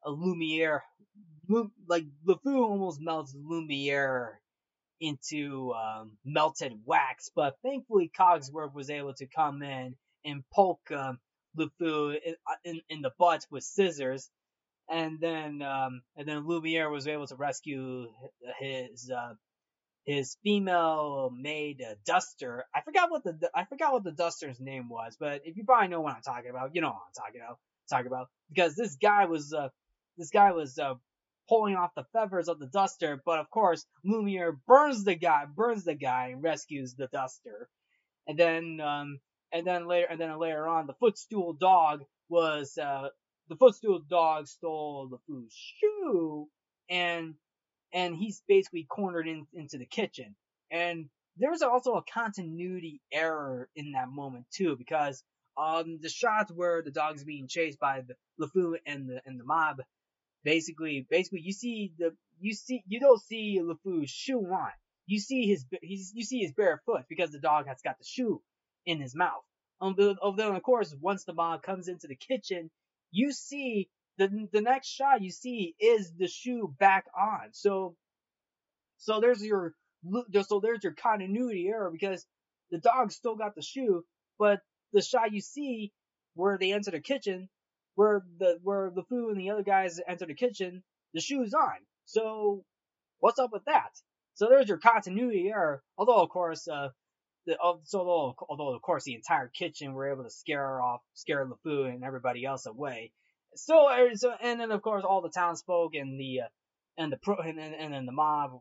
a 0.04 0.10
Lumiere. 0.10 0.82
Like 1.88 2.04
LeFou 2.26 2.62
almost 2.62 3.00
melts 3.00 3.34
Lumiere 3.36 4.40
into 5.00 5.72
um, 5.72 6.12
melted 6.24 6.72
wax, 6.84 7.30
but 7.34 7.56
thankfully 7.62 8.10
Cogsworth 8.16 8.74
was 8.74 8.88
able 8.88 9.14
to 9.14 9.26
come 9.26 9.62
in 9.62 9.96
and 10.24 10.44
poke 10.54 10.90
um, 10.92 11.18
LeFou 11.58 12.16
in, 12.24 12.34
uh, 12.46 12.54
in, 12.64 12.80
in 12.88 13.02
the 13.02 13.10
butt 13.18 13.44
with 13.50 13.64
scissors, 13.64 14.30
and 14.88 15.18
then 15.20 15.60
um, 15.62 16.02
and 16.16 16.26
then 16.26 16.46
Lumiere 16.46 16.90
was 16.90 17.08
able 17.08 17.26
to 17.26 17.36
rescue 17.36 18.06
his 18.60 19.10
uh, 19.10 19.34
his 20.04 20.36
female 20.42 21.30
maid 21.34 21.82
uh, 21.82 21.94
duster. 22.04 22.64
I 22.74 22.80
forgot 22.82 23.10
what 23.10 23.24
the 23.24 23.50
I 23.54 23.64
forgot 23.64 23.92
what 23.92 24.04
the 24.04 24.12
duster's 24.12 24.60
name 24.60 24.88
was, 24.88 25.16
but 25.18 25.42
if 25.44 25.56
you 25.56 25.64
probably 25.64 25.88
know 25.88 26.00
what 26.00 26.14
I'm 26.14 26.22
talking 26.22 26.50
about, 26.50 26.74
you 26.74 26.80
know 26.80 26.88
what 26.88 27.02
I'm 27.06 27.24
talking 27.24 27.40
about. 27.40 27.58
Talking 27.90 28.06
about 28.06 28.28
because 28.48 28.74
this 28.74 28.96
guy 28.96 29.26
was 29.26 29.52
uh, 29.52 29.68
this 30.16 30.30
guy 30.30 30.52
was 30.52 30.78
uh, 30.78 30.94
pulling 31.48 31.74
off 31.74 31.94
the 31.94 32.04
feathers 32.12 32.48
of 32.48 32.58
the 32.58 32.66
duster, 32.66 33.20
but 33.24 33.38
of 33.38 33.50
course 33.50 33.84
Lumiere 34.04 34.52
burns 34.66 35.04
the 35.04 35.14
guy, 35.14 35.44
burns 35.44 35.84
the 35.84 35.94
guy, 35.94 36.28
and 36.28 36.42
rescues 36.42 36.94
the 36.94 37.08
duster. 37.08 37.68
And 38.26 38.38
then, 38.38 38.80
um, 38.80 39.18
and 39.52 39.66
then 39.66 39.86
later, 39.86 40.06
and 40.10 40.20
then 40.20 40.38
later 40.38 40.66
on, 40.66 40.86
the 40.86 40.94
footstool 40.94 41.52
dog 41.54 42.04
was, 42.28 42.78
uh, 42.78 43.08
the 43.48 43.56
footstool 43.56 44.00
dog 44.08 44.46
stole 44.46 45.10
LeFou's 45.10 45.52
shoe, 45.52 46.48
and, 46.88 47.34
and 47.92 48.16
he's 48.16 48.42
basically 48.48 48.84
cornered 48.84 49.28
in, 49.28 49.46
into 49.52 49.78
the 49.78 49.86
kitchen. 49.86 50.34
And 50.70 51.06
there's 51.36 51.62
also 51.62 51.94
a 51.94 52.02
continuity 52.02 53.00
error 53.12 53.68
in 53.74 53.92
that 53.92 54.08
moment 54.08 54.46
too, 54.50 54.76
because 54.76 55.22
um, 55.56 55.98
the 56.00 56.08
shots 56.08 56.50
where 56.50 56.82
the 56.82 56.90
dog's 56.90 57.24
being 57.24 57.48
chased 57.48 57.78
by 57.78 58.02
the 58.02 58.14
LeFou 58.40 58.76
and 58.86 59.08
the 59.08 59.20
and 59.26 59.38
the 59.38 59.44
mob 59.44 59.82
basically, 60.44 61.06
basically, 61.08 61.40
you 61.40 61.52
see 61.52 61.92
the, 61.98 62.14
you 62.40 62.54
see, 62.54 62.82
you 62.86 63.00
don't 63.00 63.20
see 63.22 63.60
LeFou's 63.62 64.10
shoe 64.10 64.40
on. 64.40 64.70
You 65.06 65.18
see 65.18 65.46
his, 65.46 65.64
he's, 65.82 66.12
you 66.14 66.24
see 66.24 66.40
his 66.40 66.52
bare 66.52 66.80
foot 66.86 67.04
because 67.08 67.30
the 67.30 67.38
dog 67.38 67.66
has 67.66 67.80
got 67.82 67.98
the 67.98 68.04
shoe 68.04 68.40
in 68.86 69.00
his 69.00 69.14
mouth. 69.14 69.42
Um, 69.80 69.94
then, 69.96 70.54
of 70.54 70.62
course, 70.62 70.94
once 71.00 71.24
the 71.24 71.34
mob 71.34 71.62
comes 71.62 71.88
into 71.88 72.06
the 72.06 72.14
kitchen, 72.16 72.70
you 73.10 73.32
see 73.32 73.88
the 74.18 74.48
the 74.52 74.60
next 74.60 74.88
shot 74.88 75.22
you 75.22 75.30
see 75.30 75.74
is 75.80 76.12
the 76.18 76.28
shoe 76.28 76.74
back 76.78 77.06
on. 77.18 77.52
So, 77.52 77.96
so 78.98 79.20
there's 79.20 79.42
your 79.42 79.74
so 80.42 80.60
there's 80.60 80.82
your 80.82 80.94
continuity 80.94 81.68
error 81.68 81.90
because 81.90 82.26
the 82.70 82.78
dog 82.78 83.12
still 83.12 83.36
got 83.36 83.54
the 83.54 83.62
shoe, 83.62 84.04
but 84.38 84.60
the 84.92 85.02
shot 85.02 85.32
you 85.32 85.40
see 85.40 85.92
where 86.34 86.58
they 86.58 86.72
enter 86.72 86.90
the 86.90 87.00
kitchen, 87.00 87.48
where 87.94 88.22
the 88.38 88.58
where 88.62 88.90
LeFou 88.90 89.30
and 89.30 89.40
the 89.40 89.50
other 89.50 89.62
guys 89.62 90.00
enter 90.06 90.26
the 90.26 90.34
kitchen, 90.34 90.82
the 91.14 91.20
shoe's 91.20 91.54
on. 91.54 91.76
So 92.06 92.64
what's 93.20 93.38
up 93.38 93.50
with 93.52 93.64
that? 93.66 93.90
So 94.34 94.48
there's 94.48 94.68
your 94.68 94.78
continuity 94.78 95.48
error. 95.48 95.82
Although 95.96 96.22
of 96.22 96.30
course, 96.30 96.68
uh, 96.68 96.88
the 97.46 97.56
so 97.84 98.00
although, 98.00 98.34
although 98.48 98.74
of 98.74 98.82
course 98.82 99.04
the 99.04 99.14
entire 99.14 99.48
kitchen 99.48 99.92
were 99.94 100.10
able 100.12 100.24
to 100.24 100.30
scare 100.30 100.80
off, 100.80 101.00
scare 101.14 101.46
LeFou 101.46 101.92
and 101.92 102.04
everybody 102.04 102.44
else 102.44 102.66
away. 102.66 103.12
So, 103.54 103.90
er, 103.90 104.10
so 104.14 104.32
and 104.40 104.60
then 104.60 104.70
of 104.70 104.82
course 104.82 105.04
all 105.04 105.20
the 105.20 105.30
townsfolk 105.30 105.94
and 105.94 106.18
the 106.18 106.40
uh, 106.40 106.48
and 106.96 107.12
the 107.12 107.16
pro 107.16 107.36
and, 107.36 107.58
and, 107.58 107.74
and 107.74 107.92
then 107.92 108.06
the 108.06 108.12
mob 108.12 108.60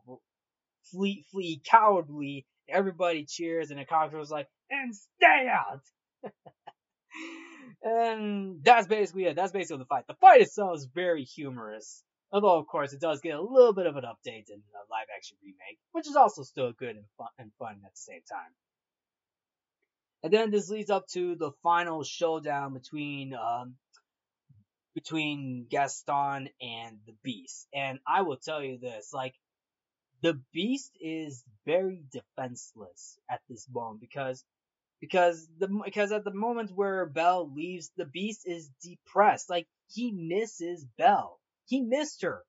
flee 0.90 1.24
flee 1.30 1.60
cowardly. 1.64 2.46
Everybody 2.68 3.24
cheers 3.24 3.70
and 3.70 3.80
the 3.80 3.84
cops 3.84 4.14
was 4.14 4.30
like, 4.30 4.48
and 4.70 4.94
stay 4.94 5.48
out. 5.50 5.82
And 7.82 8.62
that's 8.62 8.86
basically 8.86 9.24
it. 9.24 9.34
That's 9.34 9.52
basically 9.52 9.78
the 9.78 9.86
fight. 9.86 10.06
The 10.06 10.14
fight 10.14 10.40
itself 10.40 10.76
is 10.76 10.84
very 10.84 11.24
humorous. 11.24 12.04
Although, 12.30 12.58
of 12.58 12.66
course, 12.66 12.92
it 12.92 13.00
does 13.00 13.20
get 13.20 13.34
a 13.34 13.42
little 13.42 13.74
bit 13.74 13.86
of 13.86 13.96
an 13.96 14.04
update 14.04 14.48
in 14.48 14.62
the 14.72 14.78
live 14.90 15.08
action 15.14 15.36
remake, 15.42 15.78
which 15.90 16.06
is 16.06 16.16
also 16.16 16.44
still 16.44 16.72
good 16.72 16.96
and 16.96 17.04
fun, 17.18 17.28
and 17.38 17.50
fun 17.58 17.80
at 17.84 17.92
the 17.92 17.96
same 17.96 18.22
time. 18.30 18.52
And 20.22 20.32
then 20.32 20.50
this 20.50 20.70
leads 20.70 20.90
up 20.90 21.08
to 21.08 21.34
the 21.34 21.50
final 21.62 22.04
showdown 22.04 22.72
between, 22.72 23.34
um, 23.34 23.74
between 24.94 25.66
Gaston 25.70 26.48
and 26.60 26.98
the 27.06 27.14
Beast. 27.22 27.68
And 27.74 27.98
I 28.06 28.22
will 28.22 28.36
tell 28.36 28.62
you 28.62 28.78
this, 28.78 29.12
like, 29.12 29.34
the 30.22 30.40
Beast 30.52 30.92
is 31.00 31.44
very 31.66 32.02
defenseless 32.12 33.18
at 33.30 33.40
this 33.48 33.68
moment 33.70 34.00
because 34.00 34.44
because 35.00 35.48
the 35.58 35.68
because 35.84 36.12
at 36.12 36.24
the 36.24 36.32
moment 36.32 36.70
where 36.74 37.06
Belle 37.06 37.52
leaves, 37.52 37.90
the 37.96 38.06
Beast 38.06 38.42
is 38.46 38.70
depressed. 38.82 39.50
Like 39.50 39.66
he 39.88 40.12
misses 40.12 40.86
Belle. 40.96 41.40
He 41.66 41.80
missed 41.80 42.22
her, 42.22 42.44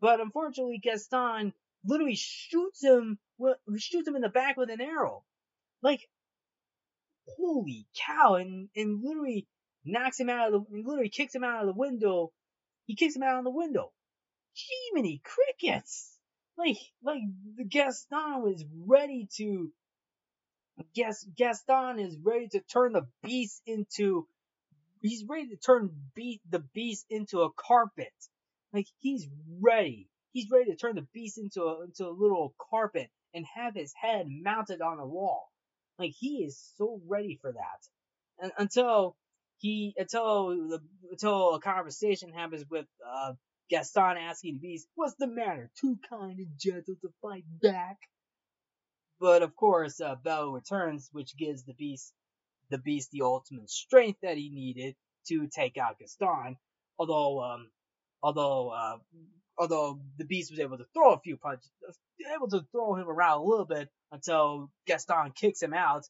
but 0.00 0.20
unfortunately, 0.20 0.78
Gaston 0.78 1.54
literally 1.84 2.14
shoots 2.16 2.82
him. 2.82 3.18
well, 3.38 3.56
Shoots 3.78 4.06
him 4.06 4.16
in 4.16 4.22
the 4.22 4.28
back 4.28 4.56
with 4.56 4.70
an 4.70 4.80
arrow. 4.82 5.24
Like 5.82 6.08
holy 7.36 7.86
cow! 7.96 8.34
And 8.34 8.68
and 8.76 9.02
literally 9.02 9.46
knocks 9.88 10.20
him 10.20 10.30
out 10.30 10.52
of 10.52 10.66
the. 10.70 10.82
Literally 10.82 11.08
kicks 11.08 11.34
him 11.34 11.44
out 11.44 11.60
of 11.60 11.66
the 11.66 11.78
window. 11.78 12.32
He 12.86 12.94
kicks 12.94 13.16
him 13.16 13.22
out 13.22 13.38
of 13.38 13.44
the 13.44 13.50
window. 13.50 13.92
Jiminy 14.54 15.20
crickets! 15.24 16.16
Like 16.56 16.78
like 17.02 17.22
the 17.56 17.64
Gaston 17.64 18.42
was 18.42 18.64
ready 18.86 19.28
to 19.36 19.72
Gaston 20.94 21.98
is 21.98 22.16
ready 22.22 22.48
to 22.48 22.60
turn 22.60 22.92
the 22.92 23.06
beast 23.22 23.62
into 23.66 24.26
he's 25.02 25.24
ready 25.24 25.48
to 25.48 25.56
turn 25.56 25.90
beat 26.14 26.40
the 26.48 26.58
beast 26.58 27.06
into 27.10 27.42
a 27.42 27.52
carpet. 27.52 28.12
Like 28.72 28.86
he's 28.98 29.28
ready. 29.60 30.08
He's 30.32 30.50
ready 30.50 30.70
to 30.70 30.76
turn 30.76 30.96
the 30.96 31.06
beast 31.12 31.38
into 31.38 31.62
a 31.62 31.84
into 31.84 32.06
a 32.06 32.10
little 32.10 32.54
carpet 32.70 33.10
and 33.34 33.46
have 33.54 33.74
his 33.74 33.92
head 33.94 34.26
mounted 34.28 34.80
on 34.80 34.98
a 34.98 35.06
wall. 35.06 35.50
Like 35.98 36.12
he 36.18 36.44
is 36.44 36.58
so 36.76 37.00
ready 37.06 37.38
for 37.40 37.52
that. 37.52 37.88
And 38.40 38.52
until 38.58 39.16
he 39.58 39.94
until 39.96 40.48
the 40.68 40.80
until 41.10 41.54
a 41.54 41.60
conversation 41.60 42.32
happens 42.32 42.64
with 42.70 42.86
uh 43.06 43.32
Gaston 43.70 44.16
asking 44.16 44.54
the 44.54 44.60
beast, 44.60 44.88
"What's 44.94 45.14
the 45.16 45.26
matter? 45.26 45.70
Too 45.80 45.98
kind 46.08 46.38
and 46.38 46.52
gentle 46.58 46.96
to 47.02 47.10
fight 47.20 47.44
back?" 47.62 47.98
But 49.20 49.42
of 49.42 49.54
course, 49.56 50.00
uh, 50.00 50.14
Belle 50.16 50.52
returns, 50.52 51.08
which 51.12 51.36
gives 51.36 51.64
the 51.64 51.74
beast 51.74 52.12
the 52.70 52.78
beast 52.78 53.10
the 53.10 53.22
ultimate 53.22 53.70
strength 53.70 54.20
that 54.22 54.36
he 54.36 54.50
needed 54.50 54.94
to 55.28 55.48
take 55.48 55.76
out 55.76 55.98
Gaston. 55.98 56.56
Although, 56.98 57.42
um, 57.42 57.70
although, 58.22 58.70
uh, 58.70 58.98
although 59.58 60.00
the 60.18 60.24
beast 60.24 60.50
was 60.50 60.60
able 60.60 60.78
to 60.78 60.86
throw 60.94 61.14
a 61.14 61.20
few 61.20 61.36
punches, 61.36 61.70
able 62.34 62.48
to 62.48 62.62
throw 62.72 62.94
him 62.94 63.08
around 63.08 63.40
a 63.40 63.44
little 63.44 63.66
bit 63.66 63.88
until 64.12 64.70
Gaston 64.86 65.32
kicks 65.32 65.62
him 65.62 65.74
out, 65.74 66.04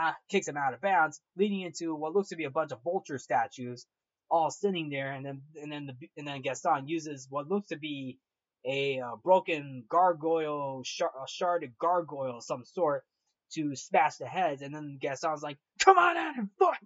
uh, 0.00 0.12
kicks 0.30 0.48
him 0.48 0.56
out 0.56 0.74
of 0.74 0.80
bounds, 0.80 1.20
leading 1.36 1.62
into 1.62 1.94
what 1.94 2.14
looks 2.14 2.30
to 2.30 2.36
be 2.36 2.44
a 2.44 2.50
bunch 2.50 2.72
of 2.72 2.82
vulture 2.82 3.18
statues 3.18 3.86
all 4.30 4.50
sitting 4.50 4.90
there, 4.90 5.12
and 5.12 5.24
then 5.24 5.42
and 5.60 5.70
then 5.70 5.86
the 5.86 6.08
and 6.16 6.26
then 6.26 6.42
Gaston 6.42 6.88
uses 6.88 7.26
what 7.30 7.48
looks 7.48 7.68
to 7.68 7.76
be 7.76 8.18
a 8.66 9.00
uh, 9.00 9.16
broken 9.22 9.84
gargoyle, 9.88 10.82
shard, 10.84 11.12
a 11.16 11.26
sharded 11.26 11.78
gargoyle 11.78 12.38
of 12.38 12.44
some 12.44 12.64
sort 12.64 13.04
to 13.52 13.76
smash 13.76 14.16
the 14.16 14.26
heads. 14.26 14.62
And 14.62 14.74
then 14.74 14.98
Gaston's 15.00 15.42
like, 15.42 15.58
come 15.78 15.98
on 15.98 16.16
out 16.16 16.36
and 16.36 16.48
fight! 16.58 16.76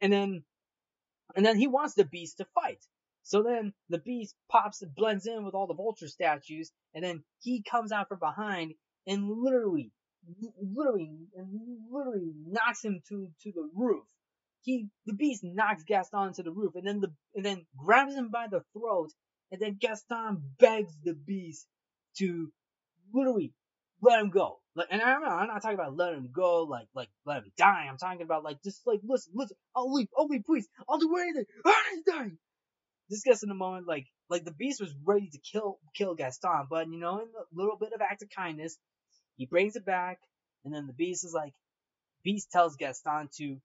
And 0.00 0.12
then, 0.12 0.42
and 1.36 1.44
then 1.44 1.58
he 1.58 1.66
wants 1.66 1.94
the 1.94 2.06
beast 2.06 2.38
to 2.38 2.46
fight. 2.54 2.82
So 3.24 3.42
then 3.42 3.72
the 3.90 3.98
beast 3.98 4.34
pops 4.50 4.82
and 4.82 4.94
blends 4.94 5.26
in 5.26 5.44
with 5.44 5.54
all 5.54 5.66
the 5.66 5.74
vulture 5.74 6.08
statues, 6.08 6.72
and 6.94 7.04
then 7.04 7.22
he 7.40 7.62
comes 7.62 7.92
out 7.92 8.08
from 8.08 8.18
behind 8.18 8.74
and 9.06 9.28
literally, 9.28 9.90
literally, 10.60 11.10
literally 11.90 12.32
knocks 12.46 12.84
him 12.84 13.00
to, 13.08 13.28
to 13.42 13.52
the 13.52 13.68
roof. 13.74 14.04
he 14.62 14.88
the 15.06 15.14
beast 15.14 15.42
knocks 15.44 15.82
Gaston 15.84 16.32
to 16.34 16.42
the 16.42 16.52
roof 16.52 16.74
and 16.74 16.86
then 16.86 17.00
the 17.00 17.12
and 17.34 17.44
then 17.44 17.66
grabs 17.76 18.14
him 18.14 18.30
by 18.30 18.46
the 18.50 18.62
throat 18.72 19.10
and 19.50 19.60
then 19.60 19.76
Gaston 19.80 20.42
begs 20.58 20.92
the 21.04 21.14
beast 21.14 21.66
to 22.18 22.50
literally 23.12 23.52
let 24.00 24.20
him 24.20 24.30
go. 24.30 24.58
Like, 24.74 24.88
and 24.90 25.02
I'm 25.02 25.20
not, 25.20 25.32
I'm 25.32 25.48
not 25.48 25.62
talking 25.62 25.78
about 25.78 25.96
let 25.96 26.14
him 26.14 26.30
go, 26.32 26.62
like 26.62 26.88
like 26.94 27.08
let 27.26 27.38
him 27.38 27.52
die. 27.56 27.86
I'm 27.88 27.98
talking 27.98 28.22
about 28.22 28.44
like 28.44 28.62
just 28.62 28.86
like 28.86 29.00
listen, 29.04 29.32
listen, 29.34 29.56
I'll 29.76 29.92
leave, 29.92 30.08
I'll 30.16 30.26
leave, 30.26 30.44
please, 30.44 30.68
I'll 30.88 30.98
do 30.98 31.14
anything. 31.16 31.44
He's 31.92 32.04
dying. 32.04 32.38
This 33.10 33.22
gets 33.22 33.42
in 33.42 33.50
a 33.50 33.54
moment 33.54 33.86
like 33.86 34.06
like 34.30 34.44
the 34.44 34.52
beast 34.52 34.80
was 34.80 34.94
ready 35.04 35.28
to 35.30 35.38
kill 35.38 35.78
kill 35.94 36.14
Gaston, 36.14 36.66
but 36.70 36.88
you 36.88 36.98
know, 36.98 37.18
in 37.18 37.28
a 37.28 37.44
little 37.52 37.76
bit 37.76 37.92
of 37.92 38.00
act 38.00 38.22
of 38.22 38.30
kindness, 38.30 38.78
he 39.42 39.46
brings 39.46 39.74
it 39.74 39.84
back, 39.84 40.20
and 40.64 40.72
then 40.72 40.86
the 40.86 40.92
beast 40.92 41.24
is 41.24 41.32
like, 41.34 41.52
beast 42.22 42.52
tells 42.52 42.76
Gaston 42.76 43.28
to 43.38 43.56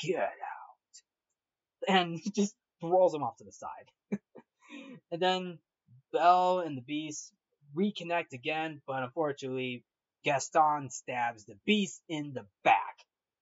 get 0.00 0.16
out, 0.22 1.86
and 1.86 2.18
just 2.34 2.54
throws 2.80 3.12
him 3.12 3.22
off 3.22 3.36
to 3.36 3.44
the 3.44 3.52
side. 3.52 3.90
and 5.12 5.20
then 5.20 5.58
Belle 6.14 6.60
and 6.60 6.78
the 6.78 6.80
beast 6.80 7.30
reconnect 7.76 8.32
again, 8.32 8.80
but 8.86 9.02
unfortunately, 9.02 9.84
Gaston 10.24 10.88
stabs 10.88 11.44
the 11.44 11.58
beast 11.66 12.00
in 12.08 12.32
the 12.32 12.46
back. 12.64 12.96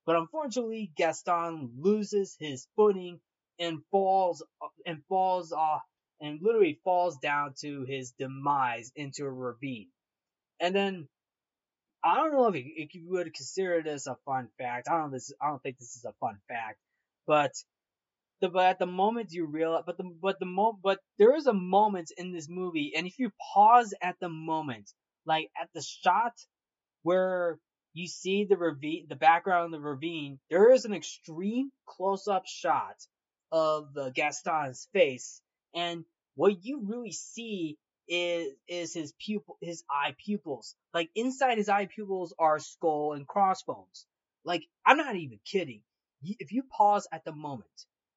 But 0.07 0.17
unfortunately, 0.17 0.91
Gaston 0.97 1.71
loses 1.79 2.37
his 2.41 2.67
footing 2.75 3.21
and 3.61 3.79
falls 3.93 4.45
and 4.85 5.05
falls 5.09 5.53
off 5.53 5.83
and 6.21 6.41
literally 6.43 6.81
falls 6.83 7.17
down 7.19 7.55
to 7.61 7.85
his 7.85 8.11
demise 8.19 8.91
into 8.97 9.25
a 9.25 9.31
ravine. 9.31 9.91
And 10.59 10.75
then 10.75 11.09
I 12.07 12.15
don't 12.15 12.33
know 12.33 12.47
if 12.49 12.55
you, 12.55 12.73
if 12.77 12.95
you 12.95 13.09
would 13.09 13.35
consider 13.35 13.83
this 13.83 14.07
a 14.07 14.17
fun 14.25 14.49
fact. 14.59 14.89
I 14.89 14.99
don't 14.99 15.11
this 15.11 15.33
I 15.43 15.49
don't 15.49 15.63
think 15.63 15.79
this 15.79 15.97
is 15.97 16.05
a 16.05 16.13
fun 16.21 16.39
fact, 16.49 16.79
but 17.27 17.53
the 18.41 18.49
but 18.49 18.67
at 18.67 18.79
the 18.79 18.87
moment 18.87 19.33
you 19.33 19.47
realize 19.47 19.83
but 19.87 19.97
the 19.97 20.05
but 20.23 20.39
the 20.39 20.47
mo 20.47 20.79
but 20.83 21.01
there 21.19 21.35
is 21.35 21.47
a 21.47 21.53
moment 21.53 22.13
in 22.17 22.33
this 22.33 22.49
movie 22.49 22.93
and 22.97 23.07
if 23.07 23.19
you 23.19 23.31
pause 23.55 23.95
at 24.03 24.17
the 24.21 24.29
moment 24.29 24.91
like 25.25 25.51
at 25.61 25.69
the 25.75 25.83
shot 25.83 26.33
where 27.03 27.59
you 27.95 28.07
see 28.07 28.45
the 28.45 28.57
ravine 28.57 29.07
the 29.09 29.17
background 29.17 29.67
of 29.75 29.81
the 29.81 29.87
ravine 29.87 30.39
there 30.51 30.71
is 30.73 30.85
an 30.85 30.93
extreme 30.93 31.71
close 31.87 32.29
up 32.29 32.45
shot 32.47 32.97
of 33.53 33.89
Gaston's 34.15 34.89
face 34.93 35.41
and 35.75 36.05
what 36.35 36.63
you 36.63 36.83
really 36.85 37.13
see 37.13 37.79
is 38.09 38.55
is 38.69 38.95
his 38.95 39.13
pupil 39.19 39.57
his 39.61 39.85
eye 39.91 40.15
pupils. 40.25 40.75
Like 40.95 41.11
inside 41.15 41.59
his 41.59 41.69
eye 41.69 41.87
pupils 41.87 42.35
are 42.39 42.59
skull 42.59 43.13
and 43.15 43.27
crossbones. 43.27 44.07
Like 44.45 44.65
I'm 44.85 44.97
not 44.97 45.17
even 45.17 45.41
kidding. 45.45 45.83
If 46.23 46.53
you 46.53 46.63
pause 46.65 47.07
at 47.13 47.25
the 47.25 47.33
moment 47.33 47.69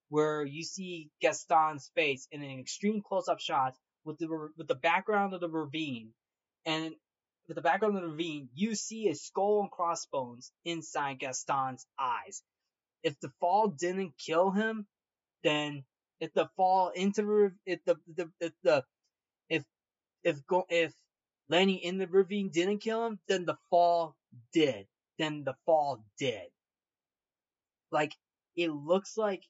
where 0.10 0.44
you 0.44 0.64
see 0.64 1.11
Gaston's 1.22 1.91
face 1.95 2.28
in 2.32 2.41
an 2.41 2.60
extreme 2.60 3.02
close-up 3.02 3.40
shot 3.40 3.76
with 4.06 4.18
the 4.18 4.49
with 4.57 4.68
the 4.68 4.76
background 4.76 5.34
of 5.34 5.41
the 5.41 5.49
ravine, 5.49 6.14
and 6.66 6.94
with 7.48 7.56
the 7.56 7.61
background 7.61 7.95
of 7.98 8.03
the 8.03 8.10
ravine, 8.10 8.49
you 8.53 8.76
see 8.76 9.10
a 9.10 9.16
skull 9.16 9.61
and 9.61 9.72
crossbones 9.72 10.52
inside 10.66 11.20
Gaston's 11.20 11.86
eyes. 11.99 12.41
If 13.03 13.20
the 13.20 13.32
fall 13.40 13.70
didn't 13.70 14.14
kill 14.18 14.52
him, 14.52 14.88
then 15.44 15.84
if 16.20 16.34
the 16.34 16.49
fall 16.56 16.90
into 16.90 17.22
the 17.22 17.52
if 17.66 17.84
the, 17.86 17.95
the 18.16 18.32
if 18.40 18.53
the 18.64 18.84
if 20.24 20.46
go 20.48 20.66
if 20.70 20.94
landing 21.50 21.80
in 21.80 21.98
the 21.98 22.08
ravine 22.08 22.50
didn't 22.50 22.80
kill 22.80 23.06
him, 23.06 23.20
then 23.28 23.46
the 23.46 23.58
fall 23.70 24.16
did. 24.54 24.88
Then 25.18 25.44
the 25.44 25.56
fall 25.66 26.04
did. 26.18 26.48
Like 27.91 28.14
it 28.56 28.70
looks 28.70 29.18
like 29.18 29.44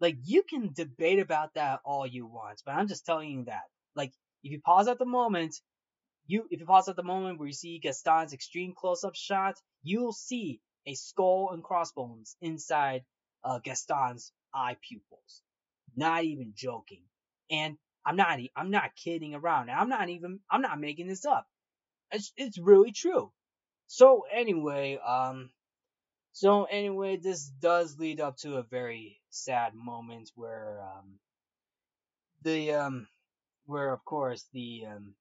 like 0.00 0.16
you 0.24 0.42
can 0.42 0.72
debate 0.72 1.18
about 1.18 1.54
that 1.54 1.80
all 1.84 2.06
you 2.06 2.26
want, 2.26 2.62
but 2.64 2.74
I'm 2.74 2.88
just 2.88 3.06
telling 3.06 3.30
you 3.30 3.44
that. 3.44 3.64
Like 3.94 4.12
if 4.42 4.52
you 4.52 4.60
pause 4.60 4.88
at 4.88 4.98
the 4.98 5.06
moment, 5.06 5.56
you 6.26 6.46
if 6.50 6.60
you 6.60 6.66
pause 6.66 6.88
at 6.88 6.96
the 6.96 7.02
moment 7.02 7.38
where 7.38 7.48
you 7.48 7.54
see 7.54 7.78
Gaston's 7.78 8.32
extreme 8.32 8.74
close-up 8.76 9.14
shot, 9.14 9.56
you'll 9.82 10.12
see 10.12 10.60
a 10.86 10.94
skull 10.94 11.50
and 11.52 11.62
crossbones 11.62 12.36
inside 12.40 13.04
uh, 13.44 13.58
Gaston's 13.58 14.32
eye 14.54 14.76
pupils. 14.86 15.42
Not 15.96 16.24
even 16.24 16.52
joking. 16.54 17.02
And 17.50 17.76
I'm 18.06 18.16
not 18.16 18.38
I'm 18.56 18.70
not 18.70 18.96
kidding 18.96 19.34
around. 19.34 19.70
I'm 19.70 19.88
not 19.88 20.08
even 20.08 20.40
I'm 20.50 20.62
not 20.62 20.80
making 20.80 21.08
this 21.08 21.26
up. 21.26 21.46
It's 22.12 22.32
it's 22.36 22.58
really 22.58 22.92
true. 22.92 23.32
So 23.88 24.22
anyway, 24.32 24.98
um 25.06 25.50
so 26.36 26.64
anyway, 26.64 27.16
this 27.16 27.46
does 27.46 27.98
lead 27.98 28.20
up 28.20 28.36
to 28.40 28.56
a 28.58 28.62
very 28.62 29.22
sad 29.30 29.74
moment 29.74 30.30
where 30.34 30.82
um, 30.82 31.18
the 32.42 32.72
um, 32.72 33.08
where 33.64 33.90
of 33.90 34.04
course 34.04 34.44
the 34.52 34.84
um, 34.86 35.14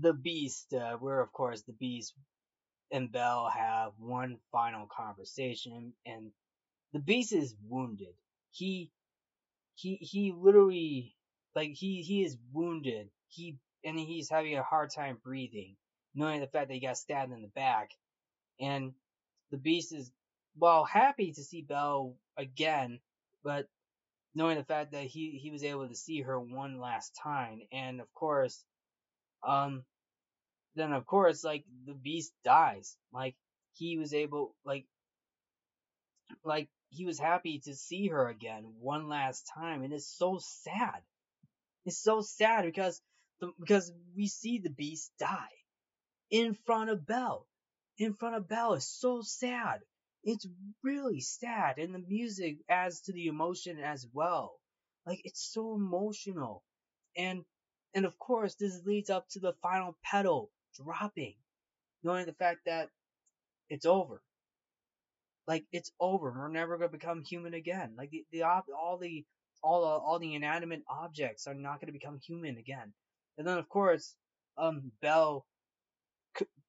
the 0.00 0.14
beast, 0.14 0.72
uh, 0.72 0.96
where 0.96 1.20
of 1.20 1.30
course 1.30 1.60
the 1.60 1.74
beast 1.74 2.14
and 2.90 3.12
Belle 3.12 3.50
have 3.54 3.92
one 3.98 4.38
final 4.50 4.86
conversation, 4.86 5.92
and 6.06 6.30
the 6.94 7.00
beast 7.00 7.34
is 7.34 7.54
wounded. 7.68 8.14
He 8.50 8.90
he 9.74 9.96
he 9.96 10.32
literally 10.36 11.14
like 11.54 11.72
he 11.72 12.02
he 12.02 12.22
is 12.24 12.36
wounded. 12.52 13.10
He 13.28 13.58
and 13.84 13.98
he's 13.98 14.30
having 14.30 14.56
a 14.56 14.62
hard 14.62 14.90
time 14.90 15.18
breathing, 15.22 15.76
knowing 16.14 16.40
the 16.40 16.46
fact 16.46 16.68
that 16.68 16.74
he 16.74 16.80
got 16.80 16.96
stabbed 16.96 17.32
in 17.32 17.42
the 17.42 17.48
back, 17.48 17.90
and 18.60 18.92
the 19.50 19.58
Beast 19.58 19.94
is 19.94 20.10
well 20.58 20.84
happy 20.84 21.32
to 21.32 21.42
see 21.42 21.62
Belle 21.62 22.16
again, 22.36 23.00
but 23.42 23.68
knowing 24.34 24.58
the 24.58 24.64
fact 24.64 24.92
that 24.92 25.04
he 25.04 25.38
he 25.42 25.50
was 25.50 25.64
able 25.64 25.88
to 25.88 25.94
see 25.94 26.20
her 26.22 26.40
one 26.40 26.80
last 26.80 27.16
time, 27.22 27.60
and 27.72 28.00
of 28.00 28.12
course, 28.14 28.64
um, 29.46 29.84
then 30.76 30.92
of 30.92 31.06
course 31.06 31.44
like 31.44 31.64
the 31.86 31.94
Beast 31.94 32.32
dies. 32.44 32.96
Like 33.12 33.34
he 33.74 33.98
was 33.98 34.14
able 34.14 34.54
like 34.64 34.86
like 36.44 36.68
he 36.94 37.04
was 37.04 37.18
happy 37.18 37.60
to 37.60 37.74
see 37.74 38.08
her 38.08 38.28
again 38.28 38.64
one 38.80 39.08
last 39.08 39.50
time, 39.54 39.82
and 39.82 39.92
it's 39.92 40.06
so 40.06 40.38
sad. 40.40 41.02
It's 41.84 41.98
so 41.98 42.20
sad 42.20 42.64
because 42.64 43.00
the, 43.40 43.52
because 43.60 43.92
we 44.16 44.26
see 44.28 44.58
the 44.58 44.70
Beast 44.70 45.12
die 45.18 45.56
in 46.30 46.54
front 46.54 46.90
of 46.90 47.06
Belle 47.06 47.46
in 47.98 48.14
front 48.14 48.36
of 48.36 48.48
Belle 48.48 48.74
is 48.74 48.86
so 48.86 49.22
sad. 49.22 49.80
It's 50.24 50.46
really 50.82 51.20
sad, 51.20 51.78
and 51.78 51.94
the 51.94 51.98
music 51.98 52.58
adds 52.68 53.02
to 53.02 53.12
the 53.12 53.26
emotion 53.26 53.78
as 53.78 54.06
well. 54.12 54.58
Like 55.06 55.20
it's 55.24 55.52
so 55.52 55.74
emotional, 55.74 56.62
and 57.16 57.44
and 57.94 58.06
of 58.06 58.18
course 58.18 58.54
this 58.54 58.80
leads 58.84 59.10
up 59.10 59.28
to 59.30 59.40
the 59.40 59.52
final 59.62 59.96
petal 60.02 60.50
dropping, 60.76 61.34
knowing 62.02 62.26
the 62.26 62.32
fact 62.32 62.60
that 62.66 62.88
it's 63.68 63.86
over. 63.86 64.22
Like 65.46 65.64
it's 65.72 65.92
over. 66.00 66.32
We're 66.32 66.48
never 66.48 66.78
gonna 66.78 66.90
become 66.90 67.22
human 67.22 67.54
again. 67.54 67.94
Like 67.96 68.10
the, 68.10 68.24
the 68.32 68.42
all 68.42 68.98
the 68.98 69.24
all 69.62 69.80
the, 69.82 69.88
all 69.88 70.18
the 70.18 70.34
inanimate 70.34 70.82
objects 70.88 71.46
are 71.46 71.54
not 71.54 71.80
gonna 71.80 71.92
become 71.92 72.20
human 72.26 72.56
again. 72.58 72.92
And 73.38 73.46
then 73.46 73.58
of 73.58 73.68
course, 73.68 74.14
um, 74.56 74.92
Belle 75.02 75.46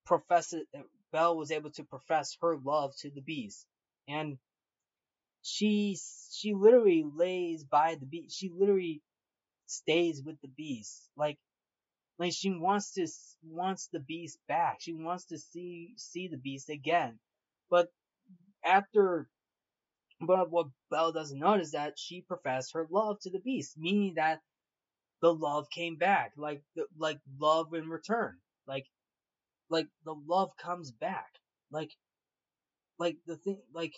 professes 0.05 0.65
Belle 1.11 1.37
was 1.37 1.51
able 1.51 1.71
to 1.71 1.83
profess 1.83 2.37
her 2.41 2.57
love 2.57 2.93
to 2.99 3.11
the 3.11 3.21
beast. 3.21 3.65
And 4.07 4.37
she 5.41 5.97
she 6.31 6.53
literally 6.53 7.05
lays 7.15 7.63
by 7.63 7.95
the 7.95 8.05
beast. 8.05 8.37
She 8.37 8.49
literally 8.49 9.01
stays 9.67 10.21
with 10.23 10.39
the 10.41 10.49
beast. 10.49 11.09
Like 11.15 11.37
like 12.19 12.33
she 12.33 12.51
wants 12.51 12.93
to 12.93 13.07
wants 13.43 13.87
the 13.91 13.99
beast 13.99 14.39
back. 14.47 14.77
She 14.81 14.93
wants 14.93 15.25
to 15.27 15.37
see 15.37 15.93
see 15.97 16.27
the 16.27 16.37
beast 16.37 16.69
again. 16.69 17.19
But 17.69 17.89
after 18.65 19.29
but 20.21 20.49
what 20.49 20.67
Belle 20.89 21.11
doesn't 21.11 21.43
is 21.61 21.71
that 21.71 21.99
she 21.99 22.21
professed 22.21 22.73
her 22.73 22.87
love 22.89 23.19
to 23.21 23.29
the 23.29 23.39
beast, 23.39 23.77
meaning 23.77 24.15
that 24.15 24.41
the 25.21 25.33
love 25.33 25.69
came 25.69 25.97
back, 25.97 26.33
like 26.37 26.63
like 26.97 27.19
love 27.39 27.73
in 27.73 27.89
return. 27.89 28.37
Like 28.67 28.85
like 29.69 29.87
the 30.05 30.15
love 30.27 30.51
comes 30.57 30.91
back. 30.91 31.31
Like 31.71 31.91
like 32.99 33.17
the 33.27 33.37
thing 33.37 33.61
like 33.73 33.95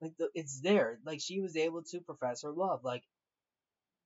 like 0.00 0.16
the 0.18 0.30
it's 0.34 0.60
there. 0.60 1.00
Like 1.04 1.20
she 1.20 1.40
was 1.40 1.56
able 1.56 1.82
to 1.84 2.00
profess 2.00 2.42
her 2.42 2.52
love. 2.52 2.84
Like 2.84 3.04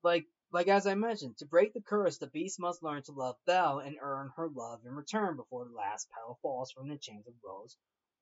like 0.02 0.26
like 0.52 0.68
as 0.68 0.86
I 0.86 0.94
mentioned, 0.94 1.38
to 1.38 1.46
break 1.46 1.74
the 1.74 1.82
curse, 1.82 2.18
the 2.18 2.28
beast 2.28 2.60
must 2.60 2.82
learn 2.82 3.02
to 3.04 3.12
love 3.12 3.36
Belle 3.46 3.80
and 3.80 3.96
earn 4.00 4.30
her 4.36 4.48
love 4.48 4.80
in 4.86 4.92
return 4.94 5.36
before 5.36 5.64
the 5.66 5.74
last 5.76 6.08
petal 6.10 6.38
falls 6.42 6.72
from 6.72 6.88
the 6.88 6.98
chains 6.98 7.26
of 7.26 7.34
rose, 7.44 7.76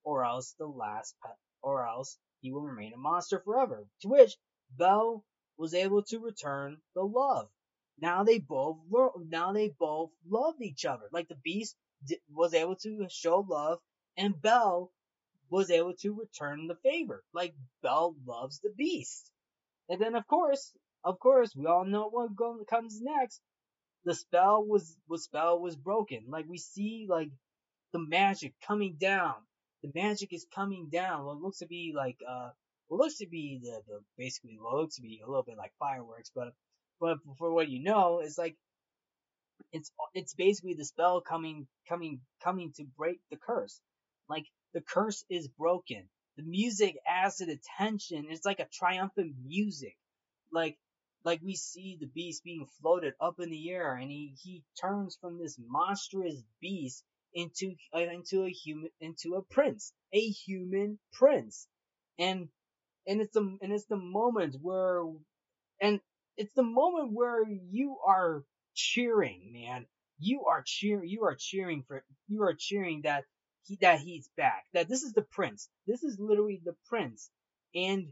or 0.05 0.23
else 0.23 0.55
the 0.57 0.67
last 0.67 1.15
pet 1.21 1.37
or 1.61 1.85
else 1.85 2.17
he 2.39 2.51
will 2.51 2.61
remain 2.61 2.93
a 2.93 2.97
monster 2.97 3.39
forever. 3.39 3.85
To 4.01 4.07
which 4.07 4.37
Belle 4.77 5.25
was 5.57 5.73
able 5.73 6.03
to 6.03 6.19
return 6.19 6.77
the 6.93 7.03
love. 7.03 7.49
Now 7.99 8.23
they 8.23 8.39
both 8.39 8.77
now 9.29 9.51
they 9.51 9.69
both 9.69 10.11
loved 10.27 10.61
each 10.61 10.85
other. 10.85 11.09
Like 11.11 11.27
the 11.27 11.35
beast 11.43 11.75
was 12.31 12.53
able 12.53 12.75
to 12.77 13.07
show 13.09 13.39
love, 13.39 13.79
and 14.17 14.39
Belle 14.39 14.91
was 15.49 15.71
able 15.71 15.95
to 15.95 16.13
return 16.13 16.67
the 16.67 16.75
favor. 16.75 17.23
Like 17.33 17.55
Belle 17.81 18.15
loves 18.25 18.59
the 18.59 18.69
beast. 18.69 19.31
And 19.89 20.01
then 20.01 20.15
of 20.15 20.27
course, 20.27 20.73
of 21.03 21.19
course, 21.19 21.55
we 21.55 21.65
all 21.67 21.85
know 21.85 22.09
what 22.09 22.67
comes 22.67 23.01
next. 23.01 23.41
The 24.03 24.13
spell 24.13 24.63
was 24.65 24.97
the 25.09 25.17
spell 25.17 25.59
was 25.59 25.75
broken. 25.75 26.25
Like 26.27 26.45
we 26.47 26.57
see 26.57 27.07
like 27.09 27.31
the 27.93 27.99
magic 27.99 28.53
coming 28.61 28.97
down. 28.99 29.35
The 29.85 29.91
magic 29.93 30.33
is 30.33 30.47
coming 30.53 30.89
down. 30.89 31.25
What 31.25 31.41
looks 31.41 31.59
to 31.59 31.67
be 31.67 31.93
like 31.95 32.17
uh 32.27 32.49
what 32.87 33.01
looks 33.01 33.19
to 33.19 33.27
be 33.27 33.59
the, 33.61 33.81
the 33.87 33.99
basically 34.17 34.57
what 34.59 34.75
looks 34.75 34.95
to 34.95 35.03
be 35.03 35.21
a 35.23 35.27
little 35.27 35.43
bit 35.43 35.57
like 35.57 35.73
fireworks, 35.77 36.31
but 36.33 36.53
but 36.99 37.19
for 37.37 37.53
what 37.53 37.69
you 37.69 37.83
know, 37.83 38.19
it's 38.19 38.37
like 38.37 38.55
it's 39.71 39.91
it's 40.15 40.33
basically 40.33 40.73
the 40.73 40.85
spell 40.85 41.21
coming 41.21 41.67
coming 41.87 42.21
coming 42.43 42.73
to 42.77 42.83
break 42.97 43.19
the 43.29 43.37
curse. 43.37 43.79
Like 44.27 44.45
the 44.73 44.81
curse 44.81 45.23
is 45.29 45.47
broken. 45.49 46.09
The 46.37 46.43
music 46.43 46.97
adds 47.07 47.37
to 47.37 47.45
the 47.45 47.59
tension. 47.77 48.25
It's 48.31 48.45
like 48.45 48.59
a 48.59 48.67
triumphant 48.73 49.35
music. 49.45 49.95
Like 50.51 50.79
like 51.25 51.41
we 51.43 51.55
see 51.55 51.97
the 51.99 52.07
beast 52.07 52.43
being 52.43 52.65
floated 52.81 53.13
up 53.21 53.39
in 53.39 53.51
the 53.51 53.69
air 53.69 53.95
and 53.95 54.09
he, 54.09 54.33
he 54.41 54.63
turns 54.81 55.15
from 55.21 55.37
this 55.37 55.59
monstrous 55.59 56.41
beast 56.59 57.03
into 57.35 57.75
uh, 57.93 57.99
into 57.99 58.45
a 58.45 58.49
human 58.49 58.89
into 59.01 59.35
a 59.35 59.43
prince, 59.43 59.93
a 60.13 60.19
human 60.19 60.99
prince. 61.13 61.67
And 62.17 62.49
and 63.07 63.21
it's 63.21 63.33
the 63.33 63.57
and 63.61 63.73
it's 63.73 63.85
the 63.85 63.97
moment 63.97 64.57
where 64.61 65.03
and 65.81 65.99
it's 66.37 66.53
the 66.55 66.63
moment 66.63 67.11
where 67.13 67.43
you 67.47 67.97
are 68.05 68.43
cheering, 68.73 69.51
man. 69.53 69.85
You 70.19 70.45
are 70.45 70.63
cheering. 70.65 71.09
You 71.09 71.23
are 71.25 71.35
cheering 71.37 71.83
for. 71.87 72.03
You 72.27 72.43
are 72.43 72.55
cheering 72.57 73.01
that 73.03 73.25
he 73.65 73.77
that 73.81 73.99
he's 73.99 74.29
back. 74.37 74.65
That 74.73 74.87
this 74.87 75.03
is 75.03 75.13
the 75.13 75.23
prince. 75.23 75.69
This 75.87 76.03
is 76.03 76.17
literally 76.19 76.61
the 76.63 76.75
prince. 76.87 77.29
And 77.75 78.07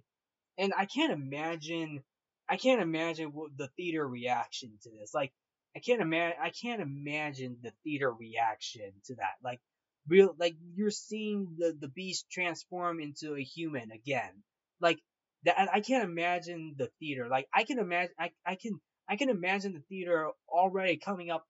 and 0.58 0.74
I 0.78 0.86
can't 0.86 1.14
imagine. 1.14 2.04
I 2.50 2.58
can't 2.58 2.82
imagine 2.82 3.32
what 3.34 3.58
the 3.58 3.70
theater 3.78 4.06
reaction 4.06 4.78
to 4.84 4.90
this. 4.90 5.14
Like 5.14 5.32
I 5.76 5.80
can't 5.80 6.02
imagine. 6.02 6.38
I 6.42 6.50
can't 6.52 6.82
imagine 6.82 7.58
the 7.64 7.72
theater 7.84 8.12
reaction 8.12 8.92
to 9.06 9.16
that. 9.16 9.36
Like 9.44 9.62
real. 10.08 10.36
Like 10.40 10.56
you're 10.76 10.92
seeing 10.92 11.56
the 11.58 11.76
the 11.80 11.88
beast 11.88 12.28
transform 12.32 13.00
into 13.00 13.36
a 13.36 13.44
human 13.44 13.92
again. 13.92 14.44
Like 14.82 15.00
that. 15.46 15.70
I 15.74 15.82
can't 15.82 16.04
imagine 16.04 16.76
the 16.78 16.90
theater. 17.00 17.28
Like 17.30 17.48
I 17.54 17.64
can 17.64 17.80
imagine. 17.80 18.14
I 18.20 18.32
I 18.46 18.56
can 18.56 18.80
I 19.10 19.16
can 19.18 19.30
imagine 19.30 19.74
the 19.74 19.82
theater 19.90 20.30
already 20.50 20.98
coming 20.98 21.32
up, 21.32 21.46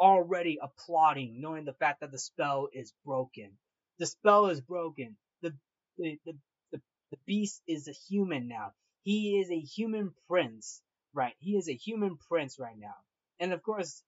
already 0.00 0.58
applauding, 0.62 1.40
knowing 1.40 1.64
the 1.64 1.74
fact 1.74 2.00
that 2.00 2.12
the 2.12 2.18
spell 2.20 2.68
is 2.72 2.92
broken. 3.04 3.52
The 3.98 4.06
spell 4.06 4.46
is 4.48 4.60
broken. 4.60 5.16
The 5.42 5.54
the 5.98 6.18
the 6.26 6.34
the, 6.72 6.82
the 7.12 7.18
beast 7.26 7.62
is 7.68 7.88
a 7.88 7.92
human 8.08 8.48
now. 8.48 8.72
He 9.04 9.40
is 9.40 9.50
a 9.50 9.60
human 9.60 10.14
prince, 10.28 10.82
right? 11.14 11.34
He 11.40 11.56
is 11.56 11.68
a 11.68 11.74
human 11.74 12.18
prince 12.28 12.58
right 12.58 12.78
now. 12.78 12.94
And 13.40 13.52
of 13.52 13.62
course, 13.62 14.02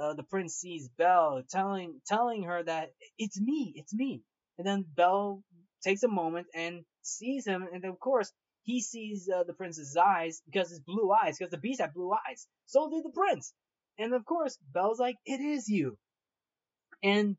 uh, 0.00 0.14
the 0.14 0.22
prince 0.22 0.54
sees 0.54 0.88
Belle 0.88 1.42
telling 1.48 2.00
telling 2.06 2.44
her 2.44 2.62
that 2.62 2.92
it's 3.18 3.40
me, 3.40 3.72
it's 3.76 3.94
me. 3.94 4.22
And 4.58 4.66
then 4.66 4.84
Belle 4.94 5.42
takes 5.82 6.02
a 6.02 6.08
moment 6.08 6.46
and 6.54 6.84
sees 7.02 7.46
him, 7.46 7.66
and 7.72 7.84
of 7.84 7.98
course 7.98 8.32
he 8.62 8.80
sees 8.80 9.28
uh, 9.28 9.44
the 9.44 9.54
prince's 9.54 9.96
eyes 9.96 10.42
because 10.44 10.70
his 10.70 10.80
blue 10.80 11.10
eyes, 11.12 11.38
because 11.38 11.50
the 11.52 11.58
beast 11.58 11.80
had 11.80 11.94
blue 11.94 12.12
eyes. 12.12 12.46
So 12.66 12.90
did 12.90 13.04
the 13.04 13.10
prince. 13.10 13.54
And 13.98 14.12
of 14.12 14.24
course, 14.24 14.58
Belle's 14.72 14.98
like, 14.98 15.16
it 15.24 15.40
is 15.40 15.68
you. 15.68 15.96
And 17.02 17.36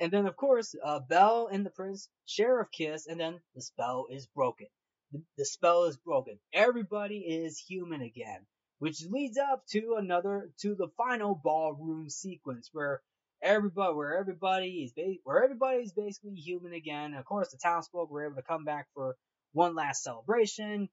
and 0.00 0.10
then 0.10 0.26
of 0.26 0.36
course, 0.36 0.74
uh, 0.82 1.00
Belle 1.00 1.48
and 1.52 1.64
the 1.64 1.70
prince 1.70 2.08
share 2.24 2.60
a 2.60 2.68
kiss, 2.68 3.06
and 3.06 3.20
then 3.20 3.40
the 3.54 3.62
spell 3.62 4.06
is 4.10 4.26
broken. 4.26 4.66
The, 5.12 5.22
the 5.38 5.44
spell 5.44 5.84
is 5.84 5.96
broken. 5.98 6.38
Everybody 6.52 7.18
is 7.18 7.58
human 7.58 8.00
again, 8.00 8.40
which 8.82 9.06
leads 9.10 9.38
up 9.38 9.62
to 9.70 9.94
another 9.96 10.50
to 10.60 10.74
the 10.74 10.88
final 10.96 11.36
ballroom 11.36 12.10
sequence 12.10 12.68
where 12.72 13.00
everybody 13.40 13.94
where 13.94 14.18
everybody 14.18 14.82
is 14.84 14.92
ba- 14.92 15.22
where 15.22 15.44
everybody 15.44 15.78
is 15.82 15.92
basically 15.92 16.34
human 16.34 16.72
again. 16.72 17.14
Of 17.14 17.24
course, 17.24 17.52
the 17.52 17.58
townsfolk 17.58 18.10
were 18.10 18.26
able 18.26 18.34
to 18.38 18.42
come 18.42 18.64
back 18.64 18.88
for 18.94 19.16
one 19.52 19.76
last 19.76 20.02
celebration. 20.02 20.88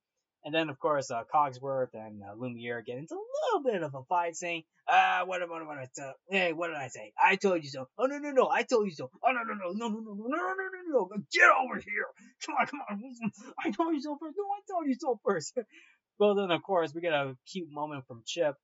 And 0.45 0.53
then, 0.53 0.70
of 0.70 0.80
course, 0.80 1.11
uh, 1.11 1.24
Cogsworth 1.34 1.95
and 1.95 2.22
uh, 2.24 2.34
Lumiere 2.38 2.84
get 2.84 2.99
into 2.99 3.16
a 3.16 3.30
little 3.57 3.72
bit 3.72 3.84
of 3.84 3.95
a 3.95 4.03
fight, 4.06 4.36
saying, 4.36 4.64
"Ah, 4.88 5.24
what, 5.26 5.41
what, 5.49 5.66
what, 5.66 5.78
what, 5.80 6.16
hey, 6.30 6.53
what 6.53 6.68
did 6.68 6.78
I 6.78 6.90
say? 6.90 7.14
I 7.24 7.38
told 7.38 7.64
you 7.64 7.70
so. 7.72 7.90
Oh 7.98 8.06
no, 8.06 8.20
no, 8.20 8.32
no, 8.32 8.49
I 8.49 8.64
told 8.64 8.86
you 8.86 8.94
so. 8.94 9.10
Oh 9.26 9.32
no, 9.32 9.41
no, 9.44 9.56
no, 9.56 9.72
no, 9.74 9.90
no, 9.90 9.99
no, 9.99 10.14
no, 10.14 10.28
no, 10.28 10.38
no, 10.38 10.70
no, 10.94 11.10
no, 11.11 11.24
get 11.34 11.49
over 11.64 11.76
here! 11.78 12.06
Come 12.45 12.56
on, 12.60 12.68
come 12.68 12.82
on! 12.90 13.02
I 13.66 13.72
told 13.72 13.95
you 13.95 14.02
so 14.02 14.18
first. 14.22 14.36
No, 14.38 14.44
I 14.45 14.61
told 14.72 14.88
you 14.88 14.95
so 14.99 15.20
first. 15.26 15.57
Well, 16.20 16.36
then, 16.36 16.52
of 16.52 16.62
course, 16.64 16.94
we 16.94 17.02
get 17.02 17.14
a 17.14 17.36
cute 17.52 17.72
moment 17.72 18.06
from 18.08 18.24
Chip 18.26 18.56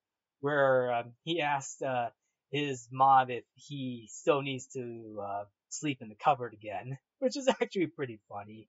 where 0.42 0.94
um, 0.94 1.14
he 1.24 1.42
asked 1.42 1.82
uh, 1.82 2.10
his 2.52 2.88
mom 2.92 3.30
if 3.30 3.44
he 3.56 4.08
still 4.12 4.42
needs 4.42 4.68
to 4.68 5.20
uh, 5.24 5.44
sleep 5.70 6.02
in 6.02 6.10
the 6.10 6.16
cupboard 6.16 6.54
again, 6.54 6.98
which 7.20 7.38
is 7.38 7.48
actually 7.48 7.88
pretty 7.88 8.20
funny. 8.30 8.68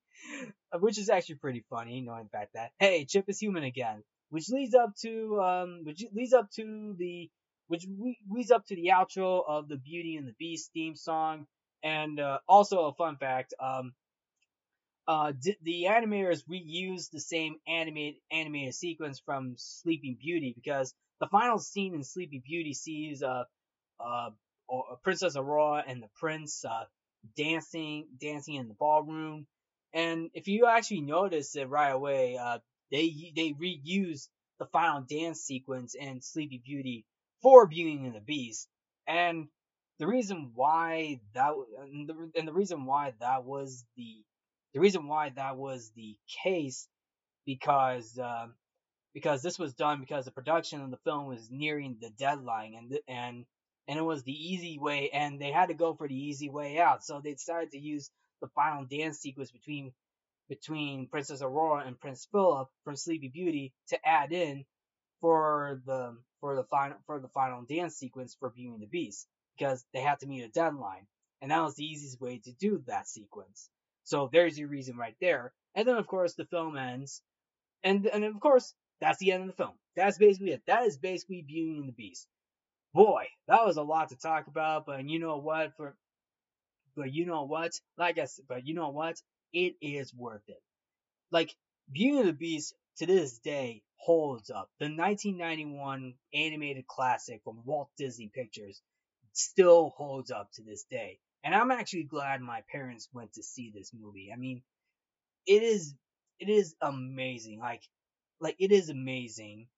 Uh, 0.73 0.79
which 0.79 0.99
is 0.99 1.11
actually 1.11 1.37
pretty 1.37 1.65
funny, 1.69 2.01
knowing 2.01 2.29
fact 2.29 2.55
that 2.55 2.71
hey, 2.79 3.05
Chip 3.05 3.25
is 3.29 3.39
human 3.39 3.65
again, 3.65 4.03
which 4.31 4.49
leads 4.49 4.75
up 4.75 4.95
to 5.03 5.41
um, 5.41 5.81
which 5.85 6.05
leads 6.15 6.33
up 6.33 6.51
to 6.53 6.95
the 6.99 7.31
which 7.69 7.87
leads 8.31 8.51
up 8.51 8.65
to 8.67 8.77
the 8.77 8.93
outro 8.95 9.43
of 9.47 9.69
the 9.69 9.77
Beauty 9.77 10.17
and 10.17 10.27
the 10.27 10.35
Beast 10.39 10.71
theme 10.73 10.95
song, 10.95 11.47
and 11.83 12.21
uh, 12.21 12.39
also 12.49 12.87
a 12.87 12.95
fun 12.95 13.17
fact, 13.17 13.55
um, 13.61 13.93
uh, 15.09 15.33
d- 15.33 15.57
the 15.63 15.85
animators 15.85 16.45
reused 16.47 17.11
the 17.11 17.21
same 17.21 17.57
animated 17.69 18.21
animated 18.31 18.75
sequence 18.75 19.21
from 19.21 19.55
Sleeping 19.57 20.17
Beauty 20.21 20.53
because 20.55 20.95
the 21.21 21.27
final 21.29 21.59
scene 21.59 21.95
in 21.95 22.03
Sleeping 22.05 22.43
Beauty 22.45 22.75
sees 22.75 23.23
uh, 23.23 23.45
uh, 24.01 24.31
Princess 25.03 25.37
Aurora 25.37 25.85
and 25.87 26.03
the 26.03 26.09
prince 26.17 26.65
uh, 26.65 26.85
dancing 27.37 28.07
dancing 28.21 28.55
in 28.55 28.69
the 28.69 28.75
ballroom. 28.75 29.47
And 29.93 30.31
if 30.35 30.49
you 30.49 30.67
actually 30.67 31.03
notice 31.03 31.57
it 31.57 31.69
right 31.69 31.91
away, 31.93 32.37
uh, 32.37 32.59
they 32.91 33.33
they 33.35 33.53
reused 33.53 34.29
the 34.59 34.67
final 34.67 35.03
dance 35.03 35.41
sequence 35.41 35.95
in 35.95 36.21
Sleepy 36.21 36.61
Beauty 36.65 37.05
for 37.43 37.67
Beauty 37.67 37.97
and 38.05 38.15
the 38.15 38.21
Beast. 38.21 38.69
And 39.07 39.49
the 39.99 40.07
reason 40.07 40.53
why 40.55 41.21
that 41.35 41.53
and 41.81 42.09
the, 42.09 42.31
and 42.35 42.49
the 42.49 42.53
reason 42.53 42.85
why 42.87 43.15
that 43.21 43.45
was 43.45 43.85
the 43.97 44.25
the 44.75 44.81
reason 44.81 45.09
why 45.09 45.31
that 45.31 45.57
was 45.57 45.91
the 45.97 46.17
case 46.43 46.89
because 47.47 48.19
uh, 48.19 48.47
because 49.15 49.43
this 49.43 49.59
was 49.59 49.75
done 49.75 50.01
because 50.01 50.25
the 50.25 50.31
production 50.31 50.83
of 50.83 50.91
the 50.91 50.99
film 50.99 51.27
was 51.27 51.51
nearing 51.51 51.97
the 52.01 52.11
deadline 52.11 52.75
and 52.75 52.99
and 53.09 53.47
and 53.89 53.99
it 53.99 54.03
was 54.03 54.25
the 54.25 54.33
easy 54.33 54.79
way, 54.79 55.11
and 55.13 55.41
they 55.41 55.53
had 55.53 55.69
to 55.69 55.75
go 55.75 55.95
for 55.95 56.09
the 56.09 56.15
easy 56.15 56.49
way 56.51 56.79
out. 56.79 57.05
So 57.05 57.21
they 57.21 57.33
decided 57.33 57.71
to 57.73 57.79
use 57.79 58.11
the 58.41 58.49
final 58.49 58.85
dance 58.85 59.19
sequence 59.19 59.51
between 59.51 59.93
between 60.49 61.09
Princess 61.09 61.43
Aurora 61.43 61.85
and 61.87 61.99
Prince 61.99 62.27
Philip 62.31 62.69
from 62.85 62.97
Sleepy 62.97 63.29
Beauty 63.29 63.73
to 63.89 64.09
add 64.09 64.33
in 64.33 64.65
for 65.21 65.81
the 65.87 66.17
for 66.41 66.57
the 66.57 66.65
final 66.65 66.97
for 67.07 67.21
the 67.21 67.29
final 67.29 67.63
dance 67.63 67.97
sequence 67.97 68.37
for 68.39 68.51
Beauty 68.51 68.75
and 68.75 68.83
the 68.83 68.87
Beast 68.87 69.27
because 69.57 69.85
they 69.93 70.01
had 70.01 70.21
to 70.21 70.27
meet 70.27 70.43
a 70.43 70.49
deadline, 70.49 71.07
and 71.41 71.51
that 71.51 71.63
was 71.63 71.77
the 71.77 71.85
easiest 71.85 72.21
way 72.21 72.39
to 72.39 72.53
do 72.53 72.83
that 72.87 73.09
sequence. 73.09 73.71
So 74.07 74.31
there's 74.33 74.59
your 74.59 74.69
reason 74.69 74.97
right 74.97 75.17
there. 75.21 75.53
And 75.75 75.87
then 75.87 75.97
of 75.97 76.07
course 76.07 76.35
the 76.35 76.47
film 76.47 76.79
ends, 76.79 77.23
and 77.85 78.07
and 78.07 78.25
of 78.25 78.41
course 78.41 78.75
that's 79.01 79.19
the 79.19 79.33
end 79.33 79.43
of 79.43 79.49
the 79.49 79.63
film. 79.63 79.75
That's 79.97 80.19
basically 80.19 80.53
it. 80.53 80.63
That 80.67 80.85
is 80.85 80.99
basically 80.99 81.43
Beauty 81.43 81.79
and 81.79 81.89
the 81.89 81.93
Beast 81.93 82.29
boy, 82.97 83.27
that 83.47 83.65
was 83.65 83.77
a 83.77 83.83
lot 83.83 84.09
to 84.09 84.17
talk 84.17 84.49
about. 84.49 84.87
But 84.87 85.09
you 85.09 85.21
know 85.21 85.37
what? 85.37 85.77
For 85.77 85.95
but 86.97 87.13
you 87.13 87.27
know 87.27 87.45
what? 87.45 87.73
Like 87.99 88.19
I 88.19 88.25
said, 88.25 88.47
but 88.49 88.67
you 88.67 88.75
know 88.75 88.89
what? 88.89 89.21
It 89.53 89.77
is 89.83 90.15
worth 90.15 90.49
it. 90.49 90.63
Like 91.31 91.55
Beauty 91.93 92.19
and 92.19 92.29
the 92.29 92.33
Beast 92.33 92.75
to 92.99 93.07
this 93.07 93.39
day 93.39 93.83
holds 93.97 94.51
up. 94.51 94.71
The 94.81 94.87
1991 94.87 96.15
animated 96.35 96.87
classic 96.87 97.43
from 97.45 97.63
Walt 97.65 97.91
Disney 97.99 98.31
Pictures 98.35 98.81
still 99.33 99.93
holds 99.97 100.31
up 100.31 100.51
to 100.55 100.63
this 100.63 100.85
day. 100.91 101.19
And 101.47 101.55
I'm 101.55 101.71
actually 101.71 102.03
glad 102.03 102.41
my 102.41 102.63
parents 102.73 103.09
went 103.13 103.35
to 103.35 103.43
see 103.45 103.71
this 103.73 103.93
movie. 103.95 104.31
I 104.35 104.37
mean, 104.37 104.63
it 105.47 105.63
is 105.63 105.95
it 106.41 106.49
is 106.49 106.75
amazing. 106.83 107.61
Like 107.61 107.83
like 108.41 108.57
it 108.59 108.73
is 108.73 108.89
amazing 108.89 109.69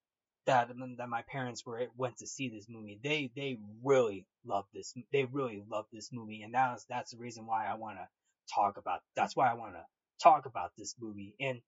that 0.47 0.69
that 0.97 1.09
my 1.09 1.21
parents 1.31 1.63
were 1.63 1.85
went 1.95 2.17
to 2.17 2.27
see 2.27 2.49
this 2.49 2.65
movie. 2.67 2.99
They 3.03 3.31
they 3.35 3.59
really 3.83 4.25
loved 4.43 4.69
this. 4.73 4.95
They 5.13 5.25
really 5.25 5.61
loved 5.69 5.89
this 5.93 6.09
movie, 6.11 6.41
and 6.41 6.51
that's 6.55 6.85
that's 6.89 7.11
the 7.11 7.19
reason 7.19 7.45
why 7.45 7.67
I 7.67 7.75
want 7.75 7.97
to 7.97 8.07
talk 8.55 8.77
about. 8.77 9.01
That's 9.15 9.35
why 9.35 9.47
I 9.47 9.53
want 9.53 9.75
to 9.75 9.85
talk 10.23 10.47
about 10.47 10.71
this 10.75 10.95
movie, 10.99 11.35
and 11.39 11.61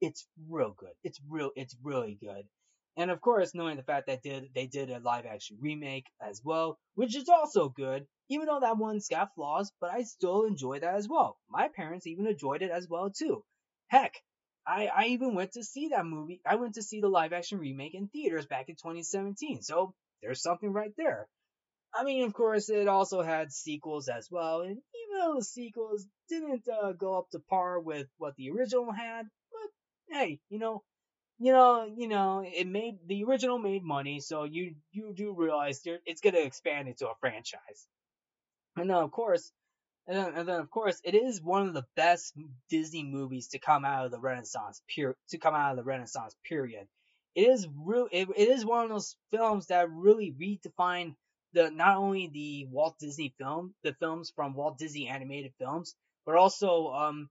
it's 0.00 0.26
real 0.48 0.74
good. 0.74 0.94
It's 1.02 1.20
real. 1.28 1.50
It's 1.54 1.76
really 1.82 2.16
good. 2.18 2.44
And 2.96 3.10
of 3.10 3.20
course, 3.20 3.54
knowing 3.54 3.76
the 3.76 3.82
fact 3.82 4.06
that 4.06 4.22
did 4.22 4.48
they 4.54 4.68
did 4.68 4.90
a 4.90 5.00
live 5.00 5.26
action 5.26 5.58
remake 5.60 6.06
as 6.26 6.40
well, 6.42 6.78
which 6.94 7.14
is 7.14 7.28
also 7.28 7.68
good, 7.68 8.06
even 8.28 8.46
though 8.46 8.60
that 8.60 8.78
one's 8.78 9.08
got 9.08 9.34
flaws, 9.34 9.72
but 9.80 9.90
I 9.90 10.02
still 10.02 10.44
enjoy 10.44 10.80
that 10.80 10.94
as 10.94 11.08
well. 11.08 11.38
My 11.48 11.68
parents 11.68 12.06
even 12.06 12.26
enjoyed 12.26 12.62
it 12.62 12.70
as 12.70 12.88
well 12.88 13.10
too. 13.10 13.44
Heck, 13.88 14.14
I, 14.66 14.86
I 14.86 15.04
even 15.06 15.34
went 15.34 15.52
to 15.52 15.64
see 15.64 15.88
that 15.88 16.06
movie. 16.06 16.40
I 16.46 16.56
went 16.56 16.74
to 16.74 16.82
see 16.82 17.00
the 17.00 17.08
live 17.08 17.32
action 17.32 17.58
remake 17.58 17.94
in 17.94 18.08
theaters 18.08 18.46
back 18.46 18.68
in 18.68 18.76
2017. 18.76 19.62
So 19.62 19.94
there's 20.22 20.42
something 20.42 20.72
right 20.72 20.92
there. 20.96 21.28
I 21.94 22.02
mean, 22.02 22.24
of 22.24 22.32
course, 22.34 22.70
it 22.70 22.88
also 22.88 23.22
had 23.22 23.52
sequels 23.52 24.08
as 24.08 24.28
well, 24.30 24.62
and 24.62 24.72
even 24.72 25.20
though 25.20 25.34
the 25.36 25.44
sequels 25.44 26.06
didn't 26.28 26.66
uh, 26.68 26.92
go 26.92 27.18
up 27.18 27.30
to 27.30 27.38
par 27.38 27.78
with 27.78 28.08
what 28.18 28.34
the 28.36 28.50
original 28.50 28.90
had, 28.90 29.26
but 29.52 30.16
hey, 30.16 30.40
you 30.48 30.58
know, 30.58 30.82
you 31.38 31.52
know, 31.52 31.84
you 31.96 32.08
know, 32.08 32.42
it 32.44 32.66
made 32.66 32.98
the 33.06 33.24
original 33.24 33.58
made 33.58 33.84
money, 33.84 34.20
so 34.20 34.44
you 34.44 34.74
you 34.92 35.12
do 35.14 35.34
realize 35.36 35.82
it's 36.06 36.20
gonna 36.20 36.38
expand 36.38 36.88
into 36.88 37.08
a 37.08 37.14
franchise. 37.20 37.86
And 38.76 38.90
then 38.90 38.96
of 38.96 39.10
course, 39.10 39.52
and 40.06 40.16
then, 40.16 40.34
and 40.34 40.48
then 40.48 40.60
of 40.60 40.70
course, 40.70 41.00
it 41.04 41.14
is 41.14 41.40
one 41.42 41.66
of 41.66 41.74
the 41.74 41.86
best 41.96 42.34
Disney 42.68 43.04
movies 43.04 43.48
to 43.48 43.58
come 43.58 43.84
out 43.84 44.04
of 44.04 44.10
the 44.10 44.20
Renaissance 44.20 44.82
period. 44.94 45.16
To 45.30 45.38
come 45.38 45.54
out 45.54 45.72
of 45.72 45.76
the 45.76 45.84
Renaissance 45.84 46.36
period, 46.48 46.86
it 47.34 47.42
is 47.42 47.66
real. 47.76 48.08
It, 48.12 48.28
it 48.36 48.48
is 48.48 48.66
one 48.66 48.84
of 48.84 48.90
those 48.90 49.16
films 49.30 49.68
that 49.68 49.90
really 49.90 50.32
redefined 50.32 51.14
the 51.52 51.70
not 51.70 51.96
only 51.96 52.28
the 52.28 52.66
Walt 52.70 52.96
Disney 52.98 53.34
film, 53.38 53.74
the 53.82 53.94
films 53.94 54.32
from 54.34 54.54
Walt 54.54 54.78
Disney 54.78 55.08
animated 55.08 55.52
films, 55.58 55.94
but 56.26 56.36
also 56.36 56.88
um 56.88 57.30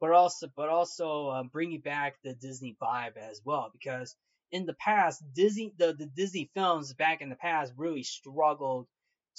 but 0.00 0.10
also 0.12 0.48
but 0.56 0.68
also 0.68 1.30
um, 1.30 1.48
bringing 1.48 1.80
back 1.80 2.16
the 2.22 2.34
Disney 2.34 2.76
vibe 2.80 3.16
as 3.16 3.40
well 3.44 3.70
because 3.72 4.16
in 4.50 4.66
the 4.66 4.74
past 4.74 5.22
Disney 5.34 5.72
the, 5.76 5.92
the 5.92 6.06
Disney 6.06 6.50
films 6.54 6.94
back 6.94 7.20
in 7.20 7.28
the 7.28 7.36
past 7.36 7.72
really 7.76 8.02
struggled 8.02 8.86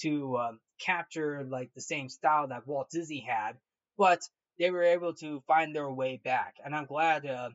to 0.01 0.37
um, 0.37 0.59
capture 0.79 1.45
like 1.49 1.73
the 1.73 1.81
same 1.81 2.09
style 2.09 2.47
that 2.47 2.67
Walt 2.67 2.89
Disney 2.89 3.21
had, 3.21 3.57
but 3.97 4.21
they 4.57 4.71
were 4.71 4.83
able 4.83 5.13
to 5.15 5.41
find 5.47 5.75
their 5.75 5.89
way 5.89 6.19
back, 6.23 6.55
and 6.63 6.75
I'm 6.75 6.85
glad. 6.85 7.25
Uh, 7.25 7.49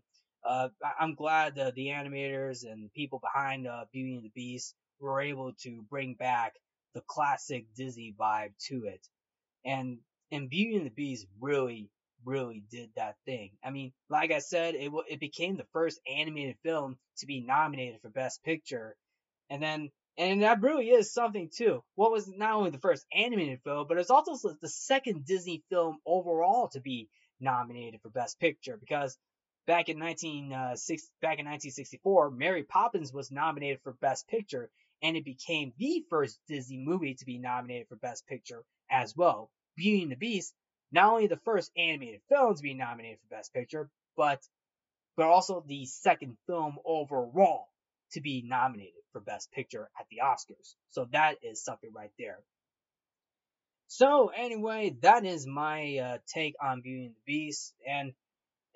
uh, 0.45 0.69
I'm 1.01 1.15
glad 1.15 1.59
uh, 1.59 1.73
the 1.75 1.87
animators 1.87 2.71
and 2.71 2.93
people 2.93 3.19
behind 3.19 3.67
uh, 3.67 3.87
Beauty 3.93 4.17
and 4.17 4.25
the 4.25 4.33
Beast 4.35 4.75
were 5.01 5.23
able 5.23 5.55
to 5.63 5.83
bring 5.89 6.15
back 6.15 6.55
the 6.95 7.01
classic 7.07 7.65
Disney 7.75 8.15
vibe 8.19 8.53
to 8.69 8.85
it, 8.85 9.07
and 9.65 9.99
and 10.31 10.51
Beauty 10.51 10.77
and 10.77 10.87
the 10.87 10.91
Beast 10.91 11.27
really 11.41 11.91
really 12.25 12.63
did 12.71 12.91
that 12.97 13.17
thing. 13.27 13.51
I 13.63 13.71
mean, 13.71 13.93
like 14.09 14.33
I 14.33 14.39
said, 14.39 14.75
it 14.75 14.91
it 15.09 15.21
became 15.21 15.57
the 15.57 15.67
first 15.73 16.01
animated 16.11 16.57
film 16.63 16.99
to 17.19 17.27
be 17.27 17.41
nominated 17.41 18.01
for 18.01 18.09
Best 18.09 18.43
Picture, 18.45 18.97
and 19.51 19.63
then 19.63 19.91
and 20.16 20.43
that 20.43 20.62
really 20.62 20.91
is 20.91 21.12
something 21.12 21.51
too. 21.55 21.82
What 21.97 22.12
was 22.12 22.28
not 22.28 22.53
only 22.53 22.70
the 22.70 22.78
first 22.78 23.05
animated 23.12 23.61
film, 23.62 23.86
but 23.89 23.99
it's 23.99 24.11
also 24.11 24.55
the 24.61 24.69
second 24.69 25.27
Disney 25.27 25.62
film 25.70 25.99
overall 26.07 26.69
to 26.69 26.81
be 26.81 27.09
nominated 27.41 28.01
for 28.01 28.11
Best 28.11 28.39
Picture 28.39 28.77
because 28.77 29.19
back 29.66 29.89
in 29.89 29.99
19 29.99 30.53
uh, 30.53 30.77
back 31.20 31.39
in 31.39 31.47
1964, 31.47 32.31
Mary 32.31 32.62
Poppins 32.62 33.12
was 33.12 33.32
nominated 33.32 33.81
for 33.82 33.93
Best 33.95 34.28
Picture, 34.28 34.70
and 35.03 35.16
it 35.16 35.24
became 35.24 35.73
the 35.78 36.05
first 36.09 36.39
Disney 36.47 36.78
movie 36.78 37.15
to 37.15 37.24
be 37.24 37.39
nominated 37.39 37.89
for 37.89 37.97
Best 37.97 38.27
Picture 38.27 38.62
as 38.91 39.16
well. 39.16 39.51
Beauty 39.77 40.03
and 40.03 40.12
the 40.12 40.16
Beast 40.16 40.55
not 40.93 41.11
only 41.11 41.27
the 41.27 41.36
first 41.39 41.73
animated 41.77 42.20
film 42.28 42.55
to 42.55 42.62
be 42.62 42.74
nominated 42.74 43.19
for 43.19 43.36
Best 43.36 43.53
Picture, 43.53 43.91
but 44.16 44.41
but 45.16 45.27
also 45.27 45.65
the 45.66 45.86
second 45.86 46.36
film 46.47 46.77
overall 46.85 47.69
to 48.15 48.20
be 48.20 48.43
nominated 48.47 49.03
for 49.12 49.20
Best 49.20 49.53
Picture 49.53 49.89
at 49.99 50.07
the 50.11 50.19
Oscars. 50.24 50.74
So 50.91 51.07
that 51.12 51.36
is 51.43 51.62
something 51.62 51.91
right 51.95 52.12
there. 52.19 52.39
So 53.86 54.32
anyway, 54.35 54.97
that 55.03 55.24
is 55.24 55.47
my 55.47 55.99
uh, 55.99 56.19
take 56.32 56.55
on 56.61 56.81
Beauty 56.81 57.07
and 57.07 57.15
the 57.15 57.23
Beast, 57.27 57.74
and 57.86 58.12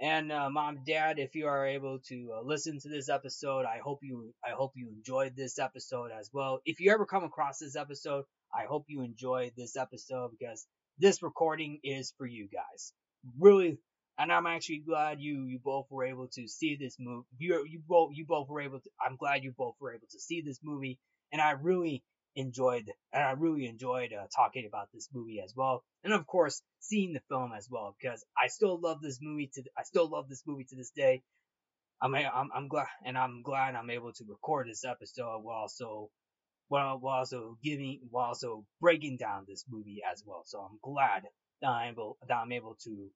and 0.01 0.31
uh, 0.31 0.49
mom, 0.49 0.85
dad, 0.87 1.19
if 1.19 1.35
you 1.35 1.47
are 1.47 1.67
able 1.67 1.99
to 2.09 2.31
uh, 2.37 2.43
listen 2.43 2.79
to 2.81 2.89
this 2.89 3.09
episode, 3.09 3.65
I 3.65 3.81
hope 3.83 3.99
you 4.03 4.33
I 4.45 4.51
hope 4.51 4.73
you 4.77 4.91
enjoyed 4.91 5.35
this 5.35 5.59
episode 5.59 6.11
as 6.13 6.31
well. 6.33 6.61
If 6.65 6.79
you 6.79 6.93
ever 6.93 7.05
come 7.05 7.25
across 7.25 7.59
this 7.59 7.75
episode, 7.75 8.25
I 8.55 8.67
hope 8.69 8.85
you 8.87 9.03
enjoyed 9.03 9.53
this 9.57 9.77
episode 9.77 10.31
because 10.39 10.67
this 10.99 11.23
recording 11.23 11.81
is 11.83 12.15
for 12.17 12.27
you 12.27 12.49
guys. 12.53 12.93
Really, 13.41 13.79
and 14.19 14.33
I'm 14.33 14.47
actually 14.47 14.83
glad 14.87 15.21
you 15.21 15.45
you 15.45 15.59
both 15.63 15.87
were 15.91 16.05
able 16.05 16.29
to 16.29 16.49
see 16.49 16.77
this 16.77 16.97
movie. 16.99 17.27
You 17.39 17.65
you 17.69 17.81
both 17.87 18.11
you 18.15 18.25
both 18.27 18.49
were 18.49 18.61
able 18.61 18.81
to. 18.81 18.91
I'm 19.05 19.17
glad 19.17 19.45
you 19.45 19.53
both 19.57 19.75
were 19.81 19.93
able 19.93 20.07
to 20.11 20.21
see 20.21 20.41
this 20.41 20.61
movie, 20.63 20.99
and 21.33 21.41
I 21.41 21.53
really 21.53 22.03
enjoyed 22.37 22.91
and 23.13 23.25
I 23.25 23.33
really 23.33 23.67
enjoyed 23.67 24.13
uh, 24.13 24.27
talking 24.35 24.67
about 24.67 24.89
this 24.93 25.09
movie 25.13 25.41
as 25.45 25.55
well, 25.57 25.85
and 26.05 26.13
of 26.13 26.27
course 26.27 26.63
seeing 26.81 27.13
the 27.13 27.23
film 27.29 27.53
as 27.57 27.69
well 27.71 27.97
because 28.01 28.25
I 28.37 28.49
still 28.49 28.81
love 28.81 29.01
this 29.01 29.19
movie 29.23 29.51
to 29.55 29.63
I 29.77 29.83
still 29.85 30.09
love 30.09 30.29
this 30.29 30.43
movie 30.47 30.65
to 30.65 30.77
this 30.77 30.91
day. 30.91 31.23
I'm 32.01 32.15
I'm, 32.15 32.51
I'm 32.55 32.69
glad 32.69 32.87
and 33.05 33.19
I'm 33.19 33.43
glad 33.43 33.75
I'm 33.75 33.91
able 33.91 34.13
to 34.13 34.25
record 34.29 34.69
this 34.69 34.85
episode 34.85 35.41
while 35.43 35.63
also 35.63 36.11
while, 36.69 36.99
while 36.99 37.19
also 37.19 37.59
giving 37.63 38.01
while 38.11 38.27
also 38.27 38.65
breaking 38.81 39.17
down 39.19 39.45
this 39.49 39.65
movie 39.69 40.03
as 40.11 40.23
well. 40.27 40.43
So 40.47 40.61
I'm 40.61 40.79
glad 40.83 41.25
that 41.63 41.69
I'm 41.69 41.93
able 41.93 42.19
that 42.29 42.35
I'm 42.35 42.53
able 42.53 42.77
to, 42.85 43.09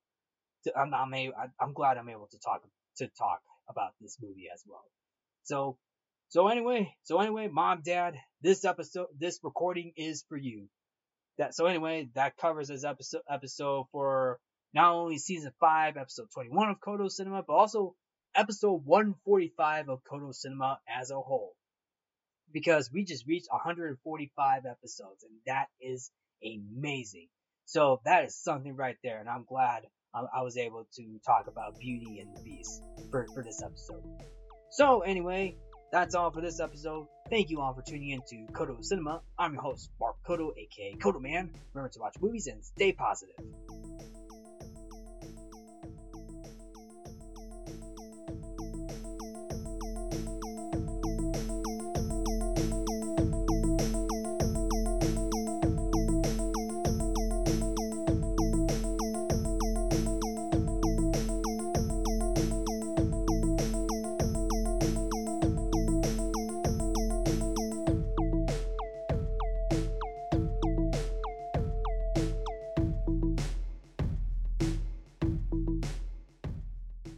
to 0.64 0.76
I'm, 0.76 0.92
I'm 0.94 1.14
able, 1.14 1.34
I'm 1.60 1.72
glad 1.72 1.96
I'm 1.96 2.08
able 2.08 2.28
to 2.30 2.38
talk 2.38 2.62
to 2.98 3.08
talk 3.18 3.40
about 3.68 3.92
this 4.00 4.18
movie 4.20 4.48
as 4.52 4.62
well. 4.66 4.84
So 5.44 5.78
so 6.28 6.48
anyway, 6.48 6.94
so 7.02 7.20
anyway, 7.20 7.48
mom, 7.48 7.82
dad, 7.84 8.14
this 8.40 8.64
episode, 8.64 9.08
this 9.18 9.38
recording 9.42 9.92
is 9.96 10.24
for 10.28 10.36
you. 10.38 10.68
That 11.38 11.54
so 11.54 11.66
anyway, 11.66 12.08
that 12.14 12.36
covers 12.36 12.68
this 12.68 12.84
episode 12.84 13.22
episode 13.28 13.86
for 13.92 14.38
not 14.74 14.92
only 14.92 15.18
season 15.18 15.52
five, 15.60 15.96
episode 15.96 16.28
21 16.32 16.70
of 16.70 16.80
Codo 16.80 17.10
Cinema, 17.10 17.42
but 17.46 17.52
also 17.52 17.94
episode 18.34 18.82
145 18.84 19.88
of 19.88 20.00
Codo 20.10 20.34
Cinema 20.34 20.78
as 20.88 21.10
a 21.10 21.20
whole 21.20 21.54
because 22.52 22.90
we 22.92 23.04
just 23.04 23.26
reached 23.26 23.48
145 23.50 24.66
episodes, 24.66 25.24
and 25.24 25.32
that 25.46 25.66
is 25.80 26.10
amazing. 26.42 27.28
So 27.64 28.00
that 28.04 28.24
is 28.24 28.36
something 28.36 28.74
right 28.74 28.96
there, 29.02 29.20
and 29.20 29.28
I'm 29.28 29.44
glad 29.44 29.82
um, 30.14 30.26
I 30.34 30.42
was 30.42 30.56
able 30.56 30.86
to 30.96 31.20
talk 31.24 31.46
about 31.46 31.78
Beauty 31.78 32.20
and 32.20 32.36
the 32.36 32.42
Beast 32.42 32.82
for, 33.10 33.26
for 33.34 33.42
this 33.42 33.62
episode. 33.62 34.02
So 34.70 35.00
anyway, 35.00 35.56
that's 35.92 36.14
all 36.14 36.30
for 36.30 36.40
this 36.40 36.60
episode. 36.60 37.06
Thank 37.30 37.50
you 37.50 37.60
all 37.60 37.74
for 37.74 37.82
tuning 37.82 38.10
in 38.10 38.22
to 38.28 38.52
Codo 38.52 38.82
Cinema. 38.82 39.20
I'm 39.38 39.54
your 39.54 39.62
host, 39.62 39.90
Mark 40.00 40.16
Codo, 40.26 40.52
aka 40.56 40.94
Codoman. 40.94 41.50
Remember 41.74 41.90
to 41.92 42.00
watch 42.00 42.16
movies 42.20 42.46
and 42.46 42.64
stay 42.64 42.92
positive. 42.92 43.36